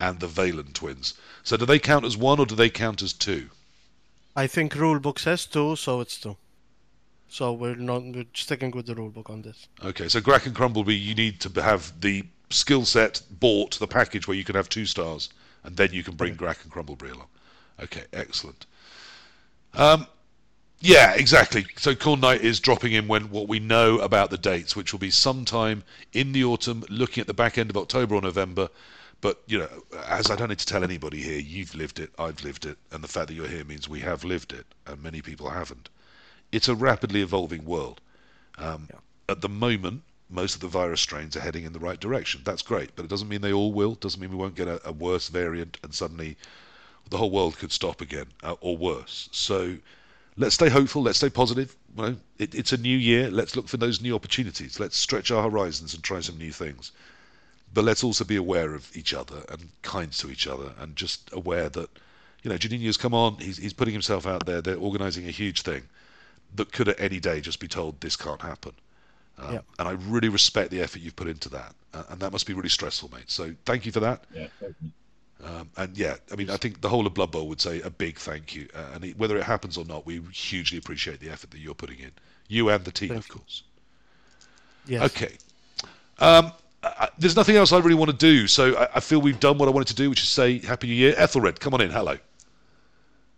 and 0.00 0.20
the 0.20 0.28
Valen 0.28 0.72
twins? 0.72 1.14
So 1.42 1.56
do 1.56 1.66
they 1.66 1.78
count 1.78 2.04
as 2.04 2.16
one 2.16 2.38
or 2.38 2.46
do 2.46 2.54
they 2.54 2.70
count 2.70 3.02
as 3.02 3.12
two? 3.12 3.50
I 4.36 4.46
think 4.46 4.74
rulebook 4.74 5.18
says 5.18 5.46
two, 5.46 5.76
so 5.76 6.00
it's 6.00 6.18
two. 6.18 6.36
So 7.28 7.52
we're 7.52 7.74
not 7.74 8.04
we're 8.04 8.24
sticking 8.32 8.70
with 8.70 8.86
the 8.86 8.94
rulebook 8.94 9.28
on 9.28 9.42
this. 9.42 9.66
Okay, 9.84 10.08
so 10.08 10.20
Grak 10.20 10.46
and 10.46 10.54
Crumbleberry, 10.54 10.98
you 10.98 11.14
need 11.14 11.40
to 11.40 11.62
have 11.62 12.00
the 12.00 12.24
skill 12.50 12.84
set 12.84 13.20
bought, 13.30 13.78
the 13.78 13.86
package 13.86 14.26
where 14.26 14.36
you 14.36 14.44
can 14.44 14.54
have 14.54 14.68
two 14.68 14.86
stars, 14.86 15.28
and 15.64 15.76
then 15.76 15.92
you 15.92 16.02
can 16.02 16.14
bring 16.14 16.36
Grak 16.36 16.62
and 16.62 16.72
Crumbleberry 16.72 17.12
along. 17.12 17.26
Okay, 17.82 18.04
excellent. 18.12 18.64
Um, 19.74 20.06
yeah, 20.80 21.12
exactly. 21.14 21.66
So 21.76 21.94
Corn 21.94 22.20
Knight 22.20 22.42
is 22.42 22.60
dropping 22.60 22.92
in 22.92 23.08
when 23.08 23.30
what 23.30 23.48
we 23.48 23.58
know 23.58 23.98
about 23.98 24.30
the 24.30 24.38
dates, 24.38 24.76
which 24.76 24.92
will 24.92 25.00
be 25.00 25.10
sometime 25.10 25.84
in 26.12 26.32
the 26.32 26.44
autumn, 26.44 26.84
looking 26.88 27.20
at 27.20 27.26
the 27.26 27.34
back 27.34 27.58
end 27.58 27.70
of 27.70 27.76
October 27.76 28.14
or 28.14 28.22
November. 28.22 28.68
But 29.20 29.42
you 29.46 29.58
know, 29.58 29.68
as 30.06 30.30
I 30.30 30.36
don't 30.36 30.48
need 30.48 30.60
to 30.60 30.66
tell 30.66 30.84
anybody 30.84 31.20
here, 31.20 31.40
you've 31.40 31.74
lived 31.74 31.98
it, 31.98 32.10
I've 32.18 32.42
lived 32.44 32.66
it, 32.66 32.78
and 32.92 33.02
the 33.02 33.08
fact 33.08 33.28
that 33.28 33.34
you're 33.34 33.48
here 33.48 33.64
means 33.64 33.88
we 33.88 34.00
have 34.00 34.22
lived 34.22 34.52
it, 34.52 34.66
and 34.86 35.02
many 35.02 35.20
people 35.22 35.50
haven't 35.50 35.88
it's 36.52 36.68
a 36.68 36.74
rapidly 36.74 37.22
evolving 37.22 37.64
world. 37.64 38.00
Um, 38.56 38.88
yeah. 38.90 39.00
At 39.28 39.40
the 39.40 39.48
moment, 39.48 40.02
most 40.30 40.54
of 40.54 40.60
the 40.60 40.68
virus 40.68 41.00
strains 41.00 41.36
are 41.36 41.40
heading 41.40 41.64
in 41.64 41.72
the 41.72 41.78
right 41.78 42.00
direction. 42.00 42.42
That's 42.44 42.62
great, 42.62 42.94
but 42.96 43.04
it 43.04 43.08
doesn't 43.08 43.28
mean 43.28 43.40
they 43.40 43.52
all 43.52 43.72
will. 43.72 43.94
Doesn't 43.94 44.20
mean 44.20 44.30
we 44.30 44.36
won't 44.36 44.54
get 44.54 44.68
a, 44.68 44.80
a 44.88 44.92
worse 44.92 45.28
variant 45.28 45.78
and 45.82 45.94
suddenly 45.94 46.36
the 47.10 47.16
whole 47.16 47.30
world 47.30 47.58
could 47.58 47.72
stop 47.72 48.00
again, 48.00 48.26
uh, 48.42 48.54
or 48.60 48.76
worse. 48.76 49.28
So 49.32 49.76
let's 50.38 50.54
stay 50.54 50.68
hopeful. 50.68 51.02
Let's 51.02 51.18
stay 51.18 51.28
positive. 51.28 51.76
Well, 51.94 52.16
it, 52.38 52.54
it's 52.54 52.72
a 52.72 52.76
new 52.78 52.96
year. 52.96 53.30
Let's 53.30 53.56
look 53.56 53.68
for 53.68 53.76
those 53.76 54.00
new 54.00 54.14
opportunities. 54.14 54.80
Let's 54.80 54.96
stretch 54.96 55.30
our 55.30 55.42
horizons 55.42 55.94
and 55.94 56.02
try 56.02 56.20
some 56.20 56.38
new 56.38 56.52
things. 56.52 56.92
But 57.74 57.84
let's 57.84 58.02
also 58.02 58.24
be 58.24 58.36
aware 58.36 58.74
of 58.74 58.96
each 58.96 59.12
other 59.12 59.42
and 59.50 59.68
kind 59.82 60.10
to 60.12 60.30
each 60.30 60.46
other, 60.46 60.72
and 60.78 60.96
just 60.96 61.30
aware 61.32 61.68
that 61.68 61.90
you 62.42 62.50
know 62.50 62.56
Janninu's 62.56 62.96
come 62.96 63.12
on. 63.12 63.34
He's 63.34 63.58
he's 63.58 63.74
putting 63.74 63.92
himself 63.92 64.26
out 64.26 64.46
there. 64.46 64.62
They're 64.62 64.78
organising 64.78 65.28
a 65.28 65.32
huge 65.32 65.62
thing 65.62 65.82
that 66.54 66.72
could 66.72 66.88
at 66.88 66.98
any 66.98 67.20
day 67.20 67.40
just 67.42 67.60
be 67.60 67.68
told 67.68 68.00
this 68.00 68.16
can't 68.16 68.40
happen. 68.40 68.72
Um, 69.38 69.52
yep. 69.52 69.64
And 69.78 69.88
I 69.88 69.92
really 69.92 70.30
respect 70.30 70.70
the 70.70 70.80
effort 70.80 71.02
you've 71.02 71.14
put 71.14 71.28
into 71.28 71.50
that, 71.50 71.74
uh, 71.92 72.04
and 72.08 72.20
that 72.20 72.32
must 72.32 72.46
be 72.46 72.54
really 72.54 72.70
stressful, 72.70 73.10
mate. 73.12 73.30
So 73.30 73.54
thank 73.66 73.84
you 73.84 73.92
for 73.92 74.00
that. 74.00 74.24
Yeah. 74.34 74.46
Um, 75.44 75.70
and 75.76 75.96
yeah, 75.96 76.16
I 76.32 76.36
mean, 76.36 76.50
I 76.50 76.56
think 76.56 76.80
the 76.80 76.88
whole 76.88 77.06
of 77.06 77.14
Blood 77.14 77.30
Bowl 77.30 77.48
would 77.48 77.60
say 77.60 77.80
a 77.82 77.90
big 77.90 78.18
thank 78.18 78.54
you, 78.54 78.68
uh, 78.74 78.94
and 78.94 79.04
it, 79.04 79.18
whether 79.18 79.36
it 79.36 79.44
happens 79.44 79.76
or 79.78 79.84
not, 79.84 80.04
we 80.04 80.20
hugely 80.32 80.78
appreciate 80.78 81.20
the 81.20 81.30
effort 81.30 81.50
that 81.52 81.58
you're 81.58 81.74
putting 81.74 82.00
in, 82.00 82.10
you 82.48 82.68
and 82.70 82.84
the 82.84 82.90
team, 82.90 83.10
Thank 83.10 83.20
of 83.20 83.28
course. 83.28 83.62
Yes. 84.86 85.04
Okay. 85.04 85.36
Um, 86.18 86.52
I, 86.82 87.08
there's 87.18 87.36
nothing 87.36 87.56
else 87.56 87.72
I 87.72 87.78
really 87.78 87.94
want 87.94 88.10
to 88.10 88.16
do, 88.16 88.48
so 88.48 88.76
I, 88.76 88.88
I, 88.96 89.00
feel 89.00 89.20
we've 89.20 89.38
done 89.38 89.58
what 89.58 89.68
I 89.68 89.70
wanted 89.70 89.88
to 89.88 89.94
do, 89.94 90.10
which 90.10 90.22
is 90.22 90.28
say 90.28 90.58
Happy 90.58 90.88
New 90.88 90.94
Year. 90.94 91.14
Ethelred, 91.16 91.60
come 91.60 91.74
on 91.74 91.80
in. 91.80 91.90
Hello. 91.90 92.16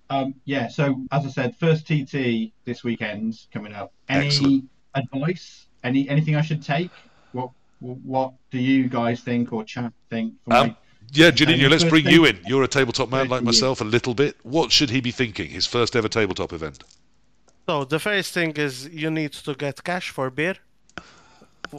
Um, 0.09 0.35
yeah, 0.45 0.69
so 0.69 1.03
as 1.13 1.25
I 1.25 1.29
said, 1.29 1.57
first 1.57 1.87
TT 1.87 2.53
this 2.65 2.83
weekend 2.83 3.39
coming 3.53 3.73
up. 3.73 3.93
Any 4.09 4.27
Excellent. 4.27 4.69
advice? 4.95 5.67
Any 5.85 6.09
anything 6.09 6.35
I 6.35 6.43
should 6.43 6.63
take? 6.63 6.91
What 7.33 7.51
what 7.79 8.33
do 8.51 8.59
you 8.59 8.89
guys 8.89 9.21
think 9.21 9.53
or 9.53 9.65
chat 9.65 9.93
think? 10.11 10.35
For 10.45 10.55
um, 10.55 10.77
yeah, 11.13 11.31
Janninu, 11.31 11.69
let's 11.71 11.85
bring 11.85 12.05
thing? 12.05 12.15
you 12.15 12.25
in. 12.25 12.39
You're 12.47 12.63
a 12.63 12.69
tabletop 12.69 13.11
man 13.11 13.29
like 13.29 13.43
myself, 13.43 13.81
a 13.81 13.85
little 13.85 14.15
bit. 14.15 14.37
What 14.43 14.73
should 14.73 14.91
he 14.91 15.01
be 15.01 15.11
thinking? 15.11 15.51
His 15.51 15.67
first 15.67 15.97
ever 15.97 16.09
tabletop 16.09 16.53
event. 16.53 16.85
So 17.69 17.85
the 17.85 17.99
first 17.99 18.33
thing 18.33 18.53
is 18.57 18.89
you 18.89 19.11
need 19.11 19.33
to 19.33 19.55
get 19.55 19.85
cash 19.85 20.11
for 20.11 20.31
beer 20.31 20.57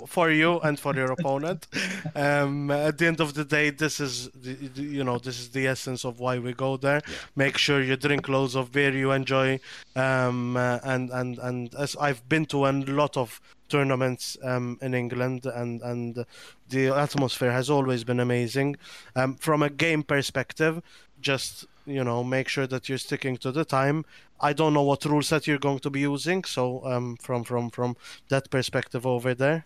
for 0.07 0.31
you 0.31 0.59
and 0.61 0.79
for 0.79 0.95
your 0.95 1.11
opponent. 1.11 1.67
Um, 2.13 2.71
at 2.71 2.97
the 2.97 3.07
end 3.07 3.21
of 3.21 3.35
the 3.35 3.45
day, 3.45 3.69
this 3.69 3.99
is 3.99 4.29
the, 4.29 4.81
you 4.81 5.03
know 5.03 5.17
this 5.17 5.39
is 5.39 5.49
the 5.49 5.67
essence 5.67 6.03
of 6.03 6.19
why 6.19 6.39
we 6.39 6.53
go 6.53 6.75
there. 6.75 7.01
Yeah. 7.07 7.15
Make 7.35 7.57
sure 7.57 7.81
you 7.81 7.95
drink 7.95 8.27
loads 8.27 8.55
of 8.55 8.71
beer 8.71 8.91
you 8.91 9.11
enjoy, 9.11 9.59
um, 9.95 10.57
uh, 10.57 10.79
and 10.83 11.09
and 11.11 11.39
and 11.39 11.73
as 11.75 11.95
I've 11.95 12.27
been 12.27 12.45
to 12.47 12.65
a 12.65 12.71
lot 12.71 13.15
of 13.15 13.39
tournaments 13.71 14.37
um, 14.43 14.77
in 14.81 14.93
England, 14.93 15.45
and 15.45 15.81
and 15.81 16.25
the 16.69 16.87
atmosphere 16.89 17.51
has 17.51 17.69
always 17.69 18.03
been 18.03 18.19
amazing. 18.19 18.75
Um, 19.15 19.35
from 19.35 19.63
a 19.63 19.69
game 19.69 20.03
perspective, 20.03 20.81
just 21.19 21.65
you 21.85 22.03
know 22.03 22.23
make 22.23 22.47
sure 22.47 22.67
that 22.67 22.87
you're 22.87 23.05
sticking 23.09 23.35
to 23.35 23.51
the 23.51 23.65
time 23.65 24.05
i 24.39 24.53
don't 24.53 24.73
know 24.75 24.83
what 24.83 25.03
rule 25.05 25.23
set 25.23 25.47
you're 25.47 25.65
going 25.67 25.79
to 25.79 25.89
be 25.89 26.01
using 26.01 26.43
so 26.43 26.63
um, 26.85 27.17
from 27.17 27.43
from 27.43 27.71
from 27.71 27.95
that 28.29 28.51
perspective 28.51 29.03
over 29.03 29.33
there 29.33 29.65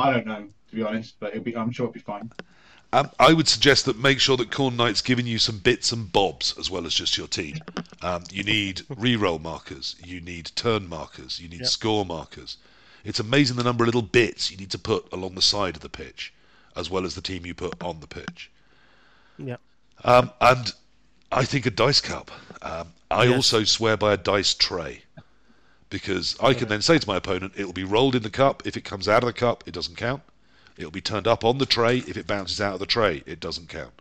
I 0.00 0.12
don't 0.12 0.26
know, 0.26 0.48
to 0.70 0.76
be 0.76 0.82
honest, 0.82 1.16
but 1.20 1.32
it'll 1.32 1.44
be, 1.44 1.56
I'm 1.56 1.70
sure 1.70 1.84
it'll 1.84 1.94
be 1.94 2.00
fine. 2.00 2.32
Um, 2.92 3.10
I 3.20 3.32
would 3.32 3.46
suggest 3.46 3.84
that 3.84 3.98
make 3.98 4.18
sure 4.18 4.36
that 4.36 4.50
Corn 4.50 4.76
Knight's 4.76 5.02
giving 5.02 5.26
you 5.26 5.38
some 5.38 5.58
bits 5.58 5.92
and 5.92 6.10
bobs 6.10 6.56
as 6.58 6.70
well 6.70 6.86
as 6.86 6.94
just 6.94 7.16
your 7.16 7.28
team. 7.28 7.58
Um, 8.02 8.24
you 8.32 8.42
need 8.42 8.82
re-roll 8.88 9.38
markers, 9.38 9.94
you 10.04 10.20
need 10.20 10.50
turn 10.56 10.88
markers, 10.88 11.38
you 11.38 11.48
need 11.48 11.60
yep. 11.60 11.68
score 11.68 12.04
markers. 12.04 12.56
It's 13.04 13.20
amazing 13.20 13.56
the 13.56 13.64
number 13.64 13.84
of 13.84 13.88
little 13.88 14.02
bits 14.02 14.50
you 14.50 14.56
need 14.56 14.70
to 14.70 14.78
put 14.78 15.10
along 15.12 15.34
the 15.34 15.42
side 15.42 15.76
of 15.76 15.82
the 15.82 15.88
pitch, 15.88 16.32
as 16.76 16.90
well 16.90 17.04
as 17.04 17.14
the 17.14 17.20
team 17.20 17.46
you 17.46 17.54
put 17.54 17.82
on 17.82 18.00
the 18.00 18.06
pitch. 18.06 18.50
Yeah. 19.38 19.56
Um, 20.04 20.30
and 20.40 20.72
I 21.32 21.44
think 21.44 21.66
a 21.66 21.70
dice 21.70 22.00
cup. 22.00 22.30
Um, 22.62 22.92
I 23.10 23.24
yes. 23.24 23.36
also 23.36 23.64
swear 23.64 23.96
by 23.96 24.12
a 24.12 24.16
dice 24.16 24.54
tray 24.54 25.02
because 25.90 26.36
I 26.40 26.54
can 26.54 26.68
then 26.68 26.82
say 26.82 26.98
to 26.98 27.08
my 27.08 27.16
opponent, 27.16 27.54
it'll 27.56 27.72
be 27.72 27.84
rolled 27.84 28.14
in 28.14 28.22
the 28.22 28.30
cup. 28.30 28.62
If 28.64 28.76
it 28.76 28.84
comes 28.84 29.08
out 29.08 29.22
of 29.22 29.26
the 29.26 29.32
cup, 29.32 29.64
it 29.66 29.74
doesn't 29.74 29.96
count. 29.96 30.22
It'll 30.76 30.92
be 30.92 31.00
turned 31.00 31.26
up 31.26 31.44
on 31.44 31.58
the 31.58 31.66
tray. 31.66 31.98
If 31.98 32.16
it 32.16 32.26
bounces 32.26 32.60
out 32.60 32.74
of 32.74 32.80
the 32.80 32.86
tray, 32.86 33.22
it 33.26 33.40
doesn't 33.40 33.68
count. 33.68 33.92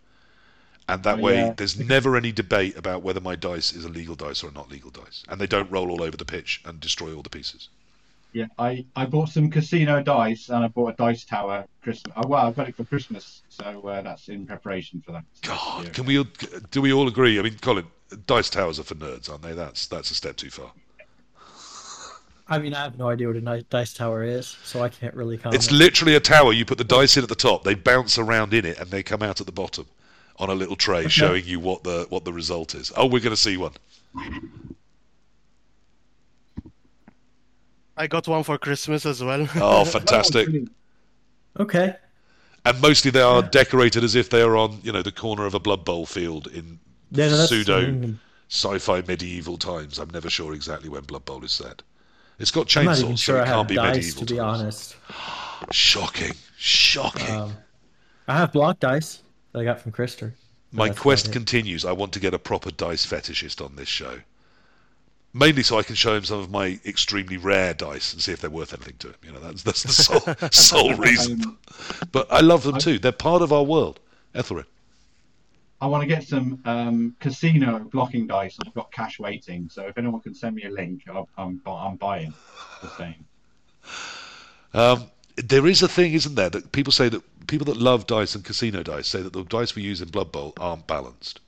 And 0.88 1.04
that 1.04 1.20
oh, 1.20 1.22
way, 1.22 1.36
yeah. 1.36 1.54
there's 1.58 1.80
never 1.80 2.16
any 2.16 2.32
debate 2.32 2.78
about 2.78 3.02
whether 3.02 3.20
my 3.20 3.36
dice 3.36 3.74
is 3.74 3.86
a 3.86 3.90
legal 3.90 4.16
dice 4.16 4.44
or 4.44 4.50
a 4.50 4.52
not 4.52 4.72
legal 4.72 4.92
dice. 4.92 5.24
And 5.28 5.42
they 5.42 5.48
don't 5.48 5.70
roll 5.70 5.92
all 5.92 6.02
over 6.02 6.16
the 6.16 6.26
pitch 6.26 6.62
and 6.64 6.80
destroy 6.80 7.14
all 7.14 7.22
the 7.22 7.30
pieces. 7.30 7.70
Yeah, 8.32 8.46
I, 8.60 8.86
I 8.96 9.06
bought 9.06 9.30
some 9.30 9.50
casino 9.50 10.04
dice 10.04 10.50
and 10.50 10.64
I 10.64 10.68
bought 10.68 10.94
a 10.94 10.96
dice 10.96 11.26
tower 11.26 11.66
Christmas. 11.82 12.14
Oh, 12.16 12.28
well, 12.28 12.48
I 12.48 12.52
got 12.52 12.70
it 12.70 12.76
for 12.76 12.84
Christmas, 12.84 13.42
so 13.50 13.88
uh, 13.88 14.02
that's 14.02 14.30
in 14.30 14.46
preparation 14.46 15.02
for 15.04 15.14
that. 15.14 15.24
God, 15.42 15.92
can 15.94 16.06
we 16.06 16.24
do 16.70 16.82
we 16.82 16.94
all 16.94 17.08
agree? 17.08 17.40
I 17.40 17.42
mean, 17.42 17.58
Colin, 17.60 17.88
dice 18.28 18.50
towers 18.52 18.80
are 18.80 18.84
for 18.84 18.96
nerds, 18.96 19.30
aren't 19.30 19.42
they? 19.42 19.54
That's 19.54 19.88
that's 19.88 20.12
a 20.12 20.16
step 20.16 20.36
too 20.36 20.52
far. 20.52 20.72
I 22.48 22.58
mean, 22.58 22.74
I 22.74 22.84
have 22.84 22.98
no 22.98 23.10
idea 23.10 23.28
what 23.28 23.36
a 23.36 23.62
dice 23.64 23.94
tower 23.94 24.24
is, 24.24 24.58
so 24.64 24.82
I 24.82 24.90
can't 24.90 25.14
really 25.14 25.38
comment. 25.38 25.56
It's 25.56 25.72
literally 25.72 26.16
a 26.16 26.20
tower. 26.20 26.52
You 26.52 26.66
put 26.66 26.80
the 26.80 26.84
dice 26.84 27.16
in 27.16 27.24
at 27.24 27.30
the 27.30 27.36
top, 27.36 27.64
they 27.64 27.76
bounce 27.76 28.18
around 28.18 28.54
in 28.54 28.66
it, 28.66 28.80
and 28.80 28.90
they 28.90 29.04
come 29.04 29.22
out 29.22 29.40
at 29.40 29.46
the 29.46 29.52
bottom 29.52 29.86
on 30.38 30.50
a 30.50 30.56
little 30.56 30.76
tray, 30.76 31.02
okay. 31.02 31.10
showing 31.10 31.46
you 31.46 31.60
what 31.60 31.84
the 31.84 32.08
what 32.10 32.26
the 32.26 32.34
result 32.34 32.74
is. 32.74 32.92
Oh, 32.96 33.06
we're 33.06 33.22
going 33.22 33.36
to 33.36 33.38
see 33.38 33.58
one. 33.58 33.74
I 38.00 38.08
got 38.08 38.30
one 38.30 38.44
for 38.44 38.58
Christmas 38.58 39.06
as 39.06 39.22
well. 39.22 39.46
Oh, 39.56 39.84
fantastic! 39.98 40.48
okay. 41.60 41.96
And 42.66 42.82
mostly 42.82 43.12
they 43.12 43.22
are 43.22 43.42
yeah. 43.42 43.50
decorated 43.50 44.06
as 44.06 44.16
if 44.16 44.30
they 44.30 44.42
are 44.42 44.56
on, 44.56 44.80
you 44.84 44.94
know, 44.94 45.02
the 45.02 45.12
corner 45.12 45.46
of 45.46 45.54
a 45.54 45.60
Blood 45.60 45.84
Bowl 45.84 46.06
field 46.06 46.48
in 46.48 46.80
yeah, 47.12 47.46
pseudo 47.46 48.16
sci-fi 48.50 49.02
medieval 49.02 49.58
times. 49.58 50.00
I'm 50.00 50.10
never 50.12 50.30
sure 50.30 50.54
exactly 50.54 50.88
when 50.88 51.04
Blood 51.04 51.26
Bowl 51.26 51.44
is 51.44 51.52
set. 51.52 51.82
It's 52.40 52.52
got 52.52 52.68
chainsaws, 52.68 52.80
I'm 52.80 52.86
not 52.86 53.00
even 53.00 53.16
sure 53.18 53.36
so 53.36 53.42
it 53.42 53.44
I 53.44 53.48
can't 53.48 53.68
be 53.68 53.76
dice, 53.76 53.96
medieval. 53.96 54.26
To 54.26 54.34
be 54.34 54.40
times. 54.40 54.62
honest. 54.62 54.96
Shocking, 55.72 56.34
shocking. 56.58 57.36
Um, 57.36 57.58
I 58.30 58.38
have 58.38 58.54
block 58.54 58.80
dice 58.80 59.22
that 59.52 59.60
I 59.60 59.66
got 59.66 59.82
from 59.82 59.92
Krister. 59.92 60.32
My 60.72 60.90
quest 60.90 61.34
continues. 61.34 61.84
I 61.84 61.92
want 61.92 62.14
to 62.14 62.20
get 62.22 62.34
a 62.34 62.40
proper 62.40 62.72
dice 62.72 63.06
fetishist 63.06 63.64
on 63.64 63.76
this 63.76 63.90
show. 63.90 64.20
Mainly 65.34 65.62
so 65.62 65.78
I 65.78 65.84
can 65.84 65.96
show 65.96 66.16
him 66.16 66.24
some 66.24 66.40
of 66.40 66.50
my 66.50 66.80
extremely 66.86 67.38
rare 67.38 67.74
dice 67.74 68.14
and 68.14 68.22
see 68.22 68.32
if 68.32 68.42
they're 68.42 68.50
worth 68.50 68.74
anything 68.74 68.96
to 69.00 69.10
him. 69.10 69.16
You 69.24 69.32
know, 69.34 69.40
that's 69.40 69.62
that's 69.64 69.84
the 69.84 69.92
sole 69.92 70.50
sole 70.52 70.96
reason. 70.96 71.58
But 72.12 72.32
I 72.32 72.40
love 72.40 72.64
them 72.64 72.80
too. 72.80 72.98
They're 72.98 73.12
part 73.12 73.42
of 73.42 73.54
our 73.54 73.64
world. 73.64 74.00
Ethelred. 74.34 74.66
I 75.82 75.88
want 75.88 76.02
to 76.02 76.08
get 76.08 76.24
some 76.24 76.60
um, 76.66 77.16
casino 77.20 77.80
blocking 77.80 78.28
dice. 78.28 78.58
I've 78.66 78.74
got 78.74 78.92
cash 78.92 79.18
waiting, 79.20 79.70
so 79.70 79.84
if 79.84 79.98
anyone 79.98 80.20
can 80.20 80.36
send 80.36 80.56
me 80.56 80.64
a 80.64 80.70
link, 80.70 81.04
I'm 81.38 81.62
I'm 81.66 81.96
buying 81.96 82.34
the 82.82 82.90
same. 82.98 83.26
Um, 84.74 85.10
there 85.38 85.68
is 85.68 85.82
a 85.82 85.88
thing, 85.88 86.14
isn't 86.14 86.36
there, 86.36 86.50
that 86.50 86.72
people 86.72 86.92
say 86.92 87.08
that 87.10 87.48
people 87.48 87.66
that 87.66 87.78
love 87.78 88.08
dice 88.08 88.36
and 88.36 88.44
casino 88.44 88.84
dice 88.84 89.08
say 89.08 89.22
that 89.22 89.34
the 89.34 89.44
dice 89.44 89.76
we 89.76 89.84
use 89.84 90.02
in 90.02 90.10
Blood 90.10 90.32
Bowl 90.32 90.54
aren't 90.60 90.86
balanced. 90.86 91.40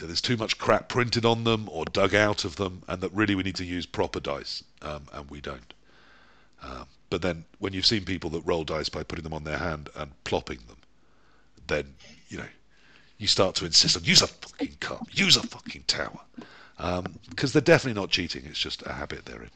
You 0.00 0.04
know, 0.04 0.08
there's 0.08 0.22
too 0.22 0.38
much 0.38 0.56
crap 0.56 0.88
printed 0.88 1.26
on 1.26 1.44
them 1.44 1.68
or 1.70 1.84
dug 1.84 2.14
out 2.14 2.46
of 2.46 2.56
them, 2.56 2.82
and 2.88 3.02
that 3.02 3.12
really 3.12 3.34
we 3.34 3.42
need 3.42 3.56
to 3.56 3.66
use 3.66 3.84
proper 3.84 4.18
dice, 4.18 4.64
um, 4.80 5.06
and 5.12 5.28
we 5.28 5.42
don't. 5.42 5.74
Um, 6.62 6.86
but 7.10 7.20
then, 7.20 7.44
when 7.58 7.74
you've 7.74 7.84
seen 7.84 8.06
people 8.06 8.30
that 8.30 8.40
roll 8.46 8.64
dice 8.64 8.88
by 8.88 9.02
putting 9.02 9.24
them 9.24 9.34
on 9.34 9.44
their 9.44 9.58
hand 9.58 9.90
and 9.94 10.12
plopping 10.24 10.60
them, 10.68 10.78
then 11.66 11.94
you 12.30 12.38
know 12.38 12.48
you 13.18 13.26
start 13.26 13.54
to 13.56 13.66
insist 13.66 13.94
on 13.94 14.04
use 14.04 14.22
a 14.22 14.26
fucking 14.26 14.76
cup, 14.80 15.06
use 15.12 15.36
a 15.36 15.42
fucking 15.42 15.84
tower, 15.86 16.20
because 17.28 17.52
they're 17.52 17.60
definitely 17.60 18.00
not 18.00 18.08
cheating. 18.08 18.46
It's 18.46 18.58
just 18.58 18.82
a 18.86 18.94
habit 18.94 19.26
they're 19.26 19.42
in. 19.42 19.50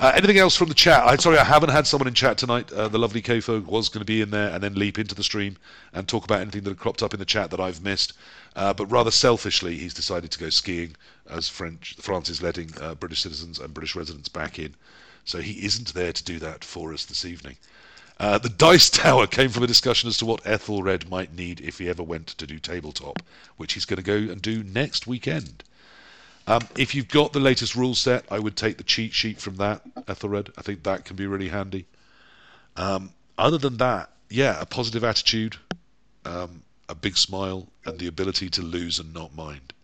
Uh, 0.00 0.12
anything 0.14 0.38
else 0.38 0.54
from 0.54 0.68
the 0.68 0.74
chat? 0.74 1.02
I'm 1.04 1.18
sorry, 1.18 1.38
I 1.38 1.44
haven't 1.44 1.70
had 1.70 1.86
someone 1.86 2.06
in 2.06 2.14
chat 2.14 2.38
tonight. 2.38 2.72
Uh, 2.72 2.86
the 2.88 2.98
lovely 2.98 3.20
Kofo 3.20 3.64
was 3.64 3.88
going 3.88 4.00
to 4.00 4.04
be 4.04 4.20
in 4.20 4.30
there 4.30 4.50
and 4.50 4.62
then 4.62 4.74
leap 4.74 4.98
into 4.98 5.14
the 5.14 5.24
stream 5.24 5.56
and 5.92 6.06
talk 6.06 6.24
about 6.24 6.40
anything 6.40 6.62
that 6.62 6.70
had 6.70 6.78
cropped 6.78 7.02
up 7.02 7.14
in 7.14 7.18
the 7.18 7.26
chat 7.26 7.50
that 7.50 7.60
I've 7.60 7.82
missed. 7.82 8.12
Uh, 8.54 8.72
but 8.72 8.86
rather 8.86 9.10
selfishly, 9.10 9.76
he's 9.76 9.94
decided 9.94 10.30
to 10.30 10.38
go 10.38 10.50
skiing 10.50 10.94
as 11.28 11.48
French 11.48 11.96
France 11.98 12.28
is 12.28 12.42
letting 12.42 12.70
uh, 12.80 12.94
British 12.94 13.22
citizens 13.22 13.58
and 13.58 13.74
British 13.74 13.96
residents 13.96 14.28
back 14.28 14.58
in. 14.58 14.74
So 15.24 15.38
he 15.38 15.64
isn't 15.64 15.94
there 15.94 16.12
to 16.12 16.24
do 16.24 16.38
that 16.38 16.64
for 16.64 16.92
us 16.92 17.04
this 17.04 17.24
evening. 17.24 17.56
Uh, 18.20 18.38
the 18.38 18.48
dice 18.48 18.90
tower 19.04 19.26
came 19.26 19.50
from 19.50 19.62
a 19.62 19.66
discussion 19.68 20.08
as 20.08 20.16
to 20.18 20.26
what 20.26 20.46
Ethelred 20.46 21.08
might 21.08 21.34
need 21.34 21.60
if 21.60 21.78
he 21.78 21.88
ever 21.88 22.02
went 22.02 22.28
to 22.28 22.46
do 22.46 22.58
tabletop, 22.58 23.22
which 23.56 23.74
he's 23.74 23.84
going 23.84 23.96
to 23.96 24.02
go 24.02 24.32
and 24.32 24.40
do 24.42 24.62
next 24.62 25.06
weekend. 25.06 25.64
Um, 26.48 26.66
if 26.78 26.94
you've 26.94 27.08
got 27.08 27.34
the 27.34 27.40
latest 27.40 27.76
rule 27.76 27.94
set, 27.94 28.24
I 28.30 28.38
would 28.38 28.56
take 28.56 28.78
the 28.78 28.82
cheat 28.82 29.12
sheet 29.12 29.38
from 29.38 29.56
that, 29.56 29.82
Ethelred. 30.08 30.50
I 30.56 30.62
think 30.62 30.82
that 30.84 31.04
can 31.04 31.14
be 31.14 31.26
really 31.26 31.50
handy. 31.50 31.84
Um, 32.74 33.10
other 33.36 33.58
than 33.58 33.76
that, 33.76 34.10
yeah, 34.30 34.58
a 34.58 34.64
positive 34.64 35.04
attitude, 35.04 35.56
um, 36.24 36.62
a 36.88 36.94
big 36.94 37.18
smile, 37.18 37.68
and 37.84 37.98
the 37.98 38.06
ability 38.06 38.48
to 38.48 38.62
lose 38.62 38.98
and 38.98 39.12
not 39.12 39.36
mind. 39.36 39.74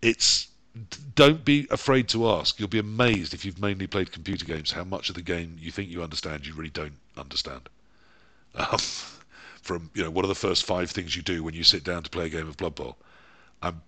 It's 0.00 0.48
don't 1.14 1.44
be 1.44 1.66
afraid 1.70 2.08
to 2.08 2.28
ask. 2.30 2.58
You'll 2.58 2.68
be 2.68 2.78
amazed 2.78 3.34
if 3.34 3.44
you've 3.44 3.60
mainly 3.60 3.86
played 3.86 4.12
computer 4.12 4.46
games 4.46 4.72
how 4.72 4.84
much 4.84 5.10
of 5.10 5.14
the 5.14 5.22
game 5.22 5.56
you 5.60 5.70
think 5.70 5.90
you 5.90 6.02
understand 6.02 6.46
you 6.46 6.54
really 6.54 6.70
don't 6.70 6.98
understand. 7.16 7.68
Um, 8.58 8.78
from 9.60 9.90
you 9.92 10.02
know, 10.02 10.10
what 10.10 10.24
are 10.24 10.28
the 10.28 10.34
first 10.34 10.64
five 10.64 10.90
things 10.90 11.14
you 11.14 11.20
do 11.20 11.42
when 11.42 11.52
you 11.52 11.64
sit 11.64 11.84
down 11.84 12.02
to 12.04 12.08
play 12.08 12.26
a 12.26 12.28
game 12.30 12.48
of 12.48 12.56
Blood 12.56 12.76
Bowl? 12.76 12.96
I'm 13.60 13.82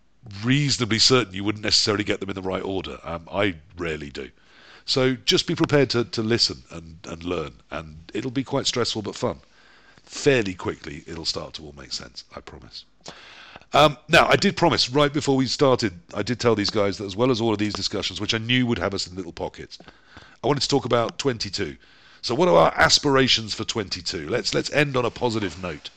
reasonably 0.45 0.99
certain 0.99 1.35
you 1.35 1.45
wouldn't 1.45 1.65
necessarily 1.65 2.05
get 2.05 2.21
them 2.21 2.29
in 2.29 2.35
the 2.35 2.43
right 2.43 2.63
order. 2.63 2.99
Um, 3.03 3.29
I 3.33 3.57
rarely 3.77 4.11
do. 4.11 4.31
So 4.85 5.15
just 5.15 5.47
be 5.47 5.55
prepared 5.55 5.91
to, 5.91 6.05
to 6.05 6.23
listen 6.23 6.63
and, 6.71 6.99
and 7.07 7.23
learn, 7.23 7.53
and 7.71 8.11
it'll 8.15 8.31
be 8.31 8.45
quite 8.45 8.67
stressful 8.67 9.03
but 9.03 9.15
fun. 9.15 9.41
Fairly 10.05 10.55
quickly, 10.55 11.05
it'll 11.07 11.27
start 11.27 11.55
to 11.55 11.63
all 11.63 11.75
make 11.77 11.93
sense, 11.93 12.25
I 12.35 12.41
promise. 12.41 12.85
Um, 13.75 13.99
now, 14.09 14.27
I 14.27 14.37
did 14.37 14.57
promise 14.57 14.89
right 14.89 15.13
before 15.13 15.37
we 15.37 15.47
started, 15.47 15.93
I 16.15 16.23
did 16.23 16.41
tell 16.41 16.55
these 16.55 16.71
guys 16.71 16.97
that 16.97 17.05
as 17.05 17.17
well 17.17 17.31
as 17.31 17.41
all 17.41 17.53
of 17.53 17.59
these 17.59 17.75
discussions, 17.75 18.19
which 18.19 18.33
I 18.33 18.39
knew 18.39 18.67
would 18.67 18.79
have 18.79 18.95
us 18.95 19.07
in 19.07 19.15
little 19.15 19.33
pockets, 19.33 19.79
I 20.43 20.47
wanted 20.47 20.63
to 20.63 20.69
talk 20.69 20.87
about 20.87 21.19
22. 21.19 21.77
So, 22.23 22.35
what 22.35 22.49
are 22.49 22.57
our 22.57 22.73
aspirations 22.75 23.53
for 23.53 23.65
22? 23.65 24.29
Let's 24.29 24.55
let's 24.55 24.73
end 24.73 24.97
on 24.97 25.05
a 25.05 25.11
positive 25.11 25.63
note. 25.63 25.91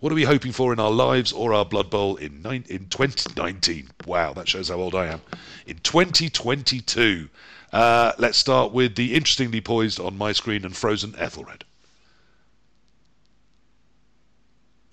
What 0.00 0.12
are 0.12 0.14
we 0.14 0.24
hoping 0.24 0.52
for 0.52 0.72
in 0.72 0.80
our 0.80 0.90
lives 0.90 1.30
or 1.30 1.52
our 1.52 1.64
Blood 1.64 1.90
Bowl 1.90 2.16
in, 2.16 2.40
nine, 2.40 2.64
in 2.70 2.86
2019? 2.88 3.90
Wow, 4.06 4.32
that 4.32 4.48
shows 4.48 4.70
how 4.70 4.76
old 4.76 4.94
I 4.94 5.06
am. 5.06 5.20
In 5.66 5.76
2022. 5.78 7.28
Uh, 7.72 8.12
let's 8.18 8.38
start 8.38 8.72
with 8.72 8.96
the 8.96 9.14
interestingly 9.14 9.60
poised 9.60 10.00
on 10.00 10.16
my 10.16 10.32
screen 10.32 10.64
and 10.64 10.74
frozen 10.74 11.14
Ethelred. 11.18 11.64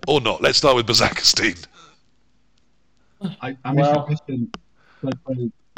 Or 0.07 0.19
not. 0.21 0.41
Let's 0.41 0.57
start 0.57 0.75
with 0.75 0.85
Bazakastine. 0.87 1.65
I, 3.41 3.57
I 3.63 3.73
Well- 3.73 3.75
missed 3.75 3.93
your 3.95 4.05
question. 4.05 4.51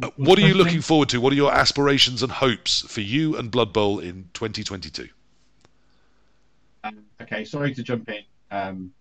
Uh, 0.02 0.10
what 0.16 0.40
are 0.40 0.48
you 0.48 0.54
looking 0.54 0.82
forward 0.82 1.10
to? 1.10 1.20
What 1.22 1.34
are 1.34 1.36
your 1.36 1.54
aspirations 1.54 2.24
and 2.24 2.32
hopes 2.32 2.82
for 2.82 3.02
you 3.02 3.36
and 3.38 3.52
Blood 3.52 3.74
Bowl 3.74 4.00
in 4.00 4.30
2022? 4.34 5.10
Um, 6.86 7.00
okay, 7.22 7.44
sorry 7.44 7.74
to 7.74 7.84
jump 7.84 8.08
in, 8.10 8.24
um, 8.50 8.94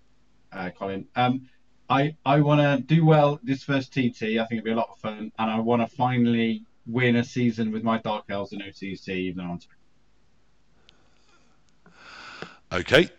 uh, 0.52 0.70
Colin. 0.70 1.06
Um, 1.16 1.48
I 1.90 2.14
I 2.24 2.40
want 2.40 2.60
to 2.60 2.82
do 2.94 3.04
well 3.04 3.40
this 3.42 3.62
first 3.62 3.92
TT. 3.92 4.22
I 4.22 4.46
think 4.46 4.52
it'll 4.52 4.64
be 4.64 4.70
a 4.72 4.76
lot 4.76 4.90
of 4.90 4.98
fun, 4.98 5.32
and 5.38 5.50
I 5.50 5.58
want 5.60 5.82
to 5.82 5.96
finally 5.96 6.64
win 6.86 7.16
a 7.16 7.24
season 7.24 7.72
with 7.72 7.82
my 7.82 7.98
Dark 7.98 8.24
Elves 8.28 8.52
in 8.52 8.60
OCC, 8.60 9.08
even 9.08 9.44
on. 9.44 9.60
Okay, 12.72 13.10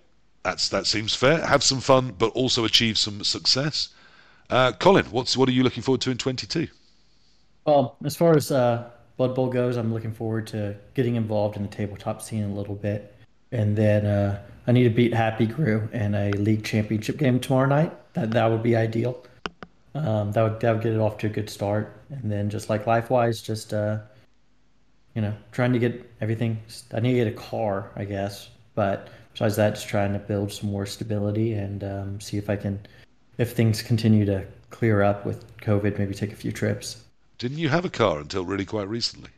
that's 0.43 0.69
that 0.69 0.85
seems 0.85 1.15
fair. 1.15 1.45
Have 1.45 1.63
some 1.63 1.79
fun, 1.79 2.13
but 2.17 2.27
also 2.33 2.65
achieve 2.65 2.97
some 2.97 3.23
success. 3.23 3.89
Uh, 4.49 4.71
Colin, 4.73 5.05
what's 5.05 5.35
what 5.35 5.49
are 5.49 5.51
you 5.51 5.63
looking 5.63 5.83
forward 5.83 6.01
to 6.01 6.11
in 6.11 6.17
22? 6.17 6.67
Well, 7.65 7.97
as 8.03 8.15
far 8.15 8.35
as 8.35 8.51
uh, 8.51 8.89
Blood 9.17 9.35
Bowl 9.35 9.47
goes, 9.47 9.77
I'm 9.77 9.93
looking 9.93 10.13
forward 10.13 10.47
to 10.47 10.75
getting 10.93 11.15
involved 11.15 11.55
in 11.55 11.61
the 11.61 11.67
tabletop 11.67 12.21
scene 12.21 12.43
a 12.43 12.53
little 12.53 12.75
bit, 12.75 13.15
and 13.51 13.75
then 13.75 14.05
uh, 14.05 14.41
I 14.69 14.71
need 14.71 14.83
to 14.83 14.91
beat 14.91 15.15
Happy 15.15 15.47
Grew 15.47 15.89
in 15.93 16.13
a 16.13 16.29
league 16.33 16.63
championship 16.63 17.17
game 17.17 17.39
tomorrow 17.39 17.67
night. 17.67 17.91
That 18.13 18.29
that 18.31 18.51
would 18.51 18.61
be 18.61 18.75
ideal. 18.75 19.19
Um, 19.95 20.31
that 20.33 20.43
would 20.43 20.59
that 20.59 20.73
would 20.73 20.83
get 20.83 20.93
it 20.93 20.99
off 20.99 21.17
to 21.17 21.25
a 21.25 21.29
good 21.31 21.49
start, 21.49 21.91
and 22.11 22.31
then 22.31 22.51
just 22.51 22.69
like 22.69 22.85
life 22.85 23.09
wise, 23.09 23.41
just 23.41 23.73
uh, 23.73 23.97
you 25.15 25.23
know, 25.23 25.33
trying 25.51 25.73
to 25.73 25.79
get 25.79 26.07
everything. 26.21 26.59
I 26.93 26.99
need 26.99 27.13
to 27.13 27.25
get 27.25 27.27
a 27.27 27.31
car, 27.31 27.89
I 27.95 28.05
guess, 28.05 28.49
but 28.75 29.07
besides 29.33 29.55
that, 29.55 29.73
just 29.73 29.87
trying 29.87 30.13
to 30.13 30.19
build 30.19 30.51
some 30.51 30.69
more 30.69 30.85
stability 30.85 31.53
and 31.53 31.83
um, 31.83 32.21
see 32.21 32.37
if 32.37 32.47
I 32.47 32.55
can, 32.55 32.79
if 33.39 33.53
things 33.53 33.81
continue 33.81 34.23
to 34.25 34.45
clear 34.69 35.01
up 35.01 35.25
with 35.25 35.57
COVID, 35.61 35.97
maybe 35.97 36.13
take 36.13 36.31
a 36.31 36.35
few 36.35 36.51
trips. 36.51 37.03
Didn't 37.39 37.57
you 37.57 37.69
have 37.69 37.85
a 37.85 37.89
car 37.89 38.19
until 38.19 38.45
really 38.45 38.65
quite 38.65 38.87
recently? 38.87 39.31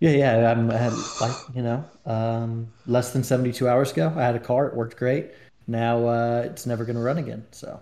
Yeah, 0.00 0.10
yeah. 0.10 0.50
I'm, 0.52 0.70
I 0.70 0.76
had 0.76 0.92
like 1.20 1.36
you 1.54 1.62
know, 1.62 1.84
um, 2.06 2.72
less 2.86 3.12
than 3.12 3.24
72 3.24 3.68
hours 3.68 3.92
ago, 3.92 4.12
I 4.16 4.22
had 4.22 4.36
a 4.36 4.40
car. 4.40 4.66
It 4.68 4.74
worked 4.74 4.96
great. 4.96 5.32
Now 5.66 6.06
uh, 6.06 6.42
it's 6.46 6.66
never 6.66 6.84
going 6.84 6.96
to 6.96 7.02
run 7.02 7.18
again. 7.18 7.46
So. 7.52 7.80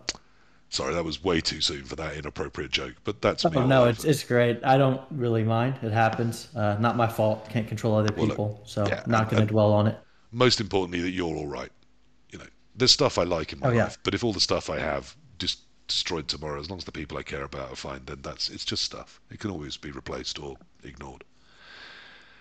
Sorry, 0.68 0.94
that 0.94 1.04
was 1.04 1.24
way 1.24 1.40
too 1.40 1.60
soon 1.60 1.84
for 1.84 1.96
that 1.96 2.16
inappropriate 2.16 2.70
joke, 2.70 2.96
but 3.02 3.20
that's 3.20 3.48
me. 3.50 3.58
Oh 3.58 3.62
all 3.62 3.66
no, 3.66 3.84
it's 3.86 4.04
it's 4.04 4.22
great. 4.24 4.60
I 4.64 4.76
don't 4.78 5.00
really 5.10 5.42
mind. 5.42 5.78
It 5.82 5.92
happens. 5.92 6.48
Uh, 6.54 6.76
not 6.78 6.96
my 6.96 7.08
fault. 7.08 7.48
Can't 7.48 7.66
control 7.68 7.96
other 7.96 8.12
Well, 8.14 8.26
people, 8.28 8.60
so 8.64 8.84
yeah, 8.84 9.02
not 9.06 9.28
going 9.30 9.40
to 9.40 9.46
dwell 9.52 9.72
on 9.72 9.86
it. 9.88 9.98
Most 10.30 10.60
importantly, 10.60 11.00
that 11.02 11.10
you're 11.10 11.34
all 11.34 11.48
right. 11.48 11.72
You 12.30 12.38
know, 12.38 12.46
there's 12.74 12.92
stuff 12.92 13.18
I 13.18 13.24
like 13.24 13.52
in 13.52 13.60
my 13.60 13.68
Oh, 13.68 13.72
yeah. 13.72 13.84
life, 13.84 13.98
but 14.04 14.14
if 14.14 14.24
all 14.24 14.32
the 14.32 14.40
stuff 14.40 14.70
I 14.70 14.78
have 14.78 15.16
just 15.38 15.60
destroyed 15.88 16.28
tomorrow, 16.28 16.60
as 16.60 16.70
long 16.70 16.78
as 16.78 16.84
the 16.84 16.92
people 16.92 17.18
I 17.18 17.22
care 17.24 17.44
about 17.44 17.72
are 17.72 17.76
fine, 17.76 18.02
then 18.06 18.22
that's 18.22 18.50
it's 18.50 18.64
just 18.64 18.84
stuff. 18.84 19.20
It 19.30 19.40
can 19.40 19.50
always 19.50 19.76
be 19.76 19.90
replaced 19.90 20.38
or 20.38 20.56
ignored. 20.84 21.24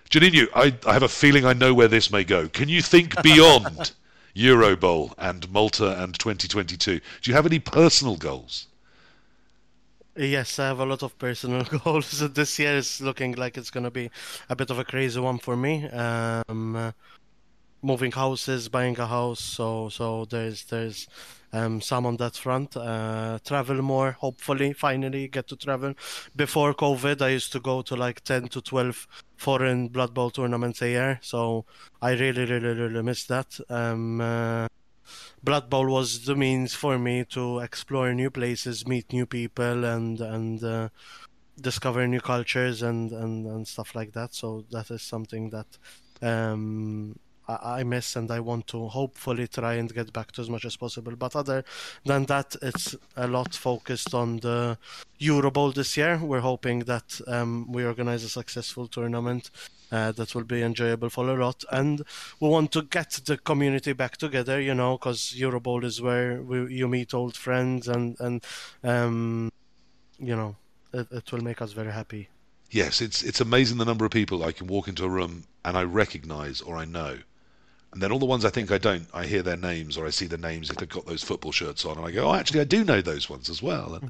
Janninu, 0.10 0.48
I, 0.56 0.74
I 0.88 0.94
have 0.94 1.04
a 1.04 1.10
feeling 1.10 1.46
I 1.46 1.54
know 1.54 1.74
where 1.74 1.88
this 1.88 2.12
may 2.12 2.24
go. 2.24 2.48
Can 2.48 2.70
you 2.70 2.82
think 2.82 3.22
beyond 3.24 3.92
Euro 4.34 4.76
Bowl 4.76 5.14
and 5.18 5.50
Malta 5.52 6.02
and 6.02 6.18
2022? 6.18 7.00
Do 7.00 7.02
you 7.24 7.34
have 7.34 7.46
any 7.46 7.60
personal 7.60 8.16
goals? 8.16 8.68
Yes, 10.18 10.60
I 10.60 10.68
have 10.68 10.80
a 10.80 10.86
lot 10.86 11.04
of 11.04 11.18
personal 11.18 11.64
goals. 11.84 12.20
This 12.30 12.58
year 12.58 12.76
is 12.76 13.02
looking 13.02 13.34
like 13.34 13.58
it's 13.58 13.70
gonna 13.70 13.92
be 13.92 14.10
a 14.50 14.56
bit 14.56 14.70
of 14.70 14.80
a 14.80 14.86
crazy 14.86 15.20
one 15.20 15.40
for 15.40 15.58
me. 15.58 15.90
Um, 15.90 16.76
uh, 16.76 16.92
moving 17.82 18.12
houses, 18.12 18.70
buying 18.70 18.98
a 18.98 19.08
house, 19.08 19.42
so 19.42 19.90
so 19.90 20.26
there's 20.26 20.64
there's 20.66 21.08
um, 21.52 21.82
some 21.82 22.06
on 22.06 22.18
that 22.18 22.36
front. 22.36 22.78
Uh, 22.78 23.40
travel 23.46 23.82
more, 23.82 24.12
hopefully, 24.12 24.72
finally 24.74 25.28
get 25.28 25.48
to 25.50 25.56
travel. 25.58 25.94
Before 26.36 26.74
COVID, 26.74 27.22
I 27.22 27.30
used 27.30 27.52
to 27.52 27.60
go 27.60 27.82
to 27.82 27.96
like 27.96 28.22
ten 28.24 28.48
to 28.50 28.62
twelve 28.62 29.08
foreign 29.38 29.88
Blood 29.90 30.14
Bowl 30.14 30.30
tournaments 30.30 30.82
year, 30.82 31.20
so 31.22 31.66
I 32.02 32.12
really 32.12 32.46
really 32.46 32.74
really 32.74 33.04
miss 33.04 33.26
that. 33.26 33.60
Um, 33.70 34.22
uh, 34.22 34.68
Blood 35.44 35.70
Bowl 35.70 35.88
was 35.88 36.26
the 36.26 36.36
means 36.36 36.74
for 36.74 36.98
me 36.98 37.26
to 37.26 37.60
explore 37.60 38.14
new 38.14 38.32
places, 38.32 38.88
meet 38.88 39.14
new 39.14 39.26
people, 39.26 39.86
and 39.86 40.20
and 40.20 40.64
uh, 40.64 40.90
discover 41.60 42.08
new 42.08 42.22
cultures 42.22 42.82
and, 42.82 43.12
and, 43.12 43.46
and 43.46 43.68
stuff 43.68 43.96
like 43.96 44.14
that. 44.14 44.34
So 44.34 44.66
that 44.72 44.92
is 44.92 45.02
something 45.02 45.52
that 45.52 45.68
um, 46.22 47.18
I, 47.48 47.84
miss, 47.84 48.16
and 48.16 48.32
I 48.32 48.40
want 48.40 48.68
to 48.68 48.88
hopefully 48.88 49.48
try 49.48 49.76
and 49.76 49.94
get 49.94 50.12
back 50.14 50.32
to 50.34 50.42
as 50.42 50.50
much 50.50 50.66
as 50.66 50.76
possible. 50.76 51.16
But 51.16 51.36
other 51.36 51.64
than 52.04 52.26
that, 52.26 52.56
it's 52.62 52.96
a 53.16 53.28
lot 53.28 53.54
focused 53.54 54.14
on 54.14 54.38
the 54.38 54.78
Euro 55.20 55.52
Bowl 55.52 55.72
this 55.72 55.98
year. 55.98 56.18
We're 56.18 56.40
hoping 56.40 56.80
that 56.80 57.20
um, 57.28 57.72
we 57.72 57.86
organize 57.86 58.24
a 58.24 58.30
successful 58.30 58.88
tournament 58.88 59.52
uh, 59.92 60.12
that 60.14 60.34
will 60.36 60.44
be 60.44 60.62
enjoyable 60.62 61.10
for 61.10 61.30
a 61.30 61.34
lot. 61.34 61.64
And 61.72 62.04
we 62.40 62.50
want 62.50 62.72
to 62.74 62.82
get 62.82 63.22
the 63.26 63.38
community 63.38 63.94
back 63.94 64.18
together, 64.18 64.60
you 64.60 64.74
know, 64.74 64.98
because 64.98 65.36
Euro 65.36 65.60
Bowl 65.60 65.86
is 65.86 66.02
where 66.02 66.42
we, 66.42 66.74
you 66.74 66.88
meet 66.88 67.14
old 67.14 67.38
friends 67.38 67.88
and, 67.88 68.20
and 68.20 68.44
um, 68.84 69.52
you 70.20 70.36
know, 70.36 70.56
it, 70.94 71.08
it 71.12 71.32
will 71.32 71.44
make 71.44 71.62
us 71.62 71.74
very 71.74 71.92
happy. 71.92 72.30
Yes, 72.72 73.00
it's 73.00 73.24
it's 73.24 73.40
amazing 73.42 73.78
the 73.78 73.86
number 73.86 74.06
of 74.06 74.12
people 74.12 74.44
I 74.44 74.52
can 74.52 74.68
walk 74.68 74.88
into 74.88 75.06
a 75.06 75.10
room 75.10 75.46
and 75.64 75.78
I 75.78 75.84
recognise 75.84 76.62
or 76.62 76.78
I 76.78 76.86
know, 76.86 77.20
and 77.96 78.02
then 78.02 78.12
all 78.12 78.20
the 78.20 78.26
ones 78.26 78.44
I 78.44 78.50
think 78.50 78.74
I 78.74 78.78
don't, 78.78 79.08
I 79.14 79.26
hear 79.26 79.42
their 79.42 79.56
names 79.56 79.96
or 79.96 80.06
I 80.06 80.10
see 80.10 80.26
the 80.26 80.38
names 80.38 80.70
if 80.70 80.76
they've 80.76 80.90
got 80.90 81.06
those 81.06 81.24
football 81.24 81.54
shirts 81.54 81.86
on, 81.86 81.98
and 81.98 82.06
I 82.06 82.12
go, 82.12 82.28
oh, 82.28 82.36
actually, 82.36 82.60
I 82.60 82.66
do 82.66 82.84
know 82.84 83.00
those 83.00 83.30
ones 83.30 83.50
as 83.50 83.64
well. 83.64 84.02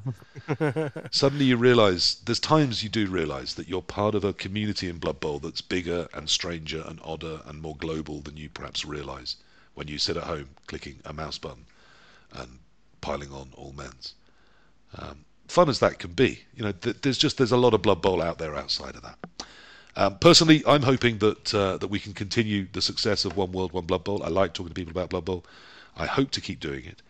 And 0.48 0.92
suddenly 1.12 1.44
you 1.44 1.56
realise 1.56 2.16
there's 2.16 2.40
times 2.40 2.82
you 2.82 2.88
do 2.88 3.06
realise 3.06 3.54
that 3.54 3.68
you're 3.68 3.82
part 3.82 4.16
of 4.16 4.24
a 4.24 4.32
community 4.32 4.88
in 4.88 4.98
Blood 4.98 5.20
Bowl 5.20 5.38
that's 5.38 5.60
bigger 5.60 6.08
and 6.12 6.28
stranger 6.28 6.82
and 6.84 6.98
odder 7.04 7.42
and 7.46 7.62
more 7.62 7.76
global 7.76 8.20
than 8.20 8.36
you 8.36 8.48
perhaps 8.48 8.84
realise 8.84 9.36
when 9.74 9.86
you 9.86 9.98
sit 9.98 10.16
at 10.16 10.24
home 10.24 10.48
clicking 10.66 10.98
a 11.04 11.12
mouse 11.12 11.38
button 11.38 11.66
and 12.32 12.58
piling 13.00 13.30
on 13.30 13.50
all 13.54 13.72
men's. 13.72 14.14
Um, 14.98 15.24
fun 15.46 15.68
as 15.68 15.78
that 15.78 16.00
can 16.00 16.10
be, 16.10 16.40
you 16.56 16.64
know, 16.64 16.72
th- 16.72 17.02
there's 17.02 17.18
just 17.18 17.38
there's 17.38 17.52
a 17.52 17.56
lot 17.56 17.72
of 17.72 17.82
Blood 17.82 18.02
Bowl 18.02 18.20
out 18.20 18.38
there 18.38 18.56
outside 18.56 18.96
of 18.96 19.02
that. 19.02 19.46
Um, 19.96 20.18
personally, 20.18 20.62
I'm 20.66 20.82
hoping 20.82 21.18
that 21.18 21.54
uh, 21.54 21.78
that 21.78 21.88
we 21.88 21.98
can 21.98 22.12
continue 22.12 22.66
the 22.72 22.82
success 22.82 23.24
of 23.24 23.36
One 23.36 23.52
World, 23.52 23.72
One 23.72 23.86
Blood 23.86 24.04
Bowl. 24.04 24.22
I 24.22 24.28
like 24.28 24.52
talking 24.52 24.68
to 24.68 24.74
people 24.74 24.90
about 24.90 25.08
Blood 25.10 25.24
Bowl. 25.24 25.44
I 25.96 26.06
hope 26.06 26.30
to 26.32 26.40
keep 26.40 26.60
doing 26.60 26.84
it. 26.84 27.00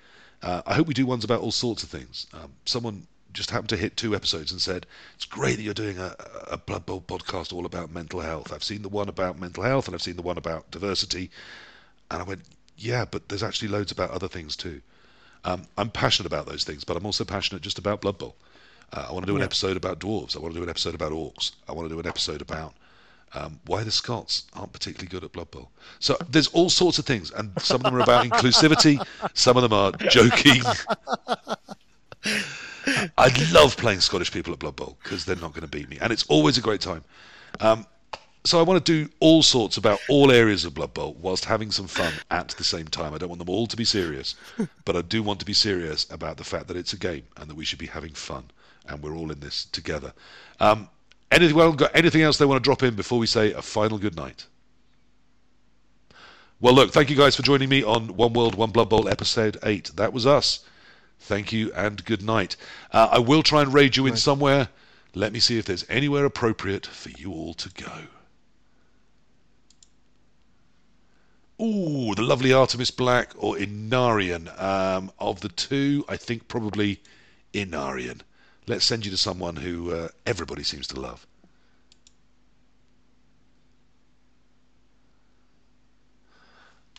Uh, 0.43 0.63
I 0.65 0.75
hope 0.75 0.87
we 0.87 0.95
do 0.95 1.07
ones 1.07 1.25
about 1.25 1.41
all 1.41 1.51
sorts 1.51 1.83
of 1.83 1.89
things. 1.89 2.27
Um, 2.33 2.53
someone 2.65 3.07
just 3.33 3.51
happened 3.51 3.69
to 3.69 3.77
hit 3.77 3.97
two 3.97 4.15
episodes 4.15 4.53
and 4.53 4.61
said, 4.61 4.87
It's 5.15 5.25
great 5.25 5.57
that 5.57 5.63
you're 5.63 5.75
doing 5.75 5.99
a, 5.99 6.15
a 6.51 6.57
Blood 6.57 6.87
Bowl 6.87 7.01
podcast 7.01 7.53
all 7.53 7.67
about 7.67 7.93
mental 7.93 8.21
health. 8.21 8.53
I've 8.53 8.65
seen 8.65 8.83
the 8.83 8.89
one 8.89 9.09
about 9.09 9.39
mental 9.39 9.63
health 9.65 9.87
and 9.87 9.95
I've 9.95 10.03
seen 10.03 10.17
the 10.17 10.23
one 10.23 10.39
about 10.39 10.71
diversity. 10.71 11.31
And 12.11 12.23
I 12.23 12.25
went, 12.25 12.43
Yeah, 12.77 13.05
but 13.05 13.29
there's 13.29 13.43
actually 13.43 13.69
loads 13.69 13.93
about 13.93 14.11
other 14.11 14.29
things 14.29 14.57
too. 14.57 14.81
Um, 15.45 15.67
I'm 15.77 15.91
passionate 15.91 16.27
about 16.27 16.47
those 16.47 16.65
things, 16.65 16.85
but 16.85 16.97
I'm 16.97 17.07
also 17.07 17.25
passionate 17.25 17.63
just 17.63 17.79
about 17.79 18.01
Blood 18.01 18.19
Bowl. 18.19 18.37
Uh, 18.93 19.07
I 19.09 19.13
want 19.13 19.25
to 19.25 19.31
do 19.31 19.37
an 19.37 19.41
Yeah. 19.41 19.47
episode 19.47 19.77
about 19.77 19.99
dwarves. 19.99 20.37
I 20.37 20.41
want 20.41 20.55
to 20.55 20.61
do 20.61 20.63
an 20.65 20.71
episode 20.71 20.95
about 20.95 21.13
orcs. 21.13 21.53
I 21.69 21.73
want 21.73 21.89
to 21.89 21.95
do 21.95 22.01
an 22.01 22.07
episode 22.07 22.41
about 22.41 22.75
um, 23.35 23.59
why 23.67 23.83
the 23.83 23.91
Scots 23.91 24.45
aren't 24.55 24.73
particularly 24.73 25.09
good 25.09 25.25
at 25.25 25.33
Blood 25.33 25.51
Bowl. 25.51 25.71
So 25.99 26.17
there's 26.31 26.47
all 26.49 26.71
sorts 26.71 26.99
of 26.99 27.05
things, 27.05 27.31
and 27.33 27.51
some 27.61 27.77
of 27.77 27.83
them 27.83 27.95
are 27.97 28.01
about 28.01 28.25
inclusivity. 28.31 29.05
Some 29.35 29.57
of 29.57 29.63
them 29.63 29.73
are 29.73 29.93
joking. 30.11 30.63
I 33.19 33.33
love 33.53 33.77
playing 33.77 34.01
Scottish 34.01 34.33
people 34.33 34.53
at 34.53 34.59
Blood 34.59 34.77
Bowl 34.77 34.97
because 35.03 35.25
they're 35.25 35.37
not 35.37 35.53
going 35.53 35.63
to 35.63 35.69
beat 35.69 35.89
me, 35.89 35.99
and 36.01 36.13
it's 36.13 36.25
always 36.29 36.57
a 36.57 36.61
great 36.61 36.81
time. 36.81 37.05
Um, 37.61 37.87
so 38.45 38.61
I 38.61 38.63
want 38.63 38.85
to 38.85 39.05
do 39.07 39.11
all 39.19 39.43
sorts 39.43 39.77
about 39.77 39.99
all 40.09 40.31
areas 40.31 40.65
of 40.65 40.73
Blood 40.73 40.95
Bowl 40.95 41.17
whilst 41.21 41.45
having 41.47 41.73
some 41.73 41.89
fun 41.89 42.13
at 42.31 42.49
the 42.51 42.63
same 42.65 42.87
time. 42.87 43.13
I 43.13 43.19
don't 43.19 43.29
want 43.29 43.41
them 43.41 43.49
all 43.51 43.67
to 43.67 43.77
be 43.77 43.85
serious, 43.85 44.37
but 44.85 44.95
I 44.97 45.03
do 45.03 45.23
want 45.23 45.41
to 45.41 45.45
be 45.47 45.53
serious 45.53 46.07
about 46.11 46.37
the 46.37 46.45
fact 46.45 46.69
that 46.69 46.77
it's 46.77 46.93
a 46.93 46.97
game 46.97 47.25
and 47.37 47.51
that 47.51 47.57
we 47.57 47.65
should 47.65 47.81
be 47.81 47.87
having 47.89 48.13
fun, 48.13 48.45
and 48.89 49.03
we're 49.03 49.17
all 49.17 49.31
in 49.31 49.41
this 49.41 49.65
together. 49.67 50.13
Um, 50.61 50.89
anything, 51.31 51.57
well, 51.57 51.73
got 51.73 51.95
anything 51.95 52.23
else 52.23 52.39
they 52.39 52.45
want 52.45 52.63
to 52.63 52.67
drop 52.67 52.83
in 52.83 52.95
before 52.95 53.19
we 53.19 53.27
say 53.27 53.53
a 53.53 53.63
final 53.63 53.99
good 53.99 54.17
night? 54.17 54.47
Well, 56.59 56.75
look, 56.75 56.93
thank 56.93 57.11
you 57.11 57.17
guys 57.17 57.37
for 57.37 57.43
joining 57.43 57.69
me 57.69 57.83
on 57.83 58.17
One 58.17 58.33
World, 58.33 58.55
One 58.55 58.71
Blood 58.71 58.89
Bowl 58.89 59.09
episode 59.09 59.59
8. 59.63 59.93
That 59.97 60.13
was 60.13 60.27
us. 60.27 60.61
Thank 61.21 61.53
you 61.53 61.73
and 61.75 62.05
good 62.05 62.23
night. 62.23 62.57
Uh, 62.93 63.09
I 63.13 63.19
will 63.19 63.43
try 63.43 63.63
and 63.63 63.75
raid 63.75 63.97
you 63.97 64.07
in 64.07 64.17
somewhere. 64.17 64.69
Let 65.15 65.33
me 65.33 65.41
see 65.41 65.59
if 65.59 65.65
there's 65.65 65.85
anywhere 65.89 66.25
appropriate 66.25 66.87
for 66.87 67.11
you 67.11 67.33
all 67.33 67.55
to 67.55 67.71
go. 67.71 67.93
Ooh, 71.59 72.15
the 72.15 72.23
lovely 72.23 72.53
Artemis 72.53 72.91
Black 72.91 73.33
or 73.37 73.57
Inarian. 73.57 74.49
Um, 74.61 75.11
of 75.19 75.41
the 75.41 75.49
two, 75.49 76.05
I 76.07 76.17
think 76.17 76.49
probably 76.49 77.01
Inarian. 77.55 78.21
Let's 78.67 78.85
send 78.85 79.05
you 79.05 79.11
to 79.13 79.17
someone 79.17 79.57
who 79.57 79.93
uh, 79.93 80.09
everybody 80.27 80.65
seems 80.65 80.87
to 80.89 81.01
love. 81.01 81.27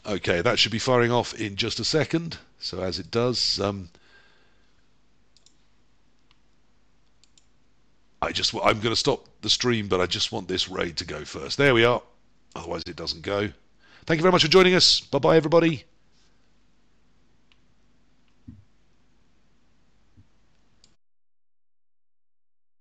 Okay, 0.06 0.41
that 0.41 0.57
should 0.57 0.72
be 0.72 0.80
firing 0.80 1.11
off 1.11 1.34
in 1.34 1.57
just 1.57 1.81
a 1.81 1.84
second. 1.84 2.38
So 2.60 2.81
as 2.81 2.98
it 2.98 3.11
does, 3.11 3.60
um, 3.60 3.89
I 8.22 8.31
just 8.31 8.53
I'm 8.56 8.80
going 8.80 8.94
to 8.94 8.95
stop 8.95 9.26
the 9.41 9.49
stream, 9.49 9.89
but 9.89 9.99
I 9.99 10.06
just 10.06 10.31
want 10.31 10.48
this 10.48 10.69
raid 10.69 10.95
to 10.98 11.06
go 11.06 11.26
first. 11.26 11.57
There 11.57 11.73
we 11.73 11.84
are. 11.84 12.02
Otherwise, 12.56 12.84
it 12.88 12.95
doesn't 12.95 13.22
go. 13.22 13.49
Thank 14.06 14.19
you 14.19 14.22
very 14.23 14.31
much 14.31 14.44
for 14.44 14.48
joining 14.48 14.73
us. 14.73 15.02
Bye 15.02 15.19
bye, 15.19 15.35
everybody. 15.35 15.84